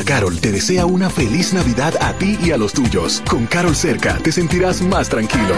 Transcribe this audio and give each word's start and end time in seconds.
Carol 0.00 0.40
te 0.40 0.50
desea 0.50 0.86
una 0.86 1.10
feliz 1.10 1.52
Navidad 1.52 1.94
a 2.00 2.14
ti 2.14 2.38
y 2.42 2.50
a 2.50 2.56
los 2.56 2.72
tuyos. 2.72 3.22
Con 3.28 3.46
Carol 3.46 3.76
cerca 3.76 4.16
te 4.18 4.32
sentirás 4.32 4.80
más 4.80 5.10
tranquilo. 5.10 5.54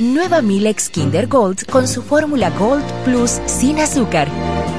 Nueva 0.00 0.42
Milex 0.42 0.88
Kinder 0.88 1.28
Gold 1.28 1.66
con 1.66 1.86
su 1.86 2.02
fórmula 2.02 2.50
Gold 2.50 2.84
Plus 3.04 3.40
sin 3.46 3.78
azúcar, 3.78 4.28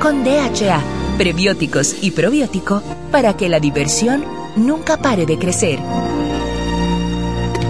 con 0.01 0.23
DHA, 0.25 0.81
prebióticos 1.17 1.95
y 2.01 2.11
probiótico 2.11 2.83
para 3.11 3.37
que 3.37 3.47
la 3.47 3.59
diversión 3.61 4.25
nunca 4.57 4.97
pare 4.97 5.25
de 5.25 5.39
crecer 5.39 5.79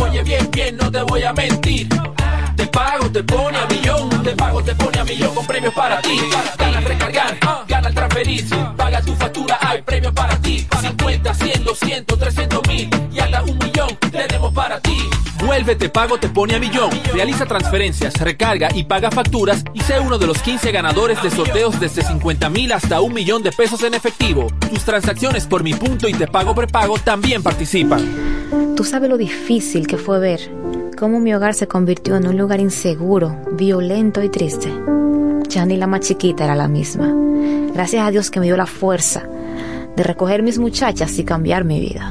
Oye 0.00 0.22
bien, 0.22 0.50
bien, 0.50 0.76
no 0.76 0.90
te 0.90 1.02
voy 1.02 1.22
a 1.22 1.32
mentir. 1.32 1.88
Te 2.56 2.66
pago, 2.66 3.10
te 3.10 3.22
pone 3.22 3.58
a 3.58 3.66
millón. 3.66 4.08
Te 4.22 4.34
pago, 4.36 4.62
te 4.62 4.74
pone 4.74 4.98
a 4.98 5.04
millón 5.04 5.34
con 5.34 5.46
premios 5.46 5.74
para 5.74 6.00
ti. 6.02 6.20
Gana 6.58 6.80
recargar, 6.80 7.38
gana 7.66 7.88
al 7.88 7.94
transferir. 7.94 8.44
Paga 8.76 9.00
tu 9.02 9.14
factura, 9.14 9.58
hay 9.60 9.82
premios 9.82 10.12
para 10.12 10.36
ti. 10.38 10.66
50, 10.80 11.34
100, 11.34 11.64
200, 11.64 12.18
300 12.18 12.68
mil 12.68 12.90
y 13.12 13.18
hasta 13.18 13.42
un 13.42 13.58
millón 13.58 13.98
tenemos 14.10 14.52
para 14.52 14.80
ti. 14.80 14.96
Vuelve, 15.44 15.74
te 15.74 15.88
pago, 15.88 16.18
te 16.18 16.28
pone 16.28 16.54
a 16.54 16.58
millón. 16.58 16.90
Realiza 17.14 17.46
transferencias, 17.46 18.14
recarga 18.20 18.68
y 18.74 18.84
paga 18.84 19.10
facturas 19.10 19.64
y 19.72 19.80
sé 19.80 19.98
uno 19.98 20.18
de 20.18 20.26
los 20.26 20.42
15 20.42 20.70
ganadores 20.70 21.22
de 21.22 21.30
sorteos 21.30 21.80
desde 21.80 22.02
50 22.02 22.50
mil 22.50 22.72
hasta 22.72 23.00
un 23.00 23.14
millón 23.14 23.42
de 23.42 23.52
pesos 23.52 23.82
en 23.82 23.94
efectivo. 23.94 24.48
Tus 24.70 24.84
transacciones 24.84 25.46
por 25.46 25.62
mi 25.62 25.72
punto 25.74 26.08
y 26.08 26.12
te 26.12 26.26
pago 26.26 26.54
prepago 26.54 26.98
también 26.98 27.42
participan. 27.42 28.04
Tú 28.76 28.84
sabes 28.84 29.08
lo 29.08 29.16
difícil 29.16 29.86
que 29.86 29.96
fue 29.96 30.18
ver 30.18 30.40
cómo 30.98 31.20
mi 31.20 31.32
hogar 31.32 31.54
se 31.54 31.66
convirtió 31.66 32.16
en 32.16 32.26
un 32.26 32.36
lugar 32.36 32.60
inseguro, 32.60 33.36
violento 33.52 34.22
y 34.22 34.28
triste. 34.28 34.70
Ya 35.48 35.64
ni 35.64 35.76
la 35.76 35.86
más 35.86 36.00
chiquita 36.00 36.44
era 36.44 36.54
la 36.54 36.68
misma. 36.68 37.12
Gracias 37.72 38.06
a 38.06 38.10
Dios 38.10 38.30
que 38.30 38.40
me 38.40 38.46
dio 38.46 38.56
la 38.56 38.66
fuerza 38.66 39.22
de 39.96 40.02
recoger 40.02 40.42
mis 40.42 40.58
muchachas 40.58 41.18
y 41.18 41.24
cambiar 41.24 41.64
mi 41.64 41.80
vida. 41.80 42.10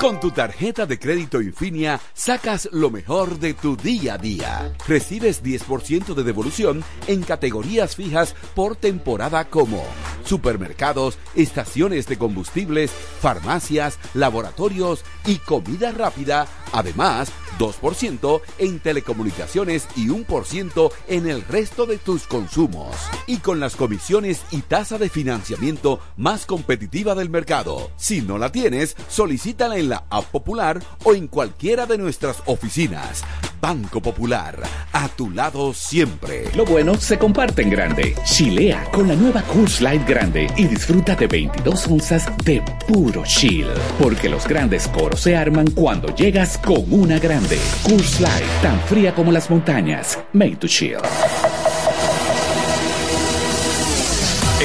Con 0.00 0.20
tu 0.20 0.30
tarjeta 0.30 0.84
de 0.84 0.98
crédito 0.98 1.40
Infinia 1.40 1.98
sacas 2.12 2.68
lo 2.70 2.90
mejor 2.90 3.38
de 3.38 3.54
tu 3.54 3.78
día 3.78 4.14
a 4.14 4.18
día. 4.18 4.74
Recibes 4.86 5.42
10% 5.42 6.12
de 6.12 6.22
devolución 6.22 6.84
en 7.06 7.22
categorías 7.22 7.96
fijas 7.96 8.34
por 8.54 8.76
temporada 8.76 9.46
como 9.46 9.82
supermercados, 10.22 11.18
estaciones 11.34 12.06
de 12.08 12.18
combustibles, 12.18 12.90
farmacias, 12.90 13.98
laboratorios 14.12 15.02
y 15.24 15.36
comida 15.36 15.92
rápida. 15.92 16.46
Además, 16.72 17.32
2% 17.58 18.40
en 18.58 18.80
telecomunicaciones 18.80 19.88
y 19.96 20.08
1% 20.08 20.92
en 21.08 21.28
el 21.28 21.42
resto 21.42 21.86
de 21.86 21.98
tus 21.98 22.26
consumos. 22.26 22.96
Y 23.26 23.38
con 23.38 23.60
las 23.60 23.76
comisiones 23.76 24.42
y 24.50 24.62
tasa 24.62 24.98
de 24.98 25.08
financiamiento 25.08 26.00
más 26.16 26.46
competitiva 26.46 27.14
del 27.14 27.30
mercado. 27.30 27.90
Si 27.96 28.20
no 28.20 28.38
la 28.38 28.52
tienes, 28.52 28.96
solicítala 29.08 29.76
en 29.76 29.88
la 29.88 30.04
app 30.10 30.26
popular 30.26 30.82
o 31.04 31.14
en 31.14 31.28
cualquiera 31.28 31.86
de 31.86 31.98
nuestras 31.98 32.42
oficinas. 32.46 33.24
Banco 33.66 34.00
Popular, 34.00 34.62
a 34.92 35.08
tu 35.08 35.28
lado 35.28 35.74
siempre. 35.74 36.44
Lo 36.54 36.64
bueno 36.64 36.94
se 36.94 37.18
comparte 37.18 37.62
en 37.62 37.70
grande. 37.70 38.14
Chilea 38.24 38.84
con 38.92 39.08
la 39.08 39.16
nueva 39.16 39.42
Coors 39.42 39.80
Light 39.80 40.08
Grande 40.08 40.46
y 40.56 40.68
disfruta 40.68 41.16
de 41.16 41.26
22 41.26 41.88
onzas 41.88 42.28
de 42.44 42.62
puro 42.86 43.24
chill. 43.24 43.66
Porque 43.98 44.28
los 44.28 44.46
grandes 44.46 44.86
coros 44.86 45.18
se 45.18 45.36
arman 45.36 45.68
cuando 45.72 46.14
llegas 46.14 46.58
con 46.58 46.84
una 46.92 47.18
grande. 47.18 47.58
Coors 47.82 48.20
Light, 48.20 48.62
tan 48.62 48.78
fría 48.82 49.12
como 49.12 49.32
las 49.32 49.50
montañas. 49.50 50.16
Made 50.32 50.58
to 50.58 50.68
chill. 50.68 51.00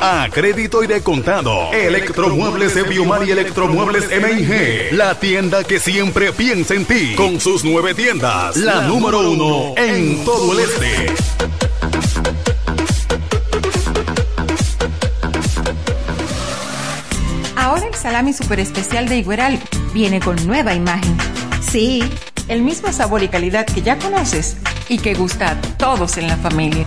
a 0.00 0.28
crédito 0.32 0.82
y 0.82 0.86
de 0.86 1.02
contado. 1.02 1.70
Electromuebles 1.72 2.74
de 2.74 2.84
Biomar 2.84 3.26
y 3.26 3.30
Electromuebles 3.30 4.08
MIG. 4.08 4.92
La 4.92 5.14
tienda 5.14 5.62
que 5.62 5.78
siempre 5.78 6.32
piensa 6.32 6.74
en 6.74 6.86
ti. 6.86 7.14
Con 7.14 7.38
sus 7.38 7.64
nueve 7.64 7.94
tiendas. 7.94 8.56
La 8.56 8.82
número 8.82 9.20
uno 9.30 9.74
en 9.76 10.24
todo 10.24 10.52
el 10.54 10.60
este. 10.60 11.14
Ahora 17.56 17.86
el 17.86 17.94
salami 17.94 18.32
super 18.32 18.58
especial 18.58 19.06
de 19.06 19.18
Igueral 19.18 19.60
viene 19.92 20.20
con 20.20 20.46
nueva 20.46 20.74
imagen. 20.74 21.16
Sí, 21.60 22.02
el 22.48 22.62
mismo 22.62 22.90
sabor 22.90 23.22
y 23.22 23.28
calidad 23.28 23.66
que 23.66 23.82
ya 23.82 23.98
conoces 23.98 24.56
y 24.88 24.98
que 24.98 25.14
gusta 25.14 25.50
a 25.50 25.60
todos 25.76 26.16
en 26.16 26.26
la 26.26 26.36
familia. 26.38 26.86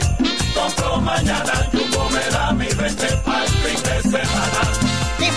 compro 0.53 0.97
mañana, 1.01 1.69
Jumbo 1.71 2.09
me 2.09 2.19
da 2.31 2.51
mi 2.53 2.67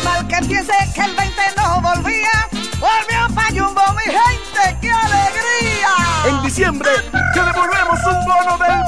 mal 0.04 0.28
que 0.28 0.36
piense 0.46 0.72
que 0.94 1.00
el 1.00 1.14
20 1.14 1.42
no 1.56 1.80
volvía, 1.80 2.47
volvió 2.80 3.34
pa' 3.34 3.48
Jumbo, 3.48 3.82
mi 3.94 4.12
gente, 4.12 4.78
¡qué 4.80 4.90
alegría! 4.90 5.90
En 6.26 6.42
diciembre 6.42 6.90
te 7.32 7.40
devolvemos 7.40 8.00
un 8.06 8.24
bono 8.24 8.58
del 8.58 8.82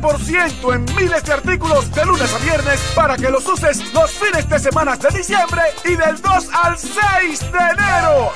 20% 0.00 0.74
en 0.74 0.84
miles 0.96 1.24
de 1.24 1.32
artículos 1.32 1.90
de 1.92 2.04
lunes 2.04 2.32
a 2.32 2.38
viernes 2.38 2.80
para 2.94 3.16
que 3.16 3.30
los 3.30 3.46
uses 3.46 3.92
los 3.92 4.10
fines 4.10 4.48
de 4.48 4.58
semana 4.58 4.96
de 4.96 5.08
diciembre 5.16 5.62
y 5.84 5.94
del 5.94 6.20
2 6.20 6.48
al 6.52 6.78
6 6.78 7.40
de 7.52 7.58
enero. 7.58 8.32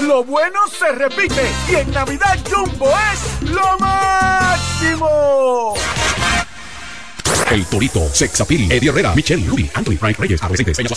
Lo 0.00 0.24
bueno 0.24 0.60
se 0.68 0.92
repite 0.92 1.50
y 1.70 1.74
en 1.76 1.90
Navidad 1.92 2.38
Jumbo 2.50 2.90
es 3.12 3.50
lo 3.50 3.78
máximo. 3.78 5.74
El 7.50 7.66
Torito, 7.66 8.08
Sexapil, 8.12 8.70
Eddie 8.72 8.88
Herrera, 8.88 9.14
Michelle, 9.14 9.46
Ruby, 9.46 9.70
Anthony, 9.74 9.96
Frank 9.96 10.18
Reyes, 10.18 10.42
Adolescentes, 10.42 10.76
Peña. 10.76 10.88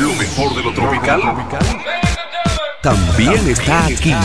Lo 0.00 0.12
mejor 0.14 0.56
de 0.56 0.62
lo 0.62 0.72
tropical. 0.72 2.07
También 2.88 3.46
está 3.46 3.84
aquí. 3.84 4.12
¿A 4.12 4.22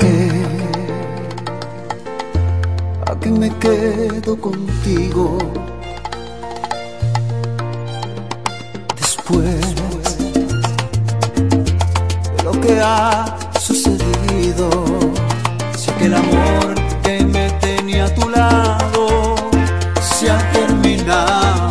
qué? 0.00 0.12
¿A 3.06 3.20
qué 3.20 3.30
me 3.30 3.56
quedo 3.58 4.36
contigo? 4.40 5.38
Después 9.28 10.16
de 12.34 12.42
lo 12.44 12.52
que 12.62 12.80
ha 12.80 13.36
sucedido, 13.60 14.70
sé 15.76 15.92
que 15.98 16.06
el 16.06 16.14
amor 16.14 16.74
que 17.02 17.26
me 17.26 17.50
tenía 17.60 18.06
a 18.06 18.14
tu 18.14 18.26
lado 18.26 19.36
se 20.00 20.30
ha 20.30 20.38
terminado. 20.52 21.67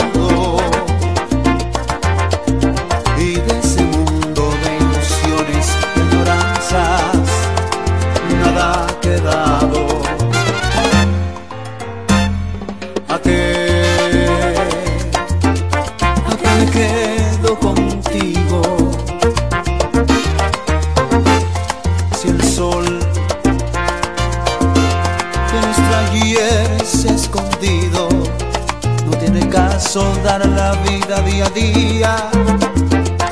Dar 30.27 30.45
la 30.45 30.71
vida 30.87 31.21
día 31.21 31.45
a 31.45 31.49
día 31.51 32.15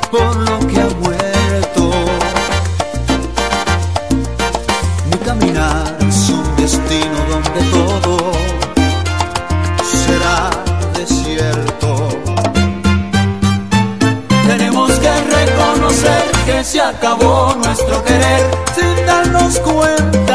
por 0.10 0.34
lo 0.48 0.58
que 0.68 0.80
ha 0.80 0.90
muerto. 1.04 1.82
Mi 5.10 5.18
caminar 5.28 5.98
es 6.08 6.30
un 6.30 6.56
destino 6.56 7.18
donde 7.34 7.62
todo 7.78 8.16
será 10.06 10.40
desierto. 11.00 11.90
Tenemos 14.48 14.90
que 15.04 15.14
reconocer 15.40 16.24
que 16.46 16.64
se 16.64 16.80
acabó 16.80 17.56
nuestro 17.62 18.04
querer 18.06 18.44
sin 18.76 19.06
darnos 19.06 19.60
cuenta. 19.60 20.35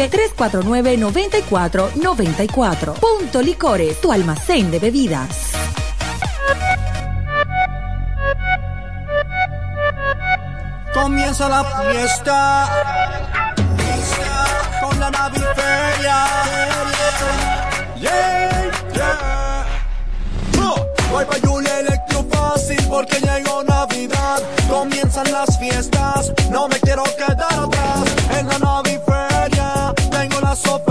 809-349-9494. 0.09 2.93
Punto 2.93 3.41
Licores, 3.41 3.99
tu 4.01 4.11
almacén 4.11 4.71
de 4.71 4.79
bebidas. 4.79 5.51
Comienza 10.93 11.47
la 11.49 11.63
fiesta 11.63 12.69
con 14.81 14.99
la 14.99 15.09
naviferia. 15.11 16.25
Yeah, 17.97 18.71
yeah. 18.93 19.65
Oh, 20.59 20.85
voy 21.11 21.25
pa' 21.25 21.37
Julia 21.47 21.79
Electro 21.79 22.25
Fácil 22.31 22.77
porque 22.89 23.19
llegó 23.19 23.63
Navidad. 23.63 24.41
Comienzan 24.69 25.31
las 25.31 25.57
fiestas, 25.59 26.33
no 26.49 26.67
me 26.67 26.79
quiero 26.79 27.03
quedar 27.15 27.53
atrás. 27.53 28.03
En 28.37 28.47
la 28.47 28.59
naviferia 28.59 28.90
tengo 30.55 30.90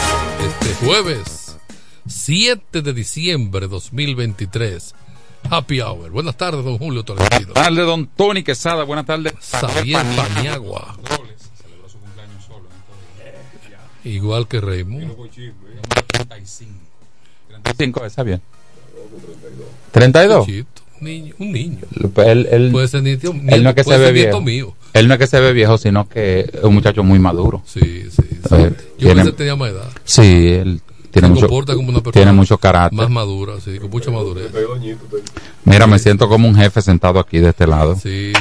Jueves 0.83 1.57
7 2.07 2.81
de 2.81 2.93
diciembre 2.93 3.61
de 3.61 3.67
2023. 3.67 4.95
Happy 5.49 5.79
Hour. 5.79 6.09
Buenas 6.09 6.35
tardes, 6.35 6.65
don 6.65 6.79
Julio 6.79 7.03
Tolentino. 7.03 7.53
Buenas 7.53 7.65
tardes, 7.65 7.85
don 7.85 8.07
Tony 8.07 8.43
Quesada. 8.43 8.83
Buenas 8.83 9.05
tardes, 9.05 9.33
Xavier 9.39 10.03
Paniagua. 10.15 10.97
Igual 14.03 14.47
que 14.47 14.59
Raymond. 14.59 15.15
35, 17.63 18.05
está 18.05 18.23
bien. 18.23 18.41
32. 19.91 20.45
Chiquito, 20.47 20.80
niño, 21.01 21.33
un 21.39 21.51
niño. 21.51 21.79
Él, 22.25 22.47
él, 22.51 22.69
Puede 22.71 22.87
ser 22.87 23.03
nieto- 23.03 23.33
él 23.47 23.63
no 23.63 23.69
es 23.69 23.75
que 23.75 23.83
se 23.83 23.97
ve 23.97 24.11
viejo. 24.11 24.41
mío. 24.41 24.73
Él 24.93 25.07
no 25.07 25.13
es 25.13 25.19
que 25.19 25.27
se 25.27 25.39
ve 25.39 25.53
viejo, 25.53 25.77
sino 25.77 26.07
que 26.09 26.41
es 26.53 26.63
un 26.63 26.73
muchacho 26.73 27.03
muy 27.03 27.19
maduro. 27.19 27.61
Sí, 27.65 27.79
sí. 28.09 28.21
sí. 28.21 28.55
Eh, 28.55 28.71
Yo 28.97 29.07
tiene- 29.07 29.15
pensé 29.15 29.31
que 29.31 29.37
tenía 29.37 29.55
más 29.55 29.71
edad. 29.71 29.89
Sí, 30.03 30.21
él 30.21 30.81
tiene 31.11 31.27
Se 31.27 31.33
mucho, 31.33 31.47
comporta 31.47 31.75
como 31.75 31.89
una 31.89 31.99
persona 31.99 32.13
tiene 32.13 32.31
mucho 32.31 32.57
carácter. 32.57 32.97
Más 32.97 33.09
madura, 33.09 33.53
sí, 33.63 33.77
con 33.79 33.89
mucha 33.89 34.11
madurez. 34.11 34.49
Mira, 35.65 35.87
me 35.87 35.99
siento 35.99 36.27
como 36.29 36.47
un 36.47 36.55
jefe 36.55 36.81
sentado 36.81 37.19
aquí 37.19 37.39
de 37.39 37.49
este 37.49 37.67
lado. 37.67 37.95
Sí. 38.01 38.31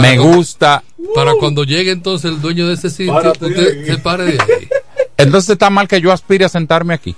Me 0.00 0.18
gusta. 0.18 0.82
Para 1.14 1.34
cuando 1.34 1.64
llegue 1.64 1.92
entonces 1.92 2.30
el 2.32 2.40
dueño 2.40 2.66
de 2.66 2.74
ese 2.74 2.90
sitio, 2.90 3.12
Párate 3.12 3.46
usted 3.46 3.86
se 3.86 3.98
pare 3.98 4.24
de 4.24 4.32
ahí. 4.32 4.68
Entonces 5.18 5.50
está 5.50 5.70
mal 5.70 5.88
que 5.88 6.00
yo 6.00 6.12
aspire 6.12 6.44
a 6.44 6.48
sentarme 6.48 6.94
aquí. 6.94 7.14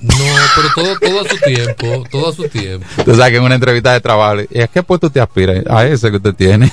No, 0.00 0.14
pero 0.56 0.68
todo, 0.74 0.98
todo 0.98 1.20
a 1.20 1.28
su 1.28 1.36
tiempo, 1.38 2.04
todo 2.10 2.28
a 2.30 2.32
su 2.32 2.48
tiempo. 2.48 2.86
Tú 3.04 3.14
sabes 3.14 3.30
que 3.30 3.36
en 3.36 3.42
una 3.42 3.54
entrevista 3.54 3.92
de 3.92 4.00
trabajo, 4.00 4.40
¿y 4.50 4.60
a 4.60 4.66
qué 4.66 4.82
puesto 4.82 5.10
te 5.10 5.20
aspira? 5.20 5.62
A 5.68 5.86
ese 5.86 6.10
que 6.10 6.16
usted 6.16 6.34
tiene. 6.34 6.72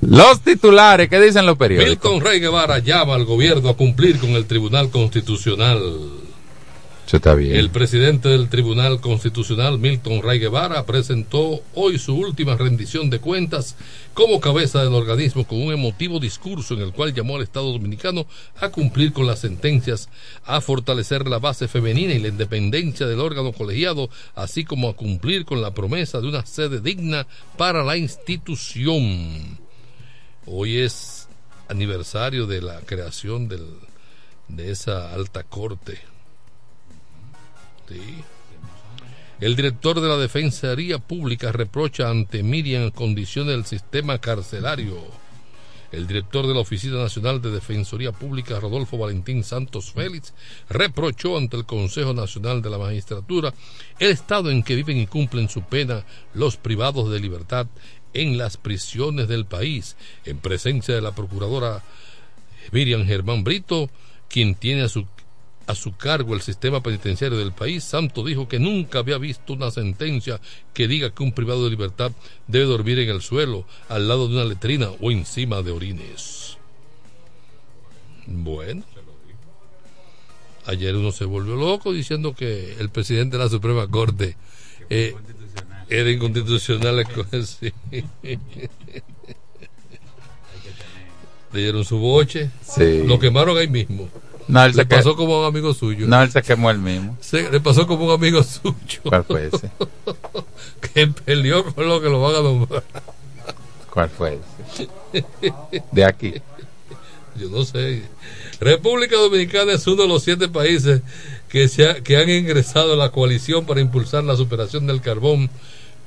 los 0.00 0.40
titulares, 0.40 1.08
¿qué 1.08 1.20
dicen 1.20 1.46
los 1.46 1.56
periódicos? 1.56 1.90
Milton 1.90 2.20
Rey 2.20 2.40
Guevara 2.40 2.78
llama 2.80 3.14
al 3.14 3.24
gobierno 3.24 3.68
a 3.68 3.76
cumplir 3.76 4.18
con 4.18 4.30
el 4.30 4.46
Tribunal 4.46 4.90
Constitucional. 4.90 5.80
El 7.10 7.70
presidente 7.70 8.28
del 8.28 8.50
Tribunal 8.50 9.00
Constitucional, 9.00 9.78
Milton 9.78 10.20
Ray 10.20 10.40
Guevara, 10.40 10.84
presentó 10.84 11.62
hoy 11.74 11.98
su 11.98 12.14
última 12.14 12.54
rendición 12.54 13.08
de 13.08 13.18
cuentas 13.18 13.76
como 14.12 14.40
cabeza 14.40 14.84
del 14.84 14.92
organismo 14.92 15.46
con 15.46 15.62
un 15.62 15.72
emotivo 15.72 16.20
discurso 16.20 16.74
en 16.74 16.82
el 16.82 16.92
cual 16.92 17.14
llamó 17.14 17.36
al 17.36 17.42
Estado 17.44 17.72
dominicano 17.72 18.26
a 18.60 18.68
cumplir 18.68 19.14
con 19.14 19.26
las 19.26 19.38
sentencias, 19.38 20.10
a 20.44 20.60
fortalecer 20.60 21.26
la 21.28 21.38
base 21.38 21.66
femenina 21.66 22.12
y 22.12 22.18
la 22.18 22.28
independencia 22.28 23.06
del 23.06 23.20
órgano 23.20 23.52
colegiado, 23.52 24.10
así 24.34 24.64
como 24.64 24.90
a 24.90 24.94
cumplir 24.94 25.46
con 25.46 25.62
la 25.62 25.72
promesa 25.72 26.20
de 26.20 26.28
una 26.28 26.44
sede 26.44 26.82
digna 26.82 27.26
para 27.56 27.84
la 27.84 27.96
institución. 27.96 29.58
Hoy 30.44 30.76
es 30.76 31.26
aniversario 31.68 32.46
de 32.46 32.60
la 32.60 32.80
creación 32.80 33.48
del, 33.48 33.64
de 34.48 34.70
esa 34.70 35.14
alta 35.14 35.42
corte. 35.42 36.17
El 39.40 39.54
director 39.54 40.00
de 40.00 40.08
la 40.08 40.16
Defensoría 40.16 40.98
Pública 40.98 41.52
reprocha 41.52 42.10
ante 42.10 42.42
Miriam 42.42 42.90
condiciones 42.90 43.54
del 43.54 43.64
sistema 43.64 44.18
carcelario. 44.18 44.96
El 45.90 46.06
director 46.06 46.46
de 46.46 46.52
la 46.52 46.60
Oficina 46.60 46.98
Nacional 46.98 47.40
de 47.40 47.50
Defensoría 47.50 48.12
Pública, 48.12 48.60
Rodolfo 48.60 48.98
Valentín 48.98 49.42
Santos 49.42 49.92
Félix, 49.92 50.34
reprochó 50.68 51.38
ante 51.38 51.56
el 51.56 51.64
Consejo 51.64 52.12
Nacional 52.12 52.60
de 52.60 52.68
la 52.68 52.76
Magistratura 52.78 53.54
el 53.98 54.10
estado 54.10 54.50
en 54.50 54.62
que 54.62 54.74
viven 54.74 54.98
y 54.98 55.06
cumplen 55.06 55.48
su 55.48 55.62
pena 55.62 56.04
los 56.34 56.56
privados 56.58 57.10
de 57.10 57.20
libertad 57.20 57.68
en 58.12 58.36
las 58.36 58.56
prisiones 58.58 59.28
del 59.28 59.46
país, 59.46 59.96
en 60.24 60.38
presencia 60.38 60.94
de 60.94 61.00
la 61.00 61.14
procuradora 61.14 61.82
Miriam 62.72 63.06
Germán 63.06 63.44
Brito, 63.44 63.88
quien 64.28 64.56
tiene 64.56 64.82
a 64.82 64.88
su 64.88 65.06
a 65.68 65.74
su 65.74 65.94
cargo 65.96 66.34
el 66.34 66.40
sistema 66.40 66.82
penitenciario 66.82 67.38
del 67.38 67.52
país, 67.52 67.84
Santo 67.84 68.24
dijo 68.24 68.48
que 68.48 68.58
nunca 68.58 69.00
había 69.00 69.18
visto 69.18 69.52
una 69.52 69.70
sentencia 69.70 70.40
que 70.72 70.88
diga 70.88 71.10
que 71.10 71.22
un 71.22 71.32
privado 71.32 71.64
de 71.64 71.70
libertad 71.70 72.10
debe 72.46 72.64
dormir 72.64 72.98
en 72.98 73.10
el 73.10 73.20
suelo, 73.20 73.66
al 73.90 74.08
lado 74.08 74.28
de 74.28 74.34
una 74.34 74.44
letrina 74.46 74.88
o 75.00 75.10
encima 75.10 75.60
de 75.60 75.70
orines. 75.70 76.56
Bueno, 78.26 78.82
ayer 80.64 80.96
uno 80.96 81.12
se 81.12 81.26
volvió 81.26 81.54
loco 81.54 81.92
diciendo 81.92 82.34
que 82.34 82.74
el 82.78 82.88
presidente 82.88 83.36
de 83.36 83.44
la 83.44 83.50
Suprema 83.50 83.86
Corte 83.88 84.36
eh, 84.88 85.14
Era 85.90 86.10
inconstitucional. 86.10 87.04
Sí. 87.44 87.72
Le 91.52 91.60
dieron 91.60 91.84
su 91.84 91.98
boche. 91.98 92.50
Sí. 92.62 93.02
Lo 93.06 93.18
quemaron 93.18 93.56
ahí 93.56 93.68
mismo. 93.68 94.08
No, 94.48 94.64
él 94.64 94.72
le 94.72 94.82
se 94.82 94.86
pasó 94.86 95.10
que- 95.10 95.16
como 95.16 95.40
un 95.40 95.46
amigo 95.46 95.74
suyo. 95.74 96.06
No, 96.06 96.22
él 96.22 96.30
se 96.30 96.42
quemó 96.42 96.70
él 96.70 96.78
mismo. 96.78 97.16
Se- 97.20 97.50
le 97.50 97.60
pasó 97.60 97.86
como 97.86 98.06
un 98.06 98.12
amigo 98.12 98.42
suyo. 98.42 99.00
¿Cuál 99.04 99.24
fue 99.24 99.46
ese? 99.52 99.70
que 100.94 101.06
peleó 101.08 101.64
con 101.74 101.86
lo 101.88 102.00
que 102.00 102.08
lo 102.08 102.20
van 102.20 102.34
a 102.36 102.40
nombrar. 102.40 102.82
¿Cuál 103.92 104.08
fue 104.10 104.38
ese? 104.72 104.88
De 105.92 106.04
aquí. 106.04 106.34
Yo 107.36 107.48
no 107.50 107.64
sé. 107.64 108.02
República 108.60 109.16
Dominicana 109.16 109.72
es 109.72 109.86
uno 109.86 110.02
de 110.02 110.08
los 110.08 110.22
siete 110.24 110.48
países 110.48 111.02
que, 111.48 111.68
se 111.68 111.88
ha- 111.88 112.00
que 112.02 112.16
han 112.16 112.28
ingresado 112.28 112.94
a 112.94 112.96
la 112.96 113.10
coalición 113.10 113.64
para 113.66 113.80
impulsar 113.80 114.24
la 114.24 114.34
superación 114.36 114.86
del 114.86 115.00
carbón 115.00 115.48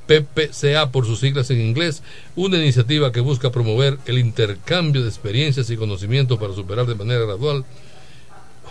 PPCA 0.06 0.90
por 0.90 1.06
sus 1.06 1.20
siglas 1.20 1.48
en 1.50 1.60
inglés, 1.60 2.02
una 2.36 2.56
iniciativa 2.58 3.12
que 3.12 3.20
busca 3.20 3.50
promover 3.50 3.98
el 4.06 4.18
intercambio 4.18 5.02
de 5.02 5.08
experiencias 5.08 5.70
y 5.70 5.76
conocimientos 5.76 6.38
para 6.38 6.52
superar 6.54 6.86
de 6.86 6.94
manera 6.96 7.20
gradual, 7.24 7.64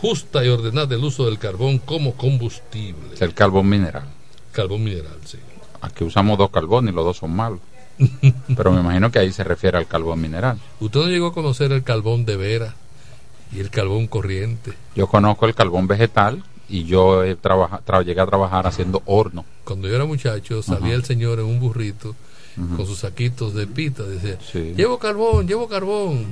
justa 0.01 0.43
y 0.43 0.49
ordenada 0.49 0.95
el 0.95 1.03
uso 1.03 1.25
del 1.25 1.37
carbón 1.37 1.77
como 1.79 2.13
combustible. 2.15 3.13
Es 3.13 3.21
el 3.21 3.33
carbón 3.33 3.69
mineral. 3.69 4.05
Carbón 4.51 4.83
mineral, 4.83 5.17
sí. 5.25 5.37
Aquí 5.81 6.03
usamos 6.03 6.37
dos 6.37 6.49
carbones 6.49 6.91
y 6.91 6.95
los 6.95 7.05
dos 7.05 7.17
son 7.17 7.35
malos. 7.35 7.59
Pero 8.55 8.71
me 8.71 8.81
imagino 8.81 9.11
que 9.11 9.19
ahí 9.19 9.31
se 9.31 9.43
refiere 9.43 9.77
al 9.77 9.87
carbón 9.87 10.19
mineral. 10.21 10.59
¿Usted 10.79 10.99
no 10.99 11.07
llegó 11.07 11.27
a 11.27 11.33
conocer 11.33 11.71
el 11.71 11.83
carbón 11.83 12.25
de 12.25 12.35
vera 12.37 12.75
y 13.53 13.59
el 13.59 13.69
carbón 13.69 14.07
corriente? 14.07 14.73
Yo 14.95 15.07
conozco 15.07 15.45
el 15.45 15.53
carbón 15.55 15.87
vegetal 15.87 16.43
y 16.67 16.85
yo 16.85 17.23
he 17.23 17.37
tra- 17.37 18.03
llegué 18.03 18.21
a 18.21 18.25
trabajar 18.25 18.65
haciendo 18.65 19.01
horno. 19.05 19.45
Cuando 19.63 19.87
yo 19.87 19.95
era 19.95 20.05
muchacho, 20.05 20.63
salía 20.63 20.95
el 20.95 21.03
señor 21.05 21.39
en 21.39 21.45
un 21.45 21.59
burrito 21.59 22.15
Con 22.75 22.85
sus 22.85 22.99
saquitos 22.99 23.53
de 23.53 23.65
pita, 23.65 24.03
decía, 24.03 24.37
Sí. 24.51 24.73
llevo 24.75 24.99
carbón, 24.99 25.47
llevo 25.47 25.67
carbón. 25.69 26.25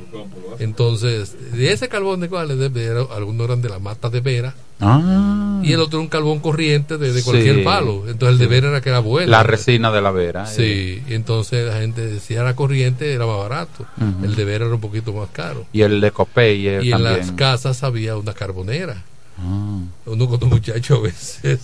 Entonces, 0.59 1.35
de 1.53 1.71
ese 1.71 1.87
carbón 1.87 2.19
de 2.19 2.29
cuál, 2.29 2.57
de 2.59 2.69
vera, 2.69 3.03
algunos 3.15 3.45
eran 3.45 3.61
de 3.61 3.69
la 3.69 3.79
mata 3.79 4.09
de 4.09 4.19
vera 4.19 4.53
Ah. 4.81 5.59
y 5.63 5.73
el 5.73 5.79
otro 5.81 5.99
un 5.99 6.07
carbón 6.07 6.39
corriente 6.39 6.97
de, 6.97 7.11
de 7.13 7.21
cualquier 7.23 7.57
Sí. 7.57 7.61
palo. 7.63 8.03
Entonces 8.07 8.29
el 8.33 8.37
de 8.37 8.47
vera 8.47 8.69
era 8.69 8.81
que 8.81 8.89
era 8.89 8.99
bueno. 8.99 9.29
La 9.29 9.43
resina 9.43 9.91
de 9.91 10.01
la 10.01 10.11
vera. 10.11 10.43
eh. 10.43 10.47
Sí, 10.55 11.03
y 11.09 11.13
entonces 11.15 11.65
la 11.67 11.79
gente 11.79 12.05
decía 12.05 12.41
era 12.41 12.55
corriente, 12.55 13.13
era 13.13 13.25
más 13.25 13.37
barato. 13.37 13.85
El 14.23 14.35
de 14.35 14.45
vera 14.45 14.65
era 14.65 14.73
un 14.75 14.81
poquito 14.81 15.11
más 15.13 15.29
caro. 15.31 15.65
Y 15.73 15.81
el 15.81 15.99
de 16.01 16.11
Copeye 16.11 16.81
Y 16.83 16.87
en 16.87 16.91
también. 16.91 17.17
las 17.17 17.31
casas 17.33 17.83
había 17.83 18.15
una 18.17 18.33
carbonera. 18.33 19.03
Ah. 19.41 19.79
Uno 20.05 20.27
cuando 20.27 20.47
muchacho 20.47 20.95
a 20.95 20.99
veces 21.01 21.59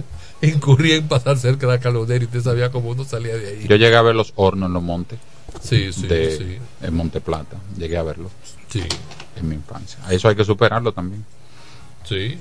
incurría 0.42 0.96
en 0.96 1.06
pasar 1.08 1.38
cerca 1.38 1.66
de 1.66 1.72
la 1.74 1.78
carbonera 1.80 2.22
y 2.22 2.26
usted 2.26 2.40
sabía 2.42 2.70
cómo 2.70 2.90
uno 2.90 3.04
salía 3.04 3.36
de 3.36 3.48
ahí. 3.48 3.66
Yo 3.68 3.76
llegué 3.76 3.94
a 3.96 4.02
ver 4.02 4.14
los 4.16 4.32
hornos 4.36 4.66
en 4.68 4.72
los 4.74 4.82
montes. 4.82 5.18
Sí, 5.62 5.92
sí, 5.92 6.06
de, 6.06 6.36
sí. 6.36 6.58
En 6.80 6.94
Monte 6.94 7.20
Plata. 7.20 7.58
Llegué 7.76 7.96
a 7.96 8.02
verlos. 8.02 8.32
Sí. 8.68 8.82
En 9.36 9.48
mi 9.48 9.54
infancia. 9.54 9.98
Eso 10.10 10.28
hay 10.28 10.34
que 10.34 10.44
superarlo 10.44 10.92
también. 10.92 11.24
Sí. 12.04 12.38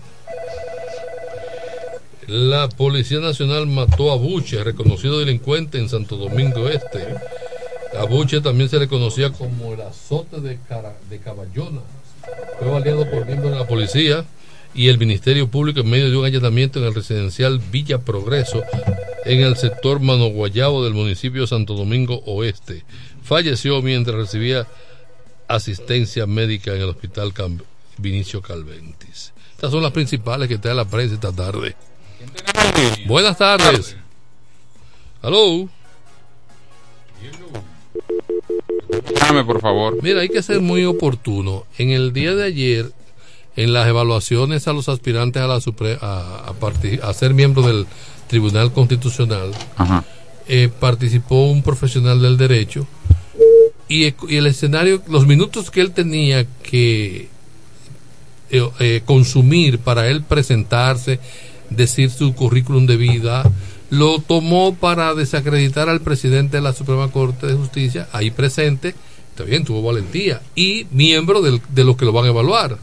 La 2.28 2.70
Policía 2.70 3.20
Nacional 3.20 3.68
mató 3.68 4.12
a 4.12 4.16
Buche, 4.16 4.64
reconocido 4.64 5.20
delincuente 5.20 5.78
en 5.80 5.90
Santo 5.90 6.16
Domingo 6.18 6.70
Este. 6.70 7.06
A 8.00 8.06
Buche 8.06 8.40
también 8.42 8.70
se 8.70 8.80
le 8.80 8.88
conocía 8.88 9.32
como 9.32 9.74
el 9.74 9.82
azote 9.82 10.40
de, 10.40 10.58
cara- 10.68 10.96
de 11.10 11.20
Caballona. 11.20 11.82
Fue 12.60 12.70
baleado 12.70 13.10
por 13.12 13.26
miembros 13.26 13.52
de 13.52 13.60
la 13.60 13.68
policía 13.68 14.24
y 14.74 14.88
el 14.88 14.98
Ministerio 14.98 15.50
Público 15.50 15.82
en 15.82 15.90
medio 15.90 16.10
de 16.10 16.18
un 16.18 16.26
allanamiento 16.26 16.80
en 16.80 16.86
el 16.86 16.94
residencial 16.96 17.60
Villa 17.72 18.00
Progreso 18.00 18.64
en 19.26 19.42
el 19.42 19.56
sector 19.58 20.00
Mano 20.00 20.28
Guayabo 20.28 20.84
del 20.84 20.94
municipio 20.94 21.42
de 21.42 21.48
Santo 21.48 21.74
Domingo 21.76 22.22
Oeste. 22.26 22.84
Falleció 23.24 23.82
mientras 23.82 24.16
recibía 24.16 24.68
asistencia 25.48 26.26
médica 26.26 26.74
en 26.74 26.82
el 26.82 26.90
hospital 26.90 27.34
Cam- 27.34 27.62
Vinicio 27.98 28.42
Calventis. 28.42 29.34
Estas 29.54 29.72
son 29.72 29.84
las 29.84 29.92
principales 29.92 30.48
que 30.48 30.58
trae 30.58 30.74
la 30.74 30.86
prensa 30.86 31.16
esta 31.16 31.32
tarde. 31.32 31.76
Buenas 33.06 33.38
tardes. 33.38 33.96
Aló. 35.22 35.70
Dame, 39.20 39.44
por 39.46 39.62
favor. 39.62 40.02
Mira, 40.02 40.22
hay 40.22 40.30
que 40.30 40.42
ser 40.42 40.62
muy 40.62 40.84
oportuno. 40.86 41.66
En 41.78 41.92
el 41.92 42.12
día 42.14 42.34
de 42.34 42.44
ayer, 42.46 42.92
en 43.56 43.74
las 43.74 43.88
evaluaciones 43.88 44.68
a 44.68 44.74
los 44.74 44.88
aspirantes 44.90 45.42
a, 45.42 45.48
la 45.48 45.58
Supre- 45.60 45.98
a, 46.02 46.52
a 46.52 47.10
a 47.10 47.14
ser 47.14 47.34
miembros 47.34 47.66
del 47.66 47.86
Tribunal 48.28 48.72
Constitucional, 48.72 49.52
Ajá. 49.76 50.06
eh, 50.48 50.70
participó 50.80 51.48
un 51.48 51.62
profesional 51.62 52.22
del 52.22 52.38
derecho 52.38 52.88
y, 53.90 54.06
y 54.30 54.38
el 54.38 54.48
escenario, 54.48 55.02
los 55.08 55.28
minutos 55.28 55.70
que 55.70 55.82
él 55.82 55.92
tenía 55.92 56.46
que 56.64 57.28
eh, 58.50 58.70
eh, 58.80 59.02
consumir 59.06 59.80
para 59.80 60.08
él 60.08 60.24
presentarse, 60.24 61.20
decir 61.70 62.10
su 62.10 62.34
currículum 62.34 62.86
de 62.86 62.96
vida, 62.98 63.44
lo 63.90 64.20
tomó 64.20 64.76
para 64.76 65.14
desacreditar 65.14 65.90
al 65.90 66.00
presidente 66.00 66.58
de 66.58 66.64
la 66.64 66.72
Suprema 66.74 67.10
Corte 67.12 67.48
de 67.48 67.56
Justicia, 67.56 68.08
ahí 68.14 68.32
presente, 68.32 68.96
está 69.30 69.44
bien, 69.44 69.66
tuvo 69.66 69.82
valentía, 69.82 70.42
y 70.56 70.86
miembro 70.92 71.42
del- 71.42 71.62
de 71.70 71.84
los 71.84 71.98
que 71.98 72.06
lo 72.06 72.14
van 72.14 72.26
a 72.26 72.30
evaluar. 72.30 72.78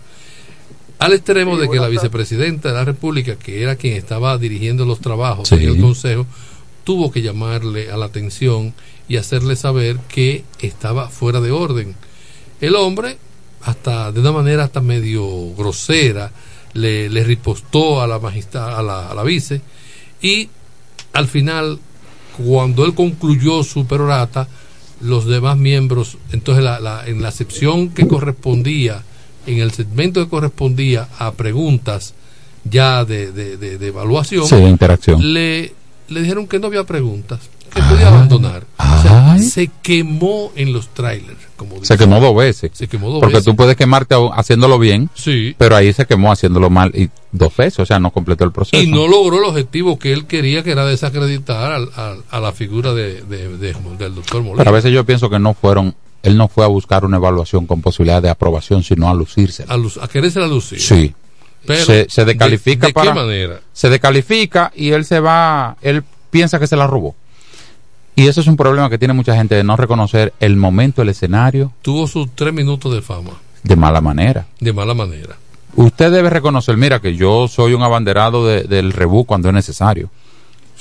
Al 0.99 1.13
extremo 1.13 1.57
de 1.57 1.69
que 1.69 1.77
la 1.79 1.89
vicepresidenta 1.89 2.69
de 2.71 2.75
la 2.75 2.85
República, 2.85 3.37
que 3.37 3.63
era 3.63 3.77
quien 3.77 3.95
estaba 3.97 4.37
dirigiendo 4.39 4.85
los 4.85 5.01
trabajos 5.01 5.49
Sí. 5.49 5.55
en 5.55 5.63
el 5.63 5.81
Consejo, 5.81 6.27
tuvo 6.85 7.11
que 7.13 7.23
llamarle 7.23 7.91
a 7.93 7.97
la 7.97 8.07
atención 8.07 8.75
y 9.09 9.17
hacerle 9.17 9.55
saber 9.57 9.99
que 10.09 10.45
estaba 10.61 11.09
fuera 11.09 11.41
de 11.41 11.51
orden. 11.53 11.95
El 12.61 12.75
hombre, 12.75 13.17
hasta 13.63 14.11
de 14.11 14.21
una 14.21 14.33
manera 14.33 14.65
hasta 14.65 14.81
medio 14.81 15.55
grosera, 15.55 16.33
le, 16.75 17.09
le 17.09 17.25
ripostó 17.25 18.03
a 18.03 18.07
la 18.07 18.17
a 18.17 18.83
la, 18.83 19.09
a 19.09 19.15
la 19.15 19.23
vice, 19.23 19.61
y 20.21 20.49
al 21.13 21.29
final, 21.29 21.79
cuando 22.37 22.85
él 22.85 22.95
concluyó 22.95 23.63
su 23.63 23.87
perorata, 23.87 24.49
los 25.01 25.27
demás 25.27 25.57
miembros, 25.57 26.19
entonces 26.33 26.65
la, 26.65 26.81
la- 26.81 27.07
en 27.07 27.23
la 27.23 27.31
sección 27.31 27.91
que 27.91 28.07
correspondía, 28.09 29.05
en 29.49 29.59
el 29.61 29.71
segmento 29.73 30.23
que 30.23 30.29
correspondía 30.31 31.09
a 31.19 31.33
preguntas 31.33 32.15
ya 32.65 33.05
de, 33.05 33.33
de- 33.33 33.57
de- 33.57 33.79
de 33.79 33.87
evaluación, 33.89 34.47
Sí, 34.47 34.57
de 34.57 34.69
interacción. 34.69 35.33
Le, 35.33 35.73
le 36.09 36.21
dijeron 36.23 36.47
que 36.47 36.59
no 36.59 36.67
había 36.67 36.85
preguntas, 36.85 37.41
que 37.75 37.81
podía 37.83 38.09
abandonar. 38.09 38.65
O 38.79 39.03
sea, 39.03 39.39
se 39.39 39.71
quemó 39.83 40.51
en 40.57 40.73
los 40.73 40.89
trailers, 40.89 41.39
como 41.57 41.83
Se 41.85 41.97
quemó 41.97 42.21
dos 42.21 42.35
veces. 42.37 42.71
Se 42.75 42.89
quemó 42.89 43.11
dos 43.11 43.21
Porque 43.21 43.37
veces. 43.37 43.45
tú 43.45 43.55
puedes 43.57 43.77
quemarte 43.77 44.15
a- 44.15 44.35
haciéndolo 44.35 44.79
bien. 44.79 45.09
Sí. 45.15 45.55
Pero 45.57 45.77
ahí 45.77 45.93
se 45.93 46.05
quemó 46.07 46.33
haciéndolo 46.33 46.69
mal 46.71 46.91
y 46.95 47.09
dos 47.31 47.57
veces. 47.57 47.79
O 47.79 47.87
sea, 47.87 47.99
no 48.01 48.11
completó 48.11 48.45
el 48.45 48.53
proceso. 48.53 48.83
y 48.83 48.87
no 48.91 49.07
logró 49.07 49.39
el 49.39 49.45
objetivo 49.45 49.99
que 49.99 50.13
él 50.13 50.27
quería, 50.27 50.63
que 50.65 50.73
era 50.73 50.85
desacreditar 50.85 51.73
al- 51.73 51.91
al- 51.95 52.23
a 52.31 52.41
la 52.41 52.53
figura 52.53 52.93
de, 52.95 53.23
de- 53.23 53.57
de- 53.57 53.75
del 53.99 54.15
doctor 54.15 54.43
Molina. 54.43 54.57
Pero 54.59 54.71
a 54.71 54.73
veces 54.75 54.93
yo 54.93 55.05
pienso 55.07 55.31
que 55.31 55.39
no 55.39 55.55
fueron. 55.55 55.95
Él 56.23 56.37
no 56.37 56.49
fue 56.49 56.65
a 56.65 56.69
buscar 56.69 57.05
una 57.05 57.17
evaluación 57.17 57.67
con 57.67 57.81
posibilidad 57.81 58.21
de 58.21 58.29
aprobación, 58.31 58.83
sino 58.83 59.09
a 59.09 59.15
lucirse. 59.15 59.65
a, 59.69 59.77
luz- 59.77 59.99
a 60.03 60.09
quererse 60.09 60.41
la 60.41 60.47
lucir. 60.49 60.81
Sí. 60.81 61.15
Pero, 61.67 61.85
se, 61.85 62.07
se 62.09 62.25
descalifica 62.25 62.83
¿de- 62.83 62.87
de 62.89 62.93
para. 62.93 63.13
qué 63.13 63.19
manera? 63.19 63.61
Se 63.73 63.89
descalifica 63.91 64.73
y 64.75 64.91
él 64.91 65.05
se 65.05 65.21
va. 65.21 65.77
Él 65.83 66.03
piensa 66.31 66.59
que 66.59 66.67
se 66.67 66.77
la 66.77 66.87
robó. 66.87 67.15
Y 68.15 68.27
eso 68.27 68.41
es 68.41 68.47
un 68.49 68.57
problema 68.57 68.91
que 68.91 68.99
tiene 68.99 69.15
mucha 69.15 69.37
gente 69.37 69.55
de 69.55 69.63
no 69.65 69.77
reconocer 69.77 70.33
el 70.41 70.57
momento, 70.57 71.03
el 71.03 71.09
escenario 71.09 71.73
Tuvo 71.83 72.09
sus 72.09 72.35
tres 72.35 72.53
minutos 72.53 72.93
de 72.93 73.01
fama, 73.01 73.31
de 73.63 73.77
mala 73.77 74.01
manera. 74.01 74.47
de 74.59 74.73
mala 74.73 74.95
manera. 74.95 75.37
Usted 75.77 76.11
debe 76.11 76.29
reconocer, 76.31 76.77
mira, 76.77 77.01
que 77.01 77.15
yo 77.15 77.47
soy 77.47 77.75
un 77.75 77.83
abanderado 77.85 78.45
de- 78.47 78.65
del 78.65 78.93
rebú 78.93 79.25
cuando 79.25 79.49
es 79.49 79.55
necesario. 79.55 80.11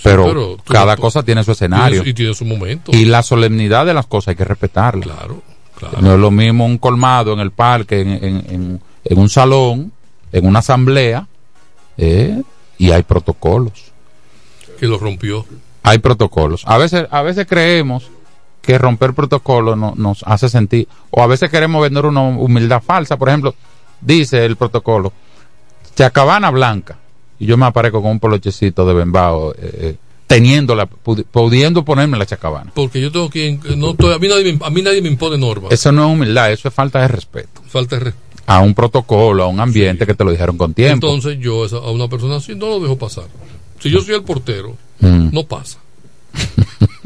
Pero, 0.04 0.58
cada 0.66 0.96
no- 0.96 1.02
cosa 1.02 1.24
tiene 1.24 1.44
su 1.44 1.52
escenario. 1.52 2.02
Tiene- 2.04 2.10
y 2.10 2.14
tiene 2.14 2.34
su 2.34 2.46
momento. 2.46 2.92
Y 2.94 3.06
la 3.06 3.24
solemnidad 3.24 3.86
de 3.86 3.94
las 3.94 4.06
cosas 4.06 4.30
hay 4.30 4.36
que 4.36 4.46
respetarla. 4.46 5.04
Claro, 5.04 5.42
claro. 5.78 5.98
No 6.02 6.14
es 6.14 6.20
lo 6.20 6.32
mismo 6.32 6.66
un 6.66 6.78
colmado 6.78 7.34
en 7.34 7.40
el 7.40 7.52
parque, 7.52 8.02
en, 8.02 8.10
en- 8.10 8.46
en- 8.50 8.82
en 9.06 9.18
un 9.20 9.30
salón, 9.30 9.92
en 10.32 10.46
una 10.46 10.60
asamblea, 10.60 11.28
eh, 11.98 12.42
y 12.78 12.92
hay 12.92 13.04
protocolos. 13.04 13.92
Que 14.80 14.86
lo 14.88 14.98
rompió. 15.00 15.46
Hay 15.84 15.98
protocolos. 16.00 16.64
A 16.66 16.78
veces, 16.78 17.08
a 17.10 17.22
veces 17.22 17.48
creemos 17.48 18.10
que 18.62 18.78
romper 18.78 19.14
protocolos 19.14 19.78
no- 19.78 19.94
nos 19.96 20.24
hace 20.24 20.50
sentir, 20.50 20.88
o 21.10 21.22
a 21.24 21.28
veces 21.28 21.50
queremos 21.50 21.82
vender 21.82 22.06
una 22.06 22.22
humildad 22.22 22.84
falsa. 22.86 23.18
Por 23.18 23.30
ejemplo, 23.30 23.56
dice 24.02 24.46
el 24.46 24.58
protocolo, 24.58 25.14
Chacabana 25.96 26.52
Blanca, 26.52 26.98
y 27.40 27.46
yo 27.46 27.58
me 27.58 27.66
aparezco 27.66 28.02
con 28.02 28.12
un 28.12 28.20
polochecito 28.20 28.86
de 28.86 28.94
Bembao, 28.94 29.52
eh, 29.54 29.58
eh, 29.62 29.96
teniéndola, 30.28 30.90
pudi- 30.90 31.24
pudiendo 31.30 31.84
ponerme 31.86 32.18
la 32.18 32.26
chacabana. 32.26 32.72
Porque 32.74 33.00
yo 33.00 33.12
tengo 33.12 33.30
que. 33.30 33.60
No, 33.78 33.92
estoy- 33.92 34.14
a, 34.14 34.20
mí 34.20 34.28
nadie 34.28 34.54
me, 34.54 34.66
a 34.66 34.70
mí 34.70 34.82
nadie 34.82 35.02
me 35.02 35.10
impone 35.10 35.38
normas. 35.38 35.72
Eso 35.72 35.92
no 35.92 36.06
es 36.08 36.14
humildad, 36.14 36.52
eso 36.52 36.68
es 36.68 36.74
falta 36.74 37.00
de 37.02 37.08
respeto. 37.08 37.62
Falta 37.68 37.96
de 37.98 38.06
respeto. 38.06 38.28
A 38.48 38.62
un 38.62 38.74
protocolo, 38.74 39.44
a 39.44 39.48
un 39.48 39.60
ambiente 39.60 40.06
que 40.06 40.14
te 40.14 40.24
lo 40.24 40.32
dijeron 40.32 40.58
con 40.58 40.74
tiempo. 40.74 41.08
Entonces 41.08 41.38
yo 41.40 41.66
a 41.66 41.92
una 41.92 42.08
persona 42.08 42.38
así 42.38 42.56
no 42.56 42.68
lo 42.68 42.80
dejo 42.80 42.98
pasar. 42.98 43.26
Si 43.80 43.90
yo 43.90 44.02
soy 44.02 44.16
el 44.16 44.24
portero, 44.24 44.76
Mm. 45.00 45.30
no 45.32 45.44
pasa. 45.44 45.78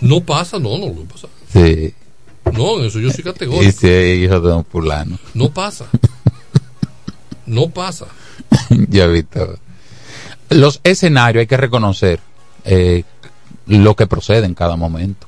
No 0.00 0.20
pasa, 0.20 0.58
no, 0.58 0.78
no 0.78 0.86
lo 0.86 1.02
pasa. 1.04 1.28
Sí. 1.52 1.92
No, 2.52 2.80
eso 2.82 3.00
yo 3.00 3.10
soy 3.10 3.20
Y 3.20 3.22
categórico. 3.24 3.72
si 3.72 3.88
es 3.88 4.18
hijo 4.24 4.40
de 4.40 4.52
un 4.54 4.64
fulano. 4.64 5.18
No 5.34 5.50
pasa. 5.50 5.86
No 7.46 7.68
pasa. 7.68 8.06
ya 8.88 9.04
he 9.04 9.08
visto. 9.08 9.58
Los 10.50 10.80
escenarios 10.84 11.40
hay 11.40 11.46
que 11.46 11.56
reconocer 11.56 12.20
eh, 12.64 13.04
lo 13.66 13.94
que 13.96 14.06
procede 14.06 14.46
en 14.46 14.54
cada 14.54 14.76
momento. 14.76 15.26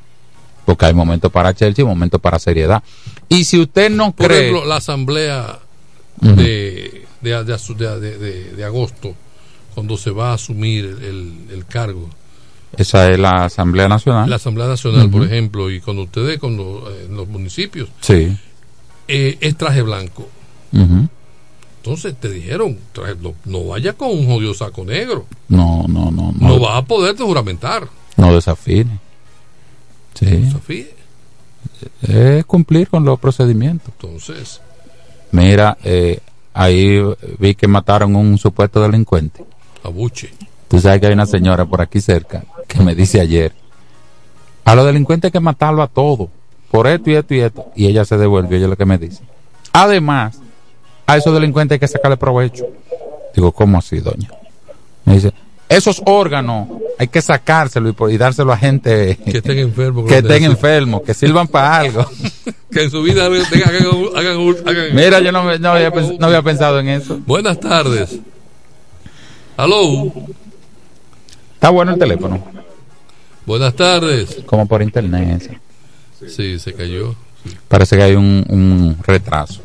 Porque 0.65 0.85
hay 0.87 0.95
momentos 0.95 1.33
para 1.33 1.55
Chelsea 1.55 1.83
y 1.83 1.89
momentos 1.89 2.21
para 2.21 2.39
seriedad. 2.39 2.83
Y 3.29 3.45
si 3.45 3.59
usted 3.59 3.91
no 3.91 4.13
Por 4.13 4.27
cree. 4.27 4.49
ejemplo, 4.51 4.67
la 4.67 4.77
asamblea 4.77 5.59
de, 6.21 7.07
de, 7.23 8.53
de 8.55 8.65
agosto, 8.65 9.15
cuando 9.75 9.97
se 9.97 10.11
va 10.11 10.31
a 10.31 10.35
asumir 10.35 10.85
el, 10.85 11.65
cargo. 11.69 12.11
Esa 12.77 13.11
es 13.11 13.19
la 13.19 13.45
Asamblea 13.45 13.89
Nacional. 13.89 14.29
La 14.29 14.37
Asamblea 14.37 14.67
Nacional, 14.67 15.09
por 15.09 15.25
ejemplo, 15.25 15.71
y 15.71 15.81
cuando 15.81 16.03
ustedes, 16.03 16.39
cuando, 16.39 16.93
eh, 16.93 17.07
los 17.11 17.27
municipios, 17.29 17.89
Sí. 18.01 18.37
eh, 19.07 19.39
es 19.41 19.57
traje 19.57 19.81
blanco. 19.83 20.29
Entonces 21.83 22.15
te 22.21 22.29
dijeron, 22.31 22.79
no, 23.23 23.35
no 23.45 23.65
vaya 23.67 23.93
con 23.95 24.11
un 24.11 24.27
jodido 24.27 24.53
saco 24.53 24.85
negro. 24.85 25.27
No, 25.49 25.85
no, 25.89 26.11
no. 26.11 26.33
No, 26.39 26.49
No, 26.49 26.59
vas 26.61 26.79
a 26.79 26.83
poder 26.85 27.17
juramentar. 27.17 27.89
no 28.17 28.35
desafine. 28.35 28.99
Sí. 30.15 30.27
Desafíe. 30.27 30.95
Es 32.03 32.45
cumplir 32.45 32.89
con 32.89 33.05
los 33.05 33.19
procedimientos. 33.19 33.93
Entonces, 34.01 34.61
Mira, 35.31 35.77
eh, 35.85 36.21
ahí 36.55 37.01
vi 37.39 37.55
que 37.55 37.69
mataron 37.69 38.17
un 38.17 38.39
supuesto 38.39 38.81
delincuente. 38.81 39.45
abuche. 39.85 40.31
Tú 40.69 40.81
sabes 40.81 41.01
que 41.01 41.07
hay 41.07 41.13
una 41.13 41.27
señora 41.27 41.65
por 41.65 41.81
aquí 41.81 42.01
cerca 42.01 42.45
que 42.67 42.81
me 42.83 42.95
dice 42.95 43.21
ayer, 43.21 43.53
a 44.65 44.75
los 44.75 44.85
delincuentes 44.87 45.29
hay 45.29 45.33
que 45.33 45.41
matarlo 45.41 45.83
a 45.83 45.87
todos, 45.89 46.29
por 46.71 46.87
esto 46.87 47.11
y 47.11 47.15
esto 47.15 47.35
y 47.35 47.41
esto. 47.41 47.67
Y 47.77 47.87
ella 47.87 48.05
se 48.05 48.17
devuelve, 48.19 48.57
ella 48.57 48.65
es 48.67 48.71
lo 48.71 48.77
que 48.77 48.85
me 48.85 48.99
dice. 48.99 49.23
Además, 49.73 50.39
a 51.09 51.17
esos 51.17 51.35
delincuentes 51.35 51.75
hay 51.77 51.81
que 51.81 51.89
sacarle 51.89 52.17
provecho. 52.17 52.67
Digo, 53.35 53.51
¿cómo 53.53 53.79
así, 53.79 53.99
doña? 53.99 54.29
Me 55.05 55.15
dice, 55.15 55.33
esos 55.69 56.03
órganos 56.07 56.69
hay 56.99 57.09
que 57.09 57.21
sacárselo 57.23 57.89
y, 58.09 58.15
y 58.15 58.19
dárselo 58.19 58.53
a 58.53 58.57
gente 58.59 59.17
Que 59.25 59.39
estén 59.39 59.59
enfermos. 59.69 60.07
que 60.07 60.19
estén 60.19 60.45
enfermos, 60.45 61.03
que 61.03 61.15
sirvan 61.15 61.49
para 61.49 61.77
algo. 61.79 62.07
Que 62.71 62.83
en 62.83 62.91
su 62.91 63.03
vida 63.03 63.25
hagan, 63.25 63.41
hagan- 63.41 64.15
hagan- 64.15 64.57
hagan- 64.67 64.87
Mira, 64.95 65.21
yo 65.21 65.33
no, 65.33 65.43
me- 65.43 65.59
no 65.59 65.71
había, 65.71 65.89
no 65.91 66.27
había 66.27 66.43
pensado 66.43 66.79
en 66.81 66.89
eso. 66.89 67.19
Buenas 67.27 67.59
tardes. 67.59 68.19
Aló. 69.57 70.13
Está 71.55 71.71
bueno 71.71 71.93
el 71.95 71.99
teléfono, 71.99 72.45
Buenas 73.47 73.75
tardes. 73.75 74.37
como 74.47 74.67
por 74.67 74.83
internet. 74.83 75.59
Sí, 76.29 76.59
se 76.59 76.75
cayó. 76.75 77.15
Parece 77.69 77.97
que 77.97 78.03
hay 78.03 78.15
un, 78.15 78.45
un 78.49 78.97
retraso. 79.03 79.63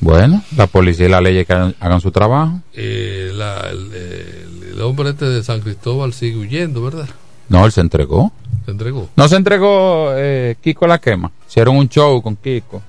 Bueno, 0.00 0.42
la 0.56 0.66
policía 0.66 1.06
y 1.06 1.08
la 1.10 1.20
ley 1.20 1.44
que 1.44 1.52
hagan, 1.52 1.74
hagan 1.80 2.00
su 2.00 2.10
trabajo. 2.10 2.60
Eh, 2.74 3.30
la- 3.34 3.70
el, 3.70 4.80
hombre 4.82 5.10
este 5.10 5.24
de 5.24 5.42
San 5.42 5.60
Cristóbal 5.60 6.12
sigue 6.12 6.36
huyendo, 6.38 6.82
¿verdad? 6.82 7.08
No, 7.48 7.64
él 7.64 7.72
se 7.72 7.80
entregó. 7.80 8.32
Se 8.64 8.70
entregó. 8.72 9.08
No 9.16 9.28
se 9.28 9.36
entregó 9.36 10.10
eh, 10.14 10.56
Kiko 10.60 10.86
la 10.86 10.98
quema. 10.98 11.30
Hicieron 11.48 11.76
un 11.76 11.88
show 11.88 12.20
con 12.22 12.36
Kiko. 12.36 12.82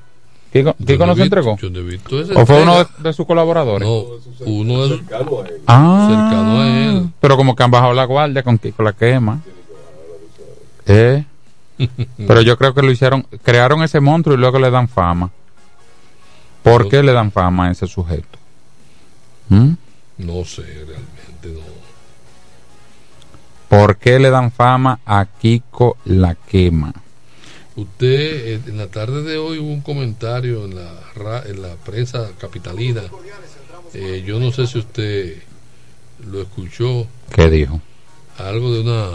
Kiko, 0.52 0.74
no 0.80 0.86
se 0.88 0.96
visto- 0.96 1.24
entregó. 1.24 1.58
yo 1.58 1.70
no 1.70 1.80
he 1.80 1.84
visto 1.84 2.20
ese 2.22 2.34
¿O 2.34 2.46
fue 2.46 2.63
uno 2.63 2.86
de 3.00 3.13
sus 3.13 3.26
colaboradores? 3.28 3.88
No, 3.88 4.04
uno 4.46 4.84
de 4.88 4.89
sus 4.98 5.02
Ah, 5.67 6.08
cercano 6.10 6.62
a 6.62 6.67
él. 6.67 7.10
Pero 7.20 7.38
como 7.38 7.56
que 7.56 7.63
han 7.63 7.70
bajado 7.72 7.93
la 7.93 8.06
guardia 8.06 8.41
con 8.43 8.58
Kiko 8.58 8.82
la 8.82 8.93
quema. 8.93 9.39
Eh, 10.88 11.24
pero 12.28 12.41
yo 12.41 12.58
creo 12.58 12.74
que 12.74 12.82
lo 12.82 12.91
hicieron, 12.91 13.26
crearon 13.43 13.84
ese 13.84 14.00
monstruo 14.00 14.36
y 14.36 14.39
luego 14.39 14.58
le 14.60 14.72
dan 14.72 14.88
fama. 14.88 15.30
¿Por 16.63 16.89
qué 16.89 17.04
le 17.04 17.13
dan 17.13 17.32
fama 17.32 17.67
a 17.67 17.72
ese 17.72 17.88
sujeto? 17.88 18.38
¿Mm? 19.50 19.74
No 20.17 20.46
sé, 20.46 20.63
realmente 20.63 21.48
no. 21.54 21.78
¿Por 23.70 23.98
qué 23.98 24.20
le 24.20 24.30
dan 24.30 24.52
fama 24.52 25.00
a 25.06 25.26
Kiko 25.26 25.98
la 26.06 26.36
quema? 26.36 26.93
Usted, 27.76 28.10
eh, 28.10 28.62
en 28.65 28.78
la 28.78 28.88
tarde 28.88 29.22
de 29.24 29.38
hoy 29.38 29.60
hubo 29.60 29.72
un 29.72 29.82
comentario 29.82 30.65
en 30.65 30.76
la, 30.76 31.43
en 31.46 31.62
la 31.62 31.76
prensa 31.76 32.30
capitalina. 32.39 33.04
Eh, 33.93 34.24
yo 34.26 34.39
no 34.39 34.52
sé 34.52 34.65
si 34.67 34.80
usted 34.80 35.38
lo 36.30 36.41
escuchó. 36.41 37.08
¿Qué 37.32 37.50
dijo? 37.50 37.80
Algo 38.38 38.74
de 38.74 38.82
una 38.82 39.12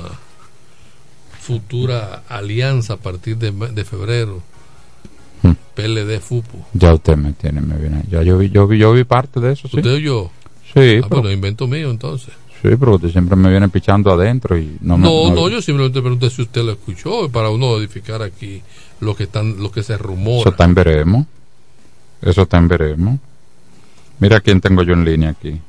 futura 1.40 2.22
alianza 2.28 2.94
a 2.94 2.96
partir 2.98 3.36
de, 3.36 3.50
de 3.50 3.84
febrero. 3.84 4.42
PLD 5.74 6.20
FUPU. 6.20 6.58
Ya 6.74 6.94
usted 6.94 7.16
me 7.16 7.32
tiene, 7.32 7.60
me 7.60 7.76
viene. 7.76 8.02
Ya 8.10 8.22
yo 8.22 8.38
vi, 8.38 8.50
yo 8.50 8.66
vi, 8.66 8.78
yo 8.78 8.92
vi 8.92 9.04
parte 9.04 9.40
de 9.40 9.52
eso, 9.52 9.68
sí. 9.68 9.76
¿Usted 9.78 9.94
oyó? 9.94 10.30
Sí, 10.74 11.00
Ah, 11.02 11.06
pero, 11.08 11.20
bueno, 11.22 11.30
invento 11.30 11.66
mío 11.66 11.90
entonces. 11.90 12.32
sí, 12.62 12.68
pero 12.78 12.94
usted 12.94 13.10
siempre 13.10 13.36
me 13.36 13.50
viene 13.50 13.68
pichando 13.68 14.10
adentro 14.12 14.56
y 14.58 14.76
no 14.80 14.96
me. 14.96 15.04
No, 15.04 15.34
no, 15.34 15.48
yo 15.48 15.60
simplemente 15.60 16.00
pregunté 16.00 16.30
si 16.30 16.42
usted 16.42 16.62
lo 16.62 16.72
escuchó 16.72 17.28
para 17.30 17.50
uno 17.50 17.76
edificar 17.78 18.22
aquí 18.22 18.62
lo 19.00 19.14
que 19.16 19.24
están, 19.24 19.58
lo 19.62 19.70
que 19.70 19.82
se 19.82 19.94
Eso 19.94 20.02
rumora. 20.02 20.50
está 20.50 20.64
en 20.64 20.74
veremos. 20.74 21.26
Eso 22.22 22.42
está 22.42 22.58
en 22.58 22.68
veremos. 22.68 23.18
Mira 24.20 24.40
quién 24.40 24.60
tengo 24.60 24.82
yo 24.82 24.92
en 24.94 25.04
línea 25.04 25.30
aquí. 25.30 25.60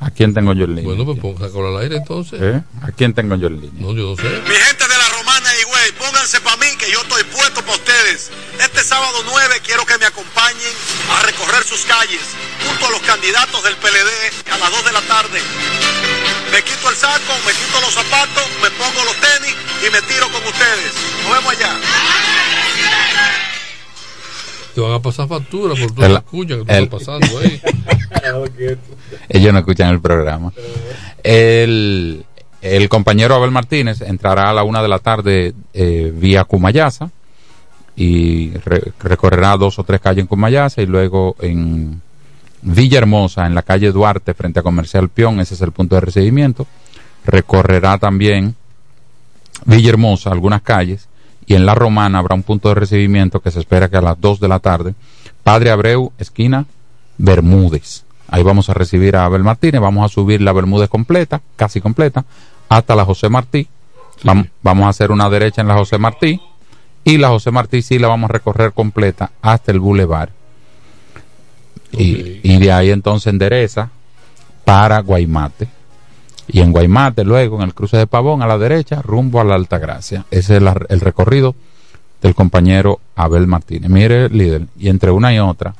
¿A 0.00 0.10
quién 0.10 0.32
tengo 0.32 0.52
yo 0.54 0.64
en 0.64 0.76
línea? 0.76 0.84
Bueno, 0.94 1.04
pues 1.04 1.18
ponga 1.18 1.46
al 1.46 1.76
aire 1.82 1.96
entonces. 1.96 2.40
¿Eh? 2.40 2.62
¿A 2.82 2.90
quién 2.92 3.12
tengo 3.12 3.36
yo 3.36 3.48
en 3.48 3.60
línea? 3.60 3.80
No, 3.80 3.92
yo 3.94 4.10
no 4.10 4.16
sé. 4.16 4.22
Mi 4.22 4.54
gente 4.54 4.84
de 4.84 4.96
la 4.96 5.08
Romana 5.18 5.48
y 5.60 5.64
güey, 5.68 5.92
pónganse 5.98 6.40
para 6.40 6.56
mí 6.56 6.66
que 6.78 6.90
yo 6.92 7.00
estoy 7.02 7.22
puesto 7.24 7.60
para 7.62 7.76
ustedes. 8.14 8.30
Este 8.62 8.82
sábado 8.82 9.18
9 9.24 9.54
quiero 9.64 9.84
que 9.86 9.96
me 9.98 10.06
acompañen 10.06 10.72
a 11.18 11.22
recorrer 11.26 11.62
sus 11.64 11.82
calles 11.84 12.20
junto 12.66 12.86
a 12.86 12.90
los 12.90 13.00
candidatos 13.02 13.62
del 13.64 13.74
PLD 13.76 14.52
a 14.52 14.58
las 14.58 14.70
2 14.70 14.84
de 14.84 14.92
la 14.92 15.00
tarde. 15.02 15.40
Me 16.52 16.62
quito 16.62 16.90
el 16.90 16.96
saco, 16.96 17.32
me 17.46 17.52
quito 17.52 17.80
los 17.80 17.94
zapatos, 17.94 18.44
me 18.62 18.70
pongo 18.72 19.04
los 19.04 19.16
tenis 19.16 19.54
y 19.86 19.90
me 19.90 20.02
tiro 20.02 20.26
con 20.30 20.42
ustedes. 20.46 20.92
Nos 21.22 21.32
vemos 21.32 21.52
allá. 21.52 21.76
Te 24.74 24.80
van 24.80 24.92
a 24.92 25.02
pasar 25.02 25.26
factura 25.28 25.74
por 25.74 25.92
toda 25.94 26.08
la 26.08 26.20
cuña 26.20 26.56
que 26.56 26.64
tú 26.64 26.72
el- 26.72 26.84
estás 26.84 27.00
pasando 27.00 27.38
ahí. 27.38 27.60
Ellos 29.28 29.52
no 29.52 29.58
escuchan 29.60 29.88
el 29.90 30.00
programa. 30.00 30.52
El, 31.22 32.24
el 32.62 32.88
compañero 32.88 33.34
Abel 33.34 33.50
Martínez 33.50 34.00
entrará 34.00 34.50
a 34.50 34.52
la 34.52 34.62
una 34.62 34.82
de 34.82 34.88
la 34.88 34.98
tarde 34.98 35.54
eh, 35.72 36.12
vía 36.14 36.44
Cumayasa 36.44 37.10
y 38.02 38.50
re- 38.64 38.92
recorrerá 38.98 39.56
dos 39.58 39.78
o 39.78 39.84
tres 39.84 40.00
calles 40.00 40.22
en 40.22 40.26
Cumayasa 40.26 40.80
y 40.80 40.86
luego 40.86 41.36
en 41.40 42.00
Villahermosa, 42.62 43.46
en 43.46 43.54
la 43.54 43.62
calle 43.62 43.92
Duarte, 43.92 44.32
frente 44.32 44.60
a 44.60 44.62
Comercial 44.62 45.10
Pion, 45.10 45.38
ese 45.40 45.52
es 45.54 45.60
el 45.60 45.72
punto 45.72 45.96
de 45.96 46.00
recibimiento. 46.00 46.66
Recorrerá 47.26 47.98
también 47.98 48.54
Villahermosa, 49.66 50.30
algunas 50.30 50.62
calles, 50.62 51.08
y 51.46 51.54
en 51.54 51.66
La 51.66 51.74
Romana 51.74 52.18
habrá 52.20 52.34
un 52.34 52.42
punto 52.42 52.68
de 52.70 52.74
recibimiento 52.76 53.40
que 53.40 53.50
se 53.50 53.60
espera 53.60 53.88
que 53.88 53.96
a 53.98 54.02
las 54.02 54.18
2 54.20 54.40
de 54.40 54.48
la 54.48 54.60
tarde, 54.60 54.94
Padre 55.42 55.70
Abreu, 55.70 56.12
esquina 56.18 56.64
Bermúdez. 57.18 58.04
Ahí 58.28 58.42
vamos 58.42 58.70
a 58.70 58.74
recibir 58.74 59.16
a 59.16 59.24
Abel 59.26 59.42
Martínez, 59.42 59.80
vamos 59.80 60.04
a 60.04 60.08
subir 60.14 60.40
la 60.40 60.52
Bermúdez 60.52 60.88
completa, 60.88 61.42
casi 61.56 61.80
completa, 61.80 62.24
hasta 62.68 62.94
la 62.94 63.04
José 63.04 63.28
Martí. 63.28 63.66
Vam- 64.22 64.48
vamos 64.62 64.86
a 64.86 64.90
hacer 64.90 65.10
una 65.10 65.28
derecha 65.28 65.60
en 65.60 65.68
la 65.68 65.74
José 65.74 65.98
Martí 65.98 66.40
y 67.04 67.18
la 67.18 67.28
José 67.28 67.50
Martí 67.50 67.82
sí 67.82 67.98
la 67.98 68.08
vamos 68.08 68.30
a 68.30 68.32
recorrer 68.34 68.72
completa 68.72 69.30
hasta 69.42 69.72
el 69.72 69.80
Boulevard. 69.80 70.30
Y, 71.92 72.40
y 72.42 72.58
de 72.58 72.70
ahí 72.72 72.90
entonces 72.90 73.26
endereza 73.32 73.90
para 74.64 75.00
Guaymate. 75.00 75.68
Y 76.48 76.60
en 76.60 76.72
Guaymate, 76.72 77.24
luego 77.24 77.56
en 77.56 77.62
el 77.62 77.74
cruce 77.74 77.96
de 77.96 78.06
Pavón, 78.06 78.42
a 78.42 78.46
la 78.46 78.58
derecha, 78.58 79.02
rumbo 79.02 79.40
a 79.40 79.44
la 79.44 79.54
Alta 79.54 79.78
Gracia. 79.78 80.24
Ese 80.30 80.56
es 80.56 80.62
la- 80.62 80.80
el 80.88 81.00
recorrido 81.00 81.54
del 82.22 82.34
compañero 82.34 83.00
Abel 83.16 83.46
Martínez. 83.46 83.88
Mire, 83.90 84.28
líder, 84.28 84.66
y 84.78 84.88
entre 84.88 85.10
una 85.10 85.32
y 85.34 85.38
otra, 85.38 85.74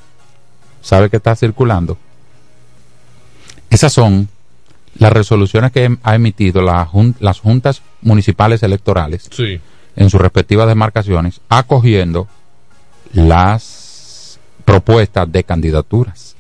¿sabe 0.81 1.11
qué 1.11 1.17
está 1.19 1.37
circulando? 1.37 1.99
Esas 3.69 3.93
son 3.93 4.29
las 4.99 5.13
resoluciones 5.13 5.71
que 5.71 5.97
ha 6.03 6.15
emitido 6.15 6.63
la 6.63 6.85
jun- 6.87 7.15
las 7.21 7.39
juntas 7.41 7.83
municipales 8.03 8.63
electorales 8.63 9.29
Sí. 9.31 9.61
En 9.97 10.11
sus 10.11 10.21
respectivas 10.21 10.67
demarcaciones, 10.69 11.41
acogiendo 11.49 12.29
las 13.13 14.39
propuestas 14.65 15.31
de 15.31 15.45
candidaturas. 15.45 16.37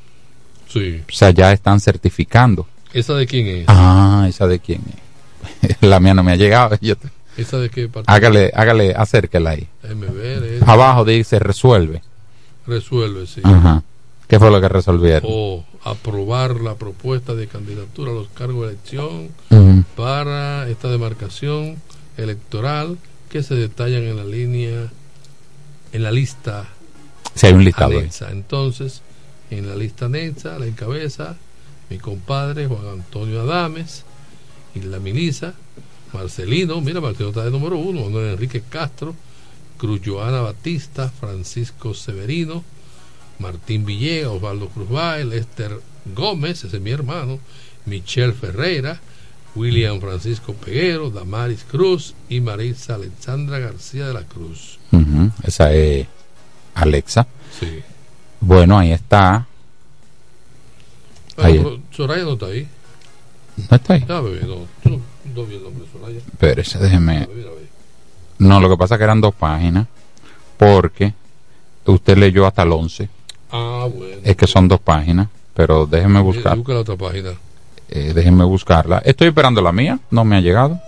Sí. 0.68 1.02
O 1.08 1.12
sea, 1.12 1.30
ya 1.30 1.52
están 1.52 1.80
certificando. 1.80 2.66
¿Esa 2.92 3.14
de 3.14 3.26
quién 3.26 3.46
es? 3.46 3.64
Ah, 3.68 4.26
esa 4.28 4.46
de 4.46 4.58
quién 4.60 4.82
es. 5.62 5.76
La 5.80 6.00
mía 6.00 6.14
no 6.14 6.22
me 6.22 6.32
ha 6.32 6.36
llegado. 6.36 6.76
Yo 6.80 6.96
te- 6.96 7.08
¿Esa 7.36 7.58
de 7.58 7.70
qué 7.70 7.88
partido? 7.88 8.14
Hágale, 8.14 8.52
hágale, 8.54 8.94
acérquela 8.94 9.50
ahí. 9.50 9.66
Ver. 9.82 10.42
eh. 10.44 10.60
Abajo 10.66 11.04
dice 11.04 11.38
resuelve. 11.38 12.02
Resuelve, 12.66 13.26
sí. 13.26 13.40
Ajá. 13.44 13.82
¿Qué 14.28 14.38
fue 14.38 14.50
lo 14.50 14.60
que 14.60 14.68
resolvieron? 14.68 15.28
O 15.32 15.64
aprobar 15.84 16.56
la 16.60 16.74
propuesta 16.74 17.34
de 17.34 17.46
candidatura 17.48 18.12
a 18.12 18.14
los 18.14 18.28
cargos 18.28 18.66
de 18.66 18.72
elección 18.74 19.28
para 19.96 20.68
esta 20.68 20.88
demarcación 20.88 21.76
electoral 22.16 22.98
que 23.30 23.42
se 23.42 23.54
detallan 23.54 24.02
en 24.02 24.16
la 24.16 24.24
línea, 24.24 24.90
en 25.92 26.02
la 26.02 26.10
lista 26.10 26.68
Si 27.34 27.46
hay 27.46 27.54
un 27.54 27.64
listado 27.64 27.92
ahí. 27.92 27.98
anexa. 27.98 28.30
Entonces, 28.30 29.02
en 29.50 29.68
la 29.68 29.76
lista 29.76 30.06
anexa 30.06 30.58
la 30.58 30.66
encabeza 30.66 31.36
mi 31.90 31.98
compadre 31.98 32.66
Juan 32.66 32.86
Antonio 32.86 33.40
Adames 33.42 34.04
y 34.74 34.80
la 34.80 35.00
Milisa, 35.00 35.54
Marcelino, 36.12 36.80
mira, 36.80 37.00
Marcelino 37.00 37.30
está 37.30 37.44
de 37.44 37.50
número 37.50 37.76
uno, 37.78 38.04
Manuel 38.04 38.32
Enrique 38.32 38.62
Castro, 38.68 39.14
Cruz 39.76 40.00
Joana 40.04 40.40
Batista, 40.40 41.08
Francisco 41.08 41.94
Severino, 41.94 42.62
Martín 43.40 43.84
Villegas, 43.84 44.30
Osvaldo 44.30 44.68
Cruz 44.68 44.88
Bail, 44.88 45.32
Esther 45.32 45.80
Gómez, 46.14 46.64
ese 46.64 46.76
es 46.76 46.82
mi 46.82 46.90
hermano, 46.90 47.40
Michelle 47.86 48.32
Ferreira, 48.32 49.00
William 49.56 50.00
Francisco 50.00 50.52
Peguero, 50.54 51.10
Damaris 51.10 51.64
Cruz 51.68 52.14
y 52.28 52.40
Marisa 52.40 52.94
Alexandra 52.94 53.58
García 53.58 54.06
de 54.08 54.14
la 54.14 54.22
Cruz. 54.24 54.78
Esa 55.42 55.72
es 55.72 56.06
Alexa. 56.74 57.26
Sí. 57.58 57.80
Bueno, 58.40 58.78
ahí 58.78 58.92
está. 58.92 59.34
Ah, 59.36 59.46
Ahí. 61.46 61.58
pero 61.58 61.78
Soraya 61.90 62.24
no 62.24 62.34
está 62.34 62.46
ahí. 62.46 62.68
¿No 63.70 63.76
está 63.76 63.94
ahí? 63.94 64.04
Ah, 64.08 64.20
bebé, 64.20 64.40
no, 64.46 64.66
no, 64.90 65.00
no 65.34 65.44
vi 65.46 65.56
el 65.56 65.62
nombre 65.62 65.84
de 65.84 65.92
Soraya. 65.92 66.18
Espérese, 66.18 66.78
déjeme. 66.78 67.28
Mira, 67.34 67.50
ve. 67.50 67.66
No, 68.38 68.60
lo 68.60 68.68
que 68.70 68.76
pasa 68.76 68.94
es 68.94 68.98
que 68.98 69.04
eran 69.04 69.20
dos 69.20 69.34
páginas. 69.34 69.86
Porque 70.56 71.14
usted 71.86 72.16
leyó 72.18 72.46
hasta 72.46 72.62
el 72.62 72.72
11. 72.72 73.08
Ah, 73.50 73.88
bueno. 73.92 74.16
Es 74.24 74.36
que 74.36 74.46
son 74.46 74.68
dos 74.68 74.80
páginas. 74.80 75.28
Pero 75.54 75.86
déjeme 75.86 76.20
buscar. 76.20 76.56
Busca 76.56 76.72
la 76.74 76.80
otra 76.80 76.96
página. 76.96 77.32
Eh, 77.92 78.12
déjenme 78.14 78.44
buscarla. 78.44 79.02
Estoy 79.04 79.28
esperando 79.28 79.60
la 79.60 79.72
mía. 79.72 79.98
No 80.12 80.24
me 80.24 80.36
ha 80.36 80.40
llegado. 80.40 80.80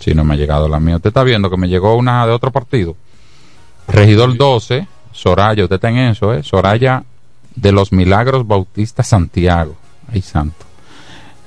Sí, 0.00 0.14
no 0.14 0.24
me 0.24 0.34
ha 0.34 0.36
llegado 0.36 0.68
la 0.68 0.80
mía. 0.80 0.96
Usted 0.96 1.08
está 1.08 1.22
viendo 1.22 1.50
que 1.50 1.58
me 1.58 1.68
llegó 1.68 1.94
una 1.96 2.26
de 2.26 2.32
otro 2.32 2.50
partido. 2.50 2.96
Regidor 3.86 4.36
12, 4.36 4.86
Soraya. 5.12 5.64
Usted 5.64 5.76
está 5.76 5.90
en 5.90 5.98
eso, 5.98 6.32
¿eh? 6.32 6.42
Soraya 6.42 7.04
de 7.54 7.72
los 7.72 7.92
Milagros 7.92 8.46
Bautista 8.46 9.02
Santiago. 9.02 9.76
Ay, 10.10 10.22
santo. 10.22 10.64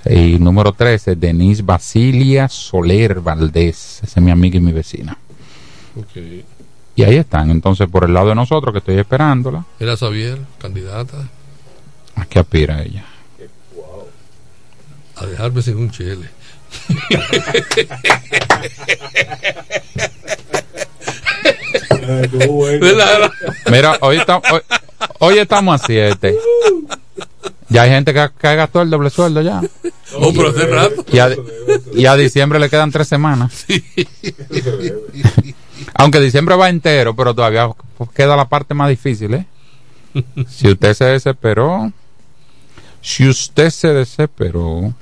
Y 0.05 0.37
número 0.37 0.73
13, 0.73 1.15
Denise 1.15 1.63
Basilia 1.63 2.47
Soler 2.47 3.21
Valdés. 3.21 3.99
Esa 4.03 4.19
es 4.19 4.23
mi 4.23 4.31
amiga 4.31 4.57
y 4.57 4.61
mi 4.61 4.71
vecina. 4.71 5.17
Ok. 5.95 6.45
Y 6.95 7.03
ahí 7.03 7.15
están. 7.15 7.49
Entonces, 7.49 7.87
por 7.87 8.03
el 8.03 8.13
lado 8.13 8.29
de 8.29 8.35
nosotros, 8.35 8.73
que 8.73 8.79
estoy 8.79 8.99
esperándola. 8.99 9.65
Era 9.79 9.97
Xavier, 9.97 10.39
candidata 10.59 11.29
¿A 12.15 12.25
qué 12.25 12.39
aspira 12.39 12.83
ella? 12.83 13.05
A 15.19 15.25
dejarme 15.25 15.61
sin 15.61 15.77
un. 15.77 15.91
¿Verdad? 22.79 23.31
Mira, 23.71 23.97
hoy, 24.01 24.17
está- 24.17 24.37
hoy, 24.51 24.61
hoy 25.19 25.37
estamos 25.37 25.81
a 25.81 25.85
7. 25.85 26.35
Ya 27.69 27.83
hay 27.83 27.89
gente 27.91 28.13
que, 28.13 28.29
que 28.39 28.55
gastó 28.55 28.81
el 28.81 28.89
doble 28.89 29.09
sueldo 29.09 29.41
ya. 29.41 29.61
Oh, 30.15 30.33
pero 30.33 30.49
hace 30.49 30.65
rato. 30.65 31.05
Y 31.11 31.19
a, 31.19 31.29
y 31.93 32.05
a 32.07 32.15
diciembre 32.15 32.59
le 32.59 32.69
quedan 32.69 32.91
tres 32.91 33.07
semanas. 33.07 33.65
Aunque 35.93 36.19
diciembre 36.19 36.55
va 36.55 36.69
entero, 36.69 37.15
pero 37.15 37.35
todavía 37.35 37.69
queda 38.15 38.35
la 38.35 38.49
parte 38.49 38.73
más 38.73 38.89
difícil, 38.89 39.33
¿eh? 39.35 39.45
Si 40.49 40.67
usted 40.69 40.93
se 40.95 41.05
desesperó, 41.05 41.91
si 43.01 43.27
usted 43.29 43.69
se 43.69 43.89
desesperó, 43.93 44.93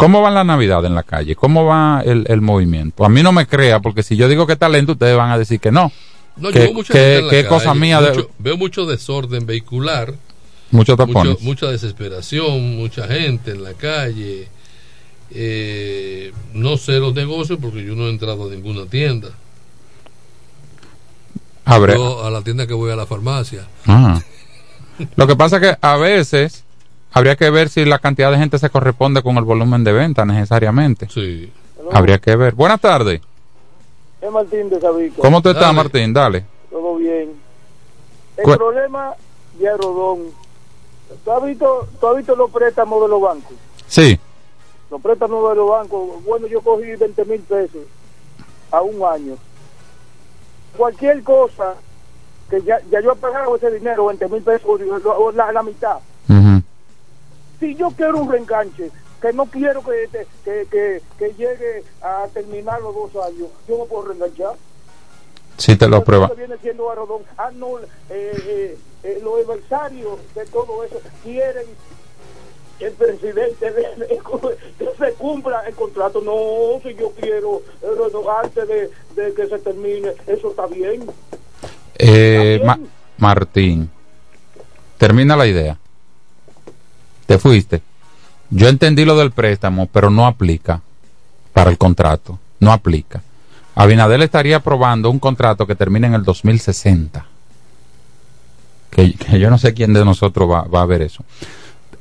¿cómo 0.00 0.22
va 0.22 0.30
la 0.30 0.42
Navidad 0.44 0.84
en 0.84 0.94
la 0.94 1.02
calle? 1.04 1.36
¿Cómo 1.36 1.64
va 1.64 2.02
el, 2.04 2.24
el 2.28 2.40
movimiento? 2.40 3.04
A 3.04 3.08
mí 3.08 3.22
no 3.22 3.30
me 3.32 3.46
crea, 3.46 3.80
porque 3.80 4.02
si 4.02 4.16
yo 4.16 4.28
digo 4.28 4.46
que 4.46 4.56
talento, 4.56 4.92
ustedes 4.92 5.16
van 5.16 5.30
a 5.30 5.38
decir 5.38 5.60
que 5.60 5.70
no. 5.70 5.92
No, 6.36 6.48
yo 6.48 6.52
que 6.52 6.58
veo 6.60 6.72
mucha 6.74 6.92
que- 6.92 6.98
gente 6.98 7.18
en 7.18 7.24
la 7.26 7.30
que 7.30 7.36
calle, 7.44 7.48
cosa 7.48 7.74
mía 7.74 8.00
de- 8.00 8.10
mucho- 8.10 8.30
veo 8.38 8.56
mucho 8.56 8.86
desorden 8.86 9.46
vehicular, 9.46 10.14
mucho- 10.70 10.96
mucha 11.42 11.66
desesperación, 11.66 12.76
mucha 12.76 13.06
gente 13.06 13.50
en 13.52 13.62
la 13.62 13.74
calle. 13.74 14.48
Eh, 15.32 16.32
no 16.54 16.76
sé 16.76 16.92
los 16.98 17.14
negocios 17.14 17.58
porque 17.62 17.84
yo 17.84 17.94
no 17.94 18.06
he 18.06 18.10
entrado 18.10 18.48
a 18.48 18.50
ninguna 18.50 18.86
tienda. 18.86 19.28
Abre- 21.64 21.94
Yo 21.94 22.24
a 22.24 22.30
la 22.30 22.42
tienda 22.42 22.66
que 22.66 22.74
voy 22.74 22.90
a 22.90 22.96
la 22.96 23.06
farmacia. 23.06 23.66
Ah. 23.86 24.20
Lo 25.16 25.26
que 25.26 25.36
pasa 25.36 25.56
es 25.56 25.62
que 25.62 25.76
a 25.80 25.96
veces 25.96 26.64
habría 27.12 27.36
que 27.36 27.50
ver 27.50 27.68
si 27.68 27.84
la 27.84 27.98
cantidad 27.98 28.30
de 28.30 28.38
gente 28.38 28.58
se 28.58 28.70
corresponde 28.70 29.22
con 29.22 29.36
el 29.36 29.44
volumen 29.44 29.84
de 29.84 29.92
venta 29.92 30.24
necesariamente. 30.24 31.08
Sí. 31.08 31.52
Habría 31.92 32.18
que 32.18 32.36
ver. 32.36 32.54
Buenas 32.54 32.80
tardes. 32.80 33.20
Es 34.20 34.30
Martín 34.30 34.68
de 34.68 34.80
Sabico. 34.80 35.22
¿Cómo 35.22 35.40
tú 35.40 35.50
estás, 35.50 35.74
Martín? 35.74 36.12
Dale. 36.12 36.44
Todo 36.70 36.96
bien. 36.96 37.32
El 38.36 38.56
problema 38.56 39.14
de 39.58 39.76
Rodón. 39.76 40.26
¿Tú 41.24 41.32
has, 41.32 41.44
visto, 41.44 41.88
¿Tú 42.00 42.06
has 42.06 42.16
visto 42.16 42.36
los 42.36 42.50
préstamos 42.50 43.02
de 43.02 43.08
los 43.08 43.20
bancos? 43.20 43.56
Sí. 43.86 44.18
Los 44.90 45.00
préstamos 45.00 45.50
de 45.50 45.56
los 45.56 45.68
bancos. 45.68 46.24
Bueno, 46.24 46.46
yo 46.46 46.60
cogí 46.60 46.94
20 46.96 47.24
mil 47.24 47.40
pesos 47.40 47.82
a 48.70 48.80
un 48.82 49.02
año. 49.02 49.36
Cualquier 50.76 51.22
cosa 51.22 51.74
que 52.48 52.62
ya, 52.62 52.80
ya 52.90 53.00
yo 53.00 53.12
he 53.12 53.16
pagado 53.16 53.56
ese 53.56 53.70
dinero, 53.70 54.06
20 54.06 54.28
mil 54.28 54.42
pesos, 54.42 54.80
la, 55.34 55.52
la 55.52 55.62
mitad. 55.62 55.98
Si 57.60 57.74
yo 57.76 57.90
quiero 57.90 58.18
un 58.18 58.32
reenganche, 58.32 58.90
que 59.20 59.32
no 59.34 59.44
quiero 59.46 59.82
que, 59.84 60.08
que, 60.44 60.66
que, 60.70 61.02
que 61.18 61.34
llegue 61.34 61.84
a 62.02 62.26
terminar 62.32 62.80
los 62.80 62.94
dos 62.94 63.24
años, 63.24 63.48
yo 63.68 63.78
no 63.78 63.84
puedo 63.84 64.08
reenganchar. 64.08 64.54
Si 65.58 65.76
te 65.76 65.86
lo 65.86 66.02
prueba. 66.02 66.28
que 66.30 66.36
viene 66.36 66.56
siendo 66.62 66.90
Arrodón. 66.90 67.22
Ah, 67.36 67.50
no, 67.54 67.78
eh, 67.78 67.84
eh, 68.08 68.78
eh, 69.02 69.20
los 69.22 69.44
adversarios 69.44 70.18
de 70.34 70.46
todo 70.46 70.82
eso 70.84 71.00
quieren 71.22 71.66
el 72.80 72.92
presidente 72.92 73.70
de- 73.70 73.94
de- 73.96 74.20
que 74.78 74.88
se 74.98 75.12
cumpla 75.18 75.60
el 75.68 75.74
contrato. 75.74 76.22
No, 76.22 76.80
si 76.82 76.94
yo 76.94 77.10
quiero 77.12 77.60
antes 78.42 78.66
de, 78.66 78.90
de 79.14 79.34
que 79.34 79.46
se 79.48 79.58
termine, 79.58 80.14
eso 80.26 80.48
está 80.50 80.66
bien. 80.66 81.04
Ma- 82.64 82.78
Martín, 83.18 83.90
termina 84.96 85.36
la 85.36 85.46
idea. 85.46 85.76
Te 87.30 87.38
fuiste. 87.38 87.80
Yo 88.50 88.66
entendí 88.66 89.04
lo 89.04 89.16
del 89.16 89.30
préstamo, 89.30 89.86
pero 89.86 90.10
no 90.10 90.26
aplica 90.26 90.80
para 91.52 91.70
el 91.70 91.78
contrato. 91.78 92.40
No 92.58 92.72
aplica. 92.72 93.22
Abinadel 93.76 94.22
estaría 94.22 94.56
aprobando 94.56 95.08
un 95.10 95.20
contrato 95.20 95.64
que 95.64 95.76
termine 95.76 96.08
en 96.08 96.14
el 96.14 96.24
2060. 96.24 97.24
Que, 98.90 99.12
que 99.14 99.38
yo 99.38 99.48
no 99.48 99.58
sé 99.58 99.72
quién 99.74 99.92
de 99.92 100.04
nosotros 100.04 100.50
va, 100.50 100.82
a 100.82 100.86
ver 100.86 101.02
eso. 101.02 101.22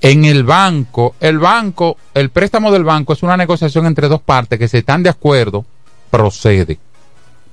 En 0.02 0.26
el 0.26 0.44
banco, 0.44 1.14
el 1.20 1.38
banco, 1.38 1.96
el 2.16 2.32
préstamo 2.32 2.72
del 2.72 2.84
banco 2.84 3.14
es 3.14 3.22
una 3.22 3.38
negociación 3.38 3.86
entre 3.86 4.08
dos 4.08 4.22
partes 4.22 4.58
que 4.58 4.68
si 4.68 4.78
están 4.78 5.04
de 5.04 5.12
acuerdo, 5.12 5.64
procede. 6.10 6.80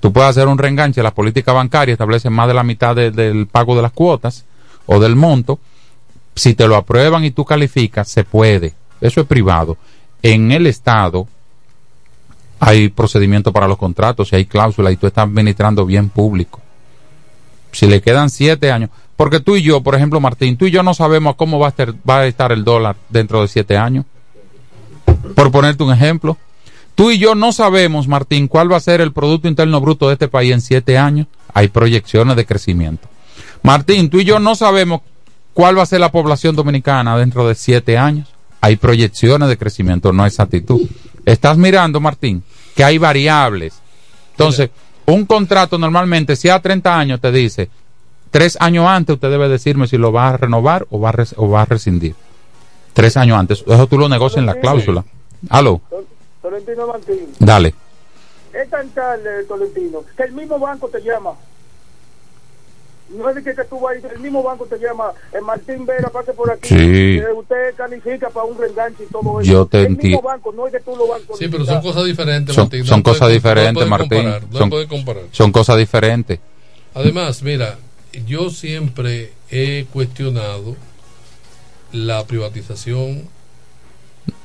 Tú 0.00 0.14
puedes 0.14 0.30
hacer 0.30 0.48
un 0.48 0.56
reenganche, 0.56 1.02
la 1.02 1.12
política 1.12 1.52
bancaria 1.52 1.92
establece 1.92 2.30
más 2.30 2.48
de 2.48 2.54
la 2.54 2.62
mitad 2.62 2.96
de- 2.96 3.10
del 3.10 3.46
pago 3.48 3.76
de 3.76 3.82
las 3.82 3.92
cuotas 3.92 4.46
o 4.86 4.98
del 4.98 5.14
monto. 5.14 5.58
Si 6.36 6.54
te 6.54 6.68
lo 6.68 6.76
aprueban 6.76 7.24
y 7.24 7.30
tú 7.30 7.44
calificas, 7.44 8.08
se 8.08 8.22
puede. 8.22 8.74
Eso 9.00 9.22
es 9.22 9.26
privado. 9.26 9.78
En 10.22 10.52
el 10.52 10.66
Estado 10.66 11.26
hay 12.60 12.90
procedimiento 12.90 13.52
para 13.52 13.66
los 13.66 13.78
contratos 13.78 14.32
y 14.32 14.36
hay 14.36 14.44
cláusulas 14.44 14.92
y 14.92 14.96
tú 14.96 15.06
estás 15.06 15.24
administrando 15.24 15.86
bien 15.86 16.10
público. 16.10 16.60
Si 17.72 17.86
le 17.86 18.02
quedan 18.02 18.30
siete 18.30 18.70
años, 18.70 18.90
porque 19.16 19.40
tú 19.40 19.56
y 19.56 19.62
yo, 19.62 19.82
por 19.82 19.94
ejemplo, 19.94 20.20
Martín, 20.20 20.58
tú 20.58 20.66
y 20.66 20.70
yo 20.70 20.82
no 20.82 20.92
sabemos 20.92 21.36
cómo 21.36 21.58
va 21.58 21.66
a 21.66 21.70
estar, 21.70 21.94
va 22.08 22.20
a 22.20 22.26
estar 22.26 22.52
el 22.52 22.64
dólar 22.64 22.96
dentro 23.08 23.40
de 23.40 23.48
siete 23.48 23.78
años. 23.78 24.04
Por 25.34 25.50
ponerte 25.50 25.82
un 25.82 25.92
ejemplo. 25.92 26.36
Tú 26.94 27.10
y 27.10 27.18
yo 27.18 27.34
no 27.34 27.52
sabemos, 27.52 28.08
Martín, 28.08 28.48
cuál 28.48 28.70
va 28.70 28.76
a 28.76 28.80
ser 28.80 29.00
el 29.00 29.12
Producto 29.12 29.48
Interno 29.48 29.80
Bruto 29.80 30.08
de 30.08 30.14
este 30.14 30.28
país 30.28 30.52
en 30.52 30.60
siete 30.60 30.98
años. 30.98 31.26
Hay 31.52 31.68
proyecciones 31.68 32.36
de 32.36 32.46
crecimiento. 32.46 33.08
Martín, 33.62 34.10
tú 34.10 34.18
y 34.18 34.24
yo 34.24 34.38
no 34.38 34.54
sabemos 34.54 35.00
cuál 35.56 35.78
va 35.78 35.82
a 35.84 35.86
ser 35.86 36.00
la 36.00 36.12
población 36.12 36.54
dominicana 36.54 37.16
dentro 37.16 37.48
de 37.48 37.54
siete 37.54 37.96
años. 37.96 38.28
Hay 38.60 38.76
proyecciones 38.76 39.48
de 39.48 39.56
crecimiento, 39.56 40.12
no 40.12 40.26
exactitud. 40.26 40.82
Estás 41.24 41.56
mirando, 41.56 41.98
Martín, 41.98 42.42
que 42.74 42.84
hay 42.84 42.98
variables. 42.98 43.80
Entonces, 44.32 44.68
un 45.06 45.24
contrato 45.24 45.78
normalmente, 45.78 46.36
si 46.36 46.50
a 46.50 46.60
30 46.60 46.98
años 46.98 47.20
te 47.22 47.32
dice, 47.32 47.70
tres 48.30 48.58
años 48.60 48.86
antes 48.86 49.14
usted 49.14 49.30
debe 49.30 49.48
decirme 49.48 49.86
si 49.88 49.96
lo 49.96 50.12
va 50.12 50.28
a 50.28 50.36
renovar 50.36 50.86
o 50.90 51.00
va 51.00 51.08
a, 51.08 51.12
res- 51.12 51.34
o 51.38 51.48
va 51.48 51.62
a 51.62 51.64
rescindir. 51.64 52.14
Tres 52.92 53.16
años 53.16 53.38
antes. 53.38 53.64
Eso 53.66 53.86
tú 53.86 53.96
lo 53.98 54.08
negocias 54.10 54.40
en 54.40 54.46
la 54.46 54.56
cláusula. 54.60 55.04
Aló, 55.48 55.80
Tolentino 56.42 56.86
Martín. 56.86 57.20
dale. 57.38 57.74
Es 58.52 58.68
tan 58.70 58.88
tarde, 58.90 59.44
Tolentino, 59.48 60.00
que 60.16 60.22
el 60.24 60.32
mismo 60.32 60.58
banco 60.58 60.88
te 60.88 61.00
llama. 61.00 61.30
No 63.08 63.28
es 63.28 63.36
de 63.36 63.42
que, 63.42 63.54
que 63.54 63.64
tú 63.64 63.78
vas 63.80 63.96
el 63.96 64.18
mismo 64.20 64.42
banco 64.42 64.66
te 64.66 64.78
llama, 64.78 65.12
el 65.32 65.42
Martín 65.42 65.86
Vera, 65.86 66.08
pase 66.10 66.32
por 66.32 66.50
aquí, 66.50 66.68
Sí. 66.68 66.74
eh, 67.18 67.24
usted 67.36 67.74
califica 67.76 68.28
para 68.30 68.46
un 68.46 68.58
reenganche 68.58 69.04
y 69.04 69.12
todo 69.12 69.40
eso. 69.40 69.50
Yo 69.50 69.66
te 69.66 69.82
el 69.82 69.96
mismo 69.96 70.22
banco, 70.22 70.52
no 70.52 70.66
es 70.66 70.72
que 70.72 70.80
tú 70.80 70.96
lo 70.96 71.06
vas 71.06 71.20
Sí, 71.38 71.46
pero 71.48 71.64
son 71.64 71.80
cosas 71.82 72.04
diferentes, 72.04 72.54
Son, 72.54 72.64
Martín. 72.64 72.84
son 72.84 72.98
No 72.98 73.02
puede- 73.04 73.14
cosas 73.14 73.28
no 73.28 73.34
diferentes, 73.34 73.74
puede 73.74 73.90
Martín. 73.90 74.08
comparar, 74.08 74.42
no 74.50 74.58
son, 74.58 74.70
puede 74.70 74.86
comparar. 74.88 75.22
son 75.30 75.52
cosas 75.52 75.78
diferentes. 75.78 76.40
Además, 76.94 77.42
mira, 77.42 77.78
yo 78.26 78.50
siempre 78.50 79.32
he 79.50 79.86
cuestionado 79.92 80.74
la 81.92 82.24
privatización 82.24 83.28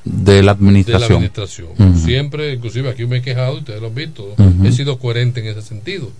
De 0.04 0.32
la 0.34 0.36
de 0.36 0.42
la 0.42 0.52
administración. 0.52 1.12
administración. 1.12 1.68
Siempre, 1.98 2.52
inclusive 2.52 2.88
aquí 2.90 3.06
me 3.06 3.18
he 3.18 3.22
quejado, 3.22 3.54
ustedes 3.58 3.80
lo 3.80 3.88
han 3.88 3.94
visto, 3.94 4.34
he 4.64 4.70
sido 4.72 4.98
coherente 4.98 5.40
en 5.40 5.46
ese 5.46 5.62
sentido. 5.62 6.10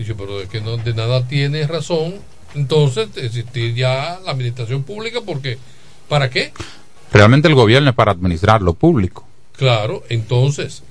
Dicho, 0.00 0.16
pero 0.16 0.40
es 0.40 0.48
que 0.48 0.62
no, 0.62 0.78
de 0.78 0.94
nada 0.94 1.28
tiene 1.28 1.66
razón, 1.66 2.14
entonces 2.54 3.08
existir 3.16 3.74
ya 3.74 4.18
la 4.24 4.30
administración 4.32 4.82
pública, 4.82 5.20
porque 5.26 5.58
¿para 6.08 6.30
qué? 6.30 6.52
Realmente 7.12 7.48
el 7.48 7.54
gobierno 7.54 7.90
es 7.90 7.94
para 7.96 8.12
administrar 8.12 8.62
lo 8.62 8.72
público. 8.72 9.26
Claro, 9.58 10.02
entonces, 10.08 10.82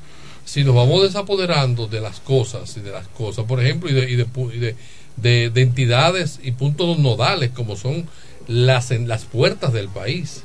si 0.45 0.63
nos 0.63 0.75
vamos 0.75 1.01
desapoderando 1.01 1.87
de 1.87 2.01
las 2.01 2.19
cosas 2.19 2.77
y 2.77 2.81
de 2.81 2.91
las 2.91 3.07
cosas, 3.07 3.45
por 3.45 3.59
ejemplo, 3.59 3.89
y 3.89 3.93
de, 3.93 4.11
y 4.11 4.15
de, 4.15 4.27
y 4.53 4.59
de, 4.59 4.75
de- 5.17 5.49
de 5.49 5.61
entidades 5.63 6.39
y 6.43 6.51
puntos 6.51 6.99
nodales 6.99 7.49
como 7.49 7.75
son 7.77 8.05
las, 8.47 8.91
en 8.91 9.07
las 9.07 9.25
puertas 9.25 9.73
del 9.73 9.89
país, 9.89 10.43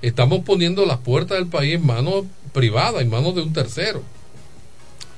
estamos 0.00 0.40
poniendo 0.46 0.86
las 0.86 0.96
puertas 0.98 1.36
del 1.36 1.48
país 1.48 1.74
en 1.74 1.84
manos 1.84 2.24
privadas, 2.54 3.02
en 3.02 3.10
manos 3.10 3.34
de 3.34 3.42
un 3.42 3.52
tercero. 3.52 4.02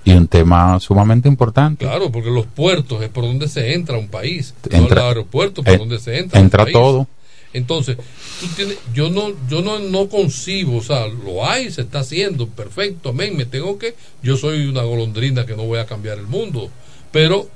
Y 0.09 0.16
un 0.16 0.27
tema 0.29 0.79
sumamente 0.81 1.29
importante. 1.29 1.85
Claro, 1.85 2.11
porque 2.11 2.31
los 2.31 2.47
puertos 2.47 3.03
es 3.03 3.09
por 3.09 3.25
donde 3.25 3.49
se 3.49 3.75
entra 3.75 3.97
a 3.97 3.99
un 3.99 4.09
país, 4.09 4.55
Entra- 4.71 4.81
no 4.81 4.87
el 4.87 4.99
aeropuerto 5.09 5.62
por 5.62 5.75
eh, 5.75 5.79
donde 5.79 5.99
se 5.99 6.18
entra. 6.18 6.38
un 6.40 6.47
entra 6.47 6.64
país. 6.64 6.73
todo. 6.73 7.07
Entonces, 7.53 7.97
tú 8.40 8.47
tienes, 8.57 8.77
yo 8.94 9.09
no, 9.11 9.33
yo 9.49 9.62
no, 9.62 9.79
no 9.79 10.09
concibo, 10.09 10.77
o 10.77 10.83
sea, 10.83 11.07
lo 11.07 11.47
hay, 11.47 11.71
se 11.71 11.81
está 11.81 12.01
haciendo, 12.01 12.47
perfecto, 12.47 13.09
amén, 13.09 13.37
me 13.37 13.47
tengo 13.47 13.79
que, 13.79 13.94
yo 14.23 14.37
soy 14.37 14.66
una 14.66 14.83
golondrina 14.83 15.47
que 15.47 15.57
no 15.57 15.62
voy 15.64 15.79
a 15.79 15.87
cambiar 15.87 16.18
el 16.18 16.27
mundo, 16.27 16.68
pero 17.11 17.49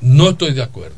no 0.00 0.30
estoy 0.30 0.52
de 0.54 0.62
acuerdo, 0.62 0.96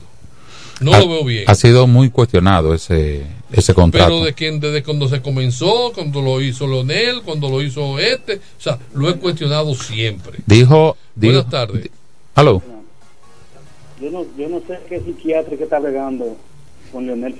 no 0.81 0.93
ha, 0.95 1.01
lo 1.01 1.09
veo 1.09 1.25
bien. 1.25 1.45
ha 1.47 1.55
sido 1.55 1.87
muy 1.87 2.11
cuestionado 2.11 2.75
ese, 2.75 3.23
ese 3.53 3.75
contrato. 3.75 4.07
Pero 4.13 4.25
de 4.25 4.33
quien 4.35 4.61
desde 4.61 4.83
cuando 4.83 5.09
se 5.09 5.21
comenzó, 5.23 5.93
cuando 5.95 6.21
lo 6.23 6.41
hizo 6.41 6.67
Leonel, 6.67 7.23
cuando 7.23 7.49
lo 7.51 7.63
hizo 7.63 7.99
este, 7.99 8.37
o 8.37 8.61
sea, 8.61 8.79
lo 8.95 9.09
he 9.09 9.15
cuestionado 9.17 9.75
siempre. 9.75 10.41
Dijo, 10.47 10.97
dijo 11.15 11.33
Buenas 11.35 11.51
tardes. 11.51 11.89
Aló. 12.35 12.63
Yo 14.01 14.11
no, 14.11 14.25
yo 14.37 14.49
no 14.49 14.61
sé 14.67 14.79
qué 14.89 15.01
psiquiatra 15.01 15.57
que 15.57 15.65
está 15.65 15.79
regando 15.79 16.37
con 16.93 17.07
Leonel. 17.07 17.37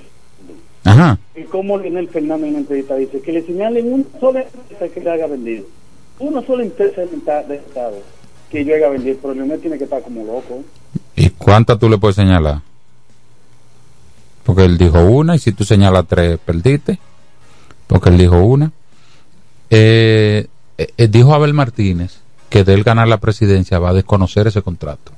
Ajá. 0.83 1.17
Y 1.35 1.43
cómo 1.43 1.77
Leonel 1.77 2.07
Fernández 2.09 2.43
en 2.45 2.49
una 2.51 2.59
entrevista 2.59 2.95
dice 2.95 3.19
que 3.21 3.31
le 3.33 3.45
señalen 3.45 3.91
una 3.91 4.05
sola 4.19 4.43
empresa 4.43 4.93
que 4.93 4.99
le 5.01 5.11
haga 5.11 5.27
vendido. 5.27 5.65
Una 6.19 6.45
sola 6.45 6.63
empresa 6.63 7.01
de 7.01 7.17
esta- 7.17 7.43
de 7.43 7.55
Estado 7.55 7.97
que 8.49 8.63
yo 8.63 8.73
haga 8.75 8.89
vendido. 8.89 9.17
Pero 9.21 9.33
Leonel 9.33 9.59
tiene 9.59 9.77
que 9.77 9.83
estar 9.83 10.01
como 10.01 10.23
loco. 10.23 10.63
¿Y 11.15 11.29
cuántas 11.31 11.77
tú 11.79 11.89
le 11.89 11.97
puedes 11.97 12.15
señalar? 12.15 12.61
Porque 14.45 14.63
él 14.63 14.77
dijo 14.77 15.03
una 15.03 15.35
y 15.35 15.39
si 15.39 15.51
tú 15.51 15.65
señalas 15.65 16.05
tres, 16.07 16.39
perdiste. 16.43 16.99
Porque 17.87 18.09
él 18.09 18.17
dijo 18.17 18.37
una. 18.37 18.71
Eh, 19.69 20.47
eh, 20.77 20.87
eh, 20.97 21.07
dijo 21.07 21.33
Abel 21.33 21.53
Martínez 21.53 22.19
que 22.49 22.63
de 22.63 22.73
él 22.73 22.83
ganar 22.83 23.07
la 23.07 23.19
presidencia 23.19 23.79
va 23.79 23.89
a 23.89 23.93
desconocer 23.93 24.47
ese 24.47 24.61
contrato. 24.61 25.11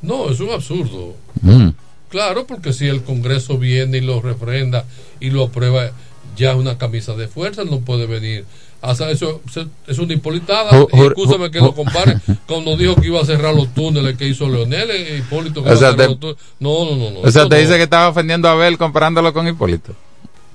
No, 0.00 0.30
es 0.30 0.38
un 0.40 0.50
absurdo. 0.50 1.14
Mm. 1.42 1.70
Claro, 2.08 2.46
porque 2.46 2.72
si 2.72 2.86
el 2.86 3.02
Congreso 3.02 3.58
viene 3.58 3.98
y 3.98 4.00
lo 4.00 4.22
refrenda 4.22 4.84
y 5.18 5.30
lo 5.30 5.44
aprueba, 5.44 5.90
ya 6.36 6.52
es 6.52 6.56
una 6.56 6.78
camisa 6.78 7.14
de 7.14 7.26
fuerza, 7.26 7.64
no 7.64 7.80
puede 7.80 8.06
venir. 8.06 8.44
Hasta 8.86 9.10
eso 9.10 9.40
es 9.86 9.98
una 9.98 10.14
ju- 10.14 11.08
Escúchame 11.08 11.50
que 11.50 11.58
lo 11.60 11.74
compare 11.74 12.18
cuando 12.46 12.76
dijo 12.76 12.94
que 12.96 13.06
iba 13.08 13.20
a 13.20 13.24
cerrar 13.24 13.54
los 13.54 13.72
túneles 13.74 14.16
que 14.16 14.26
hizo 14.28 14.48
Leonel, 14.48 14.90
eh, 14.90 15.18
Hipólito. 15.18 15.62
que 15.64 15.70
O 15.70 15.76
sea, 15.76 15.94
te- 15.96 16.06
los 16.06 16.18
no, 16.20 16.84
no, 16.84 16.96
no. 16.96 17.10
no, 17.10 17.20
O 17.20 17.30
sea, 17.30 17.48
te 17.48 17.56
no. 17.56 17.60
dice 17.62 17.76
que 17.76 17.82
estaba 17.84 18.08
ofendiendo 18.08 18.48
a 18.48 18.52
Abel 18.52 18.78
comparándolo 18.78 19.32
con 19.32 19.46
Hipólito. 19.48 19.94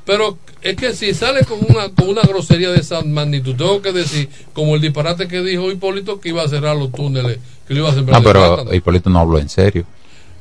Pero 0.05 0.37
es 0.61 0.75
que 0.75 0.93
si 0.95 1.13
sale 1.13 1.45
con 1.45 1.59
una, 1.69 1.89
con 1.89 2.09
una 2.09 2.21
grosería 2.23 2.71
de 2.71 2.79
esa 2.79 3.01
magnitud, 3.01 3.55
tengo 3.55 3.81
que 3.81 3.91
decir, 3.93 4.29
como 4.53 4.75
el 4.75 4.81
disparate 4.81 5.27
que 5.27 5.41
dijo 5.41 5.69
Hipólito, 5.71 6.19
que 6.19 6.29
iba 6.29 6.41
a 6.43 6.47
cerrar 6.47 6.75
los 6.75 6.91
túneles, 6.91 7.37
que 7.67 7.73
le 7.75 7.81
iba 7.81 7.89
a 7.89 7.93
sembrar 7.93 8.19
No, 8.21 8.27
de 8.27 8.33
pero 8.33 8.47
plátano. 8.55 8.75
Hipólito 8.75 9.09
no 9.11 9.19
habló 9.19 9.37
en 9.37 9.47
serio. 9.49 9.85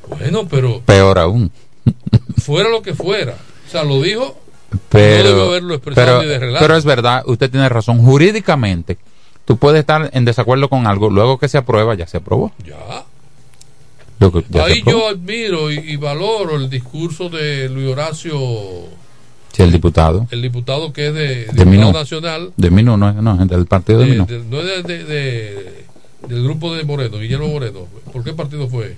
Bueno, 0.07 0.47
pero 0.49 0.81
Peor 0.81 1.19
aún. 1.19 1.51
fuera 2.37 2.69
lo 2.69 2.81
que 2.81 2.95
fuera. 2.95 3.35
O 3.67 3.71
sea, 3.71 3.83
lo 3.83 4.01
dijo 4.01 4.37
Pero, 4.89 5.55
expresado 5.55 6.21
pero, 6.21 6.53
pero 6.59 6.75
es 6.77 6.85
verdad, 6.85 7.23
usted 7.25 7.49
tiene 7.51 7.67
razón. 7.69 7.99
Jurídicamente, 7.99 8.97
tú 9.45 9.57
puedes 9.57 9.79
estar 9.81 10.09
en 10.13 10.25
desacuerdo 10.25 10.69
con 10.69 10.87
algo, 10.87 11.09
luego 11.09 11.37
que 11.37 11.47
se 11.49 11.57
aprueba, 11.57 11.93
ya 11.95 12.07
se 12.07 12.17
aprobó. 12.17 12.51
Ya. 12.65 13.03
Lo 14.19 14.31
que- 14.31 14.45
ya 14.49 14.65
Ahí 14.65 14.83
yo 14.85 15.07
admiro 15.09 15.71
y, 15.71 15.79
y 15.79 15.95
valoro 15.97 16.55
el 16.55 16.69
discurso 16.69 17.27
de 17.29 17.67
Luis 17.69 17.87
Horacio, 17.89 18.39
Sí, 19.51 19.63
el 19.63 19.71
diputado. 19.71 20.27
el 20.31 20.41
diputado 20.41 20.93
que 20.93 21.07
es 21.07 21.13
de, 21.13 21.45
De 21.47 21.65
Minú. 21.65 21.91
nacional, 21.91 22.53
De 22.55 22.69
Minú, 22.69 22.95
no, 22.97 23.11
no, 23.13 23.35
del 23.45 23.65
partido 23.65 23.99
de, 23.99 24.05
de- 24.05 24.11
Minú. 24.11 24.25
de- 24.27 24.39
no 24.45 24.59
es 24.61 24.65
de- 24.65 24.83
de- 24.83 25.03
de- 25.05 25.85
del 26.27 26.43
grupo 26.43 26.73
de 26.75 26.83
Moreno, 26.83 27.17
Guillermo 27.17 27.47
Moreno. 27.47 27.87
¿Por 28.13 28.23
qué 28.23 28.31
partido 28.33 28.69
fue? 28.69 28.95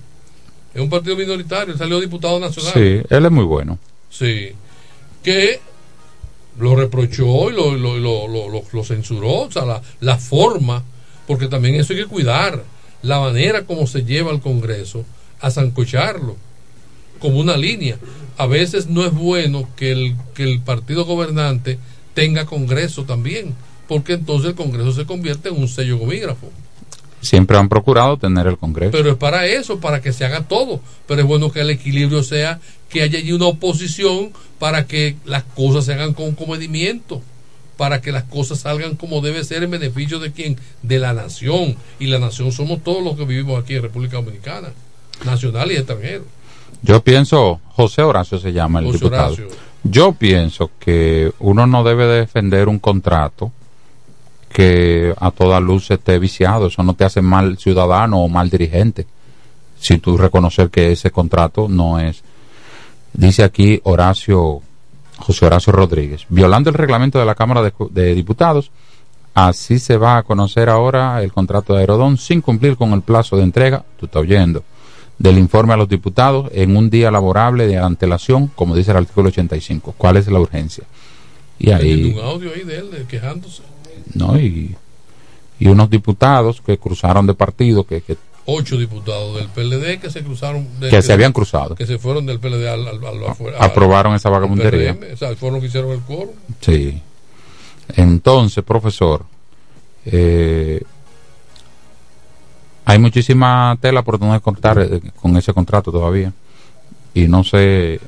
Es 0.74 0.82
un 0.82 0.90
partido 0.90 1.16
minoritario, 1.16 1.72
él 1.74 1.80
salió 1.80 2.00
diputado 2.02 2.40
nacional. 2.40 2.74
Sí, 2.74 3.02
él 3.10 3.26
es 3.26 3.32
muy 3.32 3.46
bueno. 3.46 3.80
Sí. 4.10 4.50
Que 5.24 5.60
lo 6.60 6.76
reprochó 6.76 7.50
y 7.50 7.54
lo, 7.54 7.76
lo, 7.76 7.98
lo, 7.98 8.28
lo- 8.72 8.84
censuró, 8.84 9.42
o 9.44 9.52
sea, 9.52 9.66
la, 9.66 9.82
la 10.02 10.18
forma, 10.18 10.84
porque 11.26 11.48
también 11.48 11.76
eso 11.76 11.94
hay 11.94 12.00
que 12.00 12.06
cuidar, 12.06 12.64
la 13.02 13.20
manera 13.20 13.66
como 13.66 13.88
se 13.88 14.04
lleva 14.04 14.32
al 14.32 14.42
Congreso 14.42 15.06
a 15.40 15.50
zancocharlo, 15.50 16.36
como 17.20 17.40
una 17.40 17.58
línea. 17.58 17.98
A 18.38 18.46
veces 18.48 18.88
no 18.88 19.06
es 19.06 19.14
bueno 19.14 19.70
que 19.76 19.92
el, 19.92 20.16
que 20.36 20.44
el 20.44 20.60
partido 20.62 21.06
gobernante 21.06 21.80
tenga 22.14 22.46
Congreso 22.46 23.04
también, 23.04 23.56
porque 23.88 24.14
entonces 24.14 24.50
el 24.50 24.56
Congreso 24.56 24.92
se 24.94 25.06
convierte 25.06 25.50
en 25.50 25.58
un 25.58 25.68
sello 25.68 25.98
gomígrafo. 25.98 26.50
Siempre 27.24 27.58
han 27.58 27.70
procurado 27.70 28.18
tener 28.18 28.48
el 28.48 28.58
Congreso. 28.58 28.92
Pero 28.92 29.12
es 29.12 29.18
para 29.18 29.46
eso, 29.46 29.80
para 29.80 30.02
que 30.02 30.12
se 30.12 30.26
haga 30.26 30.44
todo. 30.44 30.82
Pero 31.08 31.22
es 31.22 31.28
bueno 31.28 31.52
que 31.52 31.62
el 31.62 31.70
equilibrio 31.70 32.22
sea 32.22 32.60
que 32.90 33.02
haya 33.02 33.20
allí 33.20 33.32
una 33.32 33.48
oposición 33.48 34.32
para 34.60 34.86
que 34.86 35.16
las 35.26 35.44
cosas 35.44 35.86
se 35.86 35.94
hagan 35.94 36.14
con 36.14 36.36
comedimiento, 36.36 37.22
para 37.78 38.02
que 38.02 38.12
las 38.12 38.24
cosas 38.24 38.60
salgan 38.60 38.96
como 38.96 39.22
debe 39.22 39.44
ser 39.44 39.64
en 39.64 39.72
beneficio 39.72 40.20
de 40.20 40.32
quién, 40.32 40.58
de 40.82 41.00
la 41.00 41.14
nación. 41.14 41.76
Y 42.00 42.08
la 42.08 42.20
nación 42.20 42.52
somos 42.52 42.84
todos 42.84 43.04
los 43.04 43.16
que 43.18 43.26
vivimos 43.26 43.62
aquí 43.62 43.76
en 43.76 43.84
República 43.84 44.18
Dominicana, 44.18 44.70
nacional 45.26 45.72
y 45.72 45.76
extranjero. 45.76 46.26
Yo 46.82 47.02
pienso, 47.04 47.62
José 47.70 48.02
Horacio 48.02 48.38
se 48.38 48.52
llama 48.52 48.80
el 48.80 48.86
José 48.88 48.98
diputado. 48.98 49.34
Horacio. 49.34 49.48
Yo 49.84 50.14
pienso 50.14 50.72
que 50.80 51.32
uno 51.40 51.68
no 51.68 51.84
debe 51.84 52.06
defender 52.06 52.68
un 52.68 52.80
contrato 52.80 53.52
que 54.54 55.14
a 55.20 55.32
toda 55.32 55.60
luz 55.60 55.92
esté 55.92 56.20
viciado. 56.20 56.68
Eso 56.68 56.84
no 56.84 56.94
te 56.94 57.04
hace 57.04 57.22
mal 57.22 57.58
ciudadano 57.58 58.20
o 58.20 58.30
mal 58.30 58.50
dirigente. 58.50 59.06
Si 59.80 59.98
tú 59.98 60.18
reconocer 60.18 60.70
que 60.70 60.92
ese 60.92 61.12
contrato 61.12 61.68
no 61.68 62.00
es. 62.00 62.24
Dice 63.12 63.44
aquí 63.44 63.82
Horacio, 63.84 64.62
José 65.18 65.46
Horacio 65.46 65.74
Rodríguez, 65.74 66.26
violando 66.30 66.70
el 66.70 66.76
reglamento 66.76 67.20
de 67.20 67.26
la 67.26 67.36
Cámara 67.36 67.62
de, 67.62 68.16
Diputados, 68.16 68.72
así 69.34 69.78
se 69.78 69.98
va 69.98 70.18
a 70.18 70.24
conocer 70.24 70.70
ahora 70.70 71.22
el 71.22 71.32
contrato 71.32 71.74
de 71.74 71.82
Aerodón 71.82 72.18
sin 72.18 72.42
cumplir 72.42 72.76
con 72.76 72.94
el 72.94 73.02
plazo 73.02 73.38
de 73.38 73.44
entrega, 73.44 73.84
tú 74.00 74.08
estás 74.08 74.22
oyendo, 74.22 74.64
del 75.20 75.38
informe 75.38 75.74
a 75.74 75.78
los 75.78 75.90
diputados 75.90 76.50
en 76.54 76.76
un 76.76 76.90
día 76.90 77.12
laborable 77.12 77.68
de 77.68 77.78
antelación, 77.78 78.48
como 78.48 78.76
dice 78.76 78.92
el 78.92 78.98
artículo 78.98 79.30
85. 79.30 79.94
¿Cuál 79.96 80.18
es 80.18 80.28
la 80.28 80.40
urgencia? 80.40 80.86
Y 81.60 81.70
ahí, 81.70 82.16
un 82.18 82.26
audio 82.26 82.52
ahí 82.54 82.64
de 82.64 82.78
él 82.78 83.06
quejándose. 83.08 83.62
¿No? 84.14 84.40
Y, 84.40 84.76
y 85.60 85.68
unos 85.68 85.90
diputados 85.90 86.62
que 86.66 86.78
cruzaron 86.78 87.26
de 87.28 87.34
partido, 87.34 87.86
que, 87.86 88.02
que 88.02 88.18
Ocho 88.46 88.76
diputados 88.78 89.38
del 89.38 89.48
PLD 89.48 90.00
que 90.02 90.10
se 90.10 90.22
cruzaron. 90.22 90.68
de- 90.82 90.90
Que 90.90 91.02
se 91.02 91.14
habían 91.14 91.32
cruzado. 91.32 91.76
Que 91.76 91.86
se 91.86 91.98
fueron 91.98 92.26
del 92.26 92.40
PLD 92.42 92.68
al, 92.68 92.86
al- 92.88 93.06
al- 93.06 93.26
afuera- 93.28 93.58
aprobaron 93.64 94.16
esa 94.16 94.30
vagabundería. 94.30 94.94
PRM, 95.00 95.14
o 95.14 95.18
sea, 95.18 95.34
fueron 95.38 95.54
los 95.56 95.62
que 95.62 95.68
hicieron 95.68 95.92
el 95.92 96.02
quórum. 96.02 96.34
Sí. 96.60 97.02
Entonces, 97.96 98.62
profesor, 98.66 99.24
eh, 100.06 100.82
hay 102.84 103.00
muchísima 103.00 103.78
tela 103.80 104.02
por 104.02 104.20
donde 104.20 104.42
cortar 104.42 104.80
eh, 104.80 105.00
con 105.22 105.38
ese 105.38 105.54
contrato 105.54 105.90
todavía. 105.92 106.34
Y 107.14 107.28
no 107.30 107.46
sé, 107.46 108.02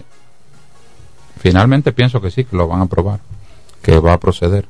finalmente 1.39 1.93
pienso 1.93 2.19
que 2.21 2.31
sí, 2.31 2.43
que 2.43 2.57
lo 2.57 2.67
van 2.67 2.81
a 2.81 2.83
aprobar, 2.83 3.19
que 3.81 3.97
va 3.99 4.13
a 4.13 4.19
proceder. 4.19 4.67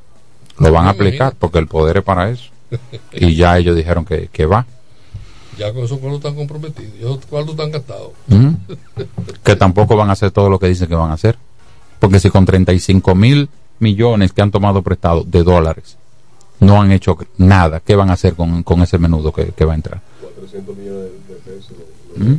Lo 0.58 0.72
van 0.72 0.86
a 0.86 0.90
aplicar 0.90 1.34
porque 1.38 1.58
el 1.58 1.66
poder 1.66 1.98
es 1.98 2.04
para 2.04 2.30
eso. 2.30 2.50
Y 3.12 3.36
ya 3.36 3.56
ellos 3.58 3.76
dijeron 3.76 4.04
que, 4.04 4.28
que 4.32 4.44
va. 4.44 4.66
Ya 5.58 5.72
con 5.72 5.84
esos 5.84 5.98
cuartos 5.98 6.18
están 6.18 6.34
comprometidos. 6.34 6.92
Y 6.98 7.00
esos 7.00 7.24
cuartos 7.26 7.52
están 7.52 7.70
gastados. 7.70 8.10
¿Mm? 8.26 8.54
que 9.44 9.56
tampoco 9.56 9.96
van 9.96 10.10
a 10.10 10.12
hacer 10.12 10.30
todo 10.30 10.50
lo 10.50 10.58
que 10.58 10.68
dicen 10.68 10.88
que 10.88 10.94
van 10.94 11.10
a 11.10 11.14
hacer. 11.14 11.38
Porque 11.98 12.20
si 12.20 12.30
con 12.30 12.44
35 12.44 13.14
mil 13.14 13.48
millones 13.78 14.32
que 14.32 14.42
han 14.42 14.50
tomado 14.50 14.82
prestado 14.82 15.22
de 15.24 15.42
dólares 15.42 15.96
no 16.60 16.80
han 16.80 16.90
hecho 16.90 17.16
nada, 17.36 17.80
¿qué 17.80 17.94
van 17.94 18.10
a 18.10 18.14
hacer 18.14 18.34
con, 18.34 18.62
con 18.62 18.82
ese 18.82 18.98
menudo 18.98 19.32
que, 19.32 19.52
que 19.52 19.64
va 19.64 19.72
a 19.72 19.76
entrar? 19.76 20.00
400 20.20 20.76
millones 20.76 21.10
de 21.28 21.34
pesos. 21.36 21.76
¿Mm? 22.16 22.34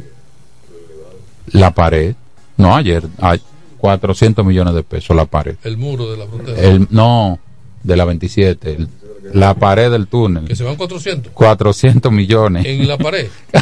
La 1.57 1.73
pared. 1.73 2.15
No, 2.57 2.75
ayer. 2.75 3.03
Hay 3.19 3.41
400 3.77 4.45
millones 4.45 4.73
de 4.73 4.83
pesos 4.83 5.15
la 5.15 5.25
pared. 5.25 5.55
El 5.63 5.77
muro 5.77 6.11
de 6.11 6.17
la 6.17 6.27
frontera. 6.27 6.59
El, 6.59 6.87
no, 6.91 7.39
de 7.87 7.97
la 7.97 8.05
27. 8.05 8.71
el- 8.75 8.87
la 9.33 9.55
pared 9.55 9.91
del 9.91 10.07
túnel. 10.07 10.45
Que 10.45 10.55
se 10.55 10.63
van 10.63 10.75
400. 10.77 11.33
400 11.33 12.11
millones. 12.11 12.65
En 12.65 12.87
la 12.87 12.97
pared. 12.97 13.27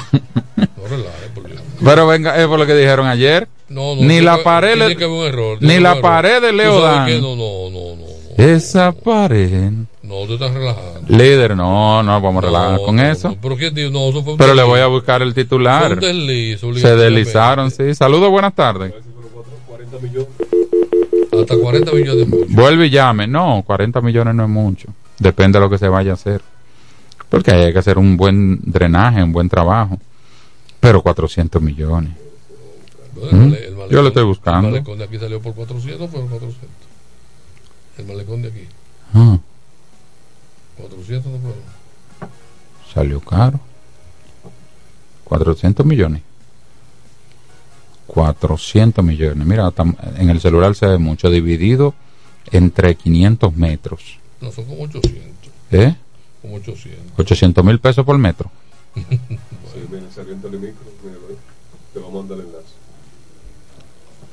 no 0.57 0.87
relaje, 0.87 1.29
porque. 1.33 1.53
Pero 1.83 2.05
venga, 2.07 2.37
es 2.39 2.45
por 2.47 2.59
lo 2.59 2.65
que 2.67 2.75
dijeron 2.75 3.07
ayer. 3.07 3.47
No, 3.69 3.95
no, 3.95 4.01
ni 4.03 4.21
la 4.21 4.37
que- 4.37 4.43
pared, 4.43 4.75
le- 4.77 4.95
que 4.95 5.05
un 5.07 5.25
error, 5.25 5.57
ni 5.61 5.79
la 5.79 5.91
error. 5.91 6.01
pared 6.03 6.41
de 6.41 6.49
¿Tú 6.51 6.55
Leo 6.57 6.81
Dan. 6.81 7.21
No, 7.21 7.35
no, 7.35 7.69
no, 7.71 7.95
no. 7.95 8.05
Esa 8.37 8.91
pared. 8.91 9.71
No, 10.03 10.27
te 10.27 10.33
estás 10.35 10.53
relajando. 10.53 11.01
Líder, 11.07 11.55
no, 11.57 12.03
no 12.03 12.21
vamos 12.21 12.43
a 12.43 12.47
relajar 12.47 12.79
con 12.85 12.99
eso. 12.99 13.35
¿Pero 13.41 13.57
qué 13.57 13.71
digo? 13.71 13.89
No, 13.89 14.09
eso 14.09 14.21
fue 14.23 14.33
un 14.33 14.37
Pero 14.37 14.53
le 14.53 14.61
voy 14.61 14.81
a 14.81 14.87
buscar 14.87 15.23
el 15.23 15.33
titular. 15.33 15.87
Fue 15.87 15.93
un 15.95 15.99
desliz, 16.27 16.59
Se 16.79 16.95
deslizaron, 16.95 17.71
sí. 17.71 17.95
Saludos, 17.95 18.29
buenas 18.29 18.53
tardes. 18.53 18.93
Hasta 21.45 21.57
40 21.61 21.91
millones. 21.93 22.27
Vuelve 22.49 22.87
y 22.87 22.89
llame. 22.89 23.27
No, 23.27 23.63
40 23.65 24.01
millones 24.01 24.35
no 24.35 24.43
es 24.43 24.49
mucho. 24.49 24.87
Depende 25.19 25.59
de 25.59 25.65
lo 25.65 25.69
que 25.69 25.77
se 25.77 25.87
vaya 25.87 26.11
a 26.11 26.13
hacer. 26.15 26.41
Porque 27.29 27.51
hay 27.51 27.71
que 27.73 27.79
hacer 27.79 27.97
un 27.97 28.17
buen 28.17 28.59
drenaje, 28.63 29.21
un 29.23 29.31
buen 29.31 29.49
trabajo. 29.49 29.99
Pero 30.79 31.01
400 31.01 31.61
millones. 31.61 32.11
Bueno, 33.13 33.29
el 33.29 33.35
¿Mm? 33.37 33.49
male- 33.49 33.67
el 33.67 33.75
malecón- 33.75 33.89
Yo 33.91 34.01
lo 34.01 34.07
estoy 34.09 34.21
El 34.23 34.27
buscando. 34.27 34.69
malecón 34.69 34.97
de 34.97 35.03
aquí 35.05 35.17
salió 35.19 35.41
por 35.41 35.53
400, 35.55 36.09
fueron 36.09 36.29
400. 36.29 36.69
El 37.97 38.05
malecón 38.05 38.41
de 38.41 38.47
aquí. 38.49 38.67
Ah, 39.13 39.37
400 40.77 41.31
no 41.31 41.39
fueron. 41.39 41.59
salió 42.93 43.19
caro. 43.21 43.59
400 45.23 45.85
millones. 45.85 46.21
400 48.15 49.03
millones. 49.03 49.45
Mira, 49.45 49.69
tam- 49.71 49.95
en 50.17 50.29
el 50.29 50.39
celular 50.39 50.73
se 50.73 50.87
ve 50.87 50.97
mucho 50.97 51.29
dividido 51.29 51.93
entre 52.51 52.95
500 52.95 53.53
metros. 53.55 54.17
No, 54.39 54.51
son 54.53 54.63
como 54.65 54.83
800. 54.83 55.21
¿Eh? 55.71 55.95
Como 56.41 56.55
800. 56.55 57.19
800 57.19 57.63
mil 57.65 57.79
pesos 57.79 58.03
por 58.05 58.17
metro. 58.17 58.49
Sí, 59.75 59.81
en 60.31 60.41
Telemicro, 60.41 60.85
míralo 61.03 61.27
ahí. 61.27 61.35
Te 61.93 61.99
va 61.99 62.07
a 62.07 62.11
mandar 62.11 62.37
el 62.37 62.45
enlace. 62.45 62.65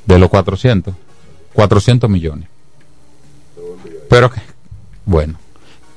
De 0.07 0.19
los 0.21 0.31
400. 0.31 0.95
400 1.53 2.09
millones. 2.09 2.49
Pero 4.09 4.31
que, 4.31 4.41
bueno, 5.05 5.35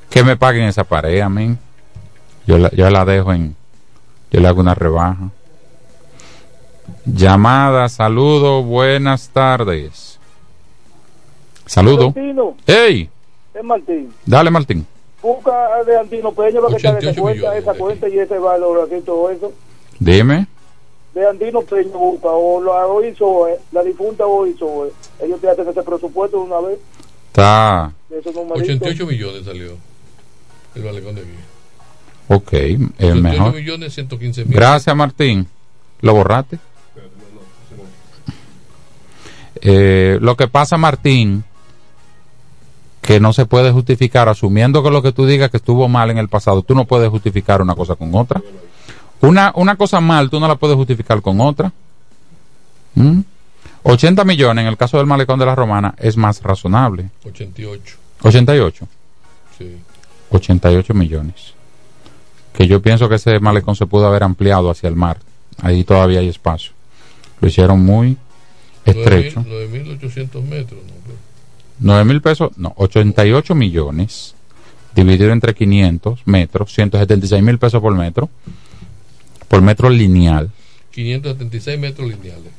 que 0.10 0.24
me 0.24 0.36
paguen 0.36 0.64
esa 0.64 0.84
pared 0.84 1.20
a 1.22 1.30
mí. 1.30 1.56
Yo 2.48 2.58
la, 2.58 2.72
yo 2.72 2.90
la 2.90 3.06
dejo 3.06 3.32
en, 3.34 3.56
yo 4.32 4.40
le 4.40 4.48
hago 4.48 4.62
una 4.62 4.74
rebaja. 4.74 5.30
Llamada, 7.06 7.88
saludo, 7.90 8.64
buenas 8.64 9.30
tardes. 9.30 10.20
Saludo. 11.66 12.08
Antino, 12.08 12.56
¡Ey! 12.68 13.10
es 13.54 13.64
Martín. 13.64 14.14
Dale, 14.26 14.52
Martín. 14.52 14.86
Busca 15.22 15.84
de 15.84 15.98
Antino 15.98 16.32
Peña 16.34 16.62
para 16.62 16.76
que 16.76 16.82
te 16.82 16.88
88 16.90 17.12
dé 17.16 17.22
cuenta, 17.22 17.58
esa 17.58 17.74
cuenta 17.74 18.10
y 18.10 18.20
ese 18.20 18.38
valor 18.38 18.88
aquí 18.88 19.02
todo 19.04 19.30
eso. 19.32 19.52
Dime. 20.00 20.48
De 21.16 21.28
Andino 21.28 21.62
Peña 21.62 21.96
busca, 21.96 22.28
o 22.30 22.62
la 22.64 22.86
o 22.86 23.04
hizo, 23.04 23.48
eh, 23.48 23.58
la 23.72 23.82
difunta 23.84 24.26
o 24.26 24.46
hizo, 24.46 24.86
eh. 24.86 24.92
ellos 25.24 25.40
te 25.40 25.50
hacen 25.50 25.68
ese 25.68 25.82
presupuesto 25.82 26.38
de 26.38 26.44
una 26.44 26.60
vez, 26.60 26.78
Está. 27.28 27.92
de 28.10 28.20
esos 28.20 28.36
numeritos. 28.36 28.62
88 28.70 29.06
millones 29.08 29.46
salió. 29.46 29.72
El 30.76 30.84
malecón 30.84 31.16
de 31.16 31.22
aquí. 31.22 31.30
Ok, 32.28 32.54
es 32.54 32.80
88 33.14 33.22
mejor. 33.22 33.54
millones 33.56 33.94
115 33.94 34.46
mil. 34.46 34.54
Gracias, 34.56 34.96
Martín. 34.96 35.48
¿Lo 36.02 36.14
borraste? 36.14 36.60
Eh, 39.68 40.20
lo 40.22 40.38
que 40.38 40.48
pasa, 40.48 40.78
Martín, 40.78 41.44
que 43.02 43.20
no 43.20 43.34
se 43.34 43.48
puede 43.48 43.72
justificar, 43.72 44.30
asumiendo 44.30 44.84
que 44.84 44.92
lo 44.92 45.02
que 45.02 45.12
tú 45.12 45.26
digas 45.26 45.50
que 45.50 45.58
estuvo 45.58 45.88
mal 45.88 46.12
en 46.12 46.20
el 46.20 46.30
pasado, 46.30 46.62
tú 46.62 46.76
no 46.76 46.86
puedes 46.86 47.10
justificar 47.10 47.64
una 47.64 47.74
cosa 47.74 47.96
con 47.96 48.14
otra. 48.14 48.44
Una, 49.22 49.52
una 49.56 49.76
cosa 49.76 50.00
mal, 50.02 50.30
tú 50.30 50.40
no 50.40 50.48
la 50.48 50.56
puedes 50.56 50.76
justificar 50.76 51.20
con 51.24 51.42
otra. 51.42 51.72
¿Mm? 52.94 53.22
80 53.82 54.24
millones 54.24 54.62
en 54.64 54.68
el 54.68 54.78
caso 54.78 54.98
del 54.98 55.08
malecón 55.08 55.40
de 55.40 55.48
la 55.48 55.56
Romana 55.56 55.96
es 55.98 56.16
más 56.16 56.44
razonable. 56.44 57.10
88. 57.26 57.98
88. 58.22 58.88
Sí. 59.58 59.78
88 60.30 60.94
millones. 60.94 61.56
Que 62.54 62.68
yo 62.68 62.84
pienso 62.84 63.10
que 63.10 63.16
ese 63.16 63.40
malecón 63.40 63.76
se 63.76 63.88
pudo 63.88 64.06
haber 64.06 64.24
ampliado 64.24 64.70
hacia 64.70 64.90
el 64.90 64.96
mar. 64.96 65.18
Ahí 65.60 65.84
todavía 65.84 66.20
hay 66.20 66.30
espacio. 66.30 66.74
Lo 67.42 67.48
hicieron 67.48 67.84
muy 67.84 68.18
estrecho. 68.86 69.42
9.800 69.48 70.42
metros. 70.44 70.80
¿no? 70.84 71.14
9 71.80 72.06
mil 72.06 72.22
pesos, 72.22 72.52
no, 72.58 72.74
88 72.78 73.54
millones 73.56 74.34
dividido 74.96 75.32
entre 75.32 75.54
500 75.54 76.22
metros, 76.26 76.74
176 76.74 77.44
mil 77.44 77.58
pesos 77.60 77.82
por 77.82 77.94
metro, 77.96 78.30
por 79.50 79.62
metro 79.62 79.90
lineal. 79.90 80.52
576 80.92 81.78
metros 81.80 82.08
lineales. 82.10 82.52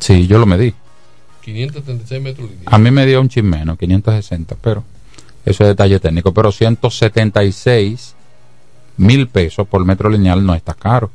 Sí, 0.00 0.26
yo 0.26 0.38
lo 0.40 0.46
medí. 0.46 0.74
576 1.42 2.20
metros 2.22 2.48
lineales. 2.50 2.72
A 2.72 2.78
mí 2.78 2.90
me 2.90 3.06
dio 3.06 3.20
un 3.20 3.28
chin 3.28 3.48
menos, 3.48 3.78
560, 3.78 4.56
pero 4.60 4.82
eso 5.44 5.62
es 5.62 5.68
detalle 5.68 6.00
técnico. 6.00 6.34
Pero 6.34 6.50
176 6.50 8.14
mil 8.96 9.28
pesos 9.28 9.68
por 9.68 9.84
metro 9.84 10.08
lineal 10.10 10.44
no 10.44 10.54
está 10.54 10.74
caro, 10.74 11.10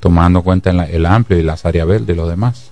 tomando 0.00 0.40
en 0.40 0.44
cuenta 0.44 0.70
en 0.70 0.76
la- 0.76 0.86
el 0.90 1.06
amplio 1.06 1.38
y 1.38 1.42
las 1.42 1.64
áreas 1.64 1.86
verdes 1.86 2.14
y 2.14 2.18
lo 2.18 2.28
demás. 2.28 2.70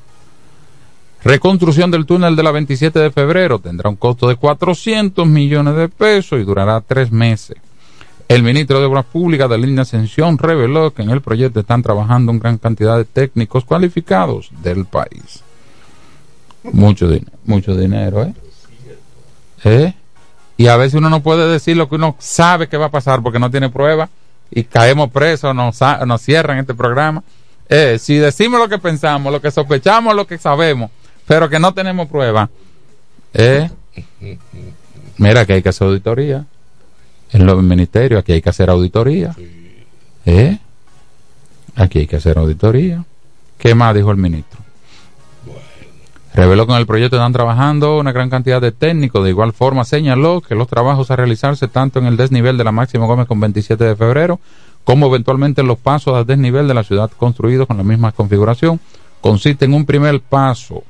Reconstrucción 1.25 1.91
del 1.91 2.05
túnel 2.05 2.35
de 2.35 2.43
la 2.43 2.51
27 2.51 2.99
de 2.99 3.11
febrero 3.13 3.59
tendrá 3.61 3.89
un 3.89 3.97
costo 3.97 4.27
de 4.29 4.37
400 4.37 5.27
millones 5.27 5.77
de 5.77 5.89
pesos 5.89 6.41
y 6.41 6.45
durará 6.45 6.81
tres 6.81 7.13
meses. 7.13 7.57
El 8.29 8.43
ministro 8.43 8.81
de 8.81 8.87
Obras 8.87 9.05
Públicas 9.05 9.49
de 9.49 9.59
Línea 9.59 9.83
Ascensión 9.83 10.39
reveló 10.39 10.93
que 10.93 11.03
en 11.03 11.11
el 11.11 11.21
proyecto 11.21 11.61
están 11.61 11.83
trabajando 11.83 12.33
una 12.33 12.41
gran 12.41 12.59
cantidad 12.59 12.97
de 12.97 13.05
técnicos 13.05 13.65
cualificados 13.65 14.51
del 14.63 14.85
país. 14.87 15.43
Mucho, 16.65 17.09
din- 17.09 17.29
mucho 17.45 17.77
dinero, 17.77 18.23
¿eh? 18.25 18.35
¿eh? 19.65 19.95
Y 20.57 20.69
a 20.69 20.77
veces 20.77 20.95
uno 20.95 21.11
no 21.11 21.23
puede 21.23 21.49
decir 21.49 21.77
lo 21.77 21.89
que 21.89 21.97
uno 21.97 22.17
sabe 22.19 22.69
que 22.69 22.77
va 22.77 22.87
a 22.87 22.91
pasar 22.91 23.23
porque 23.23 23.39
no 23.39 23.51
tiene 23.51 23.69
prueba 23.69 24.09
y 24.51 24.65
caemos 24.65 25.11
presos, 25.11 25.55
nos, 25.55 25.79
nos 26.07 26.21
cierran 26.23 26.59
este 26.59 26.75
programa. 26.75 27.23
Eh, 27.69 27.99
si 28.01 28.17
decimos 28.17 28.61
lo 28.61 28.69
que 28.69 28.79
pensamos, 28.79 29.33
lo 29.33 29.41
que 29.41 29.51
sospechamos, 29.51 30.15
lo 30.15 30.27
que 30.27 30.39
sabemos, 30.39 30.91
pero 31.33 31.49
que 31.49 31.59
no 31.59 31.73
tenemos 31.73 32.09
prueba, 32.09 32.51
eh, 33.33 33.71
mira 35.17 35.47
que 35.47 35.55
hay 35.55 35.63
que 35.63 35.71
hacer 35.71 35.87
auditoría 35.87 36.45
en 37.33 37.47
los 37.47 37.63
ministerios, 37.63 38.21
aquí 38.21 38.33
hay 38.33 38.43
que 38.43 38.51
hacer 38.51 38.69
auditoría. 38.69 39.35
¿Eh? 40.27 40.59
Aquí 41.75 42.01
hay 42.01 42.07
que 42.07 42.17
hacer 42.17 42.37
auditoría. 42.37 43.03
¿Qué 43.57 43.75
más 43.75 43.95
dijo 43.95 44.11
el 44.11 44.19
ministro? 44.19 44.61
Reveló 46.35 46.67
que 46.67 46.73
en 46.75 46.79
el 46.81 46.87
proyecto 46.87 47.17
están 47.17 47.33
trabajando 47.33 47.99
una 47.99 48.13
gran 48.13 48.29
cantidad 48.29 48.61
de 48.61 48.71
técnicos. 48.71 49.25
De 49.25 49.31
igual 49.31 49.55
forma, 49.55 49.87
señaló 49.87 50.43
que 50.43 50.55
los 50.55 50.69
trabajos 50.69 51.11
a 51.11 51.17
realizarse 51.17 51.67
tanto 51.67 51.99
en 51.99 52.05
el 52.05 52.19
desnivel 52.19 52.59
de 52.59 52.65
la 52.65 52.73
Máximo 52.73 53.07
Gómez 53.07 53.27
con 53.27 53.41
27 53.41 53.83
de 53.83 53.97
febrero, 53.97 54.39
como 54.85 55.07
eventualmente 55.07 55.63
en 55.63 55.69
los 55.69 55.79
pasos 55.79 56.15
al 56.15 56.27
desnivel 56.27 56.69
de 56.69 56.75
la 56.75 56.85
ciudad 56.85 57.11
construidos 57.17 57.67
con 57.67 57.79
la 57.79 57.85
misma 57.85 58.13
configuración, 58.13 58.79
consiste 59.23 59.65
en 59.65 59.73
un 59.73 59.87
primer 59.87 60.21
paso 60.21 60.85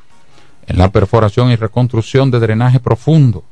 en 0.67 0.79
la 0.79 0.91
perforación 0.91 1.51
y 1.51 1.57
reconstrucción 1.57 2.31
de 2.31 2.39
drenaje 2.41 2.81
profundo, 2.81 3.43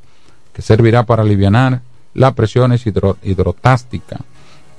que 0.53 0.63
servirá 0.63 1.05
para 1.05 1.23
aliviar 1.23 1.81
las 2.15 2.33
presiones 2.35 2.87
hidro- 2.87 3.17
hidrotásticas 3.23 4.21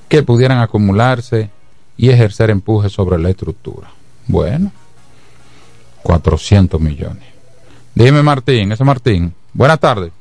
que 0.08 0.22
pudieran 0.22 0.58
acumularse 0.58 1.50
y 1.96 2.10
ejercer 2.10 2.50
empuje 2.50 2.88
sobre 2.88 3.18
la 3.18 3.30
estructura. 3.30 3.88
Bueno, 4.26 4.70
400 6.02 6.80
millones. 6.80 7.24
Dime 7.94 8.22
Martín, 8.22 8.72
ese 8.72 8.84
Martín. 8.84 9.34
Buenas 9.52 9.78
tardes. 9.80 10.12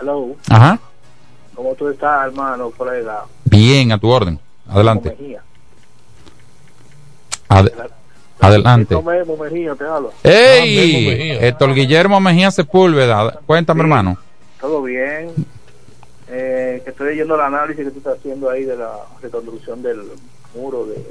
Hello, 0.00 0.36
Ajá. 0.48 0.78
¿cómo 1.54 1.74
tú 1.74 1.88
estás, 1.88 2.26
hermano, 2.26 2.70
colega? 2.70 3.24
Bien, 3.44 3.92
a 3.92 3.98
tu 3.98 4.08
orden. 4.08 4.38
Adelante. 4.68 5.16
Ad- 7.48 7.68
adelante. 8.40 8.96
Memo 8.96 9.36
Mejía, 9.36 9.74
te 9.74 9.84
hablo. 9.84 10.12
¡Ey! 10.22 11.38
Héctor 11.40 11.74
Guillermo 11.74 12.20
Mejía 12.20 12.50
Sepúlveda. 12.50 13.40
Cuéntame, 13.46 13.82
hermano. 13.82 14.16
Todo 14.60 14.82
bien. 14.82 15.30
Eh, 16.28 16.80
que 16.84 16.90
estoy 16.90 17.08
leyendo 17.10 17.34
el 17.34 17.40
análisis 17.40 17.84
que 17.84 17.90
tú 17.90 17.98
estás 17.98 18.18
haciendo 18.18 18.48
ahí 18.50 18.64
de 18.64 18.76
la 18.76 18.90
reconstrucción 19.20 19.82
del 19.82 20.00
muro 20.54 20.86
de... 20.86 21.04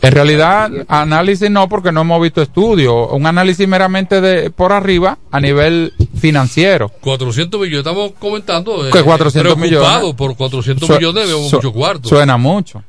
En 0.00 0.12
realidad, 0.12 0.70
análisis 0.86 1.50
no, 1.50 1.68
porque 1.68 1.90
no 1.90 2.02
hemos 2.02 2.22
visto 2.22 2.40
estudio. 2.40 3.08
Un 3.08 3.26
análisis 3.26 3.66
meramente 3.66 4.20
de 4.20 4.48
por 4.50 4.72
arriba 4.72 5.18
a 5.32 5.40
nivel 5.40 5.92
financiero. 6.20 6.88
400 7.00 7.60
millones, 7.60 7.78
estamos 7.80 8.12
comentando. 8.18 8.86
eh, 8.86 8.90
Que 8.92 9.02
400 9.02 9.54
preocupado 9.56 9.98
millones. 9.98 10.14
por 10.16 10.36
400 10.36 10.86
Su- 10.86 10.94
millones, 10.94 11.26
vemos 11.28 11.48
su- 11.50 11.56
mucho 11.56 11.72
cuarto. 11.72 12.08
Suena 12.08 12.36
mucho. 12.36 12.82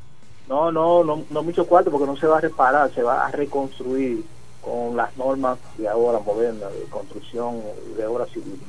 No, 0.49 0.71
no, 0.71 1.03
no, 1.03 1.23
no 1.29 1.43
mucho 1.43 1.65
cuarto 1.67 1.91
porque 1.91 2.07
no 2.07 2.17
se 2.17 2.25
va 2.27 2.39
a 2.39 2.41
reparar, 2.41 2.91
se 2.93 3.03
va 3.03 3.27
a 3.27 3.31
reconstruir 3.31 4.23
con 4.61 4.97
las 4.97 5.15
normas 5.15 5.57
de 5.77 5.87
ahora 5.87 6.19
modernas 6.19 6.73
de 6.73 6.85
construcción 6.89 7.61
de 7.95 8.05
obra 8.07 8.25
civil. 8.25 8.59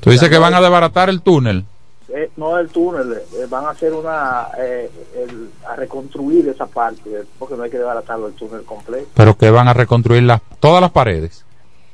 Tú 0.00 0.10
dices 0.10 0.28
que 0.28 0.36
van 0.38 0.52
a 0.54 0.60
desbaratar 0.60 1.08
el 1.08 1.22
túnel. 1.22 1.64
Eh, 2.08 2.30
no 2.36 2.58
el 2.58 2.68
túnel, 2.68 3.12
eh, 3.12 3.46
van 3.48 3.64
a 3.66 3.70
hacer 3.70 3.92
una, 3.92 4.48
eh, 4.58 4.90
el- 5.16 5.50
a 5.68 5.74
reconstruir 5.76 6.48
esa 6.48 6.66
parte, 6.66 7.22
porque 7.38 7.56
no 7.56 7.62
hay 7.62 7.70
que 7.70 7.78
desbaratarlo 7.78 8.26
el 8.28 8.34
túnel 8.34 8.62
completo. 8.64 9.08
Pero 9.14 9.36
que 9.36 9.50
van 9.50 9.68
a 9.68 9.72
reconstruir 9.74 10.22
las, 10.24 10.40
todas 10.60 10.80
las 10.80 10.90
paredes. 10.92 11.44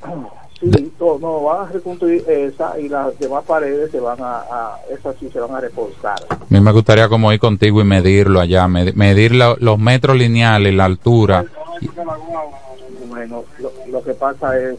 Sí, 0.62 0.92
todo, 0.96 1.18
no, 1.18 1.42
van 1.42 1.68
a 1.68 1.72
reconstruir 1.72 2.24
esa 2.28 2.78
y 2.78 2.88
las 2.88 3.18
demás 3.18 3.42
paredes 3.44 3.90
se 3.90 3.98
van 3.98 4.18
a, 4.22 4.36
a 4.42 4.78
esas 4.96 5.16
sí 5.18 5.28
se 5.32 5.40
van 5.40 5.56
a 5.56 5.60
reforzar. 5.60 6.20
A 6.30 6.38
mí 6.48 6.60
me 6.60 6.70
gustaría 6.70 7.08
como 7.08 7.32
ir 7.32 7.40
contigo 7.40 7.80
y 7.80 7.84
medirlo 7.84 8.38
allá, 8.40 8.66
med- 8.68 8.94
medir 8.94 9.34
la- 9.34 9.56
los 9.58 9.78
metros 9.80 10.16
lineales, 10.16 10.72
la 10.72 10.84
altura. 10.84 11.44
Bueno, 13.08 13.44
lo, 13.58 13.72
lo 13.90 14.02
que 14.04 14.14
pasa 14.14 14.56
es 14.58 14.76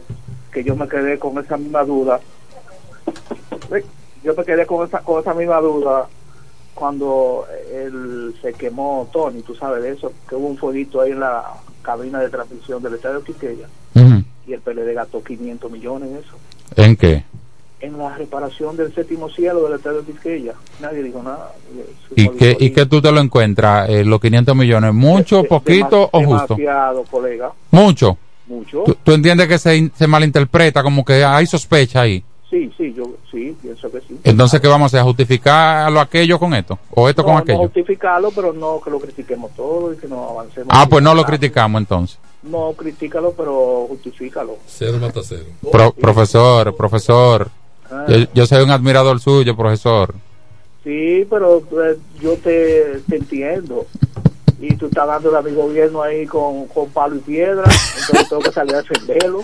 que 0.52 0.64
yo 0.64 0.74
me 0.74 0.88
quedé 0.88 1.18
con 1.18 1.36
esa 1.38 1.56
misma 1.58 1.84
duda. 1.84 2.18
Yo 4.22 4.34
me 4.34 4.44
quedé 4.44 4.64
con 4.66 4.86
esa, 4.86 5.00
con 5.00 5.20
esa 5.20 5.34
misma 5.34 5.60
duda 5.60 6.06
cuando 6.74 7.44
él 7.72 8.34
se 8.40 8.52
quemó 8.54 9.08
Tony, 9.12 9.42
tú 9.42 9.54
sabes 9.54 9.82
de 9.82 9.90
eso, 9.92 10.12
que 10.28 10.34
hubo 10.34 10.46
un 10.48 10.56
fueguito 10.56 11.00
ahí 11.02 11.12
en 11.12 11.20
la 11.20 11.44
cabina 11.82 12.20
de 12.20 12.30
transmisión 12.30 12.82
del 12.82 12.94
Estadio 12.94 13.22
Quiqueya. 13.22 13.66
Y 14.46 14.52
el 14.52 14.60
PLD 14.60 14.94
gastó 14.94 15.22
500 15.22 15.70
millones 15.70 16.10
en 16.10 16.16
eso. 16.18 16.36
¿En 16.76 16.96
qué? 16.96 17.24
En 17.80 17.98
la 17.98 18.16
reparación 18.16 18.76
del 18.76 18.94
séptimo 18.94 19.28
cielo 19.28 19.64
del 19.64 19.74
Estadio 19.74 20.04
Quisqueya. 20.04 20.54
Nadie 20.80 21.02
dijo 21.02 21.22
nada. 21.22 21.52
¿Y 22.16 22.28
qué, 22.30 22.56
y 22.58 22.70
qué 22.70 22.86
tú 22.86 23.02
te 23.02 23.12
lo 23.12 23.20
encuentras? 23.20 23.88
eh, 23.90 24.04
los 24.04 24.20
500 24.20 24.56
millones, 24.56 24.94
¿mucho, 24.94 25.44
poquito 25.44 26.08
o 26.10 26.22
justo? 26.24 26.54
Demasiado, 26.54 27.04
colega. 27.04 27.52
Mucho. 27.70 28.16
Mucho. 28.46 28.84
¿Tú, 28.84 28.96
tú 29.02 29.12
entiendes 29.12 29.48
que 29.48 29.58
se, 29.58 29.90
se 29.94 30.06
malinterpreta, 30.06 30.82
como 30.82 31.04
que 31.04 31.24
hay 31.24 31.46
sospecha 31.46 32.02
ahí? 32.02 32.22
Sí, 32.50 32.70
sí, 32.76 32.94
yo 32.94 33.04
sí, 33.30 33.56
pienso 33.60 33.90
que 33.90 34.00
sí. 34.00 34.18
Entonces, 34.22 34.60
¿qué 34.60 34.68
vamos 34.68 34.84
a 34.84 34.98
hacer? 34.98 35.04
¿Justificar 35.04 35.90
lo 35.90 35.98
aquello 36.00 36.38
con 36.38 36.54
esto? 36.54 36.78
¿O 36.90 37.08
esto 37.08 37.22
no, 37.22 37.26
con 37.26 37.34
no 37.34 37.40
aquello? 37.40 37.58
justificarlo, 37.58 38.30
pero 38.30 38.52
no 38.52 38.80
que 38.80 38.90
lo 38.90 39.00
critiquemos 39.00 39.50
todo 39.56 39.92
y 39.92 39.96
que 39.96 40.06
no 40.06 40.28
avancemos. 40.30 40.68
Ah, 40.70 40.86
pues 40.88 41.02
no 41.02 41.14
lo 41.14 41.24
criticamos 41.24 41.80
entonces. 41.80 42.18
No, 42.44 42.74
critícalo, 42.76 43.32
pero 43.32 43.86
justifícalo. 43.88 44.58
Cero 44.66 44.98
mata 45.00 45.20
cero. 45.22 45.44
Pro- 45.72 45.92
profesor, 45.92 46.76
profesor. 46.76 47.48
Ah. 47.90 48.04
Yo, 48.08 48.16
yo 48.34 48.46
soy 48.46 48.62
un 48.62 48.70
admirador 48.70 49.18
suyo, 49.20 49.56
profesor. 49.56 50.14
Sí, 50.82 51.26
pero 51.30 51.58
eh, 51.82 51.96
yo 52.20 52.34
te, 52.36 53.00
te 53.08 53.16
entiendo. 53.16 53.86
Y 54.60 54.76
tú 54.76 54.86
estás 54.86 55.06
dándole 55.06 55.38
a 55.38 55.42
mi 55.42 55.52
gobierno 55.52 56.02
ahí 56.02 56.26
con, 56.26 56.66
con 56.66 56.88
palo 56.90 57.16
y 57.16 57.20
piedra, 57.20 57.64
entonces 57.64 58.28
tengo 58.28 58.42
que 58.42 58.52
salir 58.52 58.74
a 58.74 58.82
defenderlo. 58.82 59.42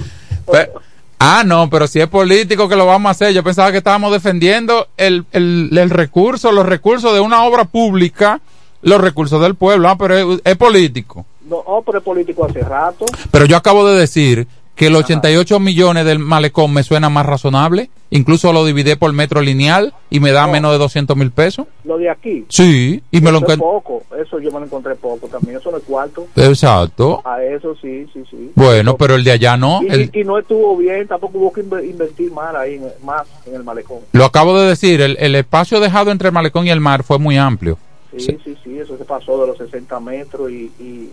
Ah, 1.19 1.43
no, 1.45 1.69
pero 1.69 1.87
si 1.87 2.01
es 2.01 2.09
político 2.09 2.69
que 2.69 2.77
lo 2.77 2.87
vamos 2.87 3.09
a 3.09 3.13
hacer. 3.13 3.35
Yo 3.35 3.43
pensaba 3.45 3.71
que 3.73 3.79
estábamos 3.79 4.13
defendiendo 4.13 4.89
el, 4.97 5.27
el, 5.33 5.71
el 5.77 5.91
recurso, 5.91 6.51
los 6.53 6.65
recursos 6.65 7.13
de 7.13 7.21
una 7.21 7.45
obra 7.45 7.65
pública, 7.67 8.41
los 8.83 9.01
recursos 9.01 9.41
del 9.43 9.55
pueblo. 9.55 9.89
Ah, 9.89 9.99
pero 9.99 10.17
es, 10.35 10.41
es 10.45 10.57
político. 10.57 11.27
No, 11.51 11.57
oh, 11.67 11.83
pero 11.83 11.99
es 11.99 12.05
político 12.05 12.45
hace 12.47 12.61
rato. 12.61 13.05
Pero 13.31 13.45
yo 13.45 13.57
acabo 13.57 13.87
de 13.87 13.99
decir 13.99 14.47
que 14.77 14.89
los 14.89 15.03
88 15.05 15.61
millones 15.61 16.07
del 16.07 16.21
malecón 16.21 16.73
me 16.73 16.83
suena 16.83 17.11
más 17.11 17.27
razonable. 17.27 17.91
Incluso 18.13 18.53
lo 18.53 18.65
dividí 18.65 18.95
por 18.97 19.13
metro 19.13 19.43
lineal 19.43 19.93
y 20.09 20.21
me 20.21 20.33
da 20.33 20.47
menos 20.47 20.73
de 20.73 20.79
200 20.79 21.17
mil 21.17 21.31
pesos. 21.31 21.67
Lo 21.85 21.99
de 21.99 22.09
aquí. 22.11 22.45
Sí, 22.49 23.03
y 23.11 23.21
me 23.21 23.31
lo 23.31 23.39
encuentro. 23.39 23.67
poco, 23.71 24.03
eso 24.21 24.41
yo 24.41 24.51
me 24.51 24.59
lo 24.59 24.65
encontré 24.67 24.95
poco 24.97 25.29
también, 25.29 25.59
eso 25.59 25.71
no 25.71 25.77
es 25.77 25.83
cuarto. 25.85 26.27
Exacto. 26.35 27.21
A 27.25 27.43
eso 27.43 27.75
sí, 27.81 28.07
sí, 28.13 28.23
sí. 28.31 28.51
Bueno, 28.57 28.97
pero 28.97 29.15
el 29.17 29.23
de 29.23 29.33
allá 29.33 29.57
no. 29.57 29.81
Y, 29.83 29.89
el- 29.89 30.11
y 30.15 30.25
no 30.25 30.39
estuvo 30.39 30.77
bien, 30.77 31.07
tampoco 31.07 31.39
hubo 31.39 31.53
que 31.53 31.63
inve- 31.65 31.89
invertir 31.89 32.33
más 32.33 32.53
ahí, 32.55 32.75
en- 32.77 33.07
más 33.07 33.27
en 33.47 33.55
el 33.55 33.65
malecón. 33.65 33.99
lo 34.13 34.25
acabo 34.25 34.59
de 34.59 34.69
decir, 34.69 35.01
el, 35.03 35.17
el 35.21 35.35
espacio 35.37 35.79
dejado 35.79 36.11
entre 36.11 36.29
el 36.29 36.35
malecón 36.35 36.67
y 36.67 36.71
el 36.71 36.81
mar 36.81 37.05
fue 37.05 37.19
muy 37.19 37.37
amplio. 37.37 37.79
Sí, 38.17 38.37
sí, 38.45 38.57
sí, 38.65 38.77
eso 38.79 38.99
se 38.99 39.05
pasó 39.05 39.41
de 39.41 39.47
los 39.47 39.57
60 39.59 40.01
metros 40.01 40.51
y, 40.51 40.73
y, 40.81 41.11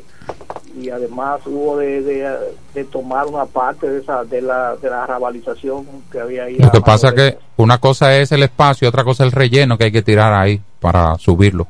y 0.75 0.89
además 0.89 1.41
hubo 1.45 1.77
de, 1.77 2.01
de, 2.01 2.37
de 2.73 2.83
tomar 2.85 3.25
una 3.27 3.45
parte 3.45 3.89
de 3.89 3.99
esa 3.99 4.23
de 4.23 4.41
la, 4.41 4.75
de 4.75 4.89
la 4.89 5.07
rabalización 5.07 5.85
que 6.11 6.19
había 6.19 6.43
ahí. 6.43 6.57
Lo 6.57 6.71
que 6.71 6.81
pasa 6.81 7.11
de- 7.11 7.15
que 7.33 7.37
una 7.57 7.79
cosa 7.79 8.15
es 8.17 8.31
el 8.31 8.43
espacio 8.43 8.85
y 8.85 8.89
otra 8.89 9.03
cosa 9.03 9.23
es 9.23 9.33
el 9.33 9.39
relleno 9.39 9.77
que 9.77 9.85
hay 9.85 9.91
que 9.91 10.03
tirar 10.03 10.33
ahí 10.33 10.61
para 10.79 11.17
subirlo. 11.17 11.67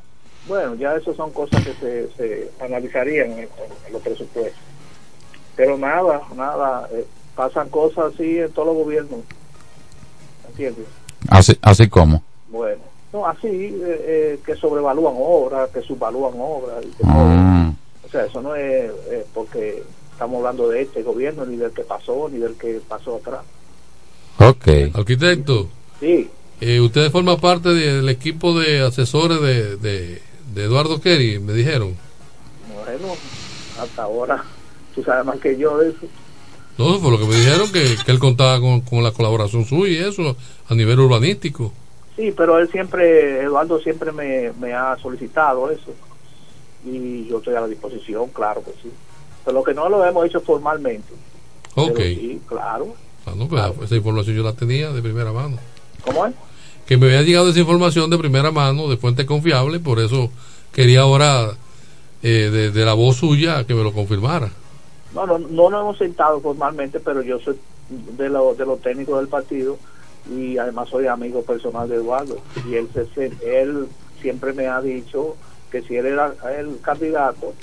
Bueno, 0.48 0.76
ya 0.76 0.96
eso 0.96 1.14
son 1.14 1.32
cosas 1.32 1.64
que 1.64 1.74
se, 1.74 2.10
se 2.18 2.52
analizarían 2.64 3.32
en, 3.32 3.40
en 3.88 3.94
los 3.94 4.02
presupuestos. 4.02 4.60
Pero 5.56 5.78
nada, 5.78 6.22
nada, 6.36 6.88
eh, 6.92 7.06
pasan 7.36 7.70
cosas 7.70 8.14
así 8.14 8.40
en 8.40 8.52
todos 8.52 8.68
los 8.70 8.78
gobiernos. 8.78 9.20
¿Entiendes? 10.50 10.86
Así, 11.30 11.58
así 11.62 11.88
como. 11.90 12.22
Bueno, 12.50 12.82
no, 13.14 13.26
así 13.28 13.48
eh, 13.48 13.80
eh, 13.84 14.40
que 14.46 14.56
sobrevalúan 14.56 15.16
obras, 15.18 15.70
que 15.70 15.82
subvalúan 15.82 16.34
obras. 16.38 16.84
y 16.84 16.88
que 16.92 17.04
todo. 17.04 17.74
O 18.08 18.10
sea, 18.10 18.26
eso 18.26 18.42
no 18.42 18.56
es 18.56 18.92
porque 19.34 19.84
estamos 20.12 20.38
hablando 20.38 20.70
de 20.70 20.82
este 20.84 21.04
gobierno, 21.04 21.46
ni 21.46 21.58
del 21.58 21.72
que 21.72 21.84
pasó, 21.84 22.30
ni 22.32 22.40
del 22.40 22.56
que 22.56 22.80
pasó 22.88 23.18
atrás. 23.18 23.42
Ok. 24.40 24.68
Arquitecto, 24.96 25.68
Sí, 26.00 26.30
eh, 26.62 26.80
ustedes 26.80 27.12
forman 27.12 27.40
parte 27.40 27.70
de- 27.70 27.94
del 27.98 28.10
equipo 28.10 28.58
de 28.60 28.82
asesores 28.82 29.42
de, 29.42 29.78
de, 29.78 30.22
de 30.54 30.64
Eduardo 30.64 31.02
Kerry, 31.02 31.40
me 31.40 31.54
dijeron. 31.54 31.96
bueno, 32.74 33.16
hasta 33.80 34.04
ahora 34.04 34.44
tú 34.96 35.04
sabes 35.04 35.26
más 35.26 35.40
que 35.40 35.58
yo 35.58 35.78
de 35.80 35.90
eso. 35.90 36.06
No, 36.78 36.90
eso 36.92 37.00
fue 37.00 37.12
lo 37.12 37.20
que 37.20 37.26
me 37.26 37.36
dijeron, 37.36 37.72
que, 37.72 37.96
que 38.06 38.12
él 38.12 38.20
contaba 38.20 38.60
con, 38.60 38.82
con 38.82 39.04
la 39.04 39.12
colaboración 39.12 39.66
suya 39.66 39.92
y 39.92 40.10
eso 40.10 40.36
a 40.70 40.76
nivel 40.76 41.00
urbanístico. 41.00 41.74
Sí, 42.16 42.32
pero 42.36 42.60
él 42.60 42.70
siempre, 42.72 43.42
Eduardo 43.42 43.80
siempre 43.80 44.12
me, 44.12 44.52
me 44.60 44.74
ha 44.74 44.96
solicitado 44.98 45.70
eso. 45.72 45.92
Y 46.90 47.28
yo 47.28 47.40
estoy 47.40 47.56
a 47.56 47.62
la 47.62 47.68
disposición, 47.68 48.30
claro 48.30 48.64
que 48.64 48.72
sí. 48.82 48.90
Pero 49.44 49.58
lo 49.60 49.64
que 49.64 49.74
no 49.74 49.90
lo 49.90 50.04
hemos 50.06 50.26
hecho 50.26 50.40
formalmente. 50.42 51.14
Ok. 51.76 51.92
Pero 51.96 52.10
sí, 52.10 52.42
claro. 52.48 52.94
Ah, 53.26 53.34
no, 53.36 53.48
pues, 53.48 53.64
esa 53.84 53.96
información 53.96 54.36
yo 54.36 54.44
la 54.44 54.54
tenía 54.54 54.92
de 54.92 55.02
primera 55.02 55.32
mano. 55.34 55.58
¿Cómo 56.04 56.26
es? 56.26 56.34
Que 56.86 56.96
me 56.98 57.08
había 57.08 57.22
llegado 57.24 57.50
esa 57.50 57.60
información 57.60 58.10
de 58.10 58.18
primera 58.18 58.52
mano, 58.52 58.88
de 58.88 58.96
fuente 58.98 59.26
confiable, 59.26 59.80
por 59.80 60.00
eso 60.00 60.30
quería 60.72 61.02
ahora 61.02 61.52
eh, 62.24 62.50
de, 62.52 62.72
de 62.72 62.86
la 62.86 62.94
voz 62.94 63.18
suya 63.18 63.66
que 63.66 63.74
me 63.74 63.84
lo 63.84 63.92
confirmara. 63.92 64.50
No, 65.14 65.26
no, 65.26 65.38
no 65.40 65.70
nos 65.70 65.82
hemos 65.82 65.98
sentado 65.98 66.40
formalmente, 66.40 67.00
pero 67.02 67.22
yo 67.22 67.40
soy 67.40 67.58
de, 68.18 68.30
lo, 68.30 68.54
de 68.56 68.66
los 68.66 68.82
técnicos 68.82 69.20
del 69.20 69.28
partido 69.28 69.78
y 70.34 70.58
además 70.58 70.88
soy 70.90 71.08
amigo 71.08 71.42
personal 71.44 71.90
de 71.90 71.96
Eduardo. 71.96 72.38
Y 72.70 72.76
él, 72.76 72.88
se- 72.94 73.32
él 73.44 73.88
siempre 74.22 74.54
me 74.54 74.68
ha 74.68 74.82
dicho 74.82 75.36
que 75.72 75.82
si 75.82 75.96
él 75.96 76.06
era 76.08 76.34
el 76.58 76.80
candidato, 76.82 77.54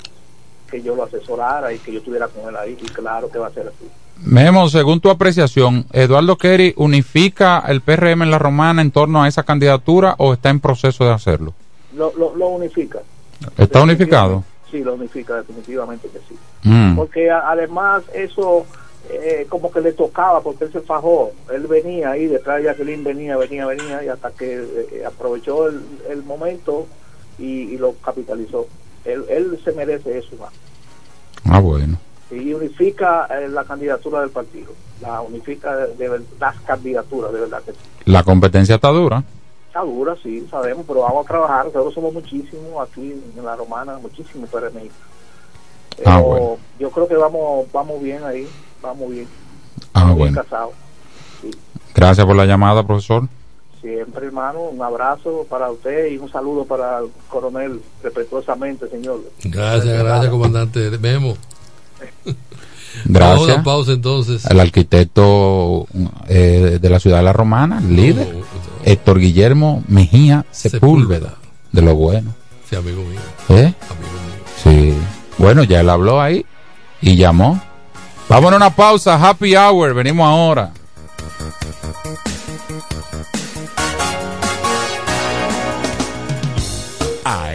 que 0.69 0.81
yo 0.81 0.95
lo 0.95 1.03
asesorara 1.03 1.71
y 1.73 1.79
que 1.79 1.91
yo 1.93 1.99
estuviera 1.99 2.27
con 2.27 2.49
él 2.49 2.55
ahí. 2.55 2.77
Y 2.81 2.85
claro 2.85 3.29
que 3.29 3.37
va 3.39 3.47
a 3.47 3.51
ser 3.51 3.67
así. 3.67 3.87
Memo, 4.23 4.69
según 4.69 4.99
tu 5.01 5.09
apreciación, 5.09 5.85
¿Eduardo 5.91 6.37
Kerry 6.37 6.73
unifica 6.77 7.63
el 7.67 7.81
PRM 7.81 8.23
en 8.23 8.31
la 8.31 8.39
romana 8.39 8.81
en 8.81 8.91
torno 8.91 9.21
a 9.23 9.27
esa 9.27 9.43
candidatura 9.43 10.15
o 10.17 10.33
está 10.33 10.49
en 10.49 10.59
proceso 10.59 11.03
de 11.05 11.11
hacerlo? 11.11 11.53
Lo, 11.95 12.13
lo, 12.17 12.35
lo 12.35 12.47
unifica. 12.47 12.99
¿Está 13.57 13.83
unificado? 13.83 14.43
Sí, 14.71 14.83
lo 14.83 14.93
unifica 14.95 15.35
definitivamente 15.35 16.07
que 16.09 16.19
sí. 16.29 16.35
Mm. 16.63 16.95
Porque 16.95 17.29
a- 17.29 17.49
además 17.51 18.03
eso 18.13 18.65
eh, 19.11 19.45
como 19.49 19.69
que 19.71 19.81
le 19.81 19.91
tocaba 19.93 20.41
porque 20.41 20.63
él 20.65 20.71
se 20.71 20.79
fajó. 20.81 21.31
Él 21.53 21.67
venía 21.67 22.11
ahí 22.11 22.25
detrás 22.27 22.57
de 22.57 22.63
Jacqueline, 22.63 23.03
venía, 23.03 23.37
venía, 23.37 23.65
venía 23.67 24.03
y 24.03 24.07
hasta 24.07 24.31
que 24.31 24.55
eh, 24.93 25.03
aprovechó 25.05 25.67
el, 25.67 25.81
el 26.09 26.23
momento 26.23 26.87
y, 27.37 27.73
y 27.73 27.77
lo 27.77 27.93
capitalizó. 28.01 28.67
Él, 29.03 29.23
él 29.29 29.59
se 29.63 29.71
merece 29.73 30.17
eso 30.17 30.35
más. 30.39 30.51
Ah, 31.45 31.59
bueno. 31.59 31.97
Y 32.31 32.53
unifica 32.53 33.27
eh, 33.29 33.47
la 33.49 33.63
candidatura 33.63 34.21
del 34.21 34.31
partido. 34.31 34.73
La 35.01 35.21
unifica 35.21 35.75
de, 35.75 36.21
las 36.39 36.55
candidaturas, 36.61 37.31
de 37.31 37.39
verdad 37.41 37.61
que 37.63 37.71
sí. 37.73 37.77
La 38.05 38.23
competencia 38.23 38.75
está 38.75 38.89
dura. 38.89 39.23
Está 39.67 39.81
dura, 39.81 40.15
sí, 40.23 40.47
sabemos, 40.49 40.85
pero 40.87 41.01
vamos 41.01 41.25
a 41.25 41.27
trabajar. 41.27 41.65
Nosotros 41.65 41.93
somos 41.93 42.13
muchísimos 42.13 42.87
aquí 42.87 43.21
en 43.37 43.45
la 43.45 43.55
romana, 43.55 43.97
muchísimos 43.97 44.49
PRMI. 44.49 44.89
Ah, 46.05 46.17
Pero 46.17 46.21
bueno. 46.23 46.57
yo 46.79 46.89
creo 46.91 47.07
que 47.07 47.15
vamos 47.15 47.71
vamos 47.71 48.01
bien 48.01 48.23
ahí, 48.23 48.47
vamos 48.81 49.11
bien. 49.11 49.27
Ah, 49.93 50.05
bien 50.05 50.17
bueno. 50.17 50.41
casados. 50.41 50.73
Gracias 51.93 52.25
por 52.25 52.35
la 52.35 52.45
llamada, 52.45 52.85
profesor. 52.85 53.27
Siempre, 53.85 54.25
hermano, 54.25 54.61
un 54.61 54.81
abrazo 54.81 55.45
para 55.47 55.69
usted 55.69 56.11
y 56.11 56.17
un 56.17 56.27
saludo 56.27 56.65
para 56.65 56.97
el 56.97 57.09
coronel, 57.29 57.79
respetuosamente, 58.01 58.89
señor. 58.89 59.21
Gracias, 59.43 59.99
gracias, 59.99 60.31
comandante. 60.31 60.89
Memo. 60.97 61.37
Gracias. 61.99 62.35
Vamos 63.05 63.49
a 63.49 63.53
una 63.53 63.63
pausa 63.63 63.91
entonces. 63.91 64.43
El 64.47 64.59
arquitecto 64.59 65.85
eh, 66.27 66.79
de 66.81 66.89
la 66.89 66.99
ciudad 66.99 67.17
de 67.17 67.23
la 67.25 67.33
Romana, 67.33 67.77
el 67.77 67.95
líder, 67.95 68.35
Héctor 68.83 69.19
Guillermo 69.19 69.83
Mejía 69.87 70.47
Sepúlveda, 70.49 71.35
de 71.71 71.81
lo 71.83 71.93
bueno. 71.93 72.33
Sí, 72.67 72.75
amigo 72.75 73.03
mío. 73.03 73.19
¿Eh? 73.49 73.71
Sí. 74.63 74.95
Bueno, 75.37 75.63
ya 75.63 75.81
él 75.81 75.91
habló 75.91 76.19
ahí 76.19 76.43
y 77.01 77.17
llamó. 77.17 77.61
Vamos 78.29 78.51
a 78.51 78.55
una 78.55 78.75
pausa, 78.75 79.13
happy 79.13 79.55
hour, 79.55 79.93
venimos 79.93 80.27
ahora. 80.27 80.73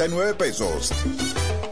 12,339 0.00 0.34
pesos. 0.34 0.92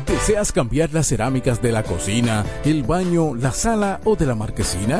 ¿Deseas 0.06 0.52
cambiar 0.52 0.92
las 0.94 1.08
cerámicas 1.08 1.62
de 1.62 1.72
la 1.72 1.84
cocina, 1.84 2.46
el 2.66 2.84
baño, 2.84 3.34
la 3.34 3.52
sala 3.52 4.02
o 4.04 4.18
de 4.18 4.26
la 4.26 4.36
marquesina? 4.36 5.00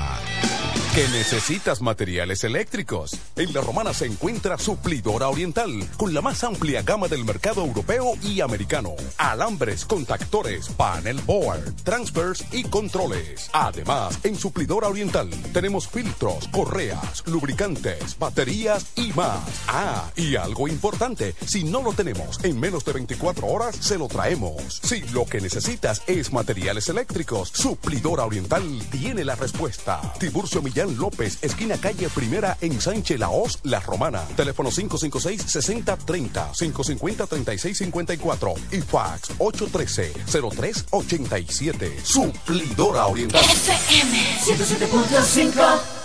¿Que 0.95 1.05
necesitas 1.09 1.81
materiales 1.81 2.45
eléctricos? 2.45 3.19
En 3.35 3.53
La 3.53 3.59
Romana 3.59 3.93
se 3.93 4.05
encuentra 4.05 4.57
Suplidora 4.57 5.27
Oriental, 5.27 5.69
con 5.97 6.13
la 6.13 6.21
más 6.21 6.41
amplia 6.45 6.83
gama 6.83 7.09
del 7.09 7.25
mercado 7.25 7.65
europeo 7.65 8.13
y 8.21 8.39
americano. 8.39 8.91
Alambres, 9.17 9.83
contactores, 9.83 10.69
panel 10.69 11.19
board, 11.25 11.75
transfers 11.83 12.45
y 12.53 12.63
controles. 12.63 13.49
Además, 13.51 14.17
en 14.23 14.37
Suplidora 14.37 14.87
Oriental 14.87 15.29
tenemos 15.51 15.85
filtros, 15.85 16.47
correas, 16.47 17.14
lubricantes, 17.25 18.17
baterías 18.17 18.85
y 18.95 19.11
más. 19.13 19.39
Ah, 19.67 20.09
y 20.15 20.35
algo 20.35 20.67
importante, 20.67 21.35
si 21.45 21.63
no 21.63 21.81
lo 21.81 21.93
tenemos 21.93 22.43
en 22.43 22.59
menos 22.59 22.83
de 22.85 22.93
24 22.93 23.47
horas, 23.47 23.75
se 23.79 23.97
lo 23.97 24.07
traemos. 24.07 24.79
Si 24.83 25.01
lo 25.13 25.25
que 25.25 25.41
necesitas 25.41 26.03
es 26.07 26.33
materiales 26.33 26.89
eléctricos, 26.89 27.49
Suplidora 27.53 28.25
Oriental 28.25 28.63
tiene 28.91 29.23
la 29.23 29.35
respuesta. 29.35 30.01
Tiburcio 30.19 30.61
Millán 30.61 30.97
López, 30.97 31.37
esquina 31.41 31.77
calle 31.77 32.09
Primera 32.09 32.57
en 32.61 32.81
Sánchez 32.81 33.19
Laos, 33.19 33.59
La 33.63 33.79
Romana. 33.79 34.23
Teléfono 34.35 34.69
556-6030, 34.71 36.51
550-3654 36.53 38.55
y 38.71 38.81
fax 38.81 39.29
813-0387. 39.37 42.03
Suplidora 42.03 43.05
Oriental. 43.07 43.43
FM 43.43 44.15
107.5 44.45 46.04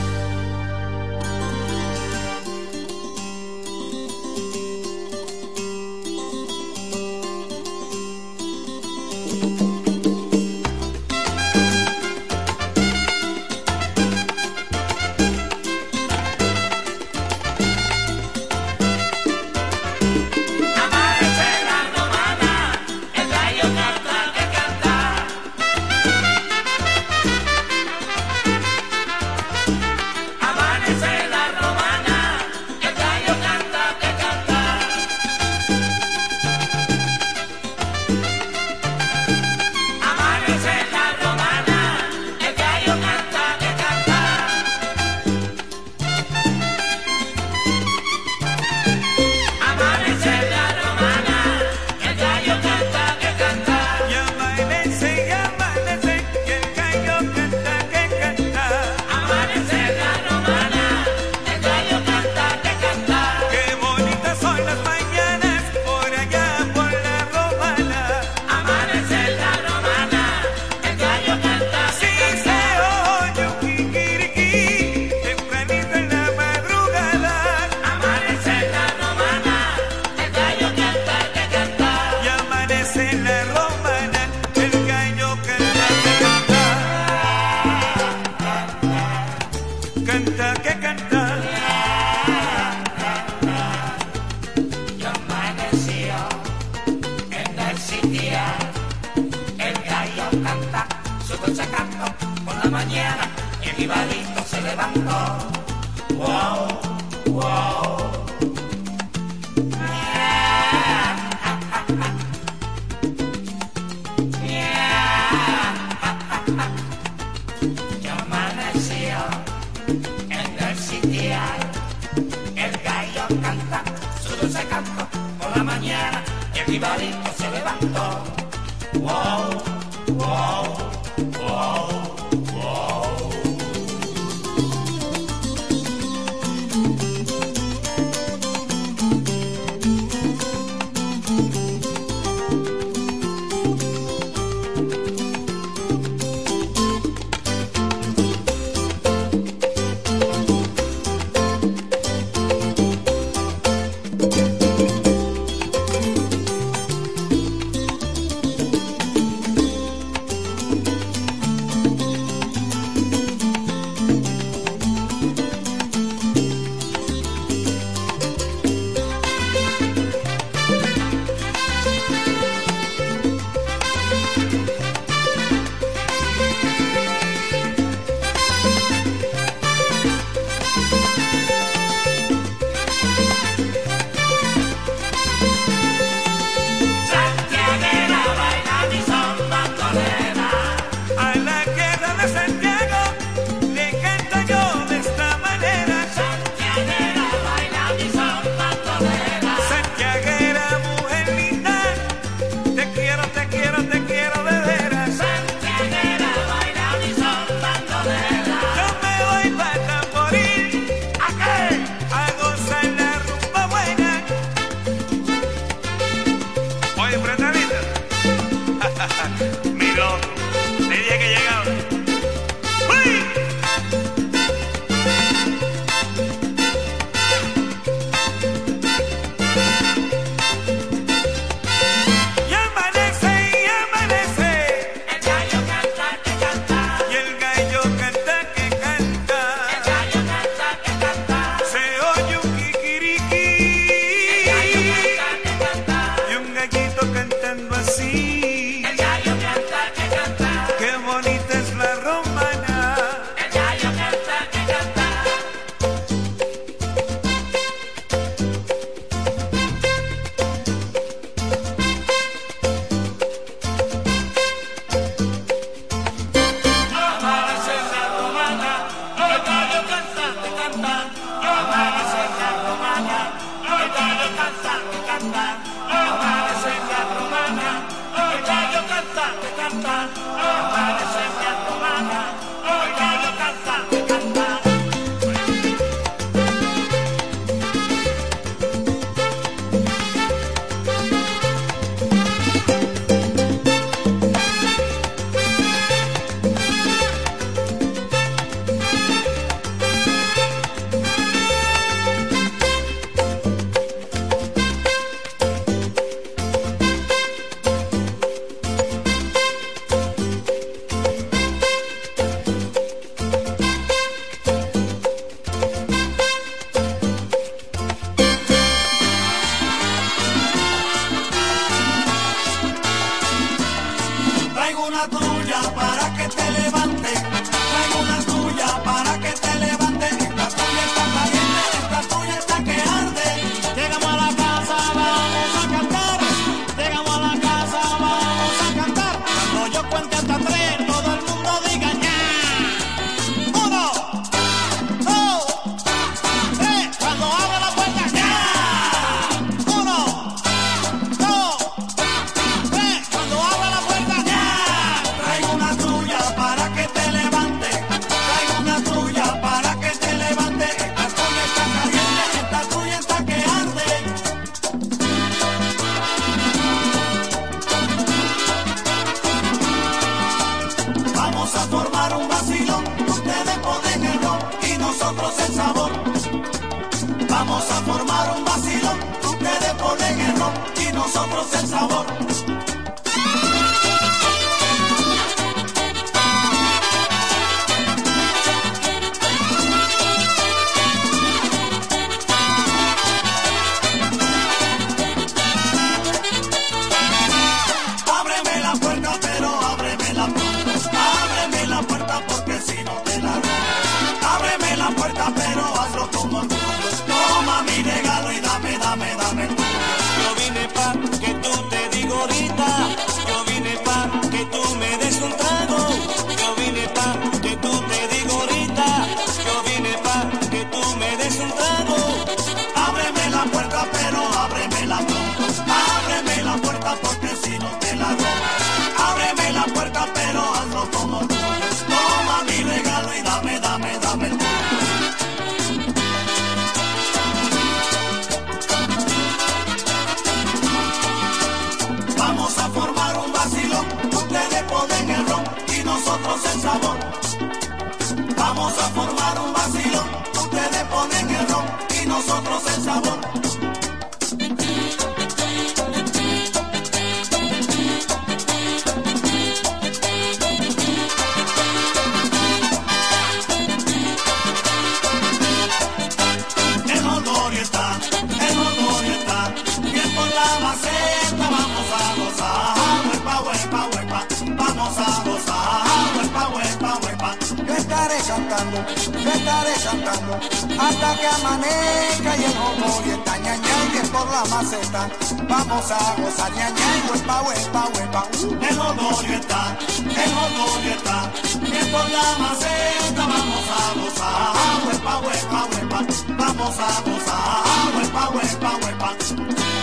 Estaré 478.31 478.47
cantando, 478.47 478.77
yo 479.23 479.29
estaré 479.29 479.73
cantando 479.83 480.39
hasta 480.79 481.15
que 481.19 481.27
amanezca 481.27 482.37
y 482.37 482.43
el 482.43 483.11
está 483.11 483.37
ña, 483.37 483.55
y 483.55 483.91
bien 483.91 484.07
por 484.09 484.29
la 484.31 484.45
maceta. 484.45 485.09
Vamos 485.49 485.91
a 485.91 486.15
gozar 486.15 486.51
ña, 486.53 486.69
ña, 486.69 486.97
y 486.97 487.11
huepa, 487.11 487.41
huepa, 487.41 487.89
huepa. 487.93 488.27
El 488.69 488.77
motorio 488.77 489.35
está, 489.35 489.77
el 489.99 490.33
motorio 490.33 490.93
está, 490.95 491.31
bien 491.59 491.91
por 491.91 492.09
la 492.09 492.37
maceta 492.39 493.25
vamos 493.27 493.65
a 493.69 493.93
gozar. 493.99 494.53
Huepa, 494.87 495.17
huepa, 495.19 495.67
huepa, 495.71 496.05
vamos 496.37 496.79
a 496.79 497.01
gozar. 497.01 497.95
Huepa, 497.95 498.29
huepa, 498.29 498.77
huepa. 498.81 499.80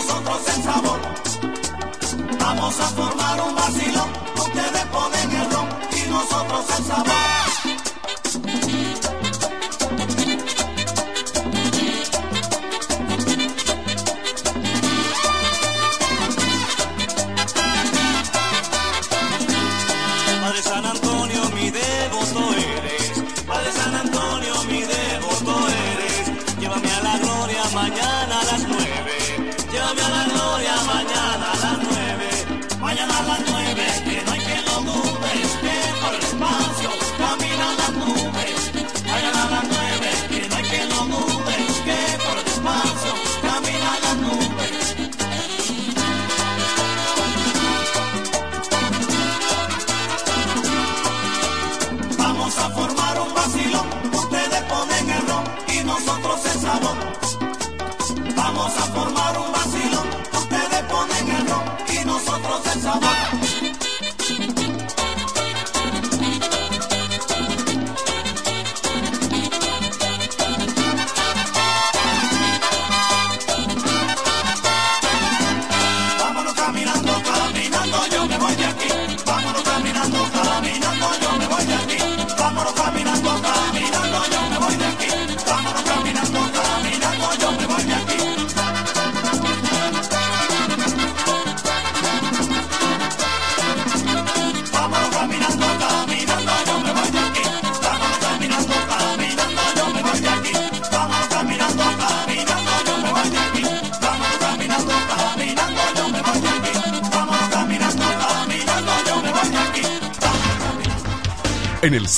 Nosotros 0.00 0.40
el 0.56 0.62
sabor. 0.62 1.00
Vamos 2.38 2.80
a 2.80 2.88
formar 2.88 3.40
un 3.42 3.54
vacilón, 3.54 4.10
ustedes 4.34 4.86
ponen 4.86 5.30
el 5.30 5.50
ron 5.50 5.68
y 5.92 6.10
nosotros 6.10 6.64
el 6.78 6.84
sabor. 6.84 7.49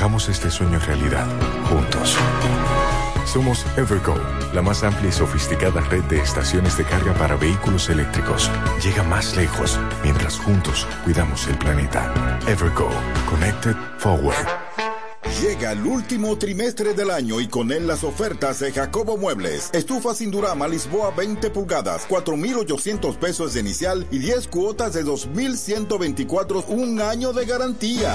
hagamos 0.00 0.30
este 0.30 0.50
sueño 0.50 0.78
realidad, 0.78 1.26
juntos. 1.68 2.16
Somos 3.26 3.66
Evergo, 3.76 4.14
la 4.54 4.62
más 4.62 4.82
amplia 4.82 5.10
y 5.10 5.12
sofisticada 5.12 5.82
red 5.82 6.02
de 6.04 6.20
estaciones 6.20 6.78
de 6.78 6.84
carga 6.84 7.12
para 7.12 7.36
vehículos 7.36 7.90
eléctricos. 7.90 8.50
Llega 8.82 9.02
más 9.02 9.36
lejos 9.36 9.78
mientras 10.02 10.38
juntos 10.38 10.86
cuidamos 11.04 11.46
el 11.48 11.58
planeta. 11.58 12.38
Evergo, 12.48 12.88
Connected 13.28 13.76
Forward. 13.98 14.48
Llega 15.42 15.72
el 15.72 15.84
último 15.84 16.38
trimestre 16.38 16.94
del 16.94 17.10
año 17.10 17.38
y 17.38 17.48
con 17.48 17.70
él 17.70 17.86
las 17.86 18.02
ofertas 18.02 18.58
de 18.60 18.72
Jacobo 18.72 19.18
Muebles. 19.18 19.68
Estufa 19.74 20.14
sin 20.14 20.30
Durama 20.30 20.66
Lisboa 20.66 21.10
20 21.10 21.50
pulgadas, 21.50 22.06
4,800 22.08 23.16
pesos 23.16 23.52
de 23.52 23.60
inicial 23.60 24.06
y 24.10 24.18
10 24.18 24.48
cuotas 24.48 24.94
de 24.94 25.02
2,124, 25.02 26.64
un 26.68 27.02
año 27.02 27.34
de 27.34 27.44
garantía. 27.44 28.14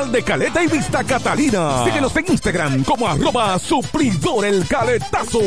de 0.09 0.23
Caleta 0.23 0.63
y 0.63 0.67
Vista 0.67 1.03
Catalina. 1.03 1.83
Síguenos 1.85 2.15
en 2.15 2.25
Instagram 2.29 2.83
como 2.83 3.07
arroba 3.07 3.59
supridor 3.59 4.45
el 4.45 4.67
caletazo. 4.67 5.39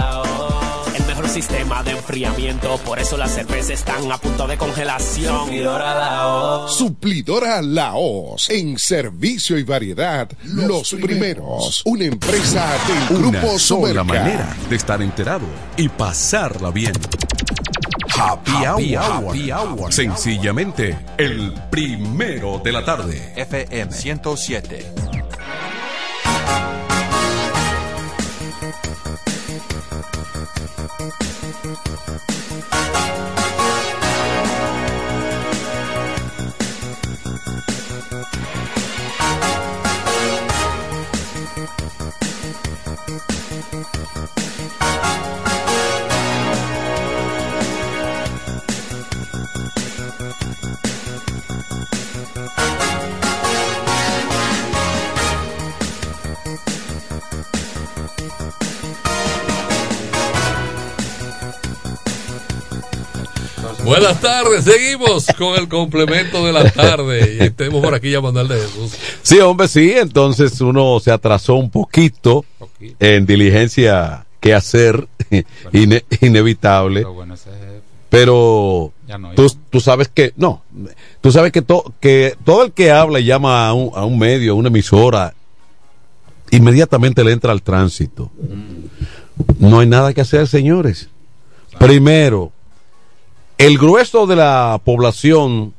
Sistema 1.41 1.81
de 1.81 1.93
enfriamiento, 1.93 2.77
por 2.85 2.99
eso 2.99 3.17
las 3.17 3.31
cervezas 3.31 3.71
están 3.71 4.11
a 4.11 4.19
punto 4.19 4.45
de 4.45 4.57
congelación. 4.57 5.45
Suplidora 5.45 5.95
la 5.95 6.25
voz. 6.27 6.77
Suplidora 6.77 7.61
Laos. 7.63 8.47
En 8.51 8.77
servicio 8.77 9.57
y 9.57 9.63
variedad, 9.63 10.29
los, 10.43 10.93
primeros. 10.93 11.81
Una 11.85 12.05
empresa 12.05 12.69
del 12.87 13.17
Una 13.17 13.39
Grupo 13.39 13.57
sola 13.57 14.03
manera 14.03 14.55
de 14.69 14.75
estar 14.75 15.01
enterado 15.01 15.47
y 15.77 15.89
pasarla 15.89 16.69
bien. 16.69 16.93
Happy, 18.15 18.51
Happy 18.63 18.95
hour. 18.95 19.11
Hour. 19.11 19.29
Happy 19.29 19.51
Hour. 19.51 19.91
Sencillamente, 19.91 20.95
el 21.17 21.55
primero 21.71 22.61
de 22.63 22.71
la 22.71 22.85
tarde. 22.85 23.33
FM 23.35 23.91
107. 23.91 25.00
Buenas 63.91 64.21
tardes, 64.21 64.63
seguimos 64.63 65.25
con 65.37 65.55
el 65.59 65.67
complemento 65.67 66.45
de 66.45 66.53
la 66.53 66.71
tarde. 66.71 67.45
Y 67.45 67.49
tenemos 67.49 67.81
por 67.83 67.93
aquí 67.93 68.09
llamando 68.09 68.39
al 68.39 68.47
de 68.47 68.55
Jesús. 68.55 68.93
Sí, 69.21 69.39
hombre, 69.39 69.67
sí. 69.67 69.91
Entonces 69.97 70.61
uno 70.61 70.97
se 71.01 71.11
atrasó 71.11 71.55
un 71.55 71.69
poquito 71.69 72.45
en 72.99 73.25
diligencia 73.25 74.25
que 74.39 74.53
hacer, 74.53 75.09
ine- 75.73 76.05
inevitable. 76.21 77.05
Pero 78.09 78.93
Ya 79.07 79.17
no, 79.17 79.31
tú, 79.33 79.47
tú 79.69 79.81
sabes 79.81 80.07
que, 80.07 80.31
no, 80.37 80.63
tú 81.19 81.31
sabes 81.33 81.51
que, 81.51 81.61
to- 81.61 81.93
que 81.99 82.35
todo 82.45 82.63
el 82.63 82.71
que 82.71 82.91
habla 82.91 83.19
y 83.19 83.25
llama 83.25 83.67
a 83.67 83.73
un, 83.73 83.91
a 83.93 84.05
un 84.05 84.17
medio, 84.17 84.53
a 84.53 84.55
una 84.55 84.69
emisora, 84.69 85.33
inmediatamente 86.49 87.23
le 87.25 87.33
entra 87.33 87.51
al 87.51 87.61
tránsito. 87.61 88.31
No 89.59 89.79
hay 89.81 89.87
nada 89.87 90.13
que 90.13 90.21
hacer, 90.21 90.47
señores. 90.47 91.09
Primero, 91.79 92.51
el 93.65 93.77
grueso 93.77 94.25
de 94.27 94.35
la 94.35 94.79
población 94.83 95.73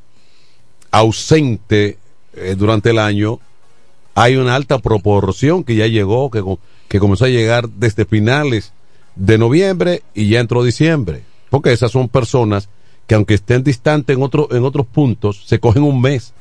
ausente 0.91 1.97
eh, 2.35 2.55
durante 2.57 2.91
el 2.91 2.99
año, 2.99 3.39
hay 4.15 4.35
una 4.35 4.55
alta 4.55 4.79
proporción 4.79 5.63
que 5.63 5.75
ya 5.75 5.87
llegó, 5.87 6.29
que, 6.29 6.43
que 6.87 6.99
comenzó 6.99 7.25
a 7.25 7.29
llegar 7.29 7.67
desde 7.69 8.05
finales 8.05 8.73
de 9.15 9.37
noviembre 9.37 10.03
y 10.13 10.29
ya 10.29 10.39
entró 10.39 10.63
diciembre. 10.63 11.23
Porque 11.49 11.71
esas 11.71 11.91
son 11.91 12.09
personas 12.09 12.69
que 13.07 13.15
aunque 13.15 13.33
estén 13.33 13.63
distantes 13.63 14.15
en, 14.15 14.23
otro, 14.23 14.47
en 14.51 14.63
otros 14.63 14.85
puntos, 14.85 15.43
se 15.45 15.59
cogen 15.59 15.83
un 15.83 15.99
mes. 16.01 16.33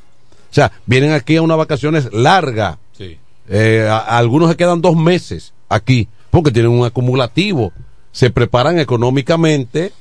O 0.51 0.55
sea, 0.55 0.71
vienen 0.87 1.13
aquí 1.13 1.37
a 1.37 1.43
unas 1.43 1.57
vacaciones 1.59 2.13
largas. 2.13 2.77
Sí. 2.97 3.19
Eh, 3.49 3.87
a- 3.91 3.97
a 3.99 4.19
algunos 4.19 4.51
se 4.51 4.57
quedan 4.57 4.81
dos 4.81 4.97
meses 4.97 5.53
aquí 5.69 6.09
porque 6.31 6.51
tienen 6.51 6.71
un 6.71 6.85
acumulativo. 6.87 7.73
Se 8.13 8.31
preparan 8.31 8.79
económicamente 8.79 9.93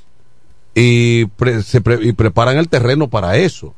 y, 0.75 1.25
pre- 1.25 1.63
se 1.63 1.81
pre- 1.81 2.03
y 2.05 2.13
preparan 2.13 2.57
el 2.57 2.69
terreno 2.69 3.07
para 3.09 3.37
eso. 3.37 3.73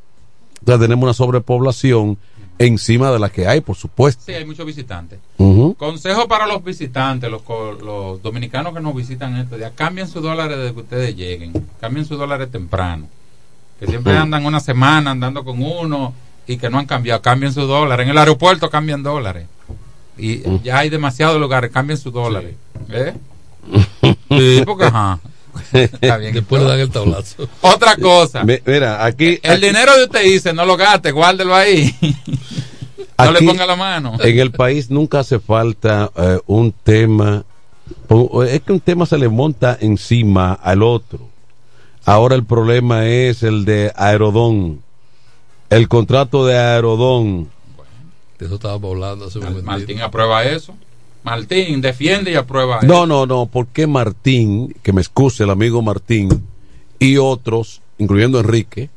Entonces 0.59 0.81
tenemos 0.81 1.03
una 1.03 1.13
sobrepoblación 1.13 2.17
encima 2.59 3.11
de 3.11 3.19
la 3.19 3.29
que 3.29 3.47
hay, 3.47 3.61
por 3.61 3.75
supuesto. 3.75 4.23
Sí, 4.25 4.31
hay 4.33 4.45
muchos 4.45 4.65
visitantes. 4.65 5.19
Ujú. 5.37 5.73
Consejo 5.73 6.27
para 6.27 6.45
los 6.47 6.63
visitantes, 6.63 7.29
los, 7.29 7.41
los 7.83 8.21
dominicanos 8.21 8.73
que 8.73 8.79
nos 8.79 8.95
visitan 8.95 9.35
estos 9.37 9.57
días, 9.57 9.73
cambien 9.75 10.07
sus 10.07 10.21
dólares 10.21 10.57
desde 10.57 10.73
que 10.73 10.79
ustedes 10.79 11.15
lleguen, 11.15 11.51
cambien 11.81 12.05
sus 12.05 12.17
dólares 12.17 12.49
temprano, 12.51 13.07
que 13.79 13.87
siempre 13.87 14.15
andan 14.15 14.45
una 14.45 14.59
semana 14.59 15.11
andando 15.11 15.43
con 15.43 15.61
uno 15.61 16.13
y 16.47 16.57
que 16.57 16.69
no 16.69 16.77
han 16.79 16.85
cambiado, 16.85 17.21
cambien 17.21 17.51
sus 17.51 17.67
dólares, 17.67 18.05
en 18.05 18.11
el 18.11 18.17
aeropuerto 18.17 18.69
cambian 18.69 19.01
dólares 19.03 19.47
y 20.17 20.43
ya 20.61 20.77
hay 20.77 20.89
demasiados 20.89 21.39
lugares, 21.41 21.71
cambien 21.71 21.97
sus 21.97 22.13
dólares. 22.13 22.55
¿Eh? 22.89 23.13
Sí, 24.29 24.61
porque 24.65 24.85
ajá. 24.85 25.19
Está 25.73 26.17
bien. 26.17 26.33
Después 26.33 26.61
le 26.61 26.67
dan 26.69 26.79
el 26.79 26.89
tablazo. 26.89 27.47
Otra 27.61 27.95
cosa. 27.97 28.43
Mi- 28.43 28.59
Mira, 28.65 29.03
aquí. 29.05 29.39
El 29.43 29.61
dinero 29.61 29.95
de 29.97 30.05
usted 30.05 30.23
dice, 30.23 30.53
no 30.53 30.65
lo 30.65 30.75
gaste, 30.77 31.11
guárdelo 31.11 31.55
ahí. 31.55 31.95
no 33.17 33.31
le 33.31 33.41
ponga 33.41 33.65
la 33.65 33.75
mano. 33.75 34.17
En 34.21 34.39
el 34.39 34.51
país 34.51 34.89
nunca 34.89 35.19
hace 35.19 35.39
falta 35.39 36.11
eh, 36.15 36.39
un 36.47 36.71
tema. 36.71 37.43
Es 38.47 38.61
que 38.61 38.71
un 38.73 38.79
tema 38.79 39.05
se 39.05 39.17
le 39.17 39.29
monta 39.29 39.77
encima 39.79 40.53
al 40.53 40.83
otro. 40.83 41.19
Ahora 42.05 42.35
el 42.35 42.43
problema 42.43 43.05
es 43.05 43.43
el 43.43 43.65
de 43.65 43.91
Aerodón. 43.95 44.81
El 45.69 45.87
contrato 45.87 46.45
de 46.45 46.57
Aerodón. 46.57 47.49
De 48.39 48.45
eso 48.45 48.55
estábamos 48.55 48.91
hablando 48.91 49.25
hace 49.25 49.37
un 49.39 49.45
momentito. 49.45 49.71
Martín 49.71 50.01
aprueba 50.01 50.43
eso. 50.43 50.75
Martín 51.23 51.81
defiende 51.81 52.31
y 52.31 52.35
aprueba 52.35 52.77
eso. 52.79 52.87
No, 52.87 53.05
no, 53.05 53.25
no, 53.25 53.45
porque 53.45 53.87
Martín, 53.87 54.75
que 54.83 54.91
me 54.93 55.01
excuse 55.01 55.43
el 55.43 55.49
amigo 55.49 55.81
Martín, 55.81 56.29
y 56.99 57.17
otros, 57.17 57.81
incluyendo 57.97 58.39
Enrique, 58.39 58.89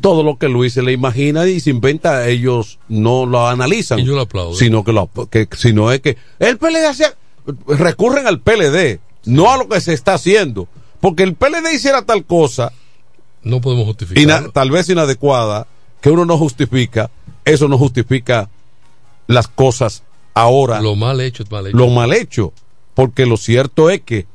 todo 0.00 0.22
lo 0.22 0.36
que 0.38 0.48
Luis 0.48 0.72
se 0.72 0.82
le 0.82 0.92
imagina 0.92 1.46
y 1.46 1.60
se 1.60 1.70
inventa, 1.70 2.26
ellos 2.28 2.78
no 2.88 3.24
lo 3.26 3.46
analizan. 3.48 3.98
Y 4.00 4.04
yo 4.04 4.14
lo 4.14 4.22
aplaudo. 4.22 4.54
Sino 4.54 4.84
que, 4.84 4.92
lo, 4.92 5.08
que 5.30 5.48
sino 5.56 5.92
es 5.92 6.00
que 6.00 6.16
el 6.38 6.58
PLD 6.58 6.86
hacía, 6.88 7.14
recurren 7.68 8.26
al 8.26 8.40
PLD, 8.40 9.00
no 9.26 9.50
a 9.52 9.56
lo 9.58 9.68
que 9.68 9.80
se 9.80 9.92
está 9.92 10.14
haciendo. 10.14 10.66
Porque 11.00 11.22
el 11.22 11.34
PLD 11.34 11.72
hiciera 11.74 12.02
tal 12.02 12.24
cosa, 12.24 12.72
No 13.42 13.60
podemos 13.60 13.84
justificar. 13.86 14.22
ina- 14.22 14.48
tal 14.50 14.70
vez 14.70 14.88
inadecuada, 14.88 15.66
que 16.00 16.10
uno 16.10 16.24
no 16.24 16.36
justifica, 16.38 17.10
eso 17.44 17.68
no 17.68 17.78
justifica 17.78 18.48
las 19.26 19.46
cosas 19.48 20.02
ahora 20.34 20.80
Lo 20.80 20.96
mal 20.96 21.20
hecho 21.20 21.42
es 21.42 21.50
mal 21.50 21.66
hecho. 21.66 21.76
lo 21.76 21.88
mal 21.88 22.12
hecho, 22.12 22.52
porque 22.94 23.26
lo 23.26 23.36
cierto 23.36 23.90
es 23.90 24.00
que 24.02 24.26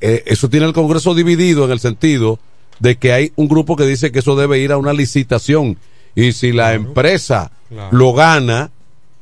eh, 0.00 0.22
eso 0.26 0.48
tiene 0.48 0.66
el 0.66 0.72
Congreso 0.72 1.14
dividido 1.14 1.64
en 1.64 1.70
el 1.72 1.80
sentido 1.80 2.38
de 2.80 2.96
que 2.96 3.12
hay 3.12 3.32
un 3.36 3.48
grupo 3.48 3.76
que 3.76 3.86
dice 3.86 4.10
que 4.10 4.18
eso 4.20 4.34
debe 4.36 4.58
ir 4.58 4.72
a 4.72 4.76
una 4.76 4.92
licitación 4.92 5.78
y 6.14 6.32
si 6.32 6.52
la 6.52 6.74
empresa 6.74 7.50
Claro. 7.68 7.88
lo 7.96 8.12
gana 8.12 8.70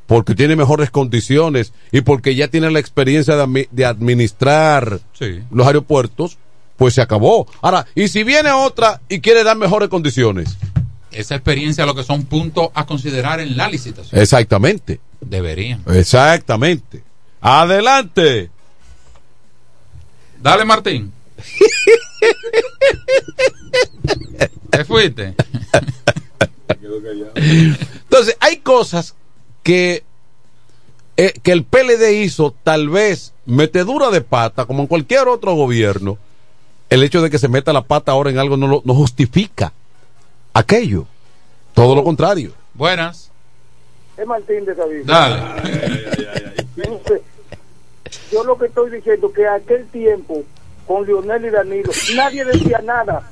porque 0.07 0.35
tiene 0.35 0.57
mejores 0.57 0.91
condiciones 0.91 1.73
y 1.93 2.01
porque 2.01 2.35
ya 2.35 2.49
tiene 2.49 2.69
la 2.71 2.81
experiencia 2.81 3.37
de 3.37 3.85
administrar 3.87 4.99
Sí. 5.13 5.41
los 5.53 5.67
aeropuertos, 5.67 6.37
pues 6.77 6.95
se 6.95 7.03
acabó. 7.03 7.47
Ahora, 7.61 7.87
y 7.95 8.09
si 8.09 8.25
viene 8.25 8.51
otra 8.51 9.01
y 9.09 9.21
quiere 9.21 9.45
dar 9.45 9.57
mejores 9.57 9.89
condiciones, 9.89 10.57
Esa 11.13 11.35
experiencia 11.35 11.87
lo 11.87 11.95
que 11.95 12.03
son 12.05 12.25
puntos 12.25 12.71
a 12.75 12.87
considerar 12.87 13.39
en 13.41 13.57
la 13.57 13.69
licitación. 13.69 14.21
exactamente, 14.21 14.99
Deberían. 15.21 15.83
exactamente. 15.89 17.03
Adelante. 17.41 18.51
Dale, 20.43 20.65
Martín. 20.65 21.13
¿Te 24.71 24.85
fuiste? 24.85 25.35
Entonces, 27.35 28.37
hay 28.41 28.59
cosas 28.59 29.15
que, 29.63 30.05
eh, 31.17 31.33
que 31.43 31.53
el 31.53 31.65
PLD 31.65 32.23
hizo, 32.23 32.55
tal 32.63 32.89
vez 32.89 33.33
metedura 33.47 34.11
de 34.11 34.21
pata, 34.21 34.65
como 34.67 34.83
en 34.83 34.87
cualquier 34.87 35.29
otro 35.29 35.55
gobierno. 35.55 36.19
El 36.89 37.03
hecho 37.05 37.23
de 37.23 37.31
que 37.31 37.39
se 37.39 37.49
meta 37.49 37.73
la 37.73 37.83
pata 37.83 38.13
ahora 38.13 38.31
en 38.31 38.39
algo 38.39 38.57
no, 38.57 38.67
lo- 38.67 38.83
no 38.85 38.95
justifica 38.95 39.73
aquello. 40.53 41.07
Todo 41.75 41.95
lo 41.95 42.03
contrario. 42.03 42.53
Buenas. 42.75 43.31
Es 44.21 44.27
Martín 44.27 44.65
de 44.65 44.75
David. 44.75 45.03
Dale. 45.05 45.37
Entonces, 46.77 47.23
yo 48.33 48.45
lo 48.45 48.59
que 48.59 48.67
estoy 48.67 48.91
diciendo 48.91 49.33
que 49.33 49.47
aquel 49.47 49.87
tiempo 49.89 50.43
con 50.87 51.07
Lionel 51.07 51.45
y 51.47 51.51
Danilo 51.51 51.91
nadie 52.17 52.45
decía 52.45 52.81
nada. 52.85 53.23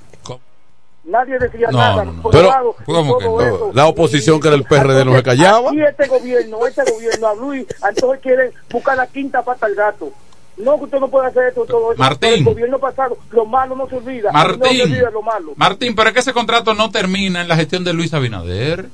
Nadie 1.04 1.38
decía 1.38 1.68
No, 1.70 1.78
nada. 1.78 2.04
no, 2.04 2.22
Pero, 2.30 2.48
lado, 2.48 2.76
¿cómo 2.84 3.18
que 3.18 3.24
no? 3.24 3.70
La 3.72 3.86
oposición 3.86 4.40
que 4.40 4.48
era 4.48 4.56
el 4.56 4.64
PRD 4.64 5.06
no 5.06 5.14
se 5.16 5.22
callaba. 5.22 5.74
Y 5.74 5.80
este 5.80 6.06
gobierno, 6.06 6.66
este 6.66 6.82
gobierno, 6.92 7.28
a 7.28 7.34
Luis, 7.34 7.66
entonces 7.88 8.20
quieren 8.22 8.50
buscar 8.70 8.96
la 8.96 9.06
quinta 9.06 9.42
pata 9.42 9.64
al 9.66 9.74
gato. 9.74 10.12
No, 10.58 10.76
que 10.76 10.84
usted 10.84 10.98
no 10.98 11.08
puede 11.08 11.28
hacer 11.28 11.44
esto, 11.48 11.64
todo 11.64 11.92
eso. 11.92 11.98
Martín. 12.02 12.18
Pero 12.30 12.36
El 12.36 12.44
gobierno 12.44 12.78
pasado, 12.78 13.16
lo 13.30 13.46
malo 13.46 13.74
no 13.74 13.88
se 13.88 13.96
olvida. 13.96 14.30
No 14.32 14.38
se 14.40 14.46
Martín. 14.58 14.80
olvida 14.82 15.10
lo 15.10 15.22
malo. 15.22 15.52
Martín, 15.56 15.94
pero 15.94 16.08
es 16.08 16.14
que 16.14 16.20
ese 16.20 16.32
contrato 16.34 16.74
no 16.74 16.90
termina 16.90 17.40
en 17.40 17.48
la 17.48 17.56
gestión 17.56 17.84
de 17.84 17.92
Luis 17.94 18.12
Abinader. 18.12 18.86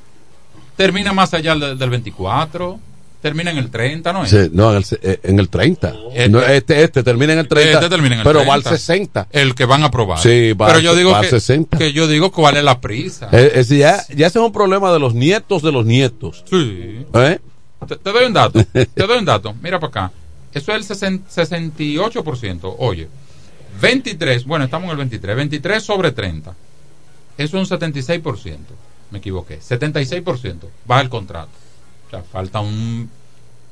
Termina 0.77 1.13
más 1.13 1.33
allá 1.35 1.55
del, 1.55 1.79
del 1.79 1.91
24. 1.91 2.79
Termina 3.23 3.51
en 3.53 3.57
el 3.57 3.71
30, 3.71 4.13
¿no 4.13 4.25
es? 4.25 4.31
Sí, 4.31 4.51
no, 4.53 4.71
en 4.73 4.77
el, 4.77 4.85
eh, 5.01 5.19
en 5.23 5.39
el 5.39 5.49
30. 5.49 5.95
No, 6.29 6.43
Este, 6.43 6.83
este, 6.85 7.03
termina 7.03 7.33
en 7.33 7.39
el 7.39 7.49
30. 7.49 7.73
Este 7.79 7.89
termina 7.89 8.17
en 8.17 8.21
el 8.21 8.25
pero 8.25 8.41
30. 8.41 8.49
va 8.51 8.55
al 8.55 8.63
60. 8.65 9.29
El 9.33 9.55
que 9.55 9.65
van 9.65 9.83
a 9.83 9.87
aprobar. 9.87 10.19
Sí, 10.19 10.53
va 10.53 10.67
pero 10.67 10.79
al- 10.79 10.85
yo 10.85 10.95
digo 10.95 11.11
va 11.13 11.19
al 11.21 11.25
que, 11.25 11.31
60. 11.31 11.79
que 11.79 11.93
yo 11.95 12.07
digo 12.07 12.31
cuál 12.31 12.59
es 12.59 12.65
la 12.65 12.81
prisa. 12.83 13.31
Eh, 13.33 13.53
es 13.55 13.69
ya, 13.71 14.05
ya 14.15 14.27
ese 14.27 14.39
es 14.41 14.45
un 14.45 14.53
problema 14.53 14.93
de 14.93 14.99
los 14.99 15.15
nietos 15.15 15.63
de 15.63 15.73
los 15.73 15.87
nietos. 15.87 16.45
Sí. 16.51 17.07
¿Eh? 17.15 17.39
Te, 17.89 17.97
te 17.97 18.13
doy 18.13 18.25
un 18.27 18.33
dato. 18.35 18.63
te 18.73 19.07
doy 19.07 19.19
un 19.19 19.25
dato. 19.25 19.55
Mira 19.63 19.81
para 19.81 19.89
acá. 19.89 20.13
Eso 20.53 20.75
es 20.75 20.91
el 20.91 20.97
sesen- 20.97 21.23
68%. 21.35 22.75
Oye, 22.79 23.09
23. 23.81 24.45
Bueno, 24.45 24.67
estamos 24.67 24.85
en 24.87 24.91
el 24.93 24.97
23. 24.99 25.35
23 25.37 25.83
sobre 25.83 26.13
30. 26.13 26.55
Eso 27.39 27.59
es 27.61 27.71
un 27.71 27.79
76%. 27.79 28.59
Me 29.15 29.21
equivoqué. 29.21 29.61
76%. 29.61 30.59
Baja 30.87 31.03
el 31.03 31.09
contrato. 31.09 31.53
O 32.09 32.11
sea, 32.11 32.25
falta 32.25 32.59
un, 32.59 33.09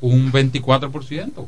un 0.01 0.31
24%. 0.31 1.47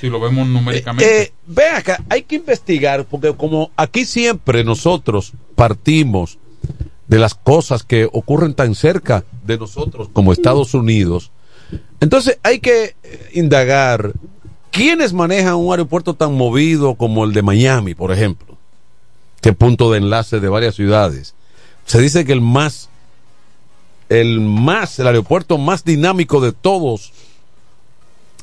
Si 0.00 0.08
lo 0.08 0.20
vemos 0.20 0.46
numéricamente. 0.46 1.22
Eh, 1.22 1.32
ve 1.48 1.66
acá, 1.66 2.00
hay 2.08 2.22
que 2.22 2.36
investigar, 2.36 3.06
porque 3.06 3.34
como 3.34 3.72
aquí 3.74 4.04
siempre 4.04 4.62
nosotros 4.62 5.32
partimos 5.56 6.38
de 7.08 7.18
las 7.18 7.34
cosas 7.34 7.82
que 7.82 8.08
ocurren 8.12 8.54
tan 8.54 8.76
cerca 8.76 9.24
de 9.44 9.58
nosotros 9.58 10.08
como 10.12 10.32
Estados 10.32 10.74
Unidos, 10.74 11.32
entonces 11.98 12.38
hay 12.44 12.60
que 12.60 12.94
eh, 13.02 13.30
indagar 13.34 14.12
quiénes 14.70 15.12
manejan 15.12 15.56
un 15.56 15.72
aeropuerto 15.72 16.14
tan 16.14 16.34
movido 16.34 16.94
como 16.94 17.24
el 17.24 17.32
de 17.32 17.42
Miami, 17.42 17.96
por 17.96 18.12
ejemplo, 18.12 18.56
que 19.40 19.52
punto 19.52 19.90
de 19.90 19.98
enlace 19.98 20.38
de 20.38 20.48
varias 20.48 20.76
ciudades. 20.76 21.34
Se 21.88 21.98
dice 22.02 22.26
que 22.26 22.34
el 22.34 22.42
más, 22.42 22.90
el 24.08 24.40
más, 24.40 24.98
el 24.98 25.06
aeropuerto 25.06 25.58
más 25.58 25.84
dinámico 25.84 26.40
de 26.40 26.52
todos 26.52 27.12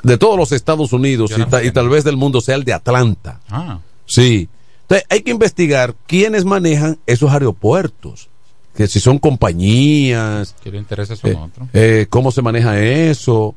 de 0.03 0.17
todos 0.19 0.37
los 0.37 0.51
Estados 0.51 0.93
Unidos 0.93 1.31
y, 1.35 1.43
ta- 1.45 1.63
y 1.63 1.71
tal 1.71 1.89
vez 1.89 2.03
del 2.03 2.15
mundo 2.15 2.39
sea 2.39 2.55
el 2.55 2.63
de 2.63 2.73
Atlanta. 2.73 3.39
Ah. 3.49 3.79
Sí. 4.05 4.47
Entonces 4.83 5.07
hay 5.09 5.21
que 5.23 5.31
investigar 5.31 5.95
quiénes 6.05 6.45
manejan 6.45 6.99
esos 7.07 7.31
aeropuertos. 7.31 8.29
Que 8.75 8.87
si 8.87 8.99
son 8.99 9.17
compañías, 9.19 10.53
Que 10.61 10.69
le 10.71 10.77
interesa 10.77 11.15
son 11.15 11.31
eh, 11.31 11.35
otros. 11.35 11.67
eh, 11.73 12.05
cómo 12.09 12.31
se 12.31 12.41
maneja 12.43 12.79
eso, 12.79 13.55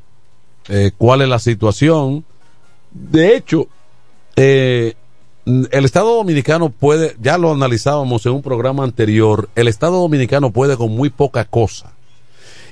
eh, 0.68 0.93
cuál 0.97 1.20
es 1.22 1.28
la 1.28 1.39
situación. 1.40 2.24
De 2.93 3.36
hecho, 3.36 3.66
eh, 4.36 4.94
el 5.44 5.85
Estado 5.85 6.14
Dominicano 6.14 6.70
puede, 6.70 7.16
ya 7.20 7.36
lo 7.36 7.52
analizábamos 7.52 8.24
en 8.26 8.32
un 8.32 8.43
programa 8.43 8.85
anterior, 8.85 9.51
el 9.55 9.66
Estado 9.68 9.98
Dominicano 10.01 10.51
puede 10.51 10.76
con 10.76 10.93
muy 10.93 11.10
poca 11.10 11.44
cosa. 11.44 11.93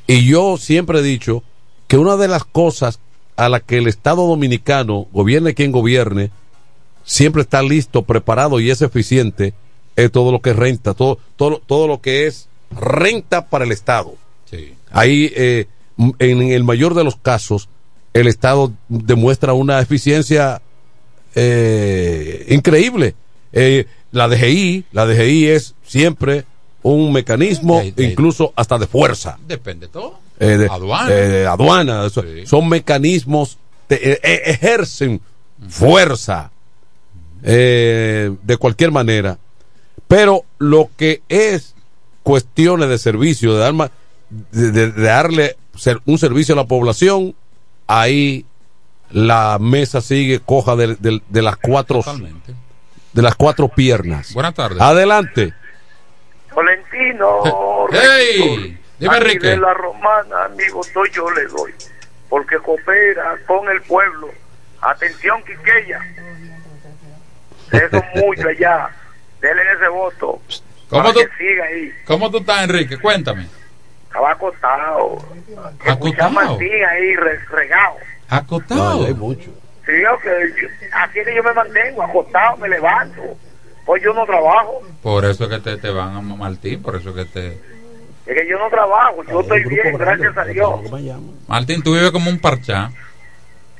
Y 0.06 0.26
yo 0.26 0.56
siempre 0.56 1.00
he 1.00 1.02
dicho 1.02 1.42
que 1.88 1.98
una 1.98 2.16
de 2.16 2.28
las 2.28 2.44
cosas 2.44 3.00
a 3.36 3.48
la 3.48 3.60
que 3.60 3.78
el 3.78 3.86
Estado 3.86 4.26
Dominicano, 4.26 5.06
gobierne 5.12 5.54
quien 5.54 5.72
gobierne, 5.72 6.30
siempre 7.04 7.42
está 7.42 7.62
listo, 7.62 8.02
preparado 8.02 8.60
y 8.60 8.70
es 8.70 8.82
eficiente, 8.82 9.54
es 9.94 10.10
todo 10.10 10.32
lo 10.32 10.40
que 10.40 10.50
es 10.50 10.56
renta, 10.56 10.94
todo, 10.94 11.18
todo, 11.36 11.62
todo 11.64 11.86
lo 11.86 12.00
que 12.00 12.26
es 12.26 12.48
renta 12.70 13.46
para 13.46 13.64
el 13.64 13.72
Estado. 13.72 14.14
Sí. 14.50 14.74
Ahí, 14.90 15.32
eh, 15.34 15.66
en 16.18 16.42
el 16.42 16.64
mayor 16.64 16.94
de 16.94 17.04
los 17.04 17.16
casos, 17.16 17.68
el 18.12 18.26
Estado 18.26 18.72
demuestra 18.88 19.52
una 19.52 19.80
eficiencia 19.80 20.62
eh, 21.34 22.46
increíble. 22.48 23.14
Eh, 23.52 23.86
la 24.10 24.28
DGI, 24.28 24.84
la 24.92 25.06
DGI 25.06 25.46
es 25.48 25.74
siempre 25.84 26.44
un 26.94 27.12
mecanismo, 27.12 27.80
De- 27.80 27.92
de- 27.92 28.04
incluso 28.04 28.52
hasta 28.56 28.78
de 28.78 28.86
fuerza. 28.86 29.38
Depende 29.46 29.88
todo. 29.88 30.18
Eh, 30.38 30.56
de, 30.58 30.66
Aduana. 30.66 31.08
eh, 31.10 31.46
aduana, 31.46 32.02
son 32.44 32.68
mecanismos 32.68 33.58
que 33.88 33.94
eh, 33.96 34.20
eh, 34.22 34.42
ejercen 34.46 35.20
fuerza 35.68 36.50
de 37.42 38.56
cualquier 38.58 38.90
manera. 38.92 39.38
Pero 40.08 40.44
lo 40.58 40.90
que 40.96 41.22
es 41.28 41.74
cuestiones 42.22 42.88
de 42.88 42.98
servicio, 42.98 43.54
de, 43.54 43.58
dar 43.60 43.72
ma- 43.72 43.90
de, 44.52 44.90
darle 44.92 45.56
ser- 45.76 46.00
un 46.06 46.18
servicio 46.18 46.54
a 46.54 46.56
la 46.56 46.66
población, 46.66 47.34
ahí 47.86 48.44
la 49.10 49.58
mesa 49.60 50.00
sigue 50.00 50.40
coja 50.40 50.76
de 50.76 51.20
las 51.42 51.56
cuatro 51.56 52.02
de 53.12 53.22
las 53.22 53.34
cuatro 53.34 53.68
piernas. 53.68 54.34
Buenas 54.34 54.54
tardes. 54.54 54.80
Adelante. 54.80 55.54
Tolentino. 56.56 57.86
¡Hey! 57.92 58.78
Dime, 58.98 59.16
Enrique. 59.18 59.46
de 59.48 59.56
la 59.58 59.74
romana, 59.74 60.46
amigo, 60.46 60.82
soy 60.82 61.10
yo 61.12 61.30
le 61.30 61.44
doy. 61.44 61.74
Porque 62.30 62.56
coopera 62.56 63.36
con 63.46 63.68
el 63.68 63.82
pueblo. 63.82 64.30
Atención, 64.80 65.42
Quiqueya. 65.44 66.00
Eso 67.72 67.96
es 67.98 68.04
mucho 68.24 68.48
allá. 68.48 68.88
Denle 69.40 69.62
ese 69.74 69.88
voto. 69.88 70.40
¿Cómo 70.88 71.02
para 71.02 71.12
tú- 71.12 71.20
que 71.20 71.28
siga 71.36 71.64
ahí. 71.66 71.92
¿Cómo 72.06 72.30
tú 72.30 72.38
estás, 72.38 72.62
Enrique? 72.64 72.96
Cuéntame. 72.96 73.46
Estaba 74.06 74.30
acostado. 74.32 75.18
Escucha 75.84 76.24
a 76.26 76.30
Martín 76.30 76.84
ahí 76.88 77.16
re- 77.16 77.44
regado. 77.50 77.96
Acotado. 78.30 79.04
hay 79.06 79.12
mucho. 79.14 79.50
Sí, 79.84 79.92
yo 80.02 80.18
que 80.20 80.52
yo- 80.62 80.68
así 80.92 81.18
es 81.18 81.26
que 81.26 81.34
yo 81.34 81.42
me 81.42 81.52
mantengo, 81.52 82.02
acostado, 82.02 82.56
me 82.56 82.68
levanto. 82.68 83.36
Pues 83.86 84.02
yo 84.02 84.12
no 84.12 84.26
trabajo. 84.26 84.82
Por 85.02 85.24
eso 85.24 85.44
es 85.44 85.50
que 85.50 85.58
te, 85.60 85.76
te 85.78 85.90
van 85.90 86.14
a 86.16 86.20
Martín, 86.20 86.82
por 86.82 86.96
eso 86.96 87.10
es 87.10 87.14
que 87.16 87.24
te... 87.24 87.46
Es 88.26 88.34
que 88.42 88.48
yo 88.48 88.58
no 88.58 88.68
trabajo, 88.68 89.22
yo 89.24 89.40
estoy 89.40 89.62
bien, 89.64 89.96
gracias 89.96 90.36
a 90.36 90.44
Dios. 90.44 90.80
Martín, 91.46 91.80
tú 91.82 91.94
vives 91.94 92.10
como 92.10 92.28
un 92.28 92.40
parchá. 92.40 92.90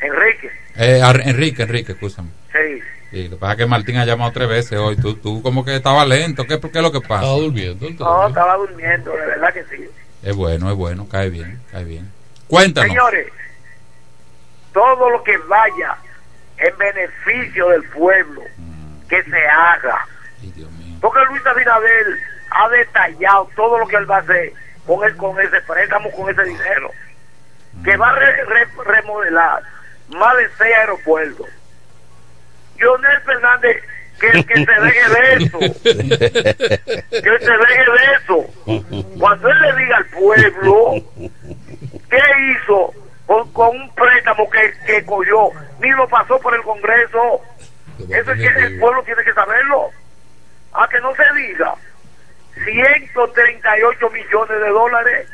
Enrique, 0.01 0.51
Eh, 0.77 1.01
Enrique, 1.25 1.63
Enrique, 1.65 1.93
escúchame. 1.93 2.29
sí. 2.53 2.81
Sí, 3.11 3.23
lo 3.29 3.31
que 3.31 3.37
pasa 3.37 3.53
es 3.53 3.59
que 3.59 3.67
Martín 3.67 3.97
ha 3.99 4.05
llamado 4.05 4.33
tres 4.33 4.49
veces 4.49 4.79
hoy. 4.81 4.97
Tú, 4.97 5.15
tú 5.15 5.41
como 5.41 5.65
que 5.65 5.77
estaba 5.77 6.05
lento. 6.05 6.45
¿Qué, 6.45 6.59
qué 6.61 6.67
es 6.79 6.83
lo 6.83 6.91
que 6.91 7.01
pasa? 7.01 7.23
Estaba 7.23 7.37
durmiendo. 7.39 7.87
No, 8.01 8.27
estaba 8.29 8.57
durmiendo, 8.57 9.13
de 9.13 9.27
verdad 9.27 9.55
que 9.55 9.65
sí. 9.65 9.89
Es 10.25 10.35
bueno, 10.35 10.69
es 10.71 10.77
bueno. 10.77 11.07
Cae 11.09 11.31
bien, 11.31 11.61
cae 11.71 11.85
bien. 11.85 12.11
Cuéntanos. 12.49 12.89
Señores, 12.91 13.29
todo 14.73 15.09
lo 15.11 15.23
que 15.23 15.37
vaya 15.49 15.97
en 16.59 16.77
beneficio 16.77 17.69
del 17.69 17.85
pueblo, 17.85 18.43
que 19.09 19.23
se 19.25 19.47
haga. 19.49 20.07
Porque 21.01 21.21
Luis 21.31 21.47
Abinader 21.47 22.07
ha 22.51 22.69
detallado 22.69 23.49
todo 23.57 23.79
lo 23.79 23.87
que 23.87 23.97
él 23.97 24.11
va 24.11 24.17
a 24.17 24.21
hacer 24.21 24.53
con, 24.87 25.05
el, 25.05 25.17
con 25.17 25.39
ese 25.41 25.61
préstamo, 25.63 26.11
con 26.13 26.31
ese 26.31 26.43
dinero. 26.45 26.91
Que 27.85 27.97
va 27.97 28.09
a 28.11 28.15
re- 28.15 28.45
re- 28.45 28.69
remodelar 28.85 29.63
más 30.09 30.37
de 30.37 30.49
seis 30.59 30.75
aeropuertos. 30.79 31.47
Lionel 32.79 33.21
Fernández, 33.23 33.83
que, 34.21 34.45
que 34.45 34.55
se 34.65 34.81
deje 34.81 35.09
de 35.11 35.45
eso. 35.45 35.59
que 35.59 37.39
se 37.39 37.53
deje 37.59 37.85
de 37.91 38.15
eso. 38.17 39.17
Cuando 39.19 39.49
él 39.51 39.61
le 39.61 39.77
diga 39.77 39.97
al 39.99 40.07
pueblo 40.07 40.93
qué 42.11 42.21
hizo 42.53 42.95
con, 43.27 43.53
con 43.53 43.77
un 43.77 43.95
préstamo 43.95 44.49
que, 44.51 44.73
que 44.87 45.05
cogió, 45.05 45.51
ni 45.81 45.91
lo 45.91 46.09
pasó 46.09 46.39
por 46.41 46.55
el 46.55 46.63
Congreso. 46.63 47.43
Eso 47.99 48.33
es 48.33 48.39
que 48.39 48.47
el 48.47 48.79
pueblo 48.79 49.03
tiene 49.05 49.25
que 49.25 49.33
saberlo. 49.33 49.91
A 50.73 50.87
que 50.89 51.01
no 51.01 51.15
se 51.15 51.23
diga 51.41 51.75
138 52.65 54.11
millones 54.11 54.61
de 54.61 54.69
dólares, 54.69 55.29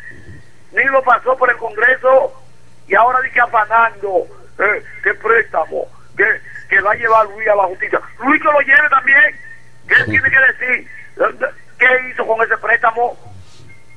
ni 0.72 0.84
lo 0.84 1.02
pasó 1.02 1.36
por 1.36 1.50
el 1.50 1.56
Congreso 1.56 2.32
y 2.88 2.94
ahora 2.94 3.20
dice 3.22 3.40
afanando 3.40 4.26
eh, 4.58 4.82
que 5.02 5.14
préstamo, 5.14 5.86
que, 6.16 6.24
que 6.68 6.80
va 6.80 6.92
a 6.92 6.96
llevar 6.96 7.26
Luis 7.26 7.48
a 7.48 7.54
la 7.54 7.64
justicia. 7.64 8.00
Luis 8.24 8.40
que 8.40 8.48
lo 8.48 8.60
lleve 8.60 8.88
también, 8.90 9.36
que 9.88 9.94
él 9.94 10.04
tiene 10.06 10.30
que 10.30 10.52
decir 10.52 10.88
qué 11.78 12.10
hizo 12.10 12.26
con 12.26 12.42
ese 12.42 12.56
préstamo. 12.58 13.16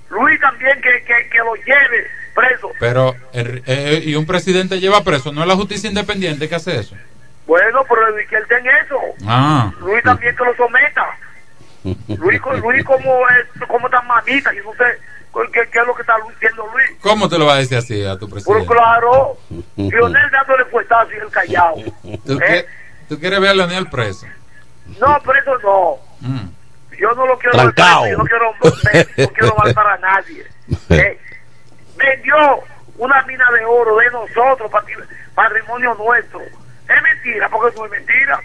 Luis 0.10 0.40
también 0.40 0.80
que, 0.82 1.04
que, 1.04 1.30
que 1.30 1.38
lo 1.40 1.56
lleve 1.56 2.08
preso. 2.34 2.72
Pero, 2.80 3.16
eh, 3.34 3.62
eh, 3.66 4.02
y 4.06 4.16
un 4.16 4.26
presidente 4.26 4.80
lleva 4.80 5.04
preso. 5.04 5.32
¿No 5.32 5.42
es 5.42 5.48
la 5.48 5.56
justicia 5.56 5.90
independiente 5.90 6.48
que 6.48 6.56
hace 6.56 6.80
eso? 6.80 6.96
Bueno, 7.46 7.84
pero 7.88 8.10
Luis 8.12 8.28
que 8.28 8.36
él 8.38 8.48
tenga 8.48 8.72
eso. 8.80 9.00
Ah. 9.28 9.72
Luis 9.80 10.04
también 10.04 10.36
que 10.36 10.44
lo 10.44 10.56
someta. 10.56 11.06
Luis, 12.18 12.42
Luis 12.62 12.84
como, 12.84 13.28
es, 13.30 13.68
como 13.68 13.90
tan 13.90 14.06
mamita, 14.08 14.52
yo 14.54 14.64
no 14.64 14.74
sé 14.74 15.00
qué, 15.54 15.70
qué 15.70 15.80
es 15.80 15.86
lo 15.86 15.94
que 15.96 16.02
está 16.02 16.16
diciendo 16.30 16.68
Luis. 16.74 16.90
¿Cómo 17.02 17.30
te 17.30 17.38
lo 17.38 17.46
va 17.46 17.54
a 17.54 17.58
decir 17.58 17.78
así 17.78 18.04
a 18.06 18.18
tu 18.18 18.28
presidente? 18.30 18.66
claro, 18.66 19.38
Lionel 19.76 20.30
dándole 20.32 20.66
puestazo 20.66 21.12
y 21.12 21.16
el 21.18 21.30
callado. 21.30 21.76
¿Tú, 22.26 22.40
¿Eh? 22.42 22.66
tú 23.08 23.20
quieres 23.20 23.40
ver 23.40 23.50
a 23.52 23.54
Leonel 23.54 23.88
preso? 23.90 24.26
No, 25.00 25.20
pero 25.26 25.40
eso 25.40 25.58
no. 26.22 26.28
Mm. 26.28 26.48
Yo 27.00 27.12
no 27.14 27.28
lo 27.28 27.38
quiero 27.38 27.58
ver, 27.58 27.74
yo 28.10 28.18
no 28.18 28.24
quiero, 28.24 28.54
no 29.18 29.28
quiero 29.34 29.56
mal 29.58 29.74
para 29.74 29.98
nadie. 29.98 30.46
¿eh? 30.90 31.20
Vendió 31.98 32.36
una 32.98 33.22
mina 33.24 33.46
de 33.52 33.66
oro 33.66 33.98
de 33.98 34.10
nosotros, 34.12 34.72
patri- 34.72 35.06
patrimonio 35.36 35.94
nuestro. 35.96 36.40
Es 36.88 37.02
mentira, 37.04 37.50
porque 37.50 37.76
es 37.84 37.92
mentira. 37.92 38.40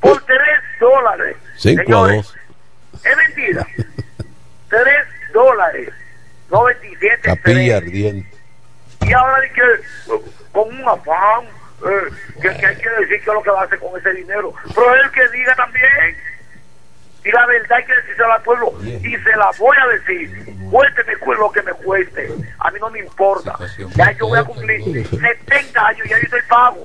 Por 0.00 0.22
tres 0.24 0.60
dólares. 0.80 1.36
Cinco 1.56 1.80
a 1.80 1.84
Señores, 1.84 2.16
dos. 2.16 2.36
Es 3.04 3.16
mentira. 3.16 3.66
tres 4.68 5.06
dólares. 5.32 5.90
No 6.50 6.64
27 6.64 7.20
Capilla 7.22 7.76
ardiente. 7.78 8.28
Y 9.00 9.12
ahora 9.12 9.40
de 9.40 9.50
que 9.50 9.62
con 10.52 10.68
un 10.68 10.88
afán, 10.88 11.44
eh, 11.86 12.10
que, 12.40 12.48
que 12.56 12.66
hay 12.66 12.76
que 12.76 12.88
decir 12.90 13.08
qué 13.08 13.16
es 13.16 13.26
lo 13.26 13.42
que 13.42 13.50
va 13.50 13.62
a 13.62 13.64
hacer 13.64 13.78
con 13.78 13.98
ese 13.98 14.12
dinero. 14.12 14.52
Pero 14.74 14.94
él 14.94 15.10
que 15.10 15.28
diga 15.36 15.54
también. 15.56 16.16
Y 17.24 17.32
la 17.32 17.46
verdad 17.46 17.78
hay 17.78 17.84
que 17.86 17.94
decírsela 17.94 18.34
al 18.34 18.42
pueblo. 18.42 18.72
Y 18.82 19.16
se 19.16 19.36
la 19.36 19.50
voy 19.58 19.76
a 19.82 19.86
decir. 19.88 20.44
Cuénteme 20.70 21.16
cu- 21.16 21.32
lo 21.34 21.50
que 21.50 21.62
me 21.62 21.72
cueste. 21.72 22.30
A 22.58 22.70
mí 22.70 22.78
no 22.80 22.90
me 22.90 22.98
importa. 23.00 23.56
Ya 23.96 24.12
yo 24.12 24.26
voy 24.28 24.38
a 24.38 24.44
cumplir 24.44 25.06
70 25.08 25.86
años 25.86 26.06
y 26.06 26.08
ya 26.10 26.16
yo 26.18 26.22
estoy 26.24 26.42
pago. 26.48 26.84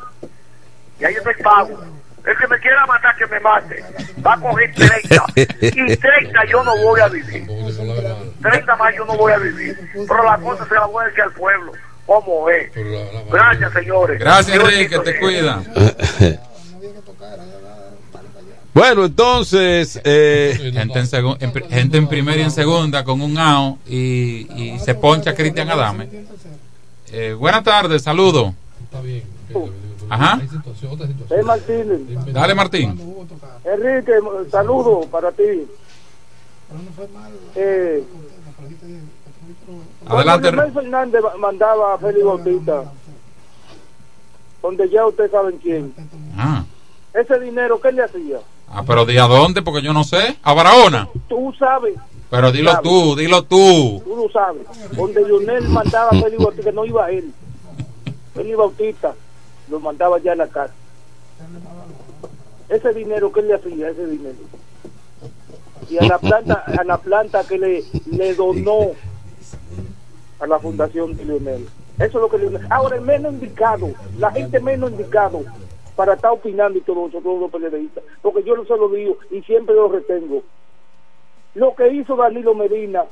Ya 0.99 1.09
yo 1.11 1.17
estoy 1.17 1.33
pago. 1.43 1.79
El 2.25 2.37
que 2.37 2.47
me 2.47 2.59
quiera 2.59 2.85
matar, 2.85 3.15
que 3.15 3.25
me 3.27 3.39
mate. 3.39 3.83
Va 4.25 4.33
a 4.33 4.39
coger 4.39 4.73
30. 4.75 5.25
Y 5.35 5.95
30 5.97 6.45
yo 6.51 6.63
no 6.63 6.75
voy 6.83 6.99
a 7.01 7.07
vivir. 7.07 7.47
30 8.41 8.75
más 8.75 8.93
yo 8.95 9.05
no 9.05 9.15
voy 9.17 9.31
a 9.31 9.37
vivir. 9.37 9.77
Pero 9.93 10.23
la 10.23 10.37
cosa 10.37 10.67
se 10.67 10.73
la 10.75 10.85
voy 10.85 11.03
a 11.03 11.07
decir 11.07 11.21
al 11.23 11.31
pueblo. 11.33 11.71
¿Cómo 12.05 12.49
es? 12.49 12.71
Gracias, 13.31 13.71
señores. 13.73 14.19
Gracias, 14.19 14.57
Enrique, 14.57 14.97
bendiga. 14.97 15.03
te 15.03 15.19
cuida. 15.19 15.63
Bueno, 18.73 19.05
entonces, 19.05 19.99
eh, 20.03 20.71
Gente 20.73 20.99
en, 20.99 21.05
segun- 21.07 21.37
en 21.39 21.51
pri- 21.51 21.65
gente 21.69 21.97
en 21.97 22.07
primera 22.07 22.37
y 22.37 22.43
en 22.43 22.51
segunda 22.51 23.03
con 23.03 23.21
un 23.21 23.37
AO 23.37 23.77
y, 23.87 24.47
y 24.55 24.79
se 24.79 24.93
poncha 24.95 25.33
Cristian 25.33 25.69
Adame. 25.69 26.07
Eh, 27.11 27.33
buenas 27.33 27.63
tardes, 27.63 28.03
saludo. 28.03 28.53
Ajá. 30.09 30.41
Es 31.29 31.45
Martínez. 31.45 31.99
Dale, 32.33 32.55
Martín. 32.55 32.99
Enrique, 33.63 34.13
saludo 34.51 35.01
para 35.11 35.31
ti. 35.31 35.67
Eh, 37.55 38.03
Adelante. 40.07 40.51
Fernández 40.73 41.21
ma- 41.21 41.37
mandaba 41.37 41.93
a 41.93 41.97
Félix 41.97 42.23
Bautista, 42.25 42.83
donde 44.61 44.89
ya 44.89 45.05
ustedes 45.05 45.31
saben 45.31 45.57
quién, 45.57 45.93
Ah, 46.37 46.63
ese 47.13 47.39
dinero, 47.39 47.79
¿qué 47.81 47.91
le 47.91 48.03
hacía? 48.03 48.37
Ah, 48.67 48.83
pero 48.85 49.05
di 49.05 49.17
a 49.17 49.23
dónde, 49.27 49.61
porque 49.61 49.81
yo 49.81 49.93
no 49.93 50.03
sé. 50.03 50.37
A 50.43 50.53
Barahona. 50.53 51.07
Tú 51.27 51.53
sabes, 51.57 51.95
Pero 52.29 52.51
dilo 52.51 52.71
Sabes. 52.71 52.83
tú, 52.89 53.15
dilo 53.15 53.43
tú. 53.43 54.01
tú 54.05 54.15
lo 54.15 54.29
sabes, 54.31 54.61
donde 54.95 55.21
Leonel 55.25 55.67
mandaba 55.69 56.09
a 56.09 56.21
Félix 56.21 56.43
Bautista, 56.43 56.71
no 56.71 56.85
iba 56.85 57.09
él. 57.09 57.31
Félix 58.35 58.57
Bautista 58.57 59.15
lo 59.69 59.79
mandaba 59.79 60.19
ya 60.19 60.33
a 60.33 60.35
la 60.35 60.47
casa. 60.47 60.73
Ese 62.67 62.93
dinero, 62.93 63.31
¿qué 63.31 63.41
le 63.41 63.55
hacía 63.55 63.89
ese 63.89 64.05
dinero? 64.07 64.37
Y 65.89 65.97
a 65.97 66.03
la 66.03 66.19
planta, 66.19 66.63
a 66.65 66.83
la 66.83 66.97
planta 66.97 67.43
que 67.47 67.57
le, 67.57 67.83
le 68.11 68.35
donó 68.35 68.91
a 70.39 70.47
la 70.47 70.59
fundación 70.59 71.15
de 71.15 71.25
Leonel. 71.25 71.67
Eso 71.97 72.05
es 72.05 72.13
lo 72.13 72.29
que 72.29 72.37
Leonel. 72.37 72.67
Ahora, 72.69 72.95
el 72.95 73.01
menos 73.01 73.33
indicado, 73.33 73.89
la 74.17 74.31
gente 74.31 74.59
menos 74.59 74.91
indicado 74.91 75.43
para 75.95 76.13
estar 76.13 76.31
opinando 76.31 76.77
y 76.77 76.81
todo 76.81 77.07
eso, 77.07 77.19
todos 77.19 77.41
los 77.41 77.51
periodistas, 77.51 78.03
porque 78.21 78.43
yo 78.43 78.55
no 78.55 78.63
se 78.63 78.77
lo 78.77 78.87
digo 78.89 79.17
y 79.31 79.41
siempre 79.41 79.75
lo 79.75 79.89
retengo. 79.89 80.43
Lo 81.55 81.75
que 81.75 81.91
hizo 81.93 82.15
Danilo 82.15 82.53
Medina 82.53 83.03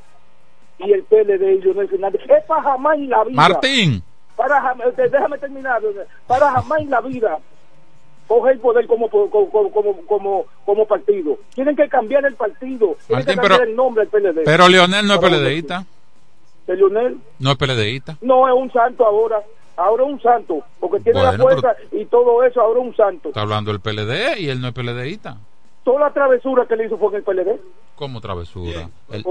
y 0.78 0.94
el 0.94 1.04
PLD 1.04 1.42
y 1.42 1.62
Leonel 1.64 1.90
Fernández 1.90 2.22
es 2.30 2.46
para 2.46 2.62
jamás 2.62 2.98
en 2.98 3.10
la 3.10 3.24
vida. 3.24 3.36
Martín. 3.36 4.04
Para 4.38 4.62
jamás, 4.62 4.88
eh, 4.98 5.10
déjame 5.12 5.38
terminar, 5.40 5.82
para 6.28 6.52
jamás 6.52 6.80
en 6.80 6.90
la 6.92 7.02
vida 7.02 7.40
coger 8.28 8.54
el 8.54 8.60
poder 8.60 8.88
como, 8.88 9.10
como, 9.10 9.50
como, 10.08 10.46
como, 10.66 10.86
partido. 10.86 11.38
Tienen 11.56 11.76
que 11.76 11.90
cambiar 11.90 12.24
el 12.26 12.36
partido, 12.36 12.96
tienen 13.08 13.26
Martín, 13.26 13.26
que 13.26 13.36
cambiar 13.36 13.60
pero- 13.60 13.70
el 13.70 13.76
nombre 13.76 14.06
del 14.06 14.10
PLD. 14.10 14.44
Pero 14.46 14.70
Leonel 14.70 15.08
no 15.08 15.16
es 15.16 15.22
de 16.68 16.76
Leonel 16.76 17.18
No 17.40 17.52
es 17.52 17.58
peledeísta. 17.58 18.18
no 18.22 18.48
es 18.48 18.54
un 18.54 18.72
santo 18.72 19.06
ahora, 19.06 19.42
ahora 19.78 20.04
es 20.04 20.10
un 20.12 20.22
santo, 20.22 20.64
porque 20.80 21.00
tiene 21.00 21.24
la 21.24 21.34
fuerza 21.34 21.76
y 21.92 22.06
todo 22.06 22.44
eso, 22.44 22.62
ahora 22.62 22.82
es 22.82 22.86
un 22.88 22.96
santo. 22.96 23.30
Está 23.30 23.42
hablando 23.42 23.72
del 23.72 23.80
PLD 23.80 24.38
y 24.40 24.50
él 24.50 24.62
no 24.62 24.68
es 24.68 24.74
peledeísta. 24.74 25.38
toda 25.84 26.02
la 26.02 26.14
travesura 26.14 26.66
que 26.68 26.76
le 26.76 26.86
hizo 26.86 26.98
fue 26.98 27.10
en 27.10 27.16
el 27.16 27.24
PLD. 27.24 27.60
Como 27.98 28.22
travesura. 28.22 28.90
El, 29.12 29.26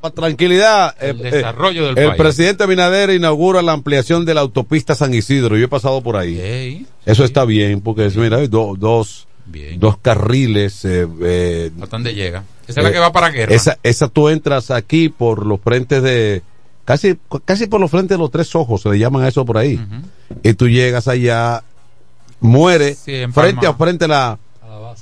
Para 0.00 0.14
tranquilidad, 0.14 0.96
eh, 1.00 1.10
El 1.10 1.18
desarrollo 1.18 1.86
del 1.88 1.98
el 1.98 2.06
país. 2.08 2.18
presidente 2.18 2.64
Abinader 2.64 3.10
inaugura 3.10 3.60
la 3.60 3.72
ampliación 3.72 4.24
de 4.24 4.32
la 4.32 4.40
autopista 4.40 4.94
San 4.94 5.12
Isidro. 5.12 5.58
Yo 5.58 5.66
he 5.66 5.68
pasado 5.68 6.00
por 6.02 6.16
ahí. 6.16 6.86
Eso 7.04 7.24
está 7.24 7.44
bien, 7.44 7.82
porque 7.82 8.06
es, 8.06 8.16
mira, 8.16 8.38
hay 8.38 8.48
do- 8.48 8.74
dos, 8.78 9.28
dos 9.76 9.98
carriles. 9.98 10.82
Eh, 10.86 11.06
eh, 11.22 11.70
¿A 11.82 11.86
dónde 11.86 12.14
llega? 12.14 12.42
Esa 12.66 12.80
es 12.80 12.84
la 12.84 12.90
que 12.92 12.98
va 12.98 13.12
para 13.12 13.28
guerra. 13.30 13.54
Esa, 13.54 13.78
esa 13.82 14.08
tú 14.08 14.30
entras 14.30 14.70
aquí 14.70 15.10
por 15.10 15.44
los 15.44 15.60
frentes 15.60 16.02
de. 16.02 16.42
Casi, 16.86 17.18
casi 17.44 17.66
por 17.66 17.80
los 17.80 17.90
frentes 17.90 18.16
de 18.16 18.18
los 18.22 18.30
tres 18.30 18.54
ojos, 18.56 18.80
se 18.80 18.88
le 18.88 18.98
llaman 18.98 19.22
a 19.24 19.28
eso 19.28 19.44
por 19.44 19.58
ahí. 19.58 19.78
Y 20.42 20.54
tú 20.54 20.68
llegas 20.68 21.06
allá, 21.06 21.62
muere, 22.40 22.94
Sí, 22.94 23.14
en 23.16 23.32
frente 23.34 23.66
a 23.66 23.74
frente 23.74 24.06
a 24.06 24.08
la, 24.08 24.38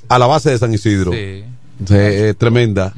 a 0.08 0.18
la 0.18 0.26
base 0.26 0.50
de 0.50 0.58
San 0.58 0.74
Isidro. 0.74 1.12
Sí. 1.12 1.44
Sí, 1.86 1.94
eh, 1.94 2.34
tremenda. 2.36 2.92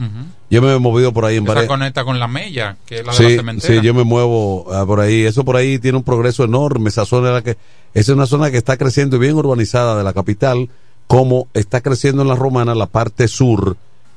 Yo 0.51 0.63
me 0.63 0.75
he 0.75 0.79
movido 0.79 1.13
por 1.13 1.25
ahí 1.25 1.37
en 1.37 1.45
Esa 1.45 1.53
varias. 1.55 1.69
conecta 1.69 2.05
con 2.05 2.19
la 2.19 2.27
mella, 2.27 2.77
que 2.87 3.01
es 3.01 3.07
la 3.07 3.13
de 3.13 3.19
Sí, 3.19 3.23
la 3.25 3.29
cementera. 3.43 3.75
sí, 3.81 3.87
yo 3.87 3.95
me 3.95 4.05
muevo 4.05 4.67
ah, 4.73 4.85
por 4.87 5.01
ahí. 5.01 5.23
Eso 5.25 5.45
por 5.45 5.57
ahí 5.57 5.79
tiene 5.79 5.99
un 5.99 6.05
progreso 6.05 6.43
enorme. 6.45 6.89
Esa 6.89 7.05
zona 7.05 7.29
es 7.29 7.35
la 7.35 7.43
que 7.43 7.51
esa 7.93 8.13
es 8.13 8.17
una 8.17 8.27
zona 8.27 8.51
que 8.51 8.57
está 8.57 8.77
creciendo 8.77 9.19
bien 9.19 9.35
urbanizada 9.35 9.97
de 9.97 10.03
la 10.05 10.13
capital, 10.13 10.69
como 11.07 11.47
está 11.55 11.81
creciendo 11.81 12.23
en 12.23 12.29
la 12.29 12.37
Romana 12.37 12.75
la 12.75 12.87
parte 12.87 13.29
sur, 13.29 13.77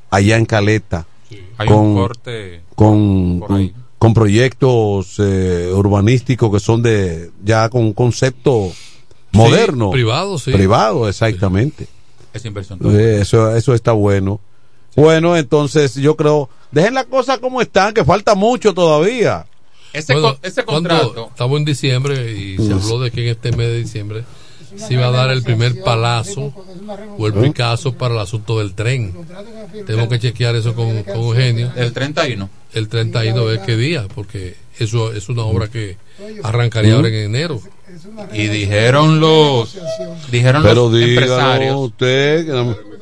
allá 0.10 0.38
en 0.38 0.46
Caleta, 0.46 1.06
Hay 1.58 1.68
con 1.68 1.78
un 1.80 1.96
corte 1.96 2.62
con, 2.76 3.40
con, 3.40 3.74
con 4.00 4.14
proyectos 4.14 5.16
eh, 5.20 5.72
urbanísticos 5.74 6.52
que 6.52 6.60
son 6.60 6.82
de 6.84 7.32
ya 7.44 7.68
con 7.70 7.82
un 7.82 7.94
concepto 7.94 8.72
moderno, 9.32 9.92
privado, 9.92 10.38
sí. 10.38 10.52
privado, 10.52 11.10
exactamente. 11.10 11.88
esa 12.34 12.48
inversión. 12.48 12.80
Eh, 12.86 13.20
Eso, 13.22 13.56
eso 13.56 13.74
está 13.74 13.92
bueno. 13.92 14.40
Bueno, 14.96 15.36
entonces 15.38 15.96
yo 15.96 16.16
creo, 16.16 16.50
dejen 16.72 16.94
las 16.94 17.06
cosas 17.06 17.40
como 17.40 17.62
están, 17.62 17.94
que 17.94 18.06
falta 18.06 18.36
mucho 18.36 18.74
todavía. 18.74 19.46
Ese, 19.92 20.14
Bueno, 20.14 20.38
contrato. 20.66 21.28
Estamos 21.30 21.60
en 21.60 21.66
diciembre 21.66 22.32
y 22.32 22.58
se 22.58 22.74
habló 22.74 23.00
de 23.00 23.12
que 23.12 23.24
en 23.24 23.30
este 23.30 23.52
mes 23.52 23.68
de 23.68 23.78
diciembre 23.78 24.24
se 24.76 24.96
iba 24.96 25.08
a 25.08 25.12
dar 25.12 25.30
el 25.30 25.44
primer 25.44 25.82
palazo 25.84 26.52
o 27.18 27.28
el 27.28 27.34
Picasso 27.34 27.94
para 27.94 28.16
el 28.16 28.20
asunto 28.22 28.58
del 28.58 28.74
tren. 28.74 29.14
Tenemos 29.86 30.10
que 30.10 30.20
chequear 30.20 30.56
eso 30.56 30.74
con, 30.74 31.04
con 31.04 31.16
Eugenio. 31.16 31.72
El 31.76 31.94
31. 31.94 32.50
El 32.74 32.88
31, 32.88 33.40
a 33.40 33.44
ver 33.46 33.62
qué 33.62 33.78
día, 33.78 34.08
porque 34.16 34.56
eso 34.80 35.14
es 35.14 35.30
una 35.30 35.44
obra 35.44 35.68
que 35.70 35.98
arrancaría 36.42 36.96
ahora 36.96 37.10
en 37.10 37.14
enero. 37.16 37.62
Y 38.34 38.48
dijeron 38.48 39.20
los 39.20 39.78
dijeron 40.32 40.64
Pero 40.64 40.90
los 40.90 41.00
empresarios 41.02 41.76
usted. 41.76 42.46
que 42.48 42.52
no- 42.52 42.93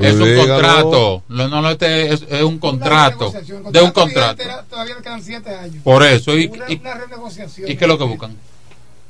es 0.00 0.14
un 0.14 0.24
dígalo. 0.24 0.46
contrato 0.48 1.22
no, 1.28 1.48
no, 1.48 1.70
este 1.70 2.12
es, 2.12 2.24
es 2.28 2.42
un 2.42 2.58
contrato 2.58 3.32
de 3.70 3.80
un 3.82 3.90
contrato 3.90 4.42
Todavía 4.70 4.94
le 4.96 5.02
quedan 5.02 5.22
siete 5.22 5.50
años. 5.54 5.82
por 5.82 6.02
eso 6.02 6.36
y, 6.36 6.46
Una, 6.46 6.64
y, 6.68 6.76
una 6.76 6.94
renegociación. 6.94 7.70
y 7.70 7.76
qué 7.76 7.84
es 7.84 7.88
lo 7.88 7.98
que 7.98 8.04
buscan 8.04 8.36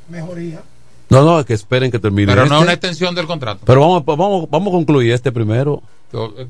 Mejoría. 0.09 0.63
No, 1.11 1.23
no, 1.25 1.45
que 1.45 1.55
esperen 1.55 1.91
que 1.91 1.99
termine. 1.99 2.33
pero 2.33 2.43
no 2.43 2.47
es 2.47 2.53
este. 2.53 2.63
una 2.65 2.73
extensión 2.73 3.15
del 3.15 3.27
contrato 3.27 3.61
Pero 3.65 3.81
vamos, 3.81 4.05
vamos, 4.05 4.51
vamos 4.51 4.69
a 4.69 4.71
concluir 4.73 5.13
este 5.13 5.33
primero. 5.33 5.83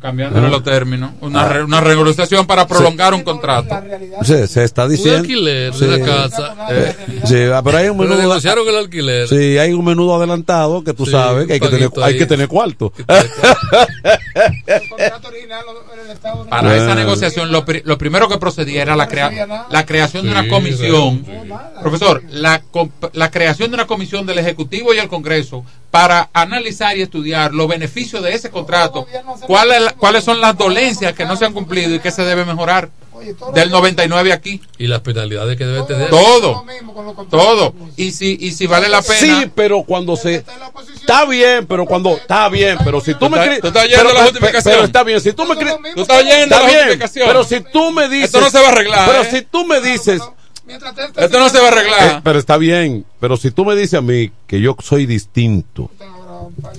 Cambiando 0.01 0.39
Ah. 0.39 0.48
los 0.48 0.62
términos 0.62 1.10
una, 1.20 1.48
re- 1.48 1.64
una 1.64 1.80
renegociación 1.80 2.47
para 2.47 2.66
prolongar 2.66 3.12
un 3.14 3.22
contrato 3.22 3.74
Se, 4.22 4.47
se 4.47 4.62
está 4.62 4.86
diciendo. 4.86 5.18
alquiler 5.20 5.72
de 5.72 5.98
la 5.98 6.05
casa. 6.06 6.55
Eh, 6.70 6.97
sí, 7.24 7.36
ah, 7.52 7.60
pero 7.64 7.78
hay 7.78 7.89
un 7.89 7.98
menudo. 7.98 8.18
negociaron 8.18 8.68
el 8.68 8.76
alquiler. 8.76 9.26
Sí, 9.28 9.59
hay 9.59 9.72
un 9.72 9.85
menudo 9.85 10.14
adelantado 10.14 10.85
que 10.85 10.94
tú 10.94 11.05
Sí, 11.06 11.12
sabes 11.12 11.47
que 11.47 11.55
hay 11.55 11.60
que 11.60 11.68
tener, 11.68 11.90
hay 12.02 12.16
que 12.18 12.26
tener 12.26 12.47
cuarto. 12.48 12.93
para 16.48 16.70
Ah. 16.70 16.76
esa 16.76 16.94
negociación 16.94 17.52
lo, 17.52 17.64
pri- 17.64 17.82
lo 17.85 17.98
primero 17.98 18.28
que 18.28 18.39
procedía 18.39 18.82
era 18.82 18.97
la, 18.97 19.09
crea- 19.09 19.66
la 19.70 19.86
creación 19.86 20.24
de 20.24 20.30
una 20.30 20.43
Sí, 20.44 20.48
comisión 20.48 21.24
profesor 21.82 22.22
la, 22.30 22.62
comp- 22.72 23.10
la 23.12 23.30
creación 23.30 23.70
de 23.70 23.74
una 23.74 23.86
comisión 23.86 24.26
del 24.26 24.39
ejecutivo 24.39 24.94
y 24.94 24.98
el 24.98 25.09
congreso 25.09 25.64
para 25.90 26.28
analizar 26.32 26.97
y 26.97 27.02
estudiar 27.02 27.55
los 27.55 27.66
beneficios 27.68 28.22
de 28.22 28.35
ese 28.35 28.51
contrato 28.51 29.06
cuáles 29.49 29.93
cuáles 29.95 30.23
son 30.25 30.41
las 30.41 30.57
dolencias 30.57 31.15
que 31.15 31.25
no 31.25 31.35
se 31.37 31.47
han 31.47 31.53
cumplido 31.55 31.95
y 31.95 31.99
que 32.01 32.11
se 32.11 32.23
debe 32.23 32.45
mejorar 32.45 32.91
del 33.53 33.70
99 33.70 34.33
aquí 34.33 34.61
Y 34.79 34.87
las 34.87 35.01
penalidades 35.01 35.57
que 35.59 35.65
debe 35.66 35.83
tener. 35.83 36.09
todo 36.09 36.65
todo 37.31 37.75
y 37.97 38.12
si 38.12 38.37
y 38.41 38.53
si 38.53 38.66
vale 38.66 38.89
la 38.89 39.03
pena 39.03 39.19
Sí, 39.43 39.51
pero 39.55 39.83
cuando 39.83 40.16
se. 40.16 40.45
Está 40.95 41.25
bien, 41.25 41.66
pero 41.66 41.85
cuando. 41.87 42.11
Está 42.16 42.49
bien, 42.49 42.79
pero 42.85 43.01
si 43.01 43.15
tú 43.15 43.29
me. 43.31 43.39
estás- 43.39 43.57
cri- 43.57 43.61
tú 43.62 43.66
estás 43.69 43.85
oyendo 43.85 44.05
pero- 44.05 44.15
la 44.15 44.25
justificación. 44.25 44.75
Pero 44.75 44.85
está 44.85 45.03
bien, 45.03 45.20
si 45.20 45.33
tú 45.33 45.45
me. 45.47 45.55
cri- 45.57 45.95
Tú 45.95 46.03
estás 46.03 46.19
oyendo 46.19 46.45
Está 46.45 46.61
la 46.61 46.66
bien, 46.66 46.79
justificación. 46.81 47.29
Pero 47.29 47.45
si 47.45 47.61
tú 47.61 47.91
me 47.93 48.09
dices. 48.09 48.25
Esto 48.27 48.41
no 48.41 48.51
se 48.51 48.61
va 48.61 48.69
a 48.69 48.73
arreglar, 48.73 49.09
Pero 49.11 49.23
¿eh? 49.23 49.29
si 49.31 49.43
tú 49.43 49.65
me 49.66 49.81
dices. 49.81 50.23
esto 51.16 51.39
no 51.39 51.49
se 51.49 51.59
va 51.59 51.65
a 51.65 51.69
arreglar 51.69 52.09
Eh, 52.19 52.20
pero 52.23 52.39
está 52.39 52.57
bien, 52.59 53.05
pero 53.20 53.37
si 53.39 53.51
tú 53.51 53.65
me 53.65 53.75
dices 53.75 53.95
a 53.95 54.03
mí 54.03 54.31
que 54.47 54.61
yo 54.61 54.77
soy 54.83 55.07
distinto, 55.07 55.91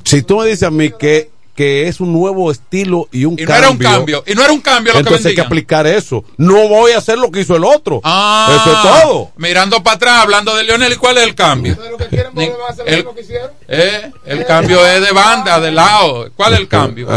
si 0.06 0.22
tú 0.22 0.38
me 0.40 0.46
dices 0.46 0.64
a 0.64 0.72
mí 0.72 0.92
que, 0.98 1.32
que 1.60 1.90
es 1.90 2.00
un 2.00 2.14
nuevo 2.14 2.52
estilo 2.52 3.10
y 3.12 3.26
un 3.26 3.38
y 3.38 3.42
no 3.42 3.48
cambio, 3.50 3.60
era 3.60 3.70
un 3.70 3.78
cambio 3.98 4.24
y 4.26 4.34
no 4.34 4.44
era 4.46 4.54
un 4.54 4.62
cambio 4.62 4.94
lo 4.94 5.00
que 5.00 5.00
entonces 5.02 5.26
hay 5.26 5.36
que 5.36 5.42
aplicar 5.42 5.86
eso. 5.86 6.24
No 6.38 6.70
voy 6.70 6.94
a 6.94 7.00
hacer 7.00 7.18
lo 7.18 7.30
que 7.32 7.42
hizo 7.42 7.58
el 7.58 7.66
otro. 7.66 8.00
Ah, 8.02 8.48
eso 8.62 8.72
es 8.72 8.82
todo. 9.04 9.32
Mirando 9.36 9.84
para 9.84 9.98
atrás, 9.98 10.22
hablando 10.22 10.56
de 10.56 10.64
Lionel, 10.64 10.94
¿y 10.94 10.96
cuál 10.96 11.18
es 11.18 11.26
el 11.26 11.36
cambio? 11.36 11.76
El, 12.86 13.06
eh, 13.68 14.10
el 14.26 14.46
cambio 14.46 14.88
es 14.88 15.02
de 15.06 15.12
banda, 15.12 15.60
de 15.60 15.72
lado. 15.74 16.32
¿Cuál 16.34 16.54
es 16.54 16.60
el 16.62 16.70
cambio? 16.70 17.10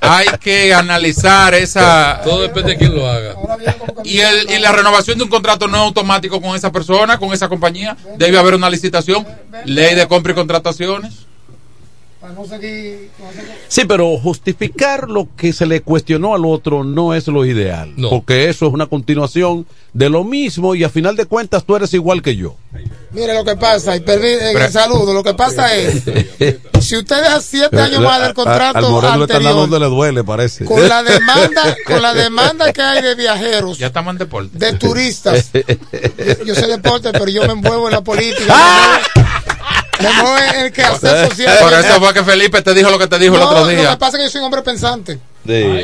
Hay 0.00 0.26
que 0.40 0.72
analizar 0.72 1.54
esa. 1.54 2.20
Todo 2.22 2.42
depende 2.42 2.70
de 2.70 2.78
quién 2.78 2.94
lo 2.94 3.10
haga. 3.10 3.34
Y, 4.04 4.20
el, 4.20 4.48
y 4.48 4.60
la 4.60 4.70
renovación 4.70 5.18
de 5.18 5.24
un 5.24 5.30
contrato 5.30 5.66
no 5.66 5.76
es 5.78 5.82
automático 5.82 6.40
con 6.40 6.54
esa 6.54 6.70
persona, 6.70 7.18
con 7.18 7.32
esa 7.32 7.48
compañía. 7.48 7.96
Debe 8.16 8.38
haber 8.38 8.54
una 8.54 8.70
licitación, 8.70 9.26
ley 9.64 9.96
de 9.96 10.06
compra 10.06 10.30
y 10.30 10.34
contrataciones. 10.36 11.14
Para 11.14 11.20
no 11.20 11.20
seguir. 11.20 11.20
no 11.22 11.90
seguir- 11.90 12.10
Sí, 13.68 13.84
pero 13.86 14.16
justificar 14.18 15.08
lo 15.08 15.28
que 15.36 15.52
se 15.52 15.66
le 15.66 15.80
cuestionó 15.82 16.34
al 16.34 16.44
otro 16.44 16.84
no 16.84 17.14
es 17.14 17.26
lo 17.28 17.44
ideal. 17.44 17.94
Porque 18.10 18.48
eso 18.48 18.66
es 18.66 18.72
una 18.72 18.86
continuación 18.86 19.66
de 19.92 20.08
lo 20.08 20.22
mismo 20.24 20.74
y 20.74 20.84
a 20.84 20.88
final 20.88 21.16
de 21.16 21.26
cuentas 21.26 21.64
tú 21.64 21.74
eres 21.76 21.92
igual 21.94 22.22
que 22.22 22.36
yo. 22.36 22.54
Mire 23.10 23.34
lo 23.34 23.44
que 23.44 23.56
pasa, 23.56 23.94
y 23.96 24.00
permi- 24.00 24.38
eh, 24.40 24.50
Pero- 24.54 24.70
saludo, 24.70 25.12
lo 25.12 25.22
que 25.22 25.34
pasa 25.34 25.74
es, 25.76 26.02
si 26.80 26.96
usted 26.96 27.22
deja 27.22 27.40
siete 27.42 27.78
años 27.78 28.00
más 28.00 28.20
del 28.22 28.30
A- 28.30 28.34
contrato 28.34 28.78
al 28.78 28.82
le 28.84 28.88
están 28.88 29.02
dando 29.02 29.22
anterior, 29.24 29.54
donde 29.54 29.80
le 29.80 29.86
duele, 29.86 30.24
parece. 30.24 30.64
con 30.64 30.88
la 30.88 31.02
demanda, 31.02 31.76
con 31.86 32.00
la 32.00 32.14
demanda 32.14 32.72
que 32.72 32.80
hay 32.80 33.02
de 33.02 33.14
viajeros, 33.14 33.78
Ya 33.78 33.88
estamos 33.88 34.12
en 34.12 34.18
deporte. 34.18 34.56
de 34.58 34.72
turistas, 34.74 35.50
yo 36.46 36.54
sé 36.54 36.66
deporte, 36.68 37.10
pero 37.12 37.28
yo 37.28 37.42
me 37.46 37.52
envuelvo 37.52 37.88
en 37.88 37.92
la 37.92 38.00
política, 38.00 38.44
¡Ah! 38.48 38.98
Me 40.02 40.12
muevo, 40.12 40.34
me 40.34 40.40
muevo 40.40 40.54
en 40.54 40.60
el 40.66 40.72
quehacer 40.72 41.28
social. 41.30 41.58
Por 41.60 41.72
eso 41.72 42.00
fue 42.00 42.14
que 42.14 42.24
Felipe 42.24 42.62
te 42.62 42.74
dijo 42.74 42.90
lo 42.90 42.98
que 42.98 43.06
te 43.06 43.18
dijo 43.18 43.34
el 43.34 43.40
No, 43.40 43.48
otro 43.48 43.60
Lo 43.62 43.68
que 43.68 43.76
día. 43.76 43.98
pasa 43.98 44.16
es 44.16 44.20
que 44.20 44.24
yo 44.24 44.30
soy 44.30 44.38
un 44.40 44.44
hombre 44.46 44.62
pensante. 44.62 45.18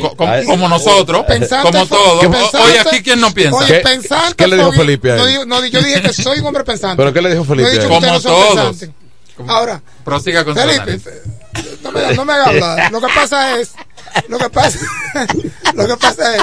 Co- 0.00 0.16
como, 0.16 0.44
como 0.44 0.68
nosotros, 0.68 1.24
Pensante 1.26 1.70
como 1.70 1.86
todos. 1.86 2.24
Oye, 2.54 2.78
aquí 2.80 3.02
quién 3.02 3.20
no 3.20 3.32
piensa. 3.34 3.56
Oye, 3.58 3.80
pensante. 3.80 4.34
qué 4.36 4.46
le 4.46 4.56
dijo 4.56 4.72
Felipe 4.72 5.10
a 5.12 5.16
él? 5.16 5.40
No, 5.48 5.60
no, 5.60 5.66
yo 5.66 5.80
dije 5.82 6.00
que 6.02 6.12
soy 6.12 6.38
un 6.40 6.46
hombre 6.46 6.64
pensante. 6.64 6.96
¿Pero 6.96 7.12
qué 7.12 7.20
le 7.22 7.30
dijo 7.30 7.44
Felipe 7.44 7.68
No 7.74 7.78
que 7.80 7.88
no 7.88 7.88
Como 7.88 8.20
son 8.20 8.22
todos. 8.32 8.54
pensantes. 8.54 8.90
Ahora, 9.46 9.80
Prosiga 10.04 10.44
con 10.44 10.54
su 10.54 10.60
Felipe, 10.60 11.00
no 11.82 11.92
me, 11.92 12.14
no 12.14 12.24
me 12.24 12.32
haga 12.32 12.44
hablar. 12.46 12.92
Lo 12.92 13.00
que 13.00 13.06
pasa 13.14 13.58
es, 13.60 13.70
lo 14.28 14.36
que 14.38 14.50
pasa, 14.50 14.78
lo 15.74 15.86
que 15.86 15.96
pasa 15.96 16.36
es, 16.36 16.42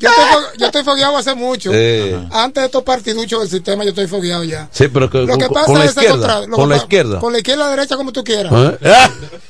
yo 0.00 0.08
estoy, 0.08 0.24
fo- 0.24 0.56
yo 0.58 0.66
estoy 0.66 0.84
fogueado 0.84 1.16
hace 1.16 1.34
mucho. 1.34 1.72
Sí. 1.72 2.14
Antes 2.32 2.62
de 2.62 2.66
estos 2.66 2.82
partiduchos 2.82 3.40
del 3.40 3.50
sistema, 3.50 3.84
yo 3.84 3.90
estoy 3.90 4.06
fogueado 4.06 4.44
ya. 4.44 4.68
Sí, 4.70 4.88
pero 4.88 5.10
que- 5.10 5.18
Lo 5.18 5.28
con, 5.28 5.38
que 5.38 5.48
pasa 5.48 5.66
con 5.66 5.78
la 5.78 5.84
es 5.84 5.90
izquierda. 5.92 6.46
lo 6.46 6.56
Con 6.56 6.68
la 6.68 6.76
izquierda. 6.76 7.18
Con 7.20 7.32
la 7.32 7.38
izquierda, 7.38 7.64
la 7.64 7.70
derecha, 7.70 7.96
como 7.96 8.12
tú 8.12 8.22
quieras. 8.24 8.52
¿Eh? 8.80 8.94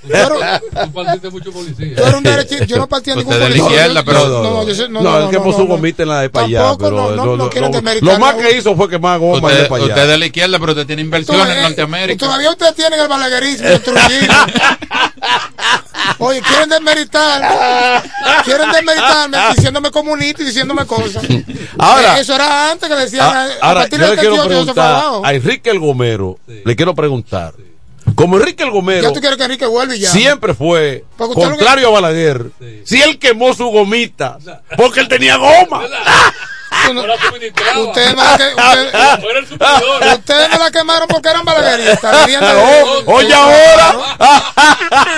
Pero- 0.08 0.38
Tú 0.84 0.92
partiste 0.92 1.30
mucho 1.30 1.52
policía. 1.52 1.96
Tú 1.96 2.02
eres 2.02 2.14
un 2.14 2.22
derechista, 2.22 2.64
yo 2.64 2.76
no 2.78 2.88
partí 2.88 3.10
a 3.10 3.16
ningún 3.16 3.32
Usted 3.32 3.44
de 3.44 3.50
la 3.50 3.56
policía. 3.64 3.80
izquierda, 3.86 4.04
pero- 4.04 4.28
no, 4.28 4.42
no, 4.42 4.66
yo 4.66 4.74
soy- 4.74 4.88
no, 4.88 5.00
No, 5.02 5.10
no, 5.10 5.24
el 5.24 5.30
que 5.30 5.36
no, 5.36 5.42
puso 5.44 5.58
no, 5.58 5.64
no. 5.64 5.70
gomita 5.70 6.02
en 6.02 6.08
la 6.08 6.20
de 6.22 6.30
para 6.30 6.46
allá. 6.46 6.58
Tampoco, 6.60 6.84
Pero 6.84 7.16
no, 7.16 7.24
no, 7.26 7.36
no 7.36 7.50
quieren 7.50 7.70
lo- 7.70 7.76
demeritar 7.76 8.12
lo 8.14 8.18
más 8.18 8.34
que 8.34 8.56
hizo 8.56 8.74
fue 8.76 8.88
que 8.88 8.98
más 8.98 9.18
goma 9.18 9.48
Usted, 9.48 9.62
de 9.62 9.68
para 9.68 9.82
usted 9.82 9.94
allá. 9.94 10.02
es 10.04 10.08
de 10.08 10.18
la 10.18 10.26
izquierda, 10.26 10.58
pero 10.58 10.72
usted 10.72 10.86
tiene 10.86 11.02
inversiones 11.02 11.46
en 11.48 11.58
Eh, 11.58 11.62
Norteamérica. 11.62 12.26
Todavía 12.26 12.50
ustedes 12.50 12.74
tienen 12.74 13.00
el 13.00 13.08
balaguerismo, 13.08 13.68
el. 13.68 13.82
Oye, 16.18 16.40
quieren 16.42 16.68
desmeritar, 16.68 18.02
quieren 18.44 18.70
desmeritarme 18.70 19.38
diciéndome 19.56 19.90
y 20.42 20.44
diciéndome 20.44 20.86
cosas. 20.86 21.24
Ahora- 21.78 22.18
eso 22.18 22.34
era 22.34 22.70
antes 22.70 22.88
que 22.88 22.94
decían, 22.96 23.26
Ah, 23.32 23.46
eh, 23.48 23.52
a 23.60 23.66
Ahora, 23.68 23.80
partir 23.80 24.00
yo 24.00 24.06
le 24.08 24.14
quiero 24.16 24.34
38 24.36 24.42
eso 24.44 24.64
fue 24.64 24.74
preguntar 24.74 25.22
a 25.24 25.34
Enrique 25.34 25.70
el 25.70 25.78
Gomero, 25.78 26.38
le 26.46 26.76
quiero 26.76 26.94
preguntar. 26.94 27.52
Como 28.14 28.36
Enrique 28.36 28.62
el 28.62 28.70
Gomero 28.70 29.02
Ya 29.02 29.12
tú 29.14 29.20
quieres 29.20 29.38
que 29.38 29.44
Enrique 29.44 29.66
vuelva 29.66 29.94
y 29.96 30.00
ya. 30.00 30.10
siempre 30.10 30.52
fue 30.54 31.04
que- 31.18 31.24
contrario 31.34 31.88
a 31.88 31.90
Balaguer, 31.90 32.50
si 32.84 33.00
él 33.02 33.18
quemó 33.18 33.54
su 33.54 33.66
gomita, 33.68 34.38
porque 34.76 35.00
él 35.00 35.08
tenía 35.08 35.36
goma. 35.36 35.82
Ustedes 36.84 38.14
me 38.14 38.22
la, 38.22 38.36
que, 38.36 38.44
ustedes, 38.54 40.14
ustedes 40.18 40.50
me 40.50 40.58
la 40.58 40.70
quemaron 40.70 41.08
porque 41.08 41.28
eran 41.28 41.44
balagueristas. 41.44 42.28
Oh, 43.06 43.14
oye 43.14 43.32
ahora. 43.32 43.96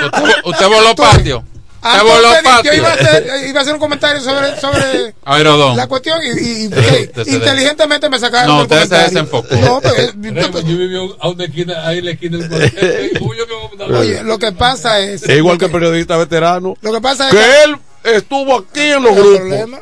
Usted, 0.05 0.35
usted 0.45 0.69
voló 0.69 0.95
patio. 0.95 1.43
Ah, 1.83 2.03
patio. 2.43 2.73
yo 2.73 2.79
iba 2.79 2.89
a, 2.91 2.95
hacer, 2.95 3.27
iba 3.49 3.59
a 3.59 3.63
hacer 3.63 3.75
un 3.75 3.81
comentario 3.81 4.21
sobre, 4.21 4.61
sobre 4.61 5.15
Aerodón. 5.25 5.77
la 5.77 5.87
cuestión 5.87 6.21
y, 6.23 6.27
y- 6.27 6.63
y- 6.65 6.67
Usted 6.67 7.25
se- 7.25 7.31
inteligentemente 7.31 8.09
me 8.09 8.19
sacaron 8.19 8.49
No, 8.49 8.57
el 8.57 8.63
usted 8.63 8.77
se 8.83 8.89
comentario. 8.89 9.11
desenfocó. 9.11 9.57
No, 9.57 9.81
pues, 9.81 10.15
Remo, 10.21 10.59
yo 10.61 10.77
viví 10.79 10.97
a 11.21 11.29
una 11.29 11.45
esquina, 11.45 11.87
ahí 11.87 11.99
en 11.99 12.05
la 12.07 12.11
esquina 12.13 12.39
del 12.39 12.49
colegio. 12.49 13.19
¿Cómo 13.21 13.35
yo 13.39 13.47
que 13.47 13.77
dar- 13.77 13.93
Oye, 13.93 14.23
lo 14.25 14.39
que 14.39 14.53
pasa 14.53 14.99
es. 15.01 15.23
Es 15.23 15.37
igual 15.37 15.59
que 15.59 15.67
el 15.67 15.71
periodista 15.71 16.17
veterano. 16.17 16.75
Lo 16.81 16.93
que 16.93 17.01
pasa 17.01 17.29
es 17.29 17.35
que 17.35 17.41
que- 17.41 17.63
él 17.65 17.77
estuvo 18.17 18.59
aquí 18.59 18.81
en 18.81 19.03
los 19.03 19.15
grupos. 19.15 19.37
problema, 19.39 19.81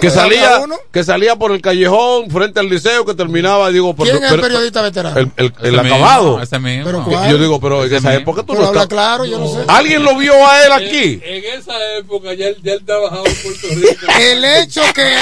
Que 0.00 0.10
salía, 0.10 0.62
que 0.92 1.04
salía 1.04 1.36
por 1.36 1.52
el 1.52 1.60
callejón 1.60 2.30
frente 2.30 2.60
al 2.60 2.68
liceo 2.68 3.04
que 3.04 3.14
terminaba, 3.14 3.70
digo, 3.70 3.94
pero, 3.96 4.10
¿Quién 4.10 4.24
es 4.24 4.32
el 4.32 4.40
periodista 4.40 4.82
veterano? 4.82 5.16
el, 5.18 5.32
el- 5.36 5.52
el 5.62 5.74
Ese 5.74 5.86
acabado. 5.86 6.24
mismo, 6.38 6.42
ese 6.42 6.58
mismo. 6.58 6.84
Pero 6.84 7.04
¿cuál? 7.04 7.30
Yo 7.30 7.38
digo, 7.38 7.60
pero 7.60 7.84
en 7.84 7.94
esa 7.94 8.08
mismo. 8.08 8.22
época 8.22 8.42
tú 8.42 8.48
Pero 8.48 8.60
no 8.62 8.68
habla 8.68 8.82
estás- 8.82 8.94
claro, 8.94 9.24
yo 9.24 9.38
no 9.38 9.48
sé. 9.48 9.58
¿Alguien 9.68 10.02
lo 10.04 10.16
vio 10.16 10.34
a 10.46 10.64
él 10.66 10.72
aquí? 10.72 11.20
En 11.24 11.44
esa 11.60 11.72
época 11.98 12.34
ya 12.34 12.48
él, 12.48 12.56
ya 12.62 12.72
él 12.74 12.82
trabajaba 12.84 13.24
en 13.26 13.34
Puerto 13.36 13.66
Rico. 13.68 14.06
El 14.20 14.44
hecho 14.44 14.82
que, 14.94 15.14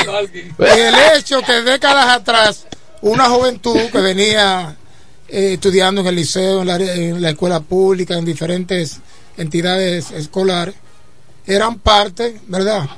el 0.59 0.95
hecho 1.19 1.41
que 1.43 1.53
décadas 1.63 2.09
atrás, 2.09 2.67
una 3.01 3.29
juventud 3.29 3.79
que 3.93 3.99
venía 4.01 4.77
eh, 5.29 5.53
estudiando 5.55 6.01
en 6.01 6.07
el 6.09 6.17
liceo, 6.17 6.63
en 6.63 6.67
la, 6.67 6.77
en 6.77 7.23
la 7.23 7.31
escuela 7.31 7.61
pública, 7.61 8.15
en 8.17 8.25
diferentes 8.25 8.99
entidades 9.37 10.11
escolares, 10.11 10.75
eran 11.47 11.79
parte, 11.79 12.41
¿verdad?, 12.47 12.89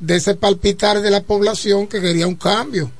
de 0.00 0.16
ese 0.16 0.34
palpitar 0.34 1.00
de 1.00 1.10
la 1.10 1.22
población 1.22 1.86
que 1.86 2.00
quería 2.00 2.26
un 2.26 2.36
cambio. 2.36 2.90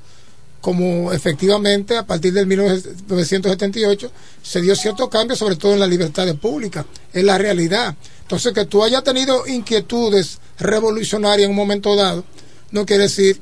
Como 0.60 1.12
efectivamente 1.12 1.96
a 1.96 2.06
partir 2.06 2.32
del 2.32 2.46
1978 2.46 4.10
se 4.42 4.60
dio 4.62 4.74
cierto 4.74 5.10
cambio, 5.10 5.36
sobre 5.36 5.56
todo 5.56 5.74
en 5.74 5.80
las 5.80 5.88
libertades 5.88 6.34
públicas, 6.34 6.86
es 7.12 7.22
la 7.22 7.36
realidad. 7.36 7.94
Entonces, 8.22 8.54
que 8.54 8.64
tú 8.64 8.82
hayas 8.82 9.04
tenido 9.04 9.46
inquietudes 9.46 10.38
revolucionarias 10.58 11.44
en 11.44 11.50
un 11.50 11.56
momento 11.56 11.94
dado, 11.94 12.24
no 12.70 12.86
quiere 12.86 13.04
decir 13.04 13.40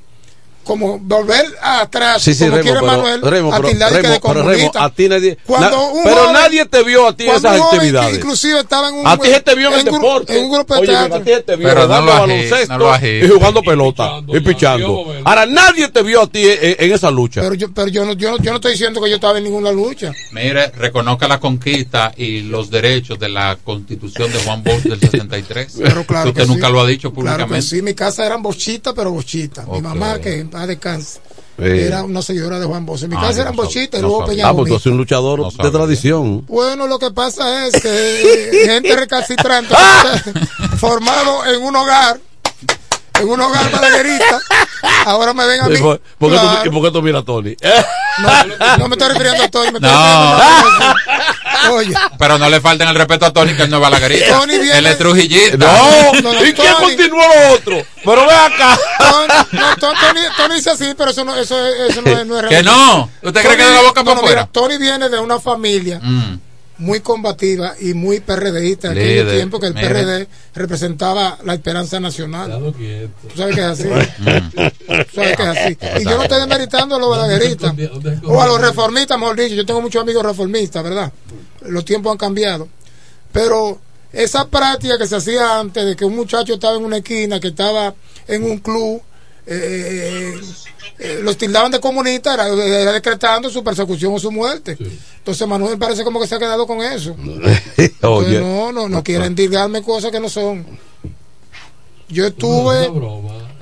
como 0.65 0.99
volver 0.99 1.45
atrás, 1.61 2.23
Sí, 2.23 2.35
sí, 2.35 2.45
como 2.45 2.57
Remo, 2.57 2.63
quiere 2.63 2.81
pero, 2.81 2.93
Manuel, 2.93 3.21
Remo, 3.23 3.53
a 3.53 3.57
de 3.61 3.63
que 3.63 3.75
Remo, 3.75 4.09
de 4.15 4.21
pero, 4.21 4.43
Remo, 4.49 4.71
a 4.75 4.91
ti 4.91 5.09
nadie, 5.09 5.39
Cuando 5.47 5.71
na- 5.71 5.79
un 5.83 6.03
pero 6.05 6.17
joven- 6.17 6.33
nadie 6.33 6.67
te 6.67 6.83
vio 6.83 7.09
a 7.09 7.17
ti 7.17 7.25
en 7.25 7.31
esas 7.37 7.61
actividades. 7.61 8.17
inclusive 8.17 8.61
estaba 8.61 8.89
en 8.89 8.95
un 8.95 9.07
A 9.07 9.17
ti 9.17 9.29
se 9.29 9.41
te 9.41 9.55
vio 9.55 9.69
en 9.69 9.75
el 9.75 9.81
un 9.81 9.87
gru- 9.87 9.93
deporte. 9.93 10.39
en 10.39 10.45
un 10.45 10.53
grupo 10.53 10.75
de 10.75 10.81
Oye, 10.81 10.89
teatro. 10.89 11.15
a 11.17 11.21
ti 11.23 11.31
se 11.31 11.41
te 11.43 11.57
vio 11.57 11.69
Pero 11.69 11.81
no 11.81 11.87
jugando 11.87 12.13
agite, 12.13 12.21
baloncesto 12.51 12.79
no 12.79 13.07
y 13.07 13.29
jugando 13.29 13.63
pelota 13.63 14.11
y 14.29 14.41
pichando. 14.41 15.15
Ahora 15.25 15.47
nadie 15.47 15.89
te 15.89 16.03
vio 16.03 16.23
a 16.23 16.27
ti 16.27 16.43
en, 16.49 16.77
en 16.79 16.93
esa 16.93 17.11
lucha. 17.11 17.41
Pero 17.41 17.55
yo, 17.55 17.73
pero 17.73 17.89
yo 17.89 18.05
no, 18.05 18.13
yo 18.13 18.31
no, 18.31 18.39
yo 18.39 18.51
no 18.51 18.57
estoy 18.57 18.73
diciendo 18.73 19.01
que 19.03 19.09
yo 19.11 19.17
estaba 19.17 19.39
en 19.39 19.45
ninguna 19.45 19.73
lucha. 19.73 20.13
Mire, 20.33 20.69
reconozca 20.71 21.27
la 21.29 21.39
conquista 21.41 22.13
y 22.17 22.43
los 22.43 22.71
derechos 22.71 23.19
de 23.19 23.29
la 23.29 23.57
constitución 23.65 24.33
de 24.33 24.39
Juan 24.41 24.63
Bosch 24.63 24.83
del 24.83 25.01
63. 25.01 25.75
Pero 25.83 26.05
claro 26.07 26.31
Usted 26.31 26.43
que 26.43 26.49
nunca 26.49 26.67
sí. 26.69 26.73
lo 26.73 26.81
ha 26.81 26.87
dicho 26.87 27.13
Claro 27.13 27.15
que 27.15 27.31
públicamente. 27.33 27.67
sí, 27.67 27.83
mi 27.83 27.95
casa 27.95 28.25
eran 28.27 28.43
bochitas, 28.43 28.93
pero 28.95 29.11
bochitas. 29.11 29.67
Mi 29.67 29.79
Ok. 29.79 29.83
mamá, 29.83 30.19
que 30.21 30.39
en 30.41 30.51
paz 30.53 30.69
descanse, 30.69 31.19
Sí. 31.59 31.65
era 31.65 32.05
una 32.05 32.23
seguidora 32.23 32.59
de 32.61 32.67
Juan 32.67 32.87
Bosch. 32.87 33.03
En 33.03 33.11
mi 33.11 33.17
Ah, 33.17 33.23
casa 33.23 33.41
eran 33.43 33.57
no 33.57 33.63
bochitas 33.65 33.99
y 33.99 34.03
no 34.03 34.09
luego. 34.09 34.27
Peña 34.27 34.49
Ah, 34.49 34.55
pues 34.55 34.69
tú 34.69 34.75
eres 34.75 34.87
un 34.87 34.97
luchador 34.99 35.53
de 35.53 35.71
tradición. 35.71 36.45
Bueno, 36.47 36.87
lo 36.87 36.99
que 36.99 37.11
pasa 37.11 37.67
es 37.67 37.81
que 37.83 38.53
eh, 38.63 38.67
gente 38.67 38.95
recalcitrante 38.97 39.75
formado 40.79 41.45
en 41.47 41.63
un 41.63 41.77
hogar, 41.77 42.21
en 43.23 43.29
un 43.31 43.41
hogar 43.41 43.71
balaguerita, 43.71 44.41
ahora 45.07 45.33
me 45.35 45.47
ven 45.47 45.61
a 45.63 45.69
mí. 45.69 45.75
¿Y 45.77 45.79
por, 45.83 46.01
por 46.19 46.31
qué 46.31 46.37
tú- 46.39 46.43
Claro. 46.43 46.61
y 46.67 46.71
por 46.71 46.83
qué 46.83 46.91
tú 46.91 47.03
miras 47.03 47.23
a 47.23 47.25
Tony? 47.25 47.57
No, 48.19 48.77
no 48.79 48.89
me 48.89 48.95
estoy 48.97 49.09
refiriendo 49.09 49.43
a 49.45 49.49
Tony, 49.49 49.71
me 49.73 49.79
estoy 49.79 49.91
No. 49.91 50.39
refiriendo 50.39 50.85
a 50.85 51.71
Oye, 51.73 51.95
Pero 52.19 52.39
no 52.39 52.49
le 52.51 52.61
falten 52.61 52.89
el 52.89 52.95
respeto 52.95 53.27
a 53.27 53.33
Tony, 53.33 53.55
que 53.55 53.63
él 53.63 53.71
no 53.71 53.77
es 53.77 53.83
balaguerita. 53.83 54.39
Tony 54.39 54.59
viene- 54.59 54.79
Él 54.79 54.87
es 54.87 54.99
trujillista. 54.99 55.57
No, 55.59 56.13
No, 56.21 56.33
no, 56.33 56.45
¿y 56.45 56.53
quién 56.53 56.73
Tony. 56.75 56.87
continuó 56.87 57.21
lo 57.23 57.53
otro? 57.55 57.83
Pero 58.05 58.27
ve 58.27 58.35
acá. 58.35 58.79
Tony, 58.99 59.27
no, 59.53 59.77
Tony, 60.37 60.55
dice 60.57 60.71
así, 60.71 60.93
pero 60.99 61.11
eso 61.13 61.25
no, 61.25 61.37
eso, 61.37 61.57
eso 61.67 62.03
no 62.03 62.11
es, 62.11 62.27
no 62.27 62.41
es 62.41 62.47
Que 62.47 62.63
no. 62.65 63.09
¿Usted 63.23 63.43
cree 63.43 63.57
que 63.57 63.65
de 63.65 63.75
la 63.75 63.83
boca 63.83 64.03
no, 64.03 64.07
para 64.11 64.21
afuera? 64.21 64.49
Tony 64.51 64.77
viene 64.79 65.09
de 65.09 65.19
una 65.21 65.39
familia 65.39 66.01
Mm. 66.03 66.39
Muy 66.79 67.01
combativa 67.01 67.75
y 67.81 67.95
muy 67.95 68.21
PRDista 68.21 68.93
en 68.93 68.99
aquel 68.99 69.37
tiempo 69.37 69.61
que 69.61 69.67
el 69.67 69.75
mire. 69.75 69.89
PRD 69.89 70.29
representaba 70.55 71.39
la 71.45 71.55
esperanza 71.55 72.01
nacional. 72.01 72.73
Tú 72.73 73.37
sabes 73.37 73.55
que 73.55 73.61
es 73.61 73.67
así. 73.67 73.85
Tú 73.85 75.15
sabes 75.15 75.37
que 75.37 75.43
es 75.43 75.49
así. 75.49 75.79
Y 76.01 76.05
yo 76.05 76.17
no 76.17 76.23
estoy 76.23 76.41
demeritando 76.41 76.97
a 76.97 76.99
los 76.99 77.11
balagueristas 77.11 77.75
o 78.25 78.43
a 78.43 78.47
los 78.47 78.61
reformistas, 78.61 79.19
mejor 79.19 79.37
dicho. 79.37 79.55
Yo 79.55 79.67
tengo 79.67 79.81
muchos 79.81 80.03
amigos 80.03 80.25
reformistas, 80.25 80.83
¿verdad? 80.83 81.13
Los 81.67 81.85
tiempos 81.85 82.13
han 82.13 82.19
cambiado. 82.19 82.69
Pero 83.33 83.79
esa 84.13 84.49
práctica 84.49 84.99
que 84.99 85.07
se 85.07 85.17
hacía 85.17 85.59
antes 85.59 85.85
de 85.85 85.97
que 85.97 86.05
un 86.05 86.17
muchacho 86.17 86.55
estaba 86.55 86.77
en 86.77 86.85
una 86.85 86.99
esquina, 86.99 87.41
que 87.41 87.49
estaba 87.49 87.95
en 88.29 88.45
un 88.45 88.59
club, 88.59 89.03
eh, 89.47 90.41
eh, 90.99 91.21
los 91.23 91.37
tildaban 91.37 91.73
de 91.73 91.81
comunistas, 91.81 92.35
era, 92.35 92.49
era 92.49 92.93
decretando 92.93 93.51
su 93.51 93.63
persecución 93.65 94.15
o 94.15 94.19
su 94.19 94.31
muerte. 94.31 94.77
Entonces 95.19 95.47
Manuel 95.49 95.79
parece 95.79 96.05
como 96.05 96.21
que 96.21 96.27
se 96.27 96.35
ha 96.35 96.39
quedado 96.39 96.67
con 96.67 96.81
eso. 96.83 97.17
Entonces, 97.77 98.41
no, 98.41 98.73
no, 98.73 98.89
no 98.89 99.03
quieren 99.03 99.35
dirgarme 99.35 99.83
cosas 99.83 100.11
que 100.11 100.21
no 100.21 100.29
son. 100.29 100.65
Yo 102.09 102.27
estuve. 102.27 102.89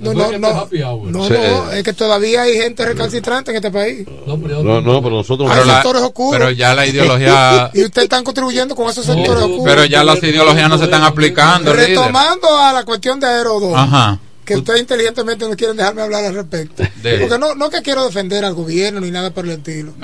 No, 0.01 0.15
no, 0.15 0.33
no, 0.39 1.29
no, 1.29 1.71
es 1.73 1.83
que 1.85 1.93
todavía 1.93 2.43
hay 2.43 2.55
gente 2.59 2.87
recalcitrante 2.87 3.51
en 3.51 3.57
este 3.59 3.71
país. 3.71 4.07
No, 4.27 4.81
no, 4.81 5.03
pero 5.03 5.17
nosotros. 5.17 5.51
Hay 5.51 5.63
sectores 5.69 6.01
oscuros. 6.03 6.39
pero 6.41 6.51
ya 6.51 6.75
la 6.75 6.87
ideología- 6.87 7.71
y 7.75 7.85
ustedes 7.85 8.05
están 8.05 8.25
contribuyendo 8.25 8.75
con 8.75 8.89
esos 8.89 9.05
sectores 9.05 9.43
oscuros. 9.43 9.65
Pero 9.67 9.85
ya 9.85 10.03
las 10.03 10.23
ideologías 10.23 10.71
no 10.71 10.79
se 10.79 10.85
están 10.85 11.03
aplicando, 11.05 11.75
líder. 11.75 11.89
Retomando 11.91 12.49
a 12.59 12.73
la 12.73 12.85
cuestión 12.85 13.21
de 13.21 13.27
Aerodón, 13.27 13.75
Ajá. 13.79 14.19
Que 14.55 14.59
ustedes 14.61 14.81
inteligentemente 14.81 15.49
no 15.49 15.57
quieren 15.57 15.77
dejarme 15.77 16.03
hablar 16.03 16.25
al 16.25 16.35
respecto. 16.35 16.83
De- 17.03 17.19
Porque 17.19 17.39
no, 17.39 17.55
no 17.55 17.71
que 17.71 17.83
quiero 17.83 18.05
defender 18.05 18.45
al 18.45 18.55
gobierno 18.55 19.01
ni 19.01 19.11
nada 19.11 19.31
por 19.33 19.45
el 19.45 19.53
estilo. 19.53 19.95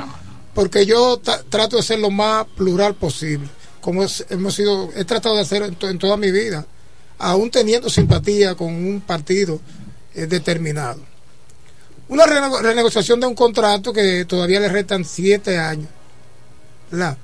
Porque 0.54 0.86
yo 0.86 1.20
trato 1.48 1.76
de 1.76 1.82
ser 1.82 1.98
lo 1.98 2.10
más 2.10 2.46
plural 2.56 2.94
posible. 2.94 3.48
Como 3.80 4.02
es- 4.04 4.24
hemos 4.30 4.54
sido, 4.54 4.90
he 4.96 5.04
tratado 5.04 5.34
de 5.36 5.42
hacer 5.42 5.62
en, 5.62 5.74
to- 5.76 5.88
en 5.88 5.98
toda 5.98 6.16
mi 6.16 6.30
vida. 6.30 6.64
Aún 7.18 7.50
teniendo 7.50 7.88
simpatía 7.90 8.54
con 8.54 8.68
un 8.74 9.00
partido 9.00 9.60
eh, 10.14 10.26
determinado. 10.26 11.00
Una 12.08 12.24
renego- 12.24 12.60
renegociación 12.60 13.20
de 13.20 13.26
un 13.26 13.34
contrato 13.34 13.92
que 13.92 14.24
todavía 14.26 14.60
le 14.60 14.68
restan 14.68 15.04
siete 15.04 15.58
años. 15.58 15.88
¿verdad? 16.90 17.16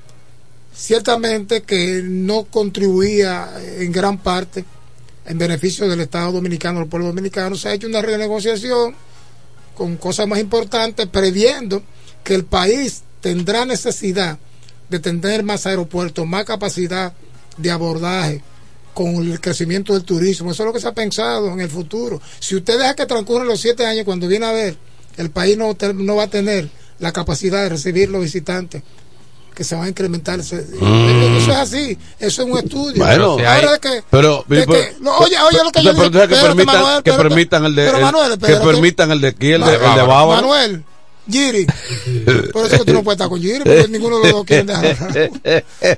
Ciertamente 0.74 1.62
que 1.62 2.00
no 2.04 2.44
contribuía 2.44 3.50
en 3.78 3.92
gran 3.92 4.18
parte 4.18 4.64
en 5.24 5.38
beneficio 5.38 5.88
del 5.88 6.00
Estado 6.00 6.32
Dominicano, 6.32 6.80
del 6.80 6.88
pueblo 6.88 7.08
dominicano. 7.08 7.56
Se 7.56 7.68
ha 7.68 7.74
hecho 7.74 7.86
una 7.86 8.02
renegociación 8.02 8.94
con 9.74 9.96
cosas 9.96 10.26
más 10.26 10.38
importantes, 10.38 11.06
previendo 11.06 11.82
que 12.24 12.34
el 12.34 12.44
país 12.44 13.02
tendrá 13.20 13.64
necesidad 13.64 14.38
de 14.88 14.98
tener 14.98 15.42
más 15.42 15.66
aeropuertos, 15.66 16.26
más 16.26 16.44
capacidad 16.44 17.14
de 17.56 17.70
abordaje 17.70 18.42
con 18.94 19.16
el 19.16 19.40
crecimiento 19.40 19.94
del 19.94 20.04
turismo. 20.04 20.50
Eso 20.50 20.62
es 20.62 20.66
lo 20.66 20.72
que 20.72 20.80
se 20.80 20.88
ha 20.88 20.92
pensado 20.92 21.50
en 21.52 21.60
el 21.60 21.70
futuro. 21.70 22.20
Si 22.40 22.54
usted 22.56 22.78
deja 22.78 22.94
que 22.94 23.06
transcurran 23.06 23.48
los 23.48 23.60
siete 23.60 23.86
años, 23.86 24.04
cuando 24.04 24.28
viene 24.28 24.46
a 24.46 24.52
ver, 24.52 24.76
el 25.16 25.30
país 25.30 25.56
no, 25.56 25.76
no 25.94 26.16
va 26.16 26.24
a 26.24 26.30
tener 26.30 26.68
la 26.98 27.12
capacidad 27.12 27.62
de 27.62 27.70
recibir 27.70 28.10
los 28.10 28.22
visitantes 28.22 28.82
que 29.54 29.64
se 29.64 29.74
van 29.74 29.84
a 29.84 29.88
incrementar. 29.88 30.38
Mm. 30.38 30.42
Eso 31.36 31.50
es 31.50 31.56
así, 31.56 31.98
eso 32.18 32.42
es 32.42 32.48
un 32.48 32.58
estudio. 32.58 33.04
Bueno, 33.04 33.32
Ahora 33.32 33.72
de 33.72 33.78
que, 33.80 34.02
pero, 34.10 34.44
que- 34.48 34.94
no, 35.00 35.16
oye, 35.18 35.36
oye 35.40 35.58
lo 35.64 35.70
que 35.72 35.82
yo 35.82 35.92
digo. 35.92 36.10
que 36.10 36.36
permitan, 36.36 37.02
que 37.02 37.12
permitan 37.12 37.64
el 37.64 37.74
de 37.74 37.88
el- 37.88 38.00
Manuel, 38.00 38.28
que 38.28 38.34
espérate. 38.34 38.66
permitan 38.66 39.10
el 39.10 39.20
de 39.20 39.28
aquí, 39.28 39.52
el 39.52 39.62
de, 39.64 39.74
el 39.74 39.80
de 39.80 40.02
Bávaro. 40.02 40.42
Manuel, 40.42 40.84
Giri. 41.30 41.66
Por 42.52 42.66
eso 42.66 42.78
que 42.78 42.84
tú 42.84 42.92
no 42.94 43.02
puedes 43.04 43.16
estar 43.16 43.28
con 43.28 43.40
Giri, 43.40 43.58
porque 43.60 43.86
ninguno 43.88 44.18
de 44.18 44.24
los 44.24 44.32
dos 44.32 44.44
quieren 44.44 44.66
dejar. 44.66 45.30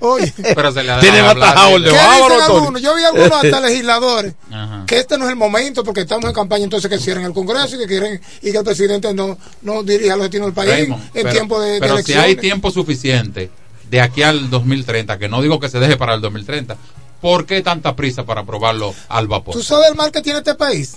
Oye. 0.01 0.33
Pero 0.55 0.73
se 0.73 0.83
le 0.83 0.93
ha 0.93 1.01
Tienen 1.01 1.17
dejado 1.21 1.31
hablar, 1.33 1.49
atajado 1.51 1.77
el 1.77 1.83
de 1.85 1.91
¿Qué 1.91 1.97
Bávaro, 1.97 2.35
dicen 2.35 2.47
Tony. 2.47 2.59
algunos? 2.59 2.83
Yo 2.83 2.95
vi 2.95 3.05
algunos 3.05 3.33
hasta 3.33 3.61
legisladores 3.69 4.35
Ajá. 4.51 4.85
que 4.87 4.99
este 4.99 5.19
no 5.19 5.25
es 5.25 5.31
el 5.31 5.37
momento 5.37 5.83
porque 5.85 6.03
estamos 6.03 6.25
en 6.27 6.33
campaña 6.33 6.65
entonces 6.65 6.91
que 6.91 6.99
cierren 6.99 7.25
el 7.25 7.33
Congreso 7.33 7.77
y 7.77 7.79
que 7.79 7.87
quieren 7.87 8.21
y 8.43 8.53
que 8.53 8.59
el 8.59 8.65
presidente 8.65 9.15
no, 9.15 9.39
no 9.63 9.83
dirija 9.83 10.15
los 10.17 10.25
destinos 10.25 10.47
del 10.49 10.55
país 10.55 10.71
Raymond, 10.71 11.03
en 11.03 11.11
pero- 11.15 11.31
tiempo 11.31 11.61
de, 11.61 11.71
de 11.73 11.81
pero 11.81 11.99
si 12.03 12.13
hay 12.15 12.37
tiempo 12.37 12.71
suficiente 12.71 13.51
de 13.91 14.01
aquí 14.01 14.23
al 14.23 14.51
2030, 14.51 15.19
que 15.19 15.29
no 15.29 15.41
digo 15.41 15.59
que 15.61 15.69
se 15.69 15.79
deje 15.79 15.97
para 15.97 16.15
el 16.15 16.21
2030, 16.21 16.77
¿por 17.21 17.47
qué 17.47 17.63
tanta 17.63 17.95
prisa 17.97 18.25
para 18.25 18.43
aprobarlo 18.43 18.95
al 19.09 19.27
vapor? 19.29 19.55
¿Tú 19.55 19.63
sabes 19.63 19.89
el 19.89 19.95
mal 19.95 20.11
que 20.11 20.21
tiene 20.21 20.41
este 20.41 20.55
país? 20.55 20.97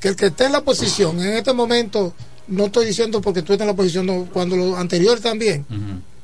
Que 0.00 0.08
el 0.08 0.16
que 0.16 0.26
esté 0.26 0.44
en 0.44 0.52
la 0.52 0.58
oposición 0.58 1.18
en 1.20 1.34
este 1.34 1.52
momento, 1.52 2.12
no 2.48 2.66
estoy 2.66 2.86
diciendo 2.86 3.20
porque 3.20 3.42
tú 3.42 3.52
estés 3.52 3.62
en 3.62 3.68
la 3.68 3.72
oposición, 3.74 4.06
no, 4.06 4.26
cuando 4.32 4.56
lo 4.56 4.76
anterior 4.76 5.20
también, 5.20 5.64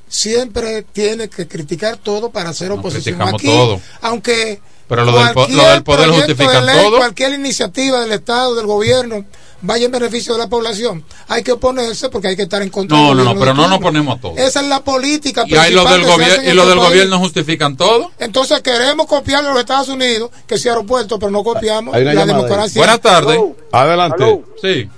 siempre 0.09 0.83
tiene 0.93 1.29
que 1.29 1.47
criticar 1.49 1.97
todo 1.97 2.31
para 2.31 2.51
hacer 2.51 2.71
oposición. 2.71 3.17
criticamos 3.17 3.35
Aquí, 3.35 3.47
todo. 3.49 3.81
aunque 4.03 4.61
Pero 4.89 5.05
lo 5.05 5.13
del 5.19 5.29
po- 5.29 5.35
cualquier 5.35 5.59
lo 5.59 5.69
del 5.71 5.83
poder 5.83 6.07
proyecto 6.09 6.27
justifica 6.35 6.61
de 6.61 6.67
ley, 6.75 6.85
todo. 6.85 6.97
Cualquier 6.99 7.33
iniciativa 7.35 8.01
del 8.01 8.13
Estado, 8.13 8.55
del 8.55 8.67
gobierno, 8.67 9.25
vaya 9.63 9.87
en 9.87 9.93
beneficio 9.93 10.35
de 10.35 10.39
la 10.41 10.49
población. 10.49 11.05
Hay 11.27 11.43
que 11.43 11.53
oponerse 11.53 12.11
porque 12.11 12.29
hay 12.29 12.37
que 12.37 12.43
estar 12.43 12.61
en 12.63 12.69
contra 12.69 12.97
No, 12.97 13.15
no, 13.15 13.25
no, 13.25 13.35
pero 13.39 13.55
no 13.55 13.67
nos 13.67 13.79
ponemos 13.79 14.19
a 14.19 14.21
todos. 14.21 14.39
Esa 14.39 14.61
es 14.61 14.69
la 14.69 14.85
política 14.85 15.45
Y 15.47 15.51
lo 15.73 15.85
del, 15.85 16.05
gobierno 16.05 16.43
y 16.51 16.55
lo 16.55 16.63
este 16.63 16.69
del 16.69 16.79
país. 16.79 16.89
gobierno 16.91 17.19
justifican 17.19 17.77
todo. 17.77 18.11
Entonces 18.19 18.61
queremos 18.61 19.07
copiar 19.07 19.43
de 19.43 19.49
los 19.51 19.59
Estados 19.59 19.89
Unidos, 19.89 20.31
que 20.47 20.59
sea 20.59 20.73
aeropuerto, 20.73 21.19
pero 21.19 21.33
no 21.33 21.43
copiamos 21.43 21.95
la 21.95 22.01
llamada 22.15 22.27
democracia. 22.27 22.79
Buenas 22.79 23.01
tardes. 23.01 23.41
Adelante. 23.73 24.43
Sí. 24.63 24.89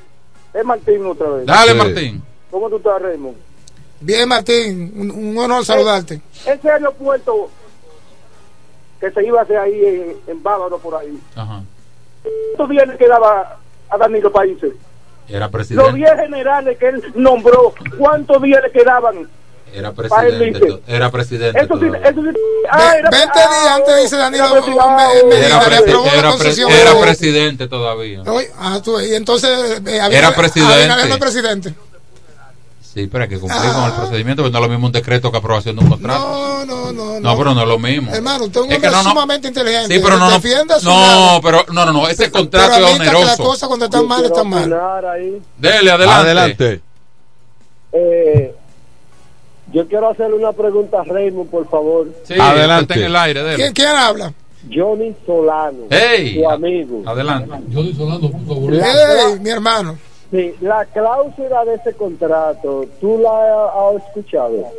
Es 0.58 0.64
Martín 0.64 1.04
otra 1.06 1.28
vez. 1.30 1.46
Dale, 1.46 1.72
Sí. 1.72 1.78
Martín. 1.78 2.22
¿Cómo 2.50 2.68
tú 2.70 2.76
estás, 2.76 3.02
Raymond? 3.02 3.36
Bien, 4.00 4.28
Martín, 4.28 4.92
un, 4.96 5.10
un 5.10 5.38
honor 5.38 5.64
saludarte. 5.64 6.20
Ese 6.46 6.70
aeropuerto 6.70 7.50
que 9.00 9.10
se 9.10 9.26
iba 9.26 9.40
a 9.40 9.42
hacer 9.42 9.58
ahí 9.58 9.84
en, 9.84 10.16
en 10.26 10.42
Bávaro, 10.42 10.78
por 10.78 10.94
ahí. 10.94 11.18
Ajá. 11.34 11.62
¿Cuántos 12.56 12.70
días 12.70 12.88
le 12.88 12.96
quedaba 12.96 13.58
a 13.88 13.96
Danilo 13.98 14.32
Países? 14.32 14.72
Era 15.28 15.40
Los 15.46 15.50
presidente. 15.50 15.92
10 15.92 16.10
generales 16.16 16.78
que 16.78 16.88
él 16.88 17.02
nombró, 17.14 17.74
¿cuántos 17.98 18.40
días 18.42 18.62
le 18.62 18.70
quedaban? 18.70 19.28
Era 19.74 19.92
presidente. 19.92 20.80
Era 20.86 21.10
presidente. 21.10 21.60
Eso 21.60 21.78
sí, 21.78 21.86
eso 21.86 22.22
sí. 22.22 22.28
Ah, 22.70 22.94
era, 22.98 23.10
20 23.10 23.32
días 23.38 23.66
antes 23.74 24.02
dice 24.02 24.16
Danilo 24.16 24.44
era 24.46 24.54
presidente. 24.54 24.86
me- 24.96 25.28
me- 25.28 25.46
Era, 25.46 25.58
le 25.58 25.64
presi- 25.66 25.78
aprobó 25.82 26.06
la 26.06 26.12
era 26.12 26.18
era 26.90 27.00
presidente 27.00 27.68
todavía. 27.68 28.22
Ah, 28.58 28.80
tú, 28.82 28.98
y 29.00 29.14
entonces 29.14 29.50
eh, 29.86 30.00
Abinader- 30.00 30.12
Era 30.12 30.34
presidente. 30.34 30.86
No 31.08 31.14
es 31.14 31.18
presidente. 31.20 31.74
Sí, 32.80 33.06
pero 33.08 33.24
hay 33.24 33.28
que 33.28 33.38
cumplir 33.38 33.60
con 33.72 33.84
el 33.84 33.92
procedimiento, 33.92 34.42
porque 34.42 34.52
no 34.52 34.58
es 34.58 34.62
lo 34.64 34.70
mismo 34.70 34.86
un 34.86 34.92
decreto 34.92 35.30
que 35.30 35.36
aprobación 35.36 35.76
de 35.76 35.82
un 35.84 35.90
contrato. 35.90 36.64
No, 36.64 36.64
no, 36.64 36.92
no. 36.92 37.20
No, 37.20 37.36
pero 37.36 37.52
no 37.52 37.60
es 37.60 37.68
lo 37.68 37.78
mismo. 37.78 38.10
Hermano, 38.14 38.44
usted 38.44 38.60
es 38.60 38.66
un 38.66 38.70
Es 38.72 38.76
hombre 38.76 38.90
no, 38.90 39.02
no. 39.02 39.10
sumamente 39.10 39.48
inteligente. 39.48 39.94
Sí, 39.94 40.00
pero 40.02 40.16
no, 40.16 40.30
no. 40.30 40.40
No, 40.82 41.40
pero 41.42 41.64
no, 41.72 41.84
no, 41.84 41.92
no. 41.92 42.08
Ese 42.08 42.30
Pero 42.30 42.32
contrato 42.32 42.72
es 42.72 42.74
que 42.76 42.80
las 42.80 42.92
oneroso. 43.14 43.42
cosas 43.44 43.68
cuando 43.68 43.84
están 43.84 44.06
mal, 44.06 44.24
están 44.24 44.48
mal. 44.48 44.70
Dele, 45.58 45.90
adelante. 45.90 46.14
Adelante. 46.14 46.80
Eh, 47.92 48.55
yo 49.76 49.86
quiero 49.86 50.08
hacerle 50.08 50.36
una 50.36 50.52
pregunta 50.52 51.02
a 51.02 51.04
Raymond, 51.04 51.50
por 51.50 51.68
favor. 51.68 52.06
Sí, 52.24 52.32
Adelante. 52.40 52.94
en 52.94 53.02
el 53.04 53.14
aire, 53.16 53.42
dele. 53.42 53.56
¿Quién, 53.56 53.72
quién 53.74 53.88
habla? 53.88 54.32
Johnny 54.74 55.14
Solano, 55.26 55.80
Hey, 55.90 56.40
su 56.40 56.48
amigo. 56.48 57.02
Adelante. 57.04 57.50
Johnny 57.74 57.92
Solano, 57.92 58.30
por 58.30 58.46
favor. 58.46 58.72
Hey, 58.72 59.38
mi 59.38 59.50
hermano. 59.50 59.98
Sí, 60.30 60.54
la 60.62 60.82
cláusula 60.86 61.62
de 61.66 61.74
ese 61.74 61.92
contrato, 61.92 62.86
¿tú 63.02 63.18
la 63.18 63.66
has 63.66 64.02
escuchado? 64.06 64.72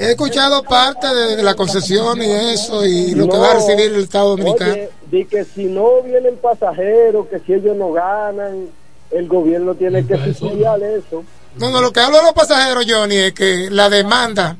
He 0.00 0.10
escuchado 0.10 0.64
parte 0.64 1.06
de, 1.06 1.36
de 1.36 1.42
la 1.44 1.54
concesión 1.54 2.20
y 2.20 2.28
eso, 2.28 2.84
y 2.84 3.14
lo 3.14 3.28
que 3.28 3.38
va 3.38 3.52
a 3.52 3.54
recibir 3.54 3.92
el 3.92 4.02
Estado 4.02 4.30
Dominicano. 4.30 4.72
Oye, 4.72 4.88
de 5.12 5.24
que 5.26 5.44
si 5.44 5.66
no 5.66 6.02
vienen 6.02 6.34
pasajeros, 6.38 7.28
que 7.28 7.38
si 7.38 7.52
ellos 7.52 7.76
no 7.76 7.92
ganan, 7.92 8.66
el 9.12 9.28
gobierno 9.28 9.74
tiene 9.76 10.04
que 10.04 10.16
subsidiar 10.16 10.82
eso. 10.82 11.22
No, 11.58 11.70
no, 11.70 11.80
lo 11.80 11.92
que 11.92 12.00
hablo 12.00 12.16
de 12.18 12.22
los 12.24 12.32
pasajeros, 12.32 12.84
Johnny, 12.88 13.16
es 13.16 13.32
que 13.34 13.68
la 13.70 13.88
demanda 13.90 14.56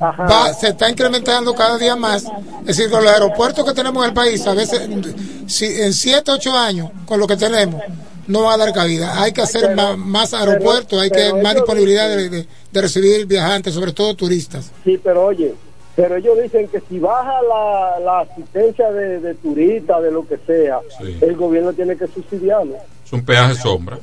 va- 0.00 0.52
se 0.54 0.68
está 0.68 0.88
incrementando 0.88 1.54
cada 1.54 1.78
día 1.78 1.96
más. 1.96 2.24
Es 2.60 2.76
decir, 2.76 2.90
con 2.90 3.02
los 3.04 3.12
aeropuertos 3.12 3.64
que 3.64 3.72
tenemos 3.72 4.02
en 4.02 4.08
el 4.10 4.14
país, 4.14 4.46
a 4.46 4.54
veces, 4.54 4.82
si 5.46 5.66
en 5.66 5.92
7, 5.92 6.30
8 6.32 6.52
años, 6.56 6.90
con 7.06 7.18
lo 7.20 7.26
que 7.26 7.36
tenemos, 7.36 7.82
no 8.26 8.42
va 8.44 8.54
a 8.54 8.56
dar 8.58 8.72
cabida. 8.72 9.20
Hay 9.20 9.32
que 9.32 9.42
hacer 9.42 9.74
más, 9.74 9.96
más 9.98 10.34
aeropuertos, 10.34 11.00
hay 11.00 11.10
que 11.10 11.32
más 11.42 11.54
disponibilidad 11.54 12.08
de, 12.08 12.28
de- 12.28 12.46
de 12.70 12.80
recibir 12.80 13.26
viajantes, 13.26 13.74
sobre 13.74 13.92
todo 13.92 14.14
turistas. 14.14 14.70
Sí, 14.84 15.00
pero 15.02 15.24
oye, 15.24 15.54
pero 15.96 16.16
ellos 16.16 16.38
dicen 16.40 16.68
que 16.68 16.80
si 16.88 16.98
baja 16.98 17.32
la, 17.42 17.98
la 17.98 18.20
asistencia 18.20 18.90
de, 18.92 19.18
de 19.20 19.34
turistas, 19.34 20.02
de 20.02 20.10
lo 20.12 20.26
que 20.28 20.38
sea, 20.46 20.78
Sí. 20.98 21.16
el 21.20 21.34
gobierno 21.36 21.72
tiene 21.72 21.96
que 21.96 22.06
subsidiarlo. 22.06 22.76
Es 23.04 23.12
un 23.12 23.24
peaje 23.24 23.54
sombra. 23.56 23.98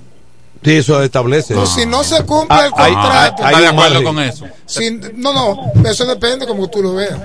Sí, 0.64 0.72
eso 0.78 1.02
establece. 1.02 1.54
No, 1.54 1.66
si 1.66 1.86
no 1.86 2.04
se 2.04 2.24
cumple 2.26 2.48
Ah, 2.50 2.66
el 2.68 2.74
hay- 2.76 2.94
contrato. 2.94 3.44
hay- 3.44 3.52
¿Está 3.54 3.60
de 3.62 3.68
acuerdo 3.68 4.04
con 4.04 4.20
eso? 4.20 4.46
Si- 4.66 5.00
no, 5.16 5.32
no, 5.34 5.72
eso 5.90 6.06
depende 6.06 6.46
como 6.46 6.68
tú 6.70 6.82
lo 6.82 6.94
veas. 6.96 7.18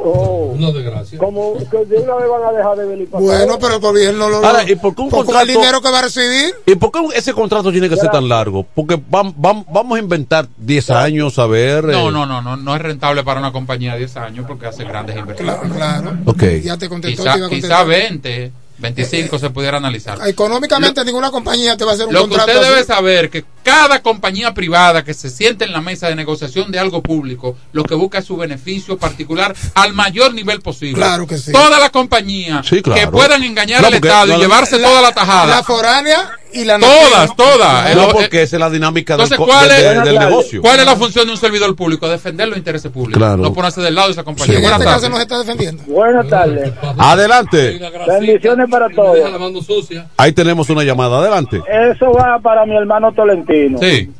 Oh, 0.00 0.52
Una 0.56 0.70
desgracia. 0.72 1.18
como 1.18 1.54
que 1.70 1.84
de 1.84 1.98
una 1.98 2.14
vez 2.16 2.28
van 2.28 2.42
a 2.48 2.52
dejar 2.56 2.76
de 2.76 2.86
venir 2.86 3.08
para 3.10 3.22
Bueno, 3.24 3.58
pero 3.60 3.74
el 3.74 3.80
gobierno 3.80 4.28
lo. 4.28 4.36
Ahora, 4.44 4.68
¿y 4.68 4.74
por 4.76 4.94
qué 4.94 5.02
un 5.02 5.10
con 5.10 5.20
el 5.20 5.26
contrato- 5.26 5.46
dinero 5.46 5.80
que 5.80 5.90
va 5.90 5.98
a 6.00 6.02
recibir? 6.02 6.54
¿Y 6.66 6.74
por 6.74 6.90
qué 6.90 6.98
ese 7.16 7.32
contrato 7.32 7.70
tiene 7.70 7.88
que 7.88 7.96
ser 7.96 8.10
tan 8.10 8.28
largo? 8.28 8.64
Porque 8.74 8.96
vam- 8.96 9.34
vam- 9.36 9.64
vamos 9.70 9.96
a 9.96 10.00
inventar 10.00 10.48
10 10.56 10.90
años, 10.90 11.38
a 11.38 11.46
ver. 11.46 11.84
No, 11.84 12.08
eh, 12.08 12.12
no, 12.12 12.26
no, 12.26 12.42
no, 12.42 12.56
no 12.56 12.74
es 12.76 12.82
rentable 12.82 13.22
para 13.22 13.38
una 13.40 13.52
compañía 13.52 13.92
de 13.92 13.98
10 14.00 14.16
años 14.16 14.44
porque 14.48 14.66
hace 14.66 14.84
grandes 14.84 15.16
inversiones. 15.16 15.56
Claro. 15.72 16.16
Ok. 16.26 16.42
Ya 16.64 16.76
te 16.76 16.88
contestó, 16.88 17.22
Quizá, 17.22 17.32
te 17.34 17.38
iba 17.38 17.46
a 17.46 17.50
quizá 17.50 17.68
contestar. 17.84 17.86
20, 17.86 18.52
25 18.78 19.38
se 19.38 19.50
pudiera 19.50 19.76
analizar. 19.78 20.18
Económicamente, 20.26 21.04
ninguna 21.04 21.30
compañía 21.30 21.76
te 21.76 21.84
va 21.84 21.92
a 21.92 21.94
hacer 21.94 22.06
un 22.06 22.12
Lo 22.14 22.22
que 22.24 22.28
contrato. 22.36 22.52
usted 22.52 22.68
debe 22.70 22.84
saber 22.84 23.28
que 23.30 23.44
cada 23.64 24.00
compañía 24.02 24.54
privada 24.54 25.04
que 25.04 25.12
se 25.14 25.28
siente 25.30 25.64
en 25.64 25.72
la 25.72 25.80
mesa 25.80 26.08
de 26.08 26.14
negociación 26.14 26.70
de 26.70 26.78
algo 26.78 27.02
público, 27.02 27.56
lo 27.72 27.82
que 27.84 27.94
busca 27.94 28.18
es 28.18 28.24
su 28.24 28.36
beneficio 28.36 28.96
particular 28.96 29.54
al 29.74 29.92
mayor 29.94 30.32
nivel 30.32 30.60
posible. 30.60 30.94
Claro 30.94 31.26
que 31.26 31.36
sí. 31.38 31.52
Todas 31.52 31.78
las 31.80 31.90
compañías 31.90 32.66
Sí, 32.66 32.80
claro. 32.82 33.00
que 33.00 33.06
puedan 33.08 33.42
engañar 33.42 33.80
No, 33.82 33.88
al 33.88 33.94
Estado 33.94 34.26
no, 34.28 34.38
y 34.38 34.40
llevarse 34.42 34.78
toda 34.78 35.02
la 35.02 35.12
tajada. 35.12 35.46
La 35.56 35.62
foránea 35.62 36.30
y 36.50 36.64
la 36.64 36.78
todas, 36.78 37.36
todas. 37.36 37.94
No, 37.94 38.04
Eh, 38.04 38.08
porque 38.12 38.42
esa 38.42 38.56
es 38.56 38.60
la 38.60 38.70
dinámica 38.70 39.16
del, 39.18 39.24
Entonces, 39.24 39.36
co- 39.38 39.44
¿cuál 39.46 39.68
del- 39.68 39.78
es, 39.78 39.94
del- 39.96 40.04
del 40.04 40.18
negocio. 40.18 40.62
¿cuál 40.62 40.80
es 40.80 40.86
la 40.86 40.96
función 40.96 41.26
de 41.26 41.32
un 41.32 41.38
servidor 41.38 41.76
público? 41.76 42.08
Defender 42.08 42.48
los 42.48 42.56
intereses 42.56 42.90
públicos. 42.90 43.18
Claro. 43.18 43.36
No 43.36 43.52
ponerse 43.52 43.82
del 43.82 43.94
lado 43.94 44.08
de 44.08 44.12
esa 44.12 44.22
Sí, 44.22 44.24
compañía. 44.24 44.54
en 44.56 44.62
Buenas 44.62 44.80
este 44.80 44.84
caso 44.90 45.00
tardes. 45.00 45.10
nos 45.10 45.20
está 45.20 45.38
defendiendo. 45.40 45.82
Buenas 45.84 46.28
tardes. 46.28 46.72
Adelante. 46.96 47.80
Bendiciones 48.06 48.67
para 48.68 48.88
todos. 48.88 49.18
Ahí 50.16 50.32
tenemos 50.32 50.70
una 50.70 50.84
llamada. 50.84 51.18
Adelante. 51.18 51.60
Eso 51.68 52.12
va 52.12 52.38
para 52.38 52.64
mi 52.66 52.76
hermano 52.76 53.12
Tolentino. 53.12 53.78
Sí. 53.78 54.10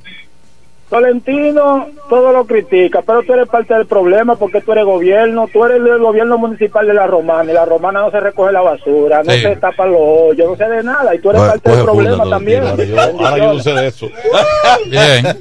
Tolentino 0.91 1.87
todo 2.09 2.33
lo 2.33 2.47
critica, 2.47 3.03
pero 3.07 3.23
tú 3.23 3.35
eres 3.35 3.47
parte 3.49 3.75
del 3.75 3.87
problema 3.87 4.37
porque 4.37 4.61
tú 4.63 4.73
eres 4.73 4.85
gobierno, 4.87 5.47
tú 5.53 5.65
eres 5.65 5.77
el 5.79 5.99
gobierno 5.99 6.39
municipal 6.39 6.87
de 6.87 6.95
la 6.95 7.07
Romana 7.07 7.51
y 7.51 7.55
la 7.55 7.67
Romana 7.67 8.01
no 8.01 8.11
se 8.11 8.19
recoge 8.21 8.53
la 8.53 8.63
basura, 8.63 9.23
no 9.23 9.33
Sí. 9.33 9.41
se 9.43 9.57
tapa 9.57 9.85
los 9.87 9.99
hoyos, 10.01 10.49
no 10.49 10.57
se 10.57 10.65
de 10.65 10.83
nada 10.83 11.15
y 11.15 11.19
tú 11.21 11.31
eres 11.31 11.43
parte 11.43 11.71
del 11.71 11.85
problema 11.85 12.17
funda, 12.19 12.37
también. 12.37 12.67
Ahora 12.67 12.85
yo- 12.85 13.01
Ahora 13.01 13.37
yo 13.39 13.53
no 13.55 13.61
sé 13.61 13.73
de 13.75 13.87
eso. 13.87 14.09
Bien. 14.87 15.39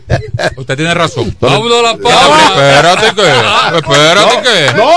Usted 0.57 0.75
tiene 0.75 0.93
razón. 0.93 1.33
Vámonos 1.39 1.79
a 1.79 1.81
la 1.81 1.93
No, 1.93 1.99
pausa. 1.99 2.75
espérate 2.75 3.15
que. 3.15 3.27
Espérate 3.77 4.41
que. 4.43 4.77
No, 4.77 4.89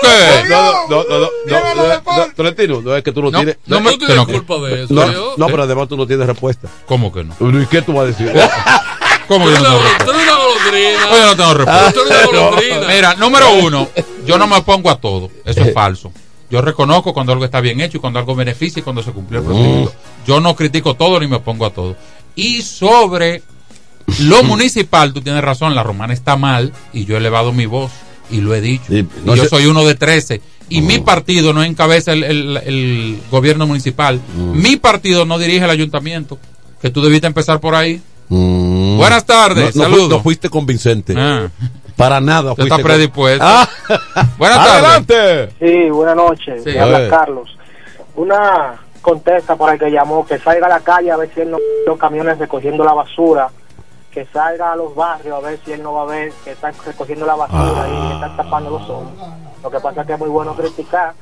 ¿Qué? 0.00 0.48
no, 0.48 0.72
no, 0.88 1.04
no, 1.04 1.18
no, 1.18 1.28
no, 1.46 1.74
no, 1.74 1.88
no, 2.26 2.34
Tolentino, 2.34 2.80
no 2.80 2.96
es 2.96 3.02
que 3.02 3.12
tú 3.12 3.20
no, 3.22 3.30
No, 3.30 3.38
tienes. 3.38 3.58
no, 3.66 3.80
No 3.80 3.90
que 3.90 3.98
tienes 3.98 4.16
no. 4.16 4.26
culpa 4.26 4.54
de 4.66 4.84
eso. 4.84 4.94
No, 5.36 5.46
pero 5.46 5.62
además 5.64 5.88
tú 5.88 5.96
no 5.96 6.06
tienes 6.06 6.26
respuesta. 6.26 6.68
¿Cómo 6.86 7.12
que 7.12 7.24
no? 7.24 7.34
¿Y 7.60 7.66
qué 7.66 7.82
tú 7.82 7.92
vas 7.92 8.04
a 8.04 8.06
decir? 8.06 8.32
¿Cómo 9.28 9.46
que 9.46 9.52
yo 9.52 9.58
no 9.60 9.64
tengo 9.64 9.78
respuesta? 9.82 10.04
Tú 10.04 10.10
eres 10.12 10.22
una 10.24 10.36
golondrina. 10.36 11.12
Oye, 11.12 11.22
no 11.22 11.36
tengo 11.36 11.54
respuesta. 11.54 11.92
Tú 11.92 12.00
eres 12.00 12.26
una 12.28 12.40
golondrina. 12.40 12.80
Mira, 12.88 13.14
número 13.16 13.54
uno, 13.54 13.88
yo 14.26 14.38
no 14.38 14.46
me 14.46 14.56
opongo 14.56 14.90
a 14.90 14.96
todo. 15.00 15.30
Eso 15.44 15.60
es 15.62 15.72
falso. 15.74 16.10
Yo 16.50 16.62
reconozco 16.62 17.12
cuando 17.12 17.32
algo 17.32 17.44
está 17.44 17.60
bien 17.60 17.80
hecho 17.80 17.98
y 17.98 18.00
cuando 18.00 18.18
algo 18.18 18.34
beneficia 18.34 18.80
y 18.80 18.82
cuando 18.82 19.02
se 19.02 19.12
cumplió 19.12 19.40
el 19.40 19.46
procedimiento. 19.46 19.92
Yo 20.26 20.40
no 20.40 20.56
critico 20.56 20.94
todo 20.94 21.20
ni 21.20 21.26
me 21.26 21.36
opongo 21.36 21.66
a 21.66 21.70
todo. 21.70 21.94
Y 22.34 22.62
sobre 22.62 23.42
lo 24.20 24.42
municipal, 24.44 25.12
tú 25.12 25.20
tienes 25.20 25.42
razón, 25.44 25.74
la 25.74 25.82
romana 25.82 26.14
está 26.14 26.36
mal 26.36 26.72
y 26.94 27.04
yo 27.04 27.14
he 27.14 27.18
elevado 27.18 27.52
mi 27.52 27.66
voz 27.66 27.92
y 28.30 28.40
lo 28.40 28.54
he 28.54 28.62
dicho. 28.62 28.84
Y 28.94 29.00
Y 29.00 29.08
no 29.24 29.36
yo 29.36 29.42
se- 29.42 29.50
soy 29.50 29.66
uno 29.66 29.84
de 29.84 29.94
13 29.94 30.40
y 30.70 30.80
mi 30.80 30.98
partido 31.00 31.52
no 31.52 31.62
encabeza 31.62 32.12
el, 32.12 32.24
el- 32.24 32.56
el 32.64 33.20
gobierno 33.30 33.66
municipal. 33.66 34.18
Mi 34.54 34.76
partido 34.76 35.26
no 35.26 35.38
dirige 35.38 35.64
el 35.66 35.70
ayuntamiento. 35.70 36.38
Que 36.80 36.88
tú 36.90 37.02
debiste 37.02 37.26
empezar 37.26 37.60
por 37.60 37.74
ahí. 37.74 38.00
Mm. 38.28 38.98
Buenas 38.98 39.24
tardes, 39.24 39.74
No, 39.76 39.84
saludos. 39.84 40.08
no 40.08 40.20
fuiste 40.20 40.50
convincente. 40.50 41.14
Ah. 41.16 41.48
Para 41.96 42.20
nada 42.20 42.54
fuiste 42.54 42.74
está 42.74 42.82
predispuesto. 42.82 43.44
Ah. 43.46 43.68
Buenas 44.38 44.58
tardes. 44.58 44.84
Adelante. 44.84 45.48
Sí, 45.58 45.90
buenas 45.90 46.16
noches. 46.16 46.62
Sí. 46.62 46.70
Me 46.70 46.80
habla. 46.80 47.08
Carlos. 47.08 47.56
Una 48.14 48.74
contesta 49.00 49.56
para 49.56 49.72
el 49.74 49.78
que 49.78 49.90
llamó, 49.90 50.26
que 50.26 50.38
salga 50.38 50.66
a 50.66 50.70
la 50.70 50.80
calle 50.80 51.10
a 51.10 51.16
ver 51.16 51.30
si 51.34 51.40
él 51.40 51.50
no 51.50 51.58
los 51.86 51.98
camiones 51.98 52.38
recogiendo 52.38 52.84
la 52.84 52.92
basura, 52.92 53.48
que 54.10 54.26
salga 54.26 54.72
a 54.72 54.76
los 54.76 54.94
barrios 54.94 55.36
a 55.36 55.46
ver 55.46 55.58
si 55.64 55.72
él 55.72 55.82
no 55.82 55.94
va 55.94 56.02
a 56.02 56.06
ver 56.06 56.32
que 56.44 56.50
están 56.52 56.74
recogiendo 56.84 57.24
la 57.24 57.36
basura 57.36 57.86
y 57.88 58.08
que 58.08 58.14
están 58.14 58.36
tapando 58.36 58.70
los 58.70 58.82
ojos. 58.82 59.08
Lo 59.62 59.70
que 59.70 59.80
pasa 59.80 60.00
es 60.02 60.06
que 60.06 60.12
es 60.12 60.18
muy 60.18 60.28
bueno 60.28 60.54
criticar 60.54 61.14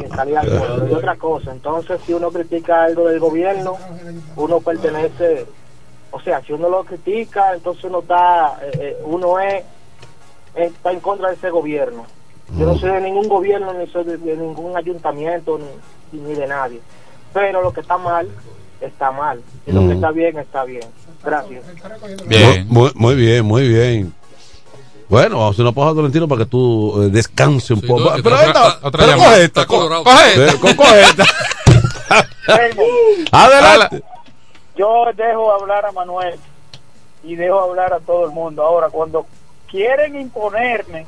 sin 0.00 0.10
salir 0.10 0.38
al 0.38 0.46
pueblo. 0.46 0.88
Y 0.90 0.94
otra 0.94 1.16
cosa, 1.16 1.52
entonces 1.52 2.00
si 2.06 2.12
uno 2.14 2.30
critica 2.30 2.84
algo 2.84 3.08
del 3.08 3.20
gobierno, 3.20 3.76
uno 4.36 4.60
pertenece, 4.60 5.46
o 6.10 6.20
sea, 6.20 6.40
si 6.42 6.52
uno 6.52 6.68
lo 6.68 6.84
critica, 6.84 7.54
entonces 7.54 7.84
uno 7.84 8.00
está, 8.00 8.58
eh, 8.62 8.70
eh, 8.80 8.96
uno 9.04 9.38
es, 9.40 9.62
está 10.54 10.90
en 10.92 11.00
contra 11.00 11.28
de 11.28 11.34
ese 11.34 11.50
gobierno. 11.50 12.06
Yo 12.58 12.64
no 12.64 12.78
soy 12.78 12.90
de 12.92 13.00
ningún 13.02 13.28
gobierno, 13.28 13.74
ni 13.74 13.86
soy 13.88 14.04
de, 14.04 14.16
de 14.16 14.36
ningún 14.36 14.74
ayuntamiento, 14.76 15.58
ni, 16.12 16.18
ni 16.20 16.34
de 16.34 16.46
nadie. 16.46 16.80
Pero 17.34 17.60
lo 17.62 17.72
que 17.72 17.80
está 17.82 17.98
mal, 17.98 18.26
está 18.80 19.10
mal. 19.12 19.42
Y 19.66 19.72
lo 19.72 19.80
que 19.86 19.92
está 19.92 20.10
bien, 20.12 20.38
está 20.38 20.64
bien. 20.64 20.80
Gracias. 21.22 21.62
Bien. 22.26 22.66
Muy, 22.70 22.90
muy 22.94 23.14
bien, 23.16 23.44
muy 23.44 23.68
bien. 23.68 24.14
Bueno, 25.10 25.36
vamos 25.36 25.50
a 25.50 25.52
hacer 25.54 25.62
una 25.64 25.72
pausa, 25.72 25.94
Tolentino, 25.94 26.26
para 26.28 26.44
que 26.44 26.50
tú 26.50 27.02
eh, 27.02 27.08
descanse 27.10 27.74
un 27.74 27.80
Sí, 27.80 27.86
poco. 27.86 28.00
no, 28.00 28.22
pero 28.22 28.36
otra- 28.36 28.46
esta, 28.46 28.78
otra 28.86 29.04
pero 29.04 29.18
coge 29.18 29.44
esta, 29.44 29.66
coge 29.66 31.00
esta. 31.02 31.24
Adelante. 33.32 34.02
Yo 34.78 35.04
dejo 35.14 35.52
hablar 35.52 35.84
a 35.86 35.92
Manuel 35.92 36.38
y 37.24 37.34
dejo 37.34 37.60
hablar 37.60 37.92
a 37.92 37.98
todo 38.00 38.24
el 38.26 38.30
mundo. 38.32 38.62
Ahora, 38.62 38.88
cuando 38.88 39.26
quieren 39.70 40.18
imponerme 40.18 41.04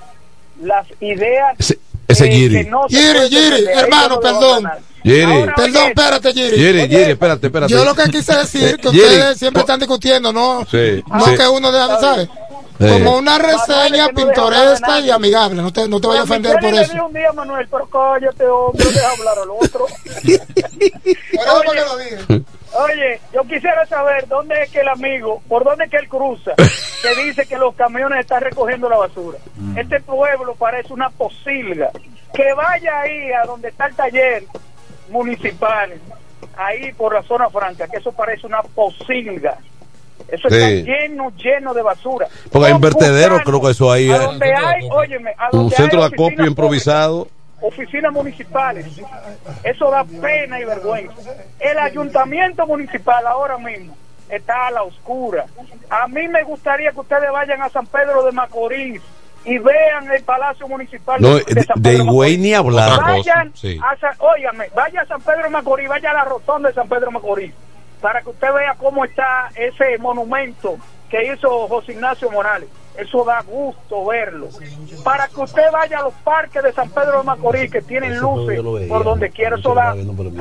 las 0.63 0.87
ideas 1.01 1.55
Ese, 1.59 1.79
ese 2.09 2.27
eh, 2.27 2.31
Giri. 2.33 2.65
que 2.65 2.71
no 2.71 2.87
Giri, 2.89 3.29
Giri, 3.31 3.65
hermano, 3.73 4.09
no 4.09 4.15
lo 4.17 4.21
perdón. 4.21 4.71
Giri. 5.03 5.47
Perdón, 5.57 5.89
espérate, 5.89 6.33
Giri. 6.35 6.57
Giri, 6.57 6.81
Giri, 6.89 7.11
espérate, 7.13 7.47
espérate. 7.47 7.73
Yo 7.73 7.85
lo 7.85 7.95
que 7.95 8.05
quise 8.11 8.35
decir 8.37 8.77
que 8.79 8.91
Giri, 8.91 9.05
ustedes 9.05 9.39
siempre 9.39 9.61
están 9.61 9.79
discutiendo, 9.79 10.33
¿no? 10.33 10.67
Sí, 10.71 11.03
No 11.07 11.25
sí. 11.25 11.37
que 11.37 11.49
uno 11.49 11.73
deja 11.73 11.89
de 11.95 12.01
saber. 12.01 12.29
Sí. 12.79 12.87
Como 12.89 13.17
una 13.19 13.39
reseña 13.39 14.09
pintoresca 14.09 15.01
y 15.01 15.11
amigable. 15.11 15.61
No 15.63 15.71
te, 15.73 15.87
no 15.87 16.01
te 16.01 16.07
vayas 16.07 16.23
a 16.23 16.25
ofender 16.25 16.53
por 16.61 16.73
le 16.73 16.81
eso. 16.81 16.93
dije 16.93 17.05
un 17.05 17.13
día, 17.13 17.33
Manuel, 17.33 17.69
pero 17.71 17.87
cállate, 17.89 18.47
hombre, 18.47 18.85
deja 18.87 19.11
hablar 19.11 19.39
al 19.39 19.51
otro. 19.51 19.87
oye, 21.69 22.41
oye, 22.83 23.21
yo 23.33 23.43
quisiera 23.45 23.85
saber 23.87 24.27
dónde 24.29 24.63
es 24.63 24.71
que 24.71 24.81
el 24.81 24.89
amigo, 24.89 25.43
por 25.49 25.65
dónde 25.65 25.85
es 25.85 25.91
que 25.91 25.97
él 25.99 26.09
cruza, 26.09 26.53
que 27.03 27.25
dice 27.25 27.47
que 27.47 27.57
los 27.59 27.75
camiones 27.75 28.21
están 28.21 28.43
recogiendo 28.43 28.89
la 28.89 28.97
basura. 28.99 29.39
Este 29.77 30.01
pueblo 30.01 30.55
parece 30.55 30.93
una 30.93 31.11
posilga. 31.11 31.91
Que 32.33 32.53
vaya 32.55 33.01
ahí 33.01 33.33
a 33.33 33.45
donde 33.45 33.69
está 33.69 33.87
el 33.87 33.95
taller 33.97 34.45
municipal, 35.11 35.91
ahí 36.57 36.93
por 36.93 37.15
la 37.15 37.23
zona 37.23 37.49
franca, 37.51 37.87
que 37.89 37.97
eso 37.99 38.13
parece 38.13 38.47
una 38.47 38.63
posilga. 38.63 39.59
Eso 40.29 40.49
Sí. 40.49 40.55
está 40.55 40.69
lleno, 40.93 41.33
lleno 41.37 41.75
de 41.75 41.83
basura. 41.83 42.29
Porque 42.53 42.69
hay 42.69 42.73
un 42.73 42.81
vertedero, 42.81 43.41
creo 43.45 43.61
que 43.61 43.71
eso 43.71 43.91
ahí 43.91 44.11
A 44.13 44.17
es. 44.17 44.23
donde 44.23 44.55
hay, 44.55 44.89
óyeme, 44.91 45.33
a 45.37 45.47
Un 45.47 45.59
donde 45.63 45.77
centro 45.77 46.01
de 46.01 46.07
acopio 46.07 46.47
improvisado. 46.47 47.27
Oficinas 47.63 48.13
municipales. 48.13 48.87
Eso 49.63 49.91
da 49.91 50.05
pena 50.05 50.61
y 50.61 50.65
vergüenza. 50.65 51.33
El 51.59 51.79
ayuntamiento 51.79 52.67
municipal 52.67 53.27
ahora 53.27 53.59
mismo 53.59 53.97
está 54.29 54.69
a 54.69 54.71
la 54.71 54.83
oscura. 54.83 55.47
A 55.89 56.07
mí 56.09 56.29
me 56.29 56.43
gustaría 56.45 56.93
que 56.93 57.01
ustedes 57.01 57.31
vayan 57.33 57.61
a 57.63 57.69
San 57.69 57.87
Pedro 57.87 58.25
de 58.25 58.33
Macorís 58.33 59.03
y 59.45 59.59
vean 59.59 60.11
el 60.13 60.23
Palacio 60.23 60.69
Municipal 60.69 61.21
No, 61.21 61.37
de, 61.37 61.45
de, 61.55 61.63
San 61.65 61.81
de 61.83 61.91
Pedro 61.91 62.05
Higüey 62.05 62.37
ni 62.39 62.55
hablar. 62.55 63.01
Vayan, 63.03 63.51
Sí. 63.57 63.81
a 63.83 63.97
San- 63.97 64.15
óigame, 64.19 64.69
vaya 64.75 65.01
a 65.01 65.07
San 65.07 65.21
Pedro 65.23 65.45
de 65.45 65.49
Macorís, 65.51 65.89
vaya 65.89 66.11
a 66.11 66.15
la 66.15 66.25
rotonda 66.25 66.69
de 66.69 66.75
San 66.75 66.89
Pedro 66.89 67.07
de 67.07 67.13
Macorís, 67.13 67.55
para 68.01 68.21
que 68.21 68.29
usted 68.31 68.53
vea 68.53 68.75
cómo 68.79 69.05
está 69.05 69.49
ese 69.57 69.97
monumento 69.99 70.77
que 71.09 71.33
hizo 71.33 71.67
José 71.69 71.93
Ignacio 71.93 72.31
Morales. 72.31 72.69
Eso 72.97 73.25
da 73.25 73.41
gusto 73.43 74.05
verlo. 74.07 74.49
Para 75.05 75.29
que 75.29 75.41
usted 75.41 75.71
vaya 75.73 75.99
a 76.01 76.03
los 76.03 76.15
parques 76.15 76.63
de 76.63 76.73
San 76.73 76.91
Pedro 76.91 77.19
de 77.19 77.25
Macorís, 77.25 77.71
que 77.71 77.81
tienen 77.83 78.19
luces 78.19 78.57
por 78.89 79.05
donde 79.05 79.31
quiera, 79.31 79.57
eso 79.57 79.75
da, 79.75 79.95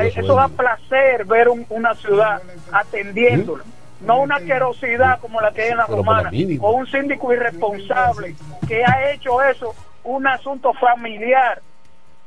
eh, 0.04 0.08
eso 0.20 0.34
da 0.36 0.48
placer 0.50 1.26
ver 1.26 1.48
un- 1.50 1.66
una 1.70 1.94
ciudad 1.96 2.42
atendiéndola. 2.72 3.64
No 4.02 4.22
una 4.22 4.40
querosidad 4.40 5.20
como 5.20 5.42
la 5.42 5.52
que 5.52 5.64
hay 5.64 5.70
en 5.72 5.78
la 5.78 5.86
romana, 5.98 6.30
o 6.62 6.72
un 6.72 6.88
síndico 6.88 7.34
irresponsable 7.34 8.36
que 8.68 8.84
ha 8.86 9.12
hecho 9.12 9.42
eso 9.44 9.76
un 10.06 10.26
asunto 10.26 10.74
familiar 10.74 11.62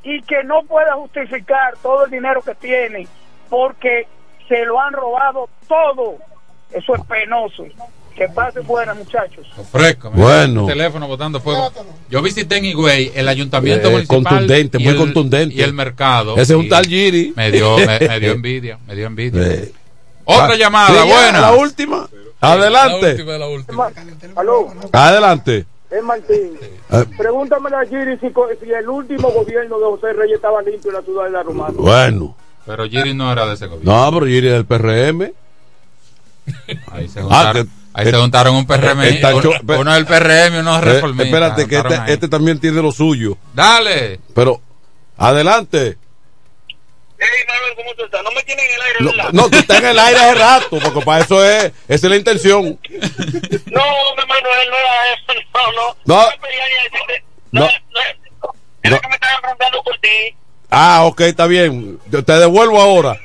y 0.02 0.20
que 0.22 0.44
no 0.44 0.62
puede 0.64 0.90
justificar 0.92 1.74
todo 1.82 2.04
el 2.04 2.10
dinero 2.10 2.42
que 2.42 2.54
tiene 2.54 3.08
porque 3.48 4.06
se 4.48 4.64
lo 4.66 4.78
han 4.80 4.92
robado 4.92 5.48
todo. 5.66 6.16
Eso 6.70 6.94
es 6.94 7.00
penoso. 7.06 7.64
Que 8.16 8.28
pasen 8.28 8.66
buenas, 8.66 8.97
muchachos. 8.97 9.47
Fresco, 9.70 10.10
Bueno. 10.10 10.62
el 10.62 10.66
teléfono 10.74 11.06
botando 11.09 11.40
fuego. 11.40 11.72
Yo 12.10 12.20
visité 12.22 12.59
en 12.59 12.66
Higüey 12.66 13.10
el 13.14 13.26
ayuntamiento 13.28 13.89
Eh, 13.89 13.93
municipal. 13.93 14.22
contundente, 14.22 14.78
muy 14.78 14.89
el- 14.89 14.97
contundente. 14.98 15.55
Y 15.55 15.62
el 15.62 15.72
mercado. 15.72 16.34
Ese 16.34 16.52
es 16.52 16.59
un 16.59 16.68
tal 16.68 16.84
Giri. 16.86 17.32
Me 17.36 17.51
dio, 17.51 17.76
me, 17.78 17.98
me 17.98 18.20
dio 18.20 18.32
envidia, 18.32 18.78
me 18.86 18.94
dio 18.94 19.06
envidia. 19.06 19.43
Eh. 19.47 19.72
Otra 20.24 20.52
Ah, 20.52 20.56
llamada, 20.56 21.05
buena. 21.05 21.40
La 21.40 21.52
última. 21.52 22.09
Adelante. 22.40 23.24
La 23.24 23.48
última. 23.48 23.90
Aló, 24.36 24.72
Adelante. 24.93 25.64
es 25.90 26.02
Martín. 26.02 26.52
Eh, 26.90 27.05
Pregúntame 27.16 27.70
a 27.74 27.84
Giri 27.86 28.18
si, 28.18 28.26
el 28.72 28.89
último 28.89 29.30
gobierno 29.30 29.78
de 29.78 29.84
José 29.84 30.12
Reyes 30.12 30.36
estaba 30.36 30.60
limpio 30.62 30.90
en 30.90 30.97
la 30.97 31.02
ciudad 31.02 31.24
de 31.24 31.30
la 31.30 31.43
Romana. 31.43 31.74
bueno. 31.76 32.36
Pero 32.66 32.84
Giri 32.89 33.12
no 33.14 33.32
era 33.32 33.47
de 33.47 33.55
ese 33.55 33.66
gobierno. 33.66 34.05
No, 34.05 34.12
pero 34.12 34.26
Giri 34.26 34.47
es 34.48 34.52
del 34.52 34.64
PRM. 34.66 35.32
Ahí 36.93 37.09
se 37.09 37.20
Ah, 37.30 37.51
que- 37.55 37.66
ahí 37.94 38.06
se 38.10 38.16
juntaron 38.16 38.55
un 38.56 38.66
PRM. 38.66 39.01
Está 39.02 39.35
uno, 39.35 39.93
del 39.94 40.06
PRM 40.06 40.55
y 40.55 40.59
uno 40.59 40.78
Eh, 40.78 40.81
reformistas. 40.81 41.27
espérate, 41.27 41.69
que 41.69 41.77
este, 41.77 42.12
este 42.12 42.28
también 42.28 42.59
tiene 42.59 42.81
lo 42.82 42.93
suyo. 42.93 43.36
Dale. 43.55 44.20
Pero, 44.35 44.60
adelante. 45.16 45.98
¿Cómo 47.77 47.94
tú 47.97 48.05
estás? 48.05 48.23
No 48.24 48.31
me 48.32 48.43
tienen 48.43 48.64
en 48.64 48.74
el 48.74 48.81
aire, 48.82 48.97
No, 49.01 49.10
¿verdad? 49.12 49.31
no, 49.32 49.48
tú 49.48 49.56
estás 49.59 49.78
en 49.78 49.86
el 49.86 49.98
aire 49.98 50.20
hace 50.20 50.35
rato, 50.35 50.78
porque 50.82 51.01
para 51.02 51.23
eso 51.24 51.44
es, 51.44 51.64
esa 51.64 51.73
es 51.89 52.02
la 52.05 52.16
intención. 52.16 52.78
No, 53.73 53.81
hombre, 53.82 54.27
Manuel, 54.27 54.69
no 54.70 54.77
era 54.77 55.12
eso, 55.14 55.32
no, 55.55 55.94
no. 56.05 56.14
No. 56.23 56.27
No. 57.52 57.60
no, 57.60 57.60
no, 57.60 57.69
era 58.82 58.98
que 58.98 59.09
me 59.09 59.14
estaban 59.14 59.40
preguntando 59.43 59.82
por 59.85 59.98
ti. 59.98 60.35
Ah, 60.74 61.04
ok, 61.04 61.20
está 61.20 61.46
bien. 61.46 61.98
Yo 62.10 62.24
te 62.24 62.32
devuelvo 62.32 62.80
ahora. 62.80 63.20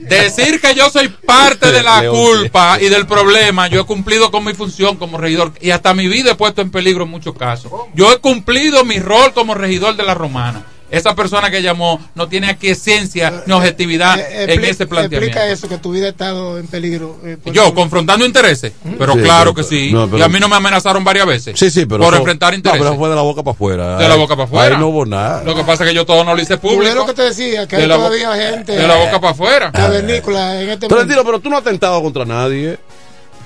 Decir 0.00 0.60
que 0.60 0.74
yo 0.74 0.90
soy 0.90 1.06
parte 1.08 1.70
de 1.70 1.84
la 1.84 2.02
culpa 2.10 2.78
y 2.80 2.88
del 2.88 3.06
problema, 3.06 3.68
yo 3.68 3.82
he 3.82 3.84
cumplido 3.84 4.32
con 4.32 4.44
mi 4.44 4.52
función 4.54 4.96
como 4.96 5.18
regidor 5.18 5.52
y 5.60 5.70
hasta 5.70 5.94
mi 5.94 6.08
vida 6.08 6.32
he 6.32 6.34
puesto 6.34 6.62
en 6.62 6.72
peligro 6.72 7.04
en 7.04 7.10
muchos 7.10 7.36
casos. 7.36 7.70
Yo 7.94 8.12
he 8.12 8.18
cumplido 8.18 8.84
mi 8.84 8.98
rol 8.98 9.32
como 9.34 9.54
regidor 9.54 9.94
de 9.94 10.02
la 10.02 10.14
romana. 10.14 10.64
Esa 10.90 11.14
persona 11.14 11.50
que 11.50 11.62
llamó 11.62 12.00
no 12.14 12.28
tiene 12.28 12.48
aquiescencia 12.50 13.44
ni 13.46 13.52
objetividad 13.52 14.18
Eh, 14.18 14.44
en 14.44 14.50
expli- 14.50 14.68
ese 14.70 14.86
planteamiento. 14.86 15.38
Explica 15.38 15.46
eso, 15.52 15.68
que 15.68 15.78
tu 15.78 15.92
vida 15.92 16.06
ha 16.06 16.10
estado 16.10 16.58
en 16.58 16.66
peligro. 16.66 17.16
eh, 17.24 17.36
Yo, 17.52 17.72
confrontando 17.74 18.24
intereses, 18.26 18.72
pero 18.98 19.14
Sí, 19.14 19.20
claro 19.20 19.54
pero- 19.54 19.54
que 19.54 19.62
sí. 19.76 19.92
no, 19.92 20.06
pero- 20.06 20.18
y 20.18 20.22
a 20.22 20.28
mí 20.28 20.40
no 20.40 20.48
me 20.48 20.56
amenazaron 20.56 21.04
varias 21.04 21.26
veces. 21.26 21.58
Sí, 21.58 21.70
sí, 21.70 21.86
pero. 21.86 22.02
Por 22.02 22.14
enfrentar 22.14 22.52
No, 22.52 22.56
intereses. 22.56 22.82
pero 22.82 22.96
fue 22.98 23.08
de 23.08 23.14
la 23.14 23.22
boca 23.22 23.42
para 23.42 23.54
afuera. 23.54 23.96
De 23.98 24.08
la 24.08 24.16
boca 24.16 24.34
para 24.34 24.44
afuera. 24.46 24.74
Ahí 24.76 24.80
no 24.80 24.88
hubo 24.88 25.06
nada. 25.06 25.44
Lo 25.44 25.54
que 25.54 25.62
pasa 25.64 25.84
es 25.84 25.90
que 25.90 25.94
yo 25.94 26.04
todo 26.06 26.24
no 26.24 26.34
lo 26.34 26.42
hice 26.42 26.56
público. 26.58 26.94
lo 26.94 27.06
que 27.06 27.14
te 27.14 27.22
decía, 27.22 27.66
que 27.68 27.76
De 27.76 27.82
hay 27.82 27.88
la 27.88 27.96
bo- 27.96 28.04
todavía 28.06 28.34
gente. 28.34 28.72
de 28.76 28.86
la 28.88 28.96
boca 28.96 29.20
para 29.20 29.30
afuera. 29.32 29.72
Cavernícola 29.72 30.60
en 30.62 30.70
este 30.70 30.86
mundo. 30.86 30.96
Tolentino, 30.96 31.24
pero 31.24 31.38
tú 31.40 31.50
no 31.50 31.56
has 31.56 31.62
atentado 31.62 32.02
contra 32.02 32.24
nadie. 32.24 32.78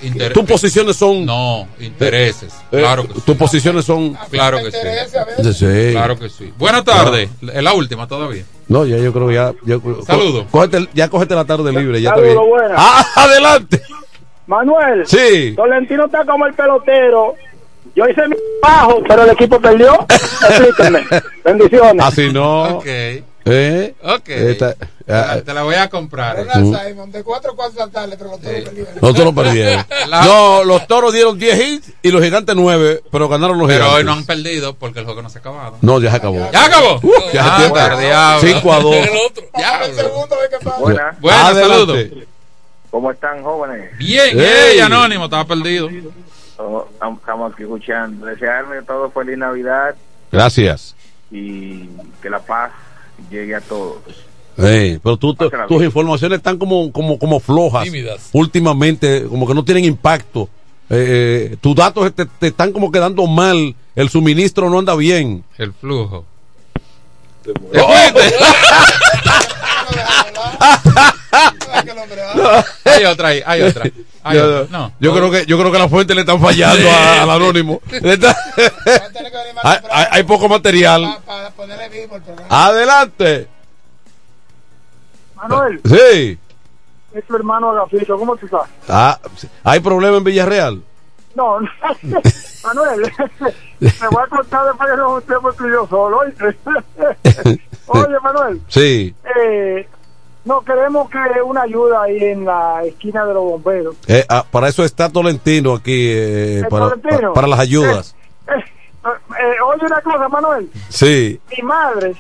Inter- 0.04 0.32
Tus 0.32 0.44
posiciones 0.44 0.96
son. 0.96 1.24
No, 1.24 1.66
intereses. 1.80 2.52
Eh, 2.72 2.78
Claro 2.78 3.06
que 3.06 3.14
sí. 3.14 3.20
Tus 3.24 3.36
posiciones 3.36 3.84
son. 3.84 4.16
Claro 4.30 4.58
que 4.58 4.70
sí. 4.70 5.52
Sí. 5.54 5.92
Claro 5.92 6.18
que 6.18 6.28
sí. 6.28 6.52
Buenas 6.58 6.84
tardes. 6.84 7.28
Es 7.52 7.62
la 7.62 7.72
última 7.74 8.06
todavía. 8.06 8.44
No, 8.68 8.84
ya 8.86 8.96
yo 8.98 9.12
creo 9.12 9.28
que 9.28 9.34
ya. 9.34 9.52
ya 9.64 9.76
Saludos. 10.06 10.46
Cógete, 10.50 10.88
ya 10.94 11.08
cógete 11.08 11.34
la 11.34 11.44
tarde 11.44 11.72
libre. 11.72 12.00
Ya 12.00 12.14
buenas. 12.14 12.72
Ah, 12.76 13.04
adelante. 13.16 13.80
Manuel, 14.46 15.06
Sí. 15.06 15.54
Tolentino 15.56 16.04
está 16.06 16.24
como 16.24 16.46
el 16.46 16.54
pelotero. 16.54 17.34
Yo 17.96 18.08
hice 18.08 18.26
mi 18.28 18.34
trabajo, 18.60 19.02
pero 19.06 19.22
el 19.22 19.30
equipo 19.30 19.60
perdió. 19.60 20.06
Explíquenme. 20.48 21.04
Bendiciones. 21.44 22.04
Así 22.04 22.30
no. 22.32 22.78
Ok. 22.78 22.86
¿Eh? 23.46 23.94
Ok. 24.02 24.28
Esta- 24.28 24.74
ah, 25.08 25.36
Te 25.44 25.52
la 25.52 25.62
voy 25.64 25.74
a 25.74 25.90
comprar. 25.90 26.38
eh. 26.38 26.44
Ronald 26.44 26.86
Simon, 26.88 27.12
de 27.12 27.22
4 27.22 27.52
a 27.52 27.56
4 27.56 27.78
saltarle, 27.78 28.16
pero 28.16 28.30
los 28.30 28.40
toros 28.40 28.54
perdieron. 29.34 29.34
Perdieron. 29.34 29.86
La- 30.08 30.24
No, 30.24 30.64
los 30.64 30.86
toros 30.86 31.12
dieron 31.12 31.38
10 31.38 31.60
hits 31.60 31.92
y 32.02 32.10
los 32.10 32.22
gigantes 32.22 32.54
9, 32.56 33.02
pero 33.12 33.28
ganaron 33.28 33.58
los 33.58 33.66
Pero 33.68 33.80
gigantes. 33.84 33.98
hoy 33.98 34.04
no 34.04 34.12
han 34.12 34.24
perdido 34.24 34.74
porque 34.74 35.00
el 35.00 35.04
juego 35.04 35.20
no 35.22 35.28
se 35.28 35.38
ha 35.38 35.40
acabado. 35.40 35.76
No, 35.82 36.00
ya 36.00 36.10
se 36.10 36.16
acabó. 36.16 36.50
¿Ya 36.52 36.64
acabó? 36.64 37.00
Uh, 37.02 37.12
ya 37.34 37.42
Ah, 37.56 37.70
pero 37.72 37.98
diablo. 37.98 38.40
5 38.48 38.72
a 38.72 38.80
2. 38.80 38.94
El 38.96 39.08
otro. 39.26 39.44
Segundo, 39.94 40.36
ve 40.40 40.48
qué 40.58 40.64
pasa. 40.64 40.78
Buenas. 40.80 41.16
Saludos. 41.54 41.98
¿Cómo 42.90 43.10
están, 43.10 43.42
jóvenes? 43.42 43.90
Bien, 43.98 44.38
Ey. 44.40 44.46
ey, 44.74 44.80
Anónimo, 44.80 45.24
estaba 45.24 45.44
perdido. 45.44 45.90
Oh, 46.56 46.86
Estamos 46.92 47.52
aquí 47.52 47.64
escuchando. 47.64 48.24
Desearme 48.26 48.80
todo 48.82 49.10
feliz 49.10 49.36
Navidad 49.36 49.96
Gracias. 50.30 50.94
y 51.30 51.88
que 52.22 52.30
la 52.30 52.38
paz 52.38 52.70
llegue 53.30 53.54
a 53.54 53.60
todos. 53.60 53.98
Ey, 54.56 55.00
pero 55.02 55.16
tú, 55.16 55.34
tu- 55.34 55.50
Pásala 55.50 55.66
tus 55.66 55.82
informaciones 55.82 56.38
están 56.38 56.58
como, 56.58 56.92
como, 56.92 57.18
como 57.18 57.40
flojas. 57.40 57.84
Tímidas. 57.84 58.28
Últimamente, 58.32 59.24
como 59.28 59.46
que 59.46 59.54
no 59.54 59.64
tienen 59.64 59.84
impacto. 59.84 60.48
Eh, 60.90 61.50
eh, 61.52 61.56
tus 61.60 61.74
datos 61.74 62.14
te, 62.14 62.26
te 62.26 62.48
están 62.48 62.72
como 62.72 62.92
quedando 62.92 63.26
mal. 63.26 63.74
El 63.96 64.08
suministro 64.10 64.68
no 64.70 64.78
anda 64.78 64.94
bien. 64.94 65.42
El 65.58 65.72
flujo. 65.72 66.24
Hay 72.84 73.04
otra 73.04 73.28
ahí, 73.28 73.42
hay 73.44 73.62
otra. 73.62 73.84
Hay 74.22 74.36
yo, 74.38 74.60
otra. 74.62 74.78
No. 74.78 74.92
yo 75.00 75.12
creo 75.14 75.30
que 75.30 75.46
yo 75.46 75.58
creo 75.58 75.72
que 75.72 75.78
las 75.78 75.90
fuentes 75.90 76.14
le 76.16 76.22
están 76.22 76.40
fallando 76.40 76.88
a- 76.90 77.22
al 77.22 77.30
anónimo. 77.30 77.80
Está- 77.90 78.36
hay, 79.62 79.78
hay- 79.90 80.06
hay 80.10 80.22
poco 80.22 80.48
material. 80.48 81.18
Para 81.26 81.50
ponerle 81.50 81.88
vivo 81.88 82.16
el 82.16 82.22
programa. 82.22 82.66
Adelante. 82.66 83.48
Manuel, 85.36 85.80
Sí. 85.84 86.38
es 87.14 87.26
tu 87.26 87.36
hermano 87.36 87.70
Agapito. 87.70 88.18
¿Cómo 88.18 88.36
tú 88.36 88.46
estás? 88.46 88.62
Ah, 88.88 89.18
hay 89.62 89.80
problema 89.80 90.16
en 90.16 90.24
Villarreal. 90.24 90.82
No, 91.34 91.58
Manuel, 92.64 93.12
me 93.80 94.08
voy 94.08 94.22
a 94.24 94.26
contar 94.28 94.66
después 94.66 94.88
que 94.90 94.96
nos 94.96 95.12
juntemos 95.14 95.56
tú 95.56 95.66
y 95.68 95.72
yo 95.72 95.86
solo. 95.88 96.20
Oye, 97.88 98.20
Manuel, 98.22 98.60
Sí. 98.68 99.14
eh, 99.36 99.88
No, 100.44 100.60
queremos 100.60 101.08
que 101.08 101.18
una 101.42 101.62
ayuda 101.62 102.02
ahí 102.02 102.18
en 102.22 102.44
la 102.44 102.82
esquina 102.84 103.24
de 103.24 103.32
los 103.34 103.42
bomberos. 103.44 103.96
Eh, 104.06 104.24
ah, 104.28 104.44
para 104.50 104.68
eso 104.68 104.84
está 104.84 105.08
Tolentino 105.08 105.74
aquí, 105.74 106.10
eh, 106.10 106.58
¿El 106.58 106.68
para, 106.68 106.90
Tolentino? 106.90 107.28
pa- 107.28 107.32
para 107.34 107.46
las 107.48 107.58
ayudas. 107.60 108.14
Eh, 108.48 108.52
eh, 108.52 109.08
eh, 109.40 109.60
oye 109.64 109.86
una 109.86 110.00
cosa, 110.02 110.28
Manuel. 110.28 110.70
Sí. 110.90 111.40
Mi 111.56 111.62
madre, 111.62 112.14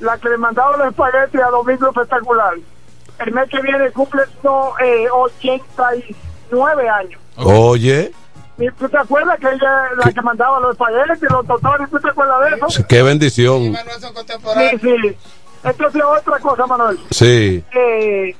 la 0.00 0.18
que 0.18 0.28
le 0.30 0.36
mandaba 0.38 0.76
los 0.76 0.88
espaguetis 0.88 1.40
a 1.40 1.48
Domingo 1.50 1.88
Espectacular, 1.90 2.54
el 3.24 3.32
mes 3.32 3.48
que 3.48 3.60
viene 3.60 3.90
cumple 3.92 4.22
no, 4.42 4.72
eh, 4.80 5.06
89 5.10 6.88
años. 6.88 7.20
Oye, 7.36 8.12
¿Y 8.56 8.70
¿Tú 8.70 8.88
te 8.88 8.96
acuerdas 8.98 9.36
que 9.40 9.48
ella 9.48 9.88
la 9.96 10.12
que 10.12 10.22
mandaba 10.22 10.60
los 10.60 10.72
espaguetis, 10.72 11.28
los 11.28 11.44
totones? 11.44 11.90
¿Tú 11.90 11.98
te 11.98 12.08
acuerdas 12.08 12.50
de 12.50 12.56
eso? 12.66 12.84
qué 12.88 13.02
bendición. 13.02 13.74
Sí, 13.74 14.78
sí. 14.80 15.16
Entonces, 15.64 16.02
otra 16.04 16.38
cosa, 16.40 16.66
Manuel. 16.66 16.98
Sí. 17.10 17.62
Eh, 17.74 18.36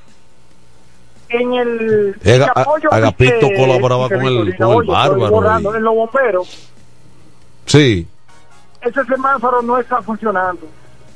en 1.30 1.54
el, 1.54 2.16
apoyo 2.54 2.92
Agapito 2.92 3.48
que- 3.48 3.56
colaboraba 3.56 4.08
que 4.08 4.16
con 4.16 4.24
el- 4.26 4.34
con 4.34 4.36
el 4.36 4.62
oye, 4.76 4.80
estoy 4.82 4.86
bárbaro 4.86 5.30
borrando, 5.30 5.72
y- 5.72 5.76
En 5.78 5.82
los 5.82 5.94
bomberos, 5.94 6.68
Sí. 7.66 8.06
ese 8.80 9.04
semáforo 9.04 9.62
no 9.62 9.78
está 9.78 10.00
funcionando. 10.02 10.66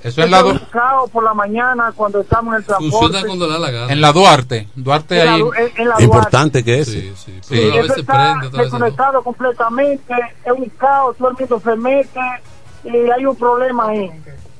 Eso 0.02 0.22
es 0.22 0.30
la, 0.30 0.38
es 0.38 0.44
Du- 0.44 0.50
un 0.50 0.58
caos 0.70 1.10
por 1.10 1.24
la 1.24 1.34
mañana 1.34 1.92
cuando 1.94 2.20
estamos 2.20 2.54
en 2.54 2.60
el 2.60 2.64
transporte. 2.64 3.18
en 3.18 4.00
la 4.00 4.12
Duarte. 4.12 4.68
Duarte 4.76 5.18
En 5.20 5.26
la 5.26 5.34
ahí. 5.34 5.40
Du- 5.40 5.52
en- 5.52 5.62
en 5.76 5.88
la 5.88 5.94
Duarte. 5.96 6.04
Importante 6.04 6.64
que 6.64 6.78
ese. 6.78 7.00
Sí, 7.00 7.14
Sí, 7.16 7.40
pero 7.50 7.72
a 7.72 7.82
veces 7.82 7.96
está 7.98 8.36
prende, 8.40 8.58
desconectado 8.62 9.22
completamente, 9.24 10.14
es 10.44 10.52
un 10.52 10.68
caos, 10.78 11.16
todo 11.16 11.30
el 11.30 11.36
mundo 11.38 11.60
se 11.64 11.76
mete 11.76 12.20
y 12.84 13.10
hay 13.10 13.26
un 13.26 13.36
problema 13.36 13.88
ahí 13.88 14.10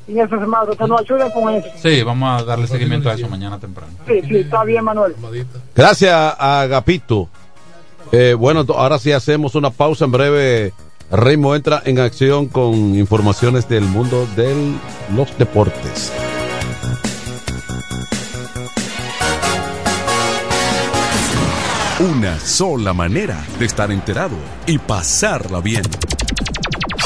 en 0.09 0.21
ese 0.21 0.39
semáforo, 0.39 0.77
que 0.77 0.87
nos 0.87 1.01
ayuden 1.01 1.31
con 1.31 1.55
eso. 1.55 1.69
Sí, 1.77 2.03
vamos 2.03 2.43
a 2.43 2.45
darle 2.45 2.67
seguimiento 2.67 3.11
a 3.11 3.15
eso 3.15 3.29
mañana 3.29 3.59
temprano. 3.59 3.93
Sí, 4.07 4.21
sí, 4.27 4.37
está 4.39 4.65
bien, 4.65 4.85
Manuel. 4.85 5.15
Gracias 5.75 6.13
a 6.13 6.61
Agapito. 6.63 7.29
Eh, 8.11 8.35
bueno, 8.35 8.65
ahora 8.75 8.99
sí 8.99 9.13
hacemos 9.13 9.55
una 9.55 9.71
pausa 9.71 10.07
en 10.07 10.13
breve. 10.13 10.73
Reimo 11.11 11.55
entra 11.55 11.83
en 11.85 11.99
acción 12.01 12.49
con 12.49 12.75
informaciones 12.95 13.69
del 13.69 13.85
mundo 13.85 14.27
de 14.37 14.55
los 15.15 15.37
deportes. 15.39 16.13
Una 22.01 22.39
sola 22.39 22.93
manera 22.93 23.45
de 23.59 23.67
estar 23.67 23.91
enterado 23.91 24.37
y 24.67 24.79
pasarla 24.79 25.61
bien. 25.61 25.83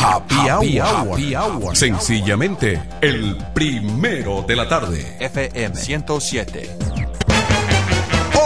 Happy, 0.03 0.35
Happy 0.35 0.81
hour. 0.81 1.13
Happy 1.13 1.35
hour. 1.37 1.77
Sencillamente, 1.77 2.83
el 3.01 3.37
primero 3.55 4.43
de 4.43 4.57
la 4.57 4.69
tarde. 4.69 5.17
FM 5.21 5.77
107. 5.77 6.77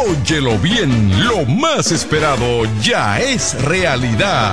Óyelo 0.07 0.59
bien, 0.59 1.25
lo 1.27 1.47
más 1.47 1.93
esperado 1.93 2.65
ya 2.83 3.21
es 3.21 3.55
realidad. 3.63 4.53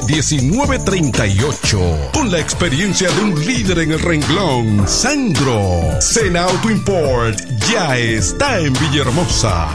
809-866-1938. 0.00 2.12
Con 2.12 2.30
la 2.30 2.40
experiencia 2.40 3.10
de 3.10 3.22
un 3.22 3.38
líder 3.44 3.80
en 3.80 3.92
el 3.92 4.00
renglón, 4.00 4.88
Sandro. 4.88 6.00
Sena 6.00 6.44
Auto 6.44 6.70
Import 6.70 7.38
ya 7.70 7.98
está 7.98 8.58
en 8.58 8.72
Villahermosa. 8.72 9.68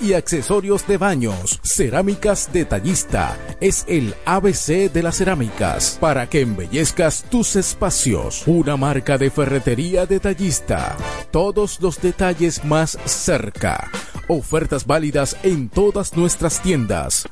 y 0.00 0.14
accesorios 0.14 0.86
de 0.86 0.96
baños. 0.96 1.60
Cerámicas 1.62 2.50
Detallista 2.52 3.38
es 3.60 3.84
el 3.88 4.14
ABC 4.24 4.90
de 4.92 5.02
las 5.02 5.18
cerámicas 5.18 5.96
para 6.00 6.28
que 6.28 6.40
embellezcas 6.40 7.24
tus 7.30 7.56
espacios. 7.56 8.42
Una 8.46 8.76
marca 8.76 9.16
de 9.16 9.30
ferretería 9.30 10.06
detallista. 10.06 10.96
Todos 11.30 11.80
los 11.80 12.00
detalles 12.00 12.64
más 12.64 12.98
cerca. 13.04 13.90
Ofertas 14.28 14.86
válidas 14.86 15.36
en 15.42 15.68
todas 15.68 16.16
nuestras 16.16 16.60
tiendas. 16.60 17.28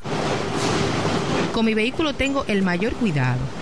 Con 1.53 1.67
mi 1.67 1.75
vehículo 1.75 2.15
tengo 2.15 2.45
el 2.47 2.63
mayor 2.63 2.93
cuidado. 2.95 3.62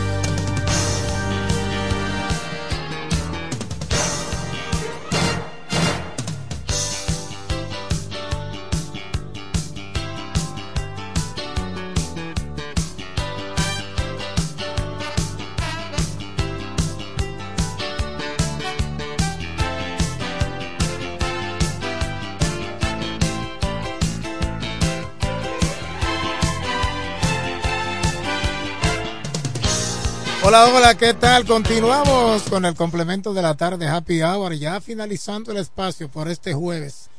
¿Qué 31.01 31.15
tal? 31.15 31.47
Continuamos 31.47 32.43
con 32.43 32.63
el 32.63 32.75
complemento 32.75 33.33
de 33.33 33.41
la 33.41 33.55
tarde 33.55 33.87
Happy 33.87 34.21
Hour, 34.21 34.53
ya 34.53 34.79
finalizando 34.79 35.51
el 35.51 35.57
espacio 35.57 36.09
por 36.09 36.27
este 36.29 36.53
jueves, 36.53 37.09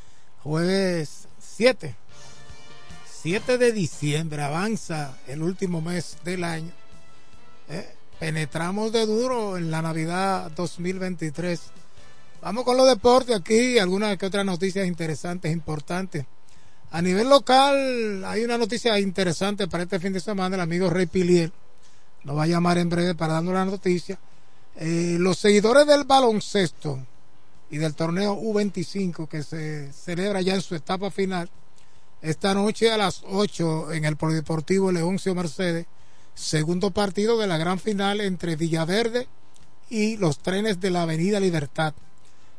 jueves 0.45 1.27
7, 1.41 1.93
7 3.23 3.59
de 3.59 3.73
diciembre, 3.73 4.41
avanza 4.41 5.19
el 5.27 5.43
último 5.43 5.81
mes 5.81 6.17
del 6.23 6.45
año. 6.45 6.71
¿eh? 7.71 7.93
Penetramos 8.21 8.93
de 8.93 9.05
duro 9.05 9.57
en 9.57 9.73
la 9.73 9.83
Navidad 9.83 10.53
2023. 10.53 11.61
Vamos 12.41 12.63
con 12.63 12.77
los 12.77 12.87
deportes 12.87 13.35
aquí, 13.35 13.81
algunas 13.81 14.17
que 14.17 14.27
otras 14.27 14.47
noticias 14.47 14.87
interesantes, 14.87 15.53
importantes. 15.53 16.25
A 16.93 17.03
nivel 17.03 17.29
local, 17.29 18.25
hay 18.27 18.45
una 18.45 18.59
noticia 18.59 18.97
interesante 19.01 19.67
para 19.67 19.83
este 19.83 19.99
fin 19.99 20.13
de 20.13 20.21
semana, 20.21 20.55
el 20.55 20.63
amigo 20.63 20.89
Rey 20.89 21.07
Pilier 21.07 21.51
nos 22.25 22.37
va 22.37 22.45
a 22.45 22.47
llamar 22.47 22.79
en 22.79 22.89
breve 22.89 23.15
para 23.15 23.35
darnos 23.35 23.55
la 23.55 23.65
noticia. 23.65 24.19
Eh, 24.77 25.17
los 25.19 25.39
seguidores 25.39 25.87
del 25.87 26.05
baloncesto 26.05 26.99
y 27.71 27.79
del 27.79 27.95
torneo 27.95 28.37
U25 28.37 29.29
que 29.29 29.43
se 29.43 29.93
celebra 29.93 30.41
ya 30.41 30.55
en 30.55 30.63
su 30.63 30.75
etapa 30.75 31.11
final, 31.11 31.51
esta 32.21 32.55
noche 32.55 32.93
a 32.93 32.97
las 32.97 33.23
8 33.27 33.93
en 33.93 34.05
el 34.05 34.17
Polideportivo 34.17 34.93
Leoncio 34.93 35.35
Mercedes, 35.35 35.87
segundo 36.35 36.91
partido 36.91 37.39
de 37.39 37.47
la 37.47 37.59
gran 37.59 37.79
final 37.79 38.21
entre 38.21 38.57
Villaverde 38.57 39.27
y 39.91 40.17
los 40.17 40.39
trenes 40.39 40.81
de 40.81 40.91
la 40.91 41.03
Avenida 41.03 41.41
Libertad. 41.41 41.95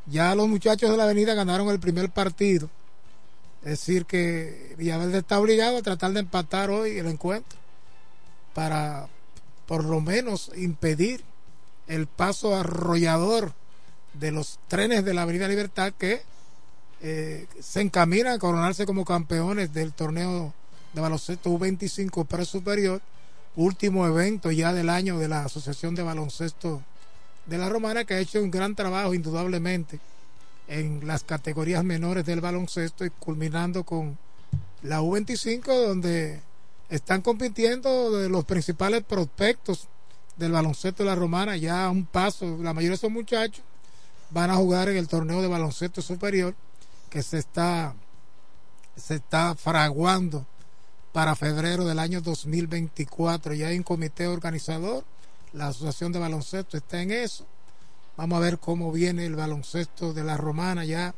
Ya 0.06 0.36
los 0.36 0.48
muchachos 0.48 0.92
de 0.92 0.98
la 0.98 1.04
Avenida 1.04 1.34
ganaron 1.34 1.70
el 1.70 1.80
primer 1.80 2.10
partido. 2.10 2.70
Es 3.62 3.80
decir, 3.80 4.06
que 4.06 4.76
Villaverde 4.78 5.20
está 5.20 5.40
obligado 5.40 5.78
a 5.78 5.82
tratar 5.82 6.12
de 6.12 6.20
empatar 6.20 6.70
hoy 6.70 6.98
el 6.98 7.08
encuentro 7.08 7.58
para 8.54 9.08
por 9.74 9.86
lo 9.86 10.02
menos 10.02 10.52
impedir 10.56 11.24
el 11.88 12.06
paso 12.06 12.56
arrollador 12.56 13.54
de 14.14 14.32
los 14.32 14.60
trenes 14.68 15.04
de 15.04 15.16
la 15.16 15.24
Avenida 15.24 15.48
Libertad 15.48 15.94
que 15.98 16.22
eh, 17.02 17.48
se 17.60 17.82
encaminan 17.82 18.34
a 18.34 18.38
coronarse 18.38 18.86
como 18.86 19.04
campeones 19.04 19.74
del 19.74 19.92
torneo 19.92 20.54
de 20.94 21.02
baloncesto 21.02 21.50
U25 21.50 22.28
para 22.28 22.46
superior, 22.46 23.02
último 23.56 24.06
evento 24.06 24.52
ya 24.52 24.74
del 24.74 24.92
año 24.92 25.18
de 25.18 25.28
la 25.28 25.46
Asociación 25.46 25.96
de 25.96 26.04
Baloncesto 26.04 26.84
de 27.48 27.58
la 27.58 27.68
Romana, 27.68 28.06
que 28.06 28.14
ha 28.14 28.20
hecho 28.20 28.44
un 28.44 28.52
gran 28.52 28.76
trabajo 28.76 29.16
indudablemente 29.16 30.00
en 30.68 31.08
las 31.08 31.24
categorías 31.24 31.84
menores 31.84 32.24
del 32.26 32.42
baloncesto 32.42 33.06
y 33.06 33.10
culminando 33.10 33.84
con 33.84 34.20
la 34.84 35.02
U25, 35.02 35.88
donde 35.88 36.42
están 36.96 37.22
compitiendo 37.22 38.12
de 38.12 38.30
los 38.30 38.46
principales 38.46 39.04
prospectos 39.04 39.88
del 40.38 40.52
baloncesto 40.52 41.04
de 41.04 41.10
la 41.10 41.16
romana, 41.16 41.58
ya 41.58 41.86
a 41.86 41.90
un 41.90 42.06
paso, 42.06 42.46
la 42.62 42.72
mayoría 42.72 42.92
de 42.92 42.96
esos 42.96 43.10
muchachos 43.10 43.64
van 44.30 44.52
a 44.52 44.56
jugar 44.56 44.90
en 44.90 44.98
el 44.98 45.08
torneo 45.08 45.42
de 45.42 45.48
baloncesto 45.48 46.04
superior 46.04 46.56
que 47.10 47.24
se 47.24 47.40
está 47.40 47.96
se 48.96 49.16
está 49.16 49.56
fraguando 49.56 50.46
para 51.14 51.36
febrero 51.36 51.84
del 51.84 51.98
año 51.98 52.22
2024. 52.22 53.56
Ya 53.56 53.70
hay 53.70 53.78
un 53.78 53.84
comité 53.84 54.28
organizador, 54.28 55.04
la 55.52 55.70
Asociación 55.70 56.12
de 56.12 56.20
Baloncesto 56.20 56.78
está 56.78 57.02
en 57.02 57.10
eso. 57.12 57.48
Vamos 58.18 58.38
a 58.38 58.42
ver 58.42 58.60
cómo 58.60 58.92
viene 58.92 59.26
el 59.26 59.36
baloncesto 59.36 60.14
de 60.14 60.24
la 60.24 60.38
romana 60.38 60.86
ya 60.86 61.16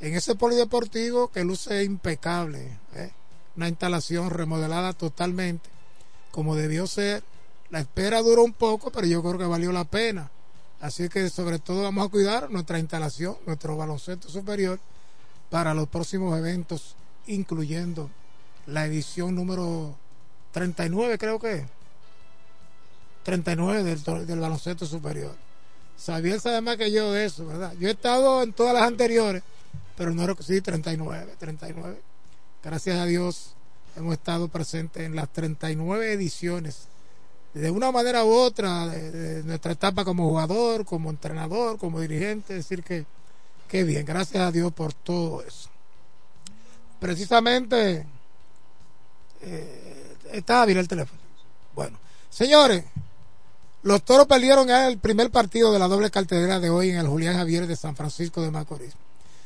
en 0.00 0.14
ese 0.14 0.34
polideportivo 0.34 1.28
que 1.28 1.44
luce 1.44 1.84
impecable. 1.84 2.78
¿eh? 2.94 3.10
Una 3.56 3.68
instalación 3.68 4.30
remodelada 4.30 4.92
totalmente 4.92 5.68
como 6.30 6.56
debió 6.56 6.86
ser. 6.86 7.22
La 7.70 7.80
espera 7.80 8.22
duró 8.22 8.42
un 8.42 8.52
poco, 8.52 8.90
pero 8.90 9.06
yo 9.06 9.22
creo 9.22 9.38
que 9.38 9.44
valió 9.44 9.72
la 9.72 9.84
pena. 9.84 10.30
Así 10.80 11.08
que 11.08 11.28
sobre 11.30 11.58
todo 11.58 11.82
vamos 11.82 12.06
a 12.06 12.10
cuidar 12.10 12.50
nuestra 12.50 12.78
instalación, 12.78 13.36
nuestro 13.46 13.76
baloncesto 13.76 14.28
superior 14.28 14.80
para 15.50 15.74
los 15.74 15.88
próximos 15.88 16.36
eventos, 16.38 16.96
incluyendo 17.26 18.10
la 18.66 18.86
edición 18.86 19.34
número 19.34 19.94
39, 20.52 21.18
creo 21.18 21.38
que 21.38 21.52
es. 21.52 21.64
39 23.24 23.84
del, 23.84 24.26
del 24.26 24.40
baloncesto 24.40 24.86
superior. 24.86 25.34
Sabía 25.96 26.40
sabe 26.40 26.62
más 26.62 26.78
que 26.78 26.90
yo 26.90 27.12
de 27.12 27.26
eso, 27.26 27.46
¿verdad? 27.46 27.74
Yo 27.78 27.88
he 27.88 27.92
estado 27.92 28.42
en 28.42 28.54
todas 28.54 28.72
las 28.72 28.84
anteriores, 28.84 29.42
pero 29.96 30.12
no 30.12 30.34
que 30.34 30.42
sí, 30.42 30.62
39, 30.62 31.34
39 31.38 32.09
gracias 32.62 32.98
a 32.98 33.06
Dios, 33.06 33.54
hemos 33.96 34.14
estado 34.14 34.48
presentes 34.48 35.02
en 35.02 35.16
las 35.16 35.32
39 35.32 36.12
ediciones, 36.12 36.88
de 37.54 37.70
una 37.70 37.90
manera 37.90 38.24
u 38.24 38.32
otra, 38.32 38.86
de, 38.86 39.42
nuestra 39.42 39.72
etapa 39.72 40.04
como 40.04 40.28
jugador, 40.28 40.84
como 40.84 41.10
entrenador, 41.10 41.78
como 41.78 42.00
dirigente, 42.00 42.54
decir 42.54 42.82
que, 42.82 43.04
bien, 43.84 44.04
gracias 44.04 44.42
a 44.42 44.52
Dios 44.52 44.72
por 44.72 44.92
todo 44.92 45.42
eso. 45.42 45.68
Precisamente, 47.00 48.06
eh, 49.40 50.16
estaba 50.32 50.66
bien 50.66 50.78
el 50.78 50.88
teléfono. 50.88 51.20
Bueno, 51.74 51.98
señores, 52.28 52.84
los 53.82 54.04
toros 54.04 54.26
perdieron 54.26 54.68
el 54.68 54.98
primer 54.98 55.30
partido 55.30 55.72
de 55.72 55.78
la 55.78 55.88
doble 55.88 56.10
cartelera 56.10 56.60
de 56.60 56.68
hoy 56.68 56.90
en 56.90 56.98
el 56.98 57.08
Julián 57.08 57.36
Javier 57.36 57.66
de 57.66 57.76
San 57.76 57.96
Francisco 57.96 58.42
de 58.42 58.50
Macorís. 58.50 58.92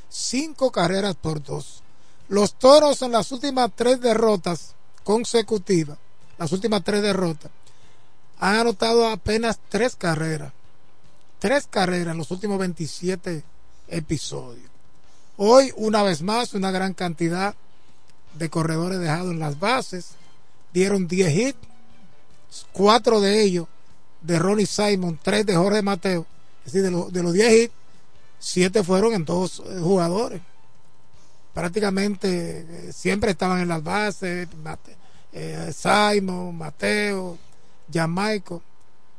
Cinco 0.08 0.72
carreras 0.72 1.14
por 1.14 1.42
dos. 1.42 1.83
Los 2.28 2.54
toros 2.54 3.02
en 3.02 3.12
las 3.12 3.30
últimas 3.32 3.70
tres 3.74 4.00
derrotas 4.00 4.74
consecutivas, 5.02 5.98
las 6.38 6.52
últimas 6.52 6.82
tres 6.82 7.02
derrotas, 7.02 7.50
han 8.38 8.56
anotado 8.60 9.08
apenas 9.08 9.58
tres 9.68 9.94
carreras. 9.94 10.52
Tres 11.38 11.66
carreras 11.68 12.12
en 12.12 12.18
los 12.18 12.30
últimos 12.30 12.58
27 12.58 13.44
episodios. 13.88 14.70
Hoy, 15.36 15.72
una 15.76 16.02
vez 16.02 16.22
más, 16.22 16.54
una 16.54 16.70
gran 16.70 16.94
cantidad 16.94 17.54
de 18.34 18.48
corredores 18.48 18.98
dejados 19.00 19.32
en 19.32 19.40
las 19.40 19.58
bases. 19.58 20.10
Dieron 20.72 21.06
10 21.06 21.36
hits, 21.36 21.58
cuatro 22.72 23.20
de 23.20 23.42
ellos 23.42 23.68
de 24.22 24.38
Ronnie 24.38 24.66
Simon, 24.66 25.18
tres 25.22 25.44
de 25.44 25.56
Jorge 25.56 25.82
Mateo. 25.82 26.26
Es 26.64 26.72
decir, 26.72 26.90
de, 26.90 27.10
de 27.10 27.22
los 27.22 27.34
10 27.34 27.52
hits, 27.52 27.74
siete 28.38 28.82
fueron 28.82 29.12
en 29.12 29.24
dos 29.26 29.62
jugadores 29.80 30.40
prácticamente 31.54 32.88
eh, 32.88 32.92
siempre 32.92 33.30
estaban 33.30 33.60
en 33.60 33.68
las 33.68 33.82
bases, 33.82 34.48
eh, 35.32 35.72
Simon, 35.72 36.58
Mateo, 36.58 37.38
Jamaico. 37.90 38.60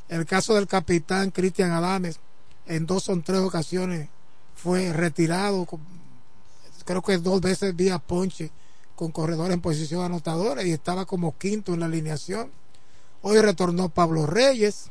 El 0.10 0.26
caso 0.26 0.54
del 0.54 0.68
capitán 0.68 1.32
Cristian 1.32 1.72
Adames, 1.72 2.20
en 2.68 2.86
dos 2.86 3.10
o 3.10 3.20
tres 3.22 3.40
ocasiones 3.40 4.10
fue 4.56 4.94
retirado, 4.94 5.66
creo 6.84 7.02
que 7.02 7.18
dos 7.18 7.42
veces 7.42 7.76
vía 7.76 7.98
ponche 7.98 8.52
con 8.96 9.12
corredores 9.12 9.54
en 9.54 9.62
posición 9.62 10.04
anotadora 10.04 10.64
y 10.64 10.72
estaba 10.72 11.06
como 11.06 11.38
quinto 11.38 11.74
en 11.74 11.80
la 11.80 11.88
alineación. 11.88 12.52
Hoy 13.22 13.40
retornó 13.40 13.90
Pablo 13.90 14.28
Reyes 14.28 14.90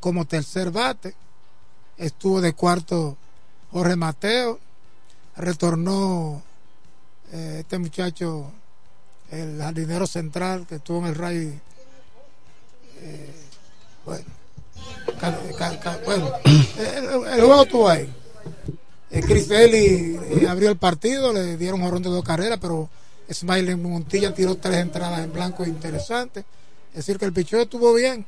como 0.00 0.24
tercer 0.24 0.70
bate, 0.70 1.14
estuvo 1.96 2.40
de 2.40 2.54
cuarto 2.54 3.16
Jorge 3.70 3.96
Mateo 3.96 4.58
retornó 5.42 6.42
eh, 7.32 7.58
este 7.60 7.78
muchacho, 7.78 8.50
el 9.30 9.58
jardinero 9.58 10.06
central 10.06 10.66
que 10.66 10.76
estuvo 10.76 11.00
en 11.00 11.06
el 11.06 11.14
Ray. 11.14 11.60
Eh, 13.00 13.30
bueno, 14.04 14.24
el, 16.78 17.40
juego 17.40 17.62
estuvo 17.62 17.88
ahí. 17.88 18.12
Eh, 19.10 19.20
Chris 19.20 19.48
Belli 19.48 20.18
abrió 20.48 20.70
el 20.70 20.76
partido, 20.78 21.32
le 21.32 21.56
dieron 21.56 21.82
jorrón 21.82 22.02
de 22.02 22.10
dos 22.10 22.24
carreras, 22.24 22.58
pero 22.60 22.88
Smiley 23.30 23.76
Montilla 23.76 24.34
tiró 24.34 24.56
tres 24.56 24.78
entradas 24.78 25.20
en 25.20 25.32
blanco 25.32 25.64
interesantes. 25.64 26.44
Es 26.90 26.96
decir, 26.96 27.18
que 27.18 27.24
el 27.24 27.32
pichón 27.32 27.60
estuvo 27.60 27.94
bien. 27.94 28.24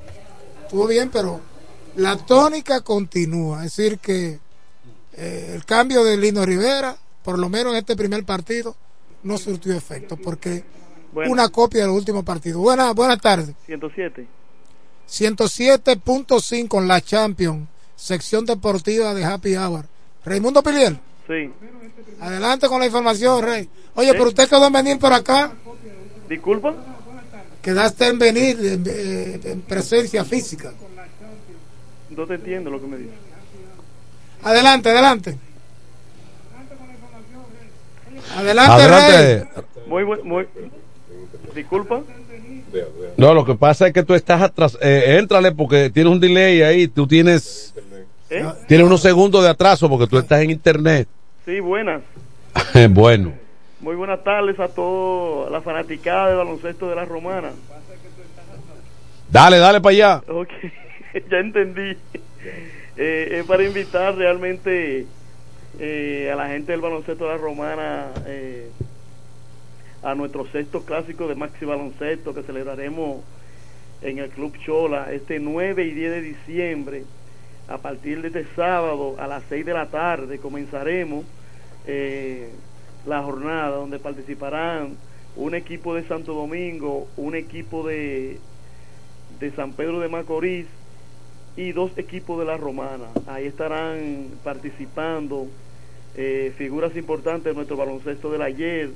estuvo 0.62 0.86
bien, 0.86 1.10
pero 1.10 1.40
la 1.96 2.16
tónica 2.16 2.80
continúa. 2.80 3.64
Es 3.64 3.76
decir, 3.76 3.98
que 3.98 4.38
eh, 5.16 5.52
el 5.54 5.64
cambio 5.64 6.02
de 6.04 6.16
Lino 6.16 6.44
Rivera, 6.44 6.96
por 7.24 7.38
lo 7.38 7.48
menos 7.48 7.72
en 7.72 7.78
este 7.78 7.96
primer 7.96 8.24
partido, 8.24 8.76
no 9.24 9.38
surtió 9.38 9.74
efecto, 9.74 10.16
porque 10.16 10.62
Bueno. 11.12 11.32
una 11.32 11.48
copia 11.48 11.82
del 11.82 11.90
último 11.90 12.22
partido. 12.24 12.60
Buenas 12.60 12.94
buenas 12.94 13.20
tardes. 13.20 13.54
107. 13.66 14.26
107.5 15.08 16.78
en 16.80 16.88
la 16.88 17.00
Champions, 17.00 17.68
sección 17.96 18.44
deportiva 18.44 19.14
de 19.14 19.24
Happy 19.24 19.56
Hour. 19.56 19.86
Raimundo 20.24 20.62
Pilier, 20.62 20.98
Sí. 21.26 21.50
adelante 22.20 22.68
con 22.68 22.80
la 22.80 22.86
información, 22.86 23.42
Rey. 23.42 23.68
Oye, 23.94 24.08
Sí. 24.10 24.14
pero 24.16 24.28
usted 24.28 24.48
quedó 24.48 24.66
en 24.66 24.72
venir 24.72 24.98
por 24.98 25.12
acá, 25.12 25.52
Disculpa. 26.28 26.74
quedaste 27.62 28.08
en 28.08 28.18
venir 28.18 28.58
en, 28.60 28.84
eh, 28.86 29.40
en 29.44 29.60
presencia 29.62 30.24
física. 30.24 30.72
No 32.10 32.26
te 32.26 32.34
entiendo 32.34 32.70
lo 32.70 32.80
que 32.80 32.86
me 32.86 32.96
dices. 32.98 33.14
Adelante, 34.42 34.90
adelante. 34.90 35.38
Adelante. 38.36 39.48
Muy 39.86 40.04
buen, 40.04 40.26
muy. 40.26 40.46
Disculpa. 41.54 42.02
No, 43.16 43.34
lo 43.34 43.44
que 43.44 43.54
pasa 43.54 43.86
es 43.86 43.92
que 43.92 44.02
tú 44.02 44.14
estás 44.14 44.42
atrás. 44.42 44.76
Eh, 44.80 45.16
éntrale 45.18 45.52
porque 45.52 45.90
tienes 45.90 46.12
un 46.12 46.20
delay 46.20 46.62
ahí. 46.62 46.88
Tú 46.88 47.06
tienes, 47.06 47.74
¿Eh? 48.30 48.44
tienes 48.66 48.86
unos 48.86 49.00
segundos 49.00 49.42
de 49.42 49.50
atraso 49.50 49.88
porque 49.88 50.06
tú 50.06 50.18
estás 50.18 50.42
en 50.42 50.50
internet. 50.50 51.08
Sí, 51.44 51.60
buenas. 51.60 52.02
bueno. 52.90 53.32
Muy 53.80 53.96
buenas 53.96 54.24
tardes 54.24 54.58
a 54.58 54.68
toda 54.68 55.50
la 55.50 55.60
fanaticada 55.60 56.30
de 56.30 56.36
baloncesto 56.36 56.88
de 56.88 56.96
la 56.96 57.04
Romana. 57.04 57.50
Dale, 59.30 59.58
dale 59.58 59.80
para 59.80 59.92
allá. 59.92 60.22
Ok, 60.28 60.48
ya 61.30 61.38
entendí. 61.38 61.96
Eh, 62.96 63.38
es 63.40 63.46
para 63.46 63.64
invitar 63.64 64.14
realmente 64.14 65.06
eh, 65.78 66.30
a 66.32 66.36
la 66.36 66.48
gente 66.48 66.72
del 66.72 66.80
baloncesto 66.80 67.24
de 67.24 67.30
la 67.30 67.36
Romana 67.36 68.06
eh, 68.26 68.70
a 70.02 70.14
nuestro 70.14 70.46
sexto 70.46 70.84
clásico 70.84 71.26
de 71.26 71.34
Maxi 71.34 71.64
Baloncesto 71.64 72.34
que 72.34 72.42
celebraremos 72.42 73.22
en 74.02 74.18
el 74.18 74.28
Club 74.30 74.56
Chola 74.64 75.12
este 75.12 75.40
9 75.40 75.84
y 75.84 75.90
10 75.92 76.10
de 76.10 76.20
diciembre. 76.20 77.04
A 77.66 77.78
partir 77.78 78.20
de 78.20 78.28
este 78.28 78.46
sábado 78.54 79.16
a 79.18 79.26
las 79.26 79.42
6 79.48 79.64
de 79.64 79.72
la 79.72 79.86
tarde 79.86 80.38
comenzaremos 80.38 81.24
eh, 81.86 82.50
la 83.06 83.22
jornada 83.22 83.76
donde 83.76 83.98
participarán 83.98 84.96
un 85.36 85.54
equipo 85.54 85.94
de 85.94 86.06
Santo 86.06 86.34
Domingo, 86.34 87.08
un 87.16 87.34
equipo 87.34 87.86
de, 87.86 88.38
de 89.40 89.50
San 89.52 89.72
Pedro 89.72 90.00
de 90.00 90.08
Macorís 90.08 90.66
y 91.56 91.72
dos 91.72 91.96
equipos 91.96 92.38
de 92.38 92.44
la 92.44 92.56
Romana. 92.56 93.06
Ahí 93.26 93.46
estarán 93.46 94.28
participando 94.44 95.48
eh, 96.16 96.52
figuras 96.56 96.96
importantes 96.96 97.44
de 97.44 97.54
nuestro 97.54 97.76
baloncesto 97.76 98.30
del 98.30 98.42
ayer. 98.42 98.90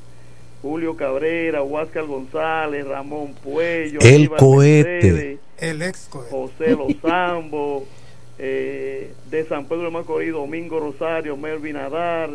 Julio 0.63 0.97
Cabrera, 0.97 1.63
Huáscar 1.63 2.05
González, 2.07 2.87
Ramón 2.87 3.35
Puello, 3.35 4.01
El 4.01 4.15
Aníbal 4.15 4.39
cohete. 4.39 4.91
Mercedes, 4.91 5.41
El 5.59 5.83
ex 5.83 6.09
cohete. 6.11 6.31
José 6.31 6.71
Lozambo, 6.71 7.87
eh, 8.39 9.13
de 9.31 9.45
San 9.47 9.67
Pedro 9.67 9.85
de 9.85 9.91
Macorís, 9.91 10.33
Domingo 10.33 10.81
Rosario, 10.81 11.37
Melvin 11.37 11.77
Adar 11.77 12.31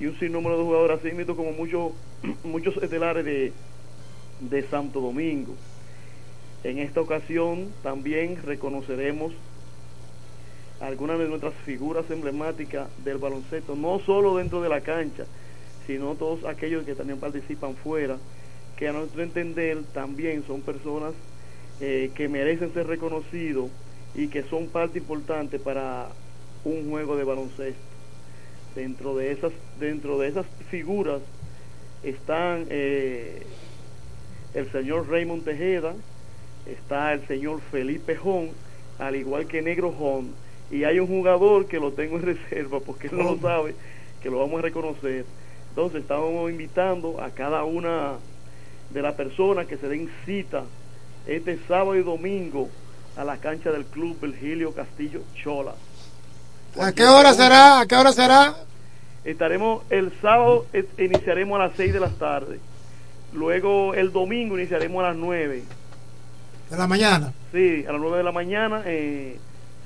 y 0.00 0.06
un 0.06 0.18
sinnúmero 0.18 0.56
de 0.56 0.64
jugadores 0.64 1.00
así 1.00 1.14
mismo 1.14 1.36
como 1.36 1.52
muchos 1.52 1.92
muchos 2.44 2.76
estelares 2.82 3.24
de, 3.24 3.52
de 4.40 4.62
Santo 4.68 5.00
Domingo. 5.00 5.54
En 6.64 6.78
esta 6.78 7.00
ocasión 7.00 7.68
también 7.82 8.42
reconoceremos 8.44 9.32
algunas 10.80 11.18
de 11.18 11.28
nuestras 11.28 11.54
figuras 11.64 12.10
emblemáticas 12.10 12.88
del 13.04 13.18
baloncesto, 13.18 13.74
no 13.74 13.98
solo 14.00 14.36
dentro 14.36 14.62
de 14.62 14.68
la 14.68 14.80
cancha, 14.80 15.24
sino 15.86 16.14
todos 16.14 16.44
aquellos 16.44 16.84
que 16.84 16.94
también 16.94 17.18
participan 17.18 17.74
fuera, 17.74 18.16
que 18.76 18.88
a 18.88 18.92
nuestro 18.92 19.22
entender 19.22 19.82
también 19.92 20.44
son 20.46 20.60
personas 20.60 21.14
eh, 21.80 22.10
que 22.14 22.28
merecen 22.28 22.72
ser 22.72 22.86
reconocidos 22.86 23.70
y 24.14 24.28
que 24.28 24.42
son 24.44 24.68
parte 24.68 24.98
importante 24.98 25.58
para 25.58 26.08
un 26.64 26.88
juego 26.90 27.16
de 27.16 27.24
baloncesto. 27.24 27.80
Dentro 28.74 29.16
de 29.16 29.32
esas, 29.32 29.52
dentro 29.80 30.18
de 30.18 30.28
esas 30.28 30.46
figuras 30.70 31.20
están 32.02 32.66
eh, 32.70 33.42
el 34.54 34.70
señor 34.70 35.08
Raymond 35.08 35.44
Tejeda, 35.44 35.94
está 36.66 37.12
el 37.12 37.26
señor 37.26 37.60
Felipe 37.72 38.14
Jón, 38.16 38.50
al 38.98 39.16
igual 39.16 39.46
que 39.46 39.62
Negro 39.62 39.92
Jón, 39.92 40.34
y 40.70 40.84
hay 40.84 41.00
un 41.00 41.06
jugador 41.06 41.66
que 41.66 41.78
lo 41.80 41.92
tengo 41.92 42.16
en 42.16 42.22
reserva 42.26 42.80
porque 42.80 43.08
él 43.08 43.16
no 43.16 43.24
lo 43.24 43.38
sabe, 43.40 43.74
que 44.22 44.30
lo 44.30 44.38
vamos 44.38 44.58
a 44.58 44.62
reconocer. 44.62 45.24
Entonces 45.70 46.02
estamos 46.02 46.50
invitando 46.50 47.22
a 47.22 47.30
cada 47.30 47.64
una 47.64 48.14
de 48.90 49.02
las 49.02 49.14
personas 49.14 49.66
que 49.66 49.76
se 49.76 49.88
den 49.88 50.10
cita 50.26 50.64
este 51.26 51.58
sábado 51.68 51.94
y 51.96 52.02
domingo 52.02 52.68
a 53.16 53.24
la 53.24 53.36
cancha 53.36 53.70
del 53.70 53.84
Club 53.84 54.18
Virgilio 54.20 54.72
Castillo 54.72 55.20
Chola. 55.34 55.74
¿A 56.80 56.92
qué 56.92 57.04
hora 57.04 57.32
será? 57.34 57.80
¿A 57.80 57.86
qué 57.86 57.96
hora 57.96 58.12
será? 58.12 58.56
Estaremos 59.24 59.82
el 59.90 60.12
sábado, 60.22 60.66
es- 60.72 60.86
iniciaremos 60.98 61.60
a 61.60 61.64
las 61.66 61.76
6 61.76 61.92
de 61.92 62.00
la 62.00 62.08
tarde. 62.10 62.60
Luego 63.32 63.94
el 63.94 64.10
domingo 64.12 64.56
iniciaremos 64.58 65.04
a 65.04 65.08
las 65.08 65.16
9. 65.16 65.62
De 66.70 66.76
la 66.76 66.86
mañana. 66.86 67.32
Sí, 67.52 67.84
a 67.88 67.92
las 67.92 68.00
9 68.00 68.18
de 68.18 68.22
la 68.24 68.32
mañana 68.32 68.82
eh, 68.86 69.38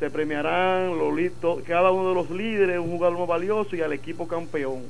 se 0.02 0.10
premiarán 0.10 0.98
los, 0.98 1.14
li- 1.14 1.30
to- 1.30 1.62
cada 1.64 1.92
uno 1.92 2.08
de 2.08 2.14
los 2.16 2.28
líderes, 2.28 2.80
un 2.80 2.90
jugador 2.90 3.16
más 3.20 3.28
valioso 3.28 3.76
y 3.76 3.82
al 3.82 3.92
equipo 3.92 4.26
campeón. 4.26 4.80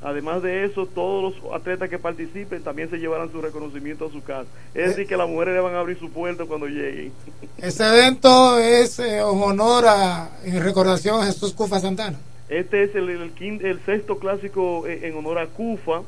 Además 0.00 0.42
de 0.42 0.64
eso, 0.64 0.86
todos 0.86 1.34
los 1.42 1.52
atletas 1.52 1.90
que 1.90 1.98
participen 1.98 2.62
también 2.62 2.88
se 2.88 2.96
llevarán 2.96 3.30
su 3.30 3.42
reconocimiento 3.42 4.06
a 4.06 4.10
su 4.10 4.22
casa. 4.22 4.48
Es 4.74 4.88
decir, 4.90 5.06
que 5.06 5.18
las 5.18 5.28
mujeres 5.28 5.52
le 5.54 5.60
van 5.60 5.74
a 5.74 5.80
abrir 5.80 5.98
su 5.98 6.08
puerta 6.10 6.46
cuando 6.46 6.66
lleguen. 6.66 7.12
Ese 7.58 7.86
evento 7.86 8.58
es 8.58 8.98
eh, 9.00 9.18
en 9.18 9.24
honor 9.24 9.84
a, 9.86 10.30
en 10.44 10.62
recordación 10.64 11.20
a 11.20 11.26
Jesús 11.26 11.52
Cufa 11.52 11.78
Santana. 11.78 12.18
Este 12.48 12.84
es 12.84 12.94
el, 12.94 13.10
el, 13.10 13.34
quin- 13.34 13.62
el 13.62 13.80
sexto 13.84 14.18
clásico 14.18 14.86
eh, 14.86 15.08
en 15.08 15.14
honor 15.16 15.40
a 15.40 15.46
Cufa. 15.48 16.00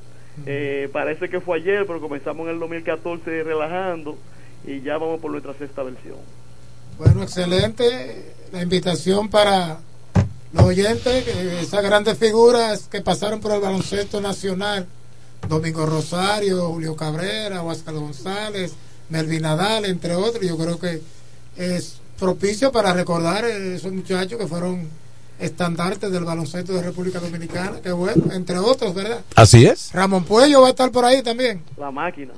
Eh, 0.46 0.88
parece 0.94 1.28
que 1.28 1.40
fue 1.40 1.58
ayer, 1.58 1.84
pero 1.86 2.00
comenzamos 2.00 2.46
en 2.46 2.54
el 2.54 2.58
2014 2.60 3.42
relajando 3.42 4.16
y 4.66 4.80
ya 4.80 4.96
vamos 4.96 5.20
por 5.20 5.30
nuestra 5.30 5.52
sexta 5.52 5.82
versión. 5.82 6.16
Bueno, 7.00 7.22
excelente 7.22 8.34
la 8.52 8.62
invitación 8.62 9.30
para 9.30 9.78
los 10.52 10.64
oyentes, 10.64 11.24
que 11.24 11.60
esas 11.62 11.82
grandes 11.82 12.18
figuras 12.18 12.88
que 12.90 13.00
pasaron 13.00 13.40
por 13.40 13.52
el 13.52 13.60
baloncesto 13.62 14.20
nacional, 14.20 14.86
Domingo 15.48 15.86
Rosario, 15.86 16.68
Julio 16.68 16.94
Cabrera, 16.96 17.62
Huáscar 17.62 17.94
González, 17.94 18.74
Melvin 19.08 19.40
Nadal, 19.40 19.86
entre 19.86 20.14
otros, 20.14 20.46
yo 20.46 20.58
creo 20.58 20.78
que 20.78 21.00
es 21.56 22.02
propicio 22.18 22.70
para 22.70 22.92
recordar 22.92 23.46
a 23.46 23.48
esos 23.48 23.92
muchachos 23.92 24.38
que 24.38 24.46
fueron 24.46 24.86
estandartes 25.38 26.12
del 26.12 26.24
baloncesto 26.24 26.74
de 26.74 26.82
República 26.82 27.18
Dominicana, 27.18 27.80
que 27.80 27.92
bueno, 27.92 28.30
entre 28.30 28.58
otros, 28.58 28.94
¿verdad? 28.94 29.24
Así 29.36 29.64
es. 29.64 29.90
Ramón 29.94 30.24
Puello 30.24 30.60
va 30.60 30.66
a 30.66 30.70
estar 30.70 30.92
por 30.92 31.06
ahí 31.06 31.22
también. 31.22 31.62
La 31.78 31.90
máquina. 31.90 32.34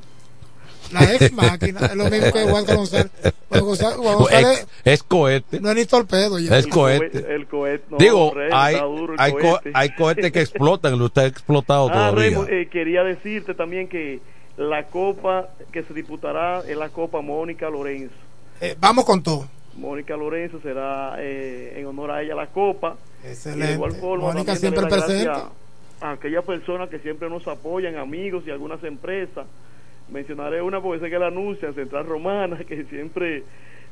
La 0.93 1.14
ex 1.14 1.32
máquina, 1.32 1.81
es 1.86 1.97
lo 1.97 2.05
mismo 2.10 2.32
que 2.32 2.43
Juan 2.44 2.64
González. 2.64 3.10
Juan 3.48 3.64
González, 3.64 3.97
Juan 3.97 4.14
González 4.16 4.66
Es, 4.85 4.93
es 4.94 5.02
cohete. 5.02 5.60
no 5.60 5.70
es 5.70 5.77
ni 5.77 5.85
torpedo 5.86 6.39
ya. 6.39 6.56
Es 6.59 6.66
cohete. 6.66 7.35
El 7.35 7.47
cohete, 7.47 7.85
no, 7.90 7.97
Digo, 7.98 8.32
Rey, 8.35 8.51
hay, 8.52 8.74
está 8.74 8.86
duro 8.86 9.14
el 9.14 9.20
hay, 9.20 9.32
co- 9.32 9.39
cohete. 9.40 9.70
hay 9.74 9.94
cohetes 9.94 10.32
que 10.32 10.40
explotan, 10.40 10.98
lo 10.98 11.06
está 11.06 11.27
explotado 11.27 11.89
Ah, 11.90 12.12
todavía. 12.12 12.39
Eh, 12.48 12.69
quería 12.70 13.02
decirte 13.05 13.55
también 13.55 13.89
que 13.89 14.20
la 14.56 14.85
copa 14.86 15.48
que 15.73 15.82
se 15.82 15.94
disputará 15.94 16.60
es 16.69 16.77
la 16.77 16.89
Copa 16.90 17.20
Mónica 17.20 17.70
Lorenzo. 17.70 18.14
Eh, 18.60 18.77
vamos 18.78 19.05
con 19.05 19.23
todo. 19.23 19.48
Mónica 19.77 20.16
Lorenzo 20.16 20.60
será 20.62 21.16
eh, 21.19 21.74
en 21.78 21.86
honor 21.86 22.10
a 22.10 22.23
ella 22.23 22.35
la 22.35 22.47
copa. 22.48 22.97
Excelente. 23.24 23.64
Y 23.64 23.69
de 23.69 23.74
igual 23.74 23.93
forma, 23.93 24.24
Mónica 24.32 24.55
siempre 24.56 24.86
presente. 24.86 25.31
A 26.02 26.10
aquellas 26.12 26.44
personas 26.44 26.89
que 26.90 26.98
siempre 26.98 27.31
nos 27.31 27.47
apoyan, 27.47 27.97
amigos 27.97 28.43
y 28.47 28.51
algunas 28.51 28.82
empresas. 28.85 29.47
Mencionaré 30.12 30.62
una 30.62 30.80
porque 30.80 31.01
sé 31.01 31.10
que 31.10 31.18
la 31.18 31.28
anuncia, 31.28 31.72
Central 31.72 32.06
Romana, 32.06 32.59
que 32.68 32.84
siempre 32.84 33.44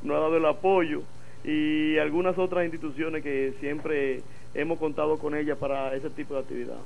nos 0.02 0.16
ha 0.16 0.20
dado 0.20 0.36
el 0.36 0.46
apoyo. 0.46 1.02
Y 1.44 1.96
algunas 1.98 2.36
otras 2.38 2.64
instituciones 2.64 3.22
que 3.22 3.54
siempre 3.60 4.22
hemos 4.54 4.78
contado 4.78 5.18
con 5.18 5.34
ella 5.34 5.56
para 5.56 5.94
ese 5.94 6.10
tipo 6.10 6.34
de 6.34 6.40
actividad. 6.40 6.76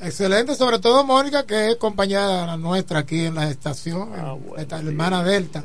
Excelente, 0.00 0.54
sobre 0.56 0.80
todo 0.80 1.04
Mónica, 1.04 1.46
que 1.46 1.70
es 1.70 1.76
compañera 1.76 2.56
nuestra 2.56 3.00
aquí 3.00 3.26
en 3.26 3.36
la 3.36 3.48
estación, 3.48 4.08
Ah, 4.16 4.36
esta 4.58 4.80
hermana 4.80 5.22
Delta, 5.22 5.62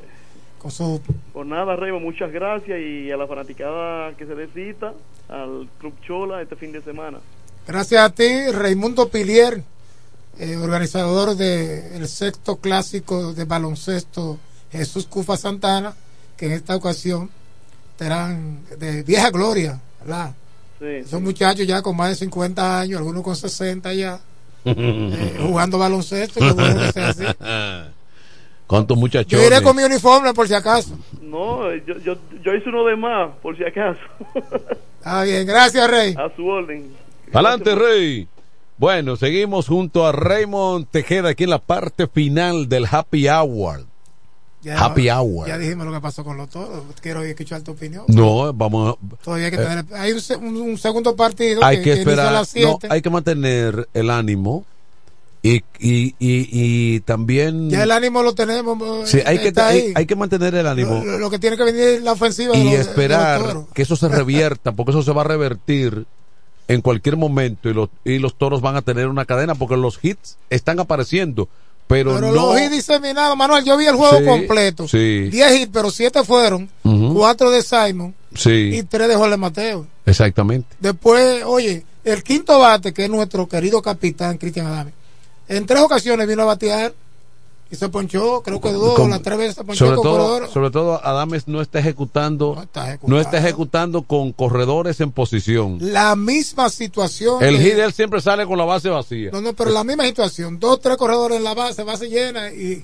con 0.60 0.70
su 0.70 1.02
Pues 1.34 1.48
nada, 1.48 1.76
Remo, 1.76 2.00
muchas 2.00 2.32
gracias 2.32 2.80
y 2.80 3.10
a 3.10 3.18
la 3.18 3.26
fanaticada 3.26 4.14
que 4.16 4.28
se 4.28 4.36
dé 4.36 4.48
cita 4.48 4.94
al 5.28 5.68
Club 5.80 5.94
Chola 6.06 6.42
este 6.44 6.56
fin 6.56 6.72
de 6.72 6.82
semana. 6.82 7.18
Gracias 7.68 8.00
a 8.00 8.10
ti, 8.12 8.52
Raimundo 8.52 9.10
Pilier, 9.10 9.64
eh, 10.40 10.56
organizador 10.58 11.36
del 11.36 12.08
sexto 12.08 12.58
clásico 12.58 13.34
de 13.34 13.46
baloncesto 13.46 14.38
Jesús 14.72 15.08
Cufa 15.08 15.38
Santana, 15.38 15.94
que 16.36 16.46
en 16.48 16.52
esta 16.54 16.76
ocasión 16.76 17.30
veterán 17.92 18.60
de 18.78 19.04
vieja 19.04 19.32
gloria, 19.32 19.80
¿verdad? 20.02 20.36
Sí, 20.80 21.10
Son 21.10 21.24
muchachos 21.24 21.66
ya 21.66 21.82
con 21.82 21.96
más 21.96 22.10
de 22.10 22.16
50 22.16 22.80
años, 22.82 23.00
algunos 23.00 23.24
con 23.24 23.36
60 23.36 23.94
ya, 23.94 24.20
eh, 24.66 25.38
jugando 25.42 25.80
baloncesto. 25.80 26.40
qué 26.40 26.52
bueno 26.52 26.82
que 26.82 26.92
sea 26.92 27.10
así. 27.10 27.24
¿Cuántos 28.68 28.98
muchachos? 28.98 29.32
Yo 29.32 29.44
iré 29.48 29.62
con 29.62 29.76
mi 29.76 29.84
uniforme 29.84 30.34
por 30.34 30.48
si 30.48 30.54
acaso. 30.54 30.98
No, 31.22 31.74
yo, 31.74 31.98
yo, 32.00 32.18
yo 32.44 32.54
hice 32.54 32.68
uno 32.68 32.84
de 32.86 32.98
más, 32.98 33.30
por 33.42 33.56
si 33.58 33.64
acaso. 33.64 34.02
Está 34.98 35.24
bien, 35.24 35.48
gracias, 35.48 35.90
Rey. 35.90 36.14
A 36.18 36.30
su 36.36 36.46
orden. 36.46 36.92
Adelante, 37.32 37.74
Rey. 37.74 38.28
Bueno, 38.78 39.16
seguimos 39.16 39.68
junto 39.68 40.06
a 40.06 40.12
Raymond 40.12 40.88
Tejeda 40.92 41.30
aquí 41.30 41.46
en 41.46 41.50
la 41.50 41.60
parte 41.60 42.08
final 42.08 42.70
del 42.70 42.86
Happy 42.90 43.28
Hour. 43.28 43.86
Ya, 44.62 44.78
Happy 44.84 45.10
Hour. 45.10 45.48
Ya 45.48 45.58
dijimos 45.58 45.86
lo 45.88 45.94
que 45.94 46.02
pasó 46.02 46.24
con 46.24 46.38
los 46.38 46.50
toros. 46.50 46.84
Quiero 47.02 47.24
escuchar 47.24 47.62
tu 47.62 47.72
opinión. 47.72 48.04
No, 48.08 48.52
vamos 48.54 48.98
Todavía 49.24 49.46
hay 49.46 49.52
que 49.52 49.58
eh, 49.58 49.66
tener. 49.66 49.86
Hay 49.96 50.12
un, 50.12 50.22
se- 50.22 50.36
un- 50.36 50.58
un 50.58 50.78
segundo 50.78 51.16
partido 51.16 51.64
hay 51.64 51.82
que, 51.82 51.92
a 51.92 51.96
esperar, 51.96 52.34
las 52.34 52.56
no, 52.56 52.78
7. 52.80 52.88
hay 52.92 53.02
que 53.02 53.10
mantener 53.10 53.88
el 53.94 54.10
ánimo 54.10 54.66
y, 55.42 55.58
y, 55.80 56.16
y, 56.20 56.50
y 56.52 57.00
también 57.02 57.70
Ya 57.70 57.84
el 57.84 57.92
ánimo 57.92 58.22
lo 58.24 58.34
tenemos. 58.36 59.10
sí, 59.10 59.20
hay 59.26 59.38
que 59.40 59.54
hay, 59.96 60.06
que 60.06 60.16
mantener 60.16 60.54
el 60.56 60.68
ánimo 60.68 61.04
Lo, 61.06 61.18
lo 61.20 61.30
que 61.30 61.40
tiene 61.40 61.56
que 61.56 61.64
venir 61.64 61.82
es 61.82 62.02
la 62.04 62.12
ofensiva 62.14 62.56
y 62.58 62.64
los- 62.64 62.72
de 62.74 62.78
los 62.80 62.88
esperar 62.88 63.42
que 63.74 63.84
eso 63.84 63.96
se 63.96 64.08
revierta, 64.10 64.72
porque 64.74 64.92
eso 64.92 65.04
se 65.04 65.14
va 65.14 65.22
a 65.22 65.26
revertir 65.26 66.06
en 66.68 66.82
cualquier 66.82 67.16
momento 67.18 67.70
y 67.70 67.74
los, 67.74 67.90
y 68.04 68.20
los 68.20 68.38
toros 68.38 68.62
van 68.62 68.76
a 68.76 68.82
tener 68.82 69.08
una 69.08 69.26
cadena 69.26 69.56
porque 69.56 69.78
los 69.78 70.00
hits 70.04 70.38
están 70.50 70.80
apareciendo, 70.80 71.48
pero, 71.88 72.16
Pero 72.16 72.28
no 72.28 72.34
los 72.34 72.60
hits 72.62 72.72
diseminados, 72.72 73.38
Manuel, 73.38 73.64
yo 73.64 73.78
vi 73.78 73.86
el 73.86 73.96
juego 73.96 74.18
Sí, 74.18 74.26
completo. 74.26 74.88
sí. 74.88 75.30
10 75.30 75.56
hits, 75.62 75.70
pero 75.72 75.90
7 75.90 76.24
fueron. 76.26 76.70
Ujú. 76.84 77.14
4 77.16 77.50
de 77.52 77.62
Simon 77.64 78.14
y 78.34 78.38
Sí, 78.38 78.84
3 78.90 79.08
de 79.08 79.16
Jorge 79.16 79.38
Mateo. 79.38 79.88
exactamente. 80.06 80.68
Después, 80.80 81.44
oye, 81.46 81.86
el 82.04 82.24
quinto 82.24 82.60
bate, 82.60 82.94
que 82.94 83.06
es 83.06 83.10
nuestro 83.10 83.48
querido 83.48 83.82
capitán 83.82 84.38
Cristian 84.38 84.68
Adame, 84.68 84.92
en 85.48 85.66
tres 85.66 85.82
ocasiones 85.82 86.28
vino 86.28 86.42
a 86.42 86.46
batear 86.46 86.94
y 87.70 87.76
se 87.76 87.90
ponchó, 87.90 88.42
creo 88.44 88.62
que 88.62 88.72
dos, 88.72 88.96
Con- 88.96 89.10
las 89.10 89.22
tres 89.22 89.38
veces 89.38 89.56
se 89.56 89.64
ponchó 89.64 89.86
sobre 89.86 89.96
con 89.98 90.04
todo, 90.04 90.28
corredor. 90.30 90.50
sobre 90.54 90.72
todo 90.72 91.06
Adames 91.06 91.48
no 91.48 91.62
está 91.62 91.80
ejecutando 91.80 92.66
no 93.04 93.20
está 93.20 93.38
ejecutando, 93.40 94.04
con 94.04 94.32
corredores 94.32 95.00
en 95.02 95.12
posición. 95.12 95.78
La 95.82 96.16
misma 96.16 96.70
situación. 96.70 97.44
El 97.44 97.58
de 97.62 97.92
siempre 97.92 98.22
sale 98.22 98.46
con 98.46 98.58
la 98.58 98.66
base 98.66 98.90
vacía. 98.90 99.32
No, 99.32 99.42
no, 99.42 99.54
pero 99.54 99.72
la 99.72 99.84
misma 99.84 100.06
situación. 100.06 100.60
Dos, 100.60 100.80
tres 100.80 100.98
corredores 100.98 101.38
en 101.38 101.44
la 101.44 101.54
base, 101.54 101.84
base 101.84 102.08
llena 102.10 102.52
y 102.52 102.84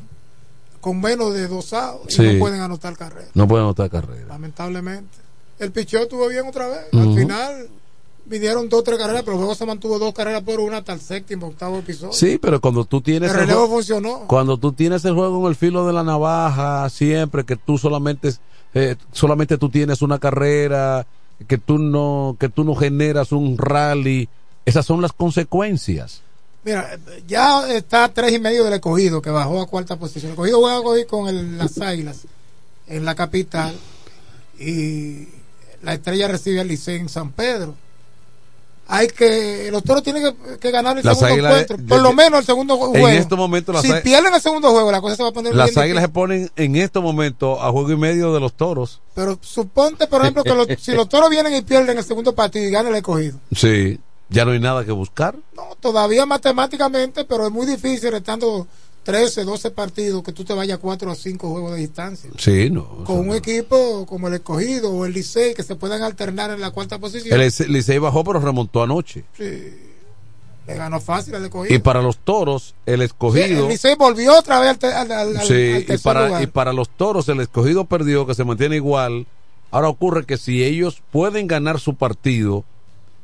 con 0.81 0.99
menos 0.99 1.33
de 1.33 1.47
dos 1.47 1.71
outs 1.73 2.13
y 2.13 2.17
Sí. 2.17 2.33
no 2.33 2.39
pueden 2.39 2.59
anotar 2.61 2.97
carrera, 2.97 3.29
No 3.33 3.47
puede 3.47 3.63
anotar 3.63 3.89
carrera. 3.89 4.25
lamentablemente. 4.27 5.17
El 5.59 5.71
picheo 5.71 6.01
estuvo 6.01 6.27
bien 6.27 6.45
otra 6.47 6.67
vez. 6.67 6.79
Al 6.91 7.15
final 7.15 7.69
vinieron 8.25 8.69
dos, 8.69 8.83
tres 8.83 8.97
carreras, 8.97 9.23
pero 9.23 9.37
luego 9.37 9.53
se 9.55 9.65
mantuvo 9.65 9.99
dos 9.99 10.13
carreras 10.13 10.41
por 10.43 10.59
una 10.59 10.77
hasta 10.77 10.93
el 10.93 10.99
séptimo, 11.01 11.47
octavo 11.47 11.79
episodio. 11.79 12.13
Sí, 12.13 12.37
pero 12.37 12.59
cuando 12.61 12.85
tú 12.85 13.01
tienes 13.01 13.29
El 13.31 13.35
el 13.35 13.41
relevo 13.41 13.61
juego- 13.61 13.75
funcionó. 13.75 14.27
cuando 14.27 14.57
tú 14.57 14.71
tienes 14.73 15.03
el 15.05 15.13
juego 15.13 15.39
en 15.41 15.47
el 15.47 15.55
filo 15.55 15.85
de 15.85 15.93
la 15.93 16.03
navaja, 16.03 16.89
siempre 16.89 17.43
que 17.43 17.55
tú 17.55 17.77
solamente 17.77 18.33
eh, 18.75 18.95
solamente 19.11 19.57
tú 19.57 19.69
tienes 19.69 20.01
una 20.01 20.17
carrera, 20.19 21.05
que 21.47 21.57
tú 21.57 21.77
no 21.77 22.37
que 22.39 22.49
tú 22.49 22.63
no 22.63 22.75
generas 22.75 23.31
un 23.31 23.57
rally, 23.57 24.29
esas 24.65 24.85
son 24.85 25.01
las 25.01 25.11
consecuencias. 25.13 26.21
Mira, 26.65 26.97
ya 27.27 27.67
está 27.73 28.05
a 28.05 28.13
tres 28.13 28.31
y 28.33 28.39
medio 28.39 28.63
del 28.63 28.73
escogido 28.73 29.21
que 29.21 29.29
bajó 29.29 29.61
a 29.61 29.67
cuarta 29.67 29.97
posición. 29.97 30.27
El 30.31 30.33
escogido 30.33 30.59
juega 30.61 30.79
hoy 30.79 31.05
con 31.05 31.27
el- 31.27 31.57
las 31.57 31.77
águilas 31.81 32.21
en 32.87 33.03
la 33.03 33.15
capital 33.15 33.75
y 34.59 35.27
la 35.81 35.93
estrella 35.95 36.27
recibe 36.29 36.61
al 36.61 36.67
Licey 36.67 36.95
en 36.97 37.09
San 37.09 37.31
Pedro. 37.31 37.75
Hay 38.87 39.07
que, 39.07 39.69
los 39.71 39.81
toros 39.83 40.03
tienen 40.03 40.23
que, 40.23 40.59
que 40.59 40.69
ganar 40.71 40.97
el 40.97 41.05
Las 41.05 41.17
segundo 41.17 41.47
encuentro, 41.47 41.77
de- 41.77 41.83
por 41.83 42.01
lo 42.01 42.11
menos 42.13 42.41
el 42.41 42.45
segundo 42.45 42.77
ju- 42.77 42.93
en 42.95 43.01
juego. 43.01 43.07
este 43.19 43.35
momento 43.35 43.71
las 43.71 43.81
si 43.81 43.87
Águilas- 43.87 44.03
pierden 44.03 44.33
el 44.33 44.41
segundo 44.41 44.71
juego, 44.71 44.91
la 44.91 44.99
cosa 44.99 45.15
se 45.15 45.23
va 45.23 45.29
a 45.29 45.31
poner 45.31 45.55
Las 45.55 45.69
bien 45.71 45.79
águilas 45.83 46.01
se 46.01 46.07
difícil. 46.07 46.13
ponen 46.13 46.51
en 46.57 46.75
este 46.75 46.99
momento 46.99 47.61
a 47.61 47.71
juego 47.71 47.91
y 47.91 47.95
medio 47.97 48.33
de 48.33 48.39
los 48.41 48.53
toros. 48.53 48.99
Pero 49.15 49.39
suponte, 49.41 50.05
por 50.07 50.21
ejemplo, 50.21 50.43
que 50.43 50.53
los- 50.53 50.67
si 50.81 50.91
los 50.91 51.07
toros 51.07 51.29
vienen 51.29 51.53
y 51.55 51.61
pierden 51.61 51.97
el 51.97 52.03
segundo 52.03 52.35
partido 52.35 52.67
y 52.67 52.71
ganan 52.71 52.91
el 52.91 52.97
escogido. 52.97 53.39
Sí, 53.55 53.99
ya 54.29 54.43
no 54.43 54.51
hay 54.51 54.59
nada 54.59 54.83
que 54.83 54.91
buscar. 54.91 55.35
No, 55.55 55.63
todavía 55.79 56.25
matemáticamente, 56.25 57.23
pero 57.23 57.45
es 57.47 57.51
muy 57.53 57.65
difícil, 57.65 58.11
restando 58.11 58.67
13, 59.03 59.43
12 59.43 59.71
partidos, 59.71 60.23
que 60.23 60.31
tú 60.31 60.43
te 60.45 60.53
vayas 60.53 60.79
4 60.79 61.11
o 61.11 61.15
5 61.15 61.49
juegos 61.49 61.73
de 61.73 61.79
distancia. 61.79 62.29
Sí, 62.37 62.69
no. 62.69 63.03
Con 63.03 63.27
un 63.29 63.35
equipo 63.35 64.05
como 64.05 64.27
el 64.29 64.35
escogido 64.35 64.91
o 64.91 65.05
el 65.05 65.13
Licey, 65.13 65.53
que 65.53 65.63
se 65.63 65.75
puedan 65.75 66.01
alternar 66.03 66.51
en 66.51 66.61
la 66.61 66.71
cuarta 66.71 66.99
posición. 66.99 67.39
El 67.39 67.51
Licey 67.67 67.97
bajó 67.99 68.23
pero 68.23 68.39
remontó 68.39 68.81
anoche. 68.81 69.25
Sí, 69.37 69.43
le 70.65 70.75
ganó 70.75 71.01
fácil 71.01 71.35
al 71.35 71.43
escogido. 71.43 71.75
Y 71.75 71.79
para 71.79 72.01
los 72.01 72.17
toros, 72.17 72.75
el 72.85 72.99
Sí, 72.99 73.05
escogido 73.05 73.63
el 73.65 73.69
Licey 73.69 73.95
volvió 73.95 74.37
otra 74.39 74.59
vez 74.61 74.81
al, 74.83 75.11
al- 75.11 75.41
Sí, 75.41 75.53
al 75.53 75.81
y 75.81 75.85
tercer 75.85 75.99
para, 76.03 76.27
lugar. 76.27 76.43
y 76.43 76.47
para 76.47 76.71
los 76.71 76.87
toros 76.89 77.27
el 77.27 77.41
escogido 77.41 77.83
perdió, 77.85 78.25
que 78.25 78.35
se 78.35 78.45
mantiene 78.45 78.77
igual. 78.77 79.27
Ahora 79.71 79.89
ocurre 79.89 80.25
que 80.25 80.37
si 80.37 80.63
ellos 80.63 81.01
pueden 81.11 81.47
ganar 81.47 81.79
su 81.81 81.95
partido 81.95 82.63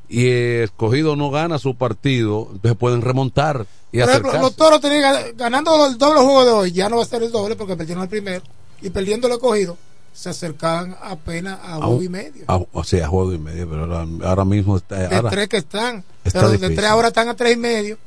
y 0.10 0.28
el 0.28 0.64
escogido 0.64 1.16
no 1.16 1.30
gana 1.30 1.60
su 1.60 1.76
partido, 1.76 2.48
entonces 2.52 2.78
pueden 2.78 3.02
remontar 3.02 3.66
y 3.92 4.00
Por 4.00 4.10
ejemplo, 4.10 4.30
acercarse. 4.32 4.40
los 4.42 4.56
toros 4.56 4.82
tenían, 4.82 5.14
gan- 5.14 5.36
ganando 5.38 5.86
el 5.88 5.98
doble 5.98 6.20
juego 6.22 6.46
de 6.46 6.52
hoy, 6.52 6.72
ya 6.72 6.90
no 6.90 6.98
va 6.98 7.04
a 7.04 7.06
ser 7.06 7.22
el 7.24 7.32
doble 7.32 7.56
porque 7.56 7.76
perdieron 7.76 8.04
el 8.04 8.10
primero. 8.10 8.42
Y 8.82 8.90
perdiendo 8.90 9.28
el 9.28 9.34
escogido, 9.34 9.78
se 10.14 10.30
acercaban 10.30 10.96
apenas 11.02 11.60
a 11.62 11.76
A 11.76 11.78
juego 11.78 12.02
y 12.04 12.10
medio. 12.10 12.44
a- 12.48 12.62
o 12.74 12.84
sea, 12.84 13.06
a 13.06 13.08
juego 13.10 13.34
y 13.34 13.38
medio, 13.40 13.70
pero 13.70 13.84
ahora, 13.84 14.08
ahora 14.26 14.46
mismo 14.46 14.78
está. 14.78 15.08
de 15.08 15.16
ahora- 15.16 15.30
tres 15.30 15.48
que 15.48 15.58
están. 15.58 16.04
está 16.24 16.40
Pero 16.40 16.50
de 16.52 16.58
difícil. 16.58 16.76
tres 16.76 16.90
ahora 16.90 17.08
están 17.10 17.30
a 17.30 17.36
tres 17.36 17.54
y 17.54 17.58
medio. 17.58 17.98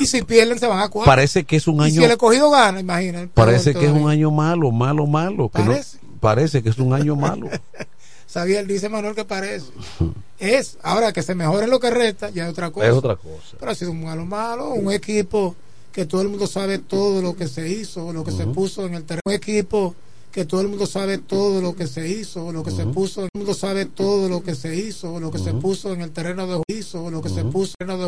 Y 0.00 0.06
si 0.06 0.22
pierden, 0.22 0.58
se 0.60 0.66
van 0.68 0.78
a 0.80 0.88
cuatro. 0.88 1.10
parece 1.10 1.42
que 1.44 1.56
es 1.56 1.66
un 1.66 1.84
Y 1.84 1.90
si 1.90 1.96
año. 1.96 2.04
el 2.06 2.12
escogido 2.12 2.50
gana, 2.50 2.78
imagínate. 2.78 3.28
Parece 3.34 3.74
que 3.74 3.86
es 3.86 3.90
un 3.92 4.08
año 4.08 4.30
malo, 4.30 4.70
malo, 4.70 5.06
malo. 5.06 5.48
que 5.48 5.58
no- 5.62 5.72
Parece. 5.72 5.98
parece 6.20 6.62
que 6.62 6.68
es 6.68 6.78
un 6.78 6.92
año 6.92 7.16
malo. 7.16 7.48
Sabía, 8.28 8.62
dice 8.62 8.88
Manuel 8.88 9.14
que 9.14 9.24
parece. 9.24 9.72
Es, 10.38 10.78
ahora 10.84 11.12
que 11.12 11.24
se 11.24 11.34
mejore 11.34 11.66
lo 11.66 11.80
que 11.80 11.90
resta, 11.90 12.30
ya 12.30 12.44
es 12.44 12.50
otra 12.52 12.70
cosa. 12.70 12.86
Es 12.86 12.92
otra 12.92 13.16
cosa. 13.16 13.56
Pero 13.58 13.72
ha 13.72 13.74
sido 13.74 13.90
un 13.90 14.04
malo 14.04 14.24
malo, 14.24 14.68
un 14.68 14.92
equipo 14.92 15.56
que 15.90 16.06
todo 16.06 16.22
el 16.22 16.28
mundo 16.28 16.46
sabe 16.46 16.78
todo 16.78 17.20
lo 17.20 17.34
que 17.34 17.48
se 17.48 17.68
hizo, 17.68 18.12
lo 18.12 18.22
que 18.22 18.30
se 18.30 18.46
puso 18.46 18.86
en 18.86 18.94
el 18.94 19.02
terreno. 19.02 19.22
Un 19.26 19.32
equipo 19.32 19.96
que 20.30 20.44
todo 20.44 20.60
el 20.60 20.68
mundo 20.68 20.86
sabe 20.86 21.18
todo 21.18 21.60
lo 21.60 21.74
que 21.74 21.88
se 21.88 22.08
hizo, 22.08 22.52
lo 22.52 22.62
que 22.62 22.70
se 22.70 22.86
puso, 22.86 23.14
todo 23.14 23.24
el 23.24 23.30
mundo 23.34 23.54
sabe 23.54 23.86
todo 23.86 24.28
lo 24.28 24.44
que 24.44 24.54
se 24.54 24.76
hizo, 24.76 25.18
lo 25.18 25.32
que 25.32 25.40
se 25.40 25.54
puso 25.54 25.92
en 25.92 26.02
el 26.02 26.12
terreno 26.12 26.46
de 26.46 26.62
hizo, 26.68 27.10
lo 27.10 27.20
que 27.20 27.28
se 27.30 27.44
puso 27.44 27.72
en 27.80 27.88
el 27.88 27.88
terreno 27.88 27.98
de 27.98 28.06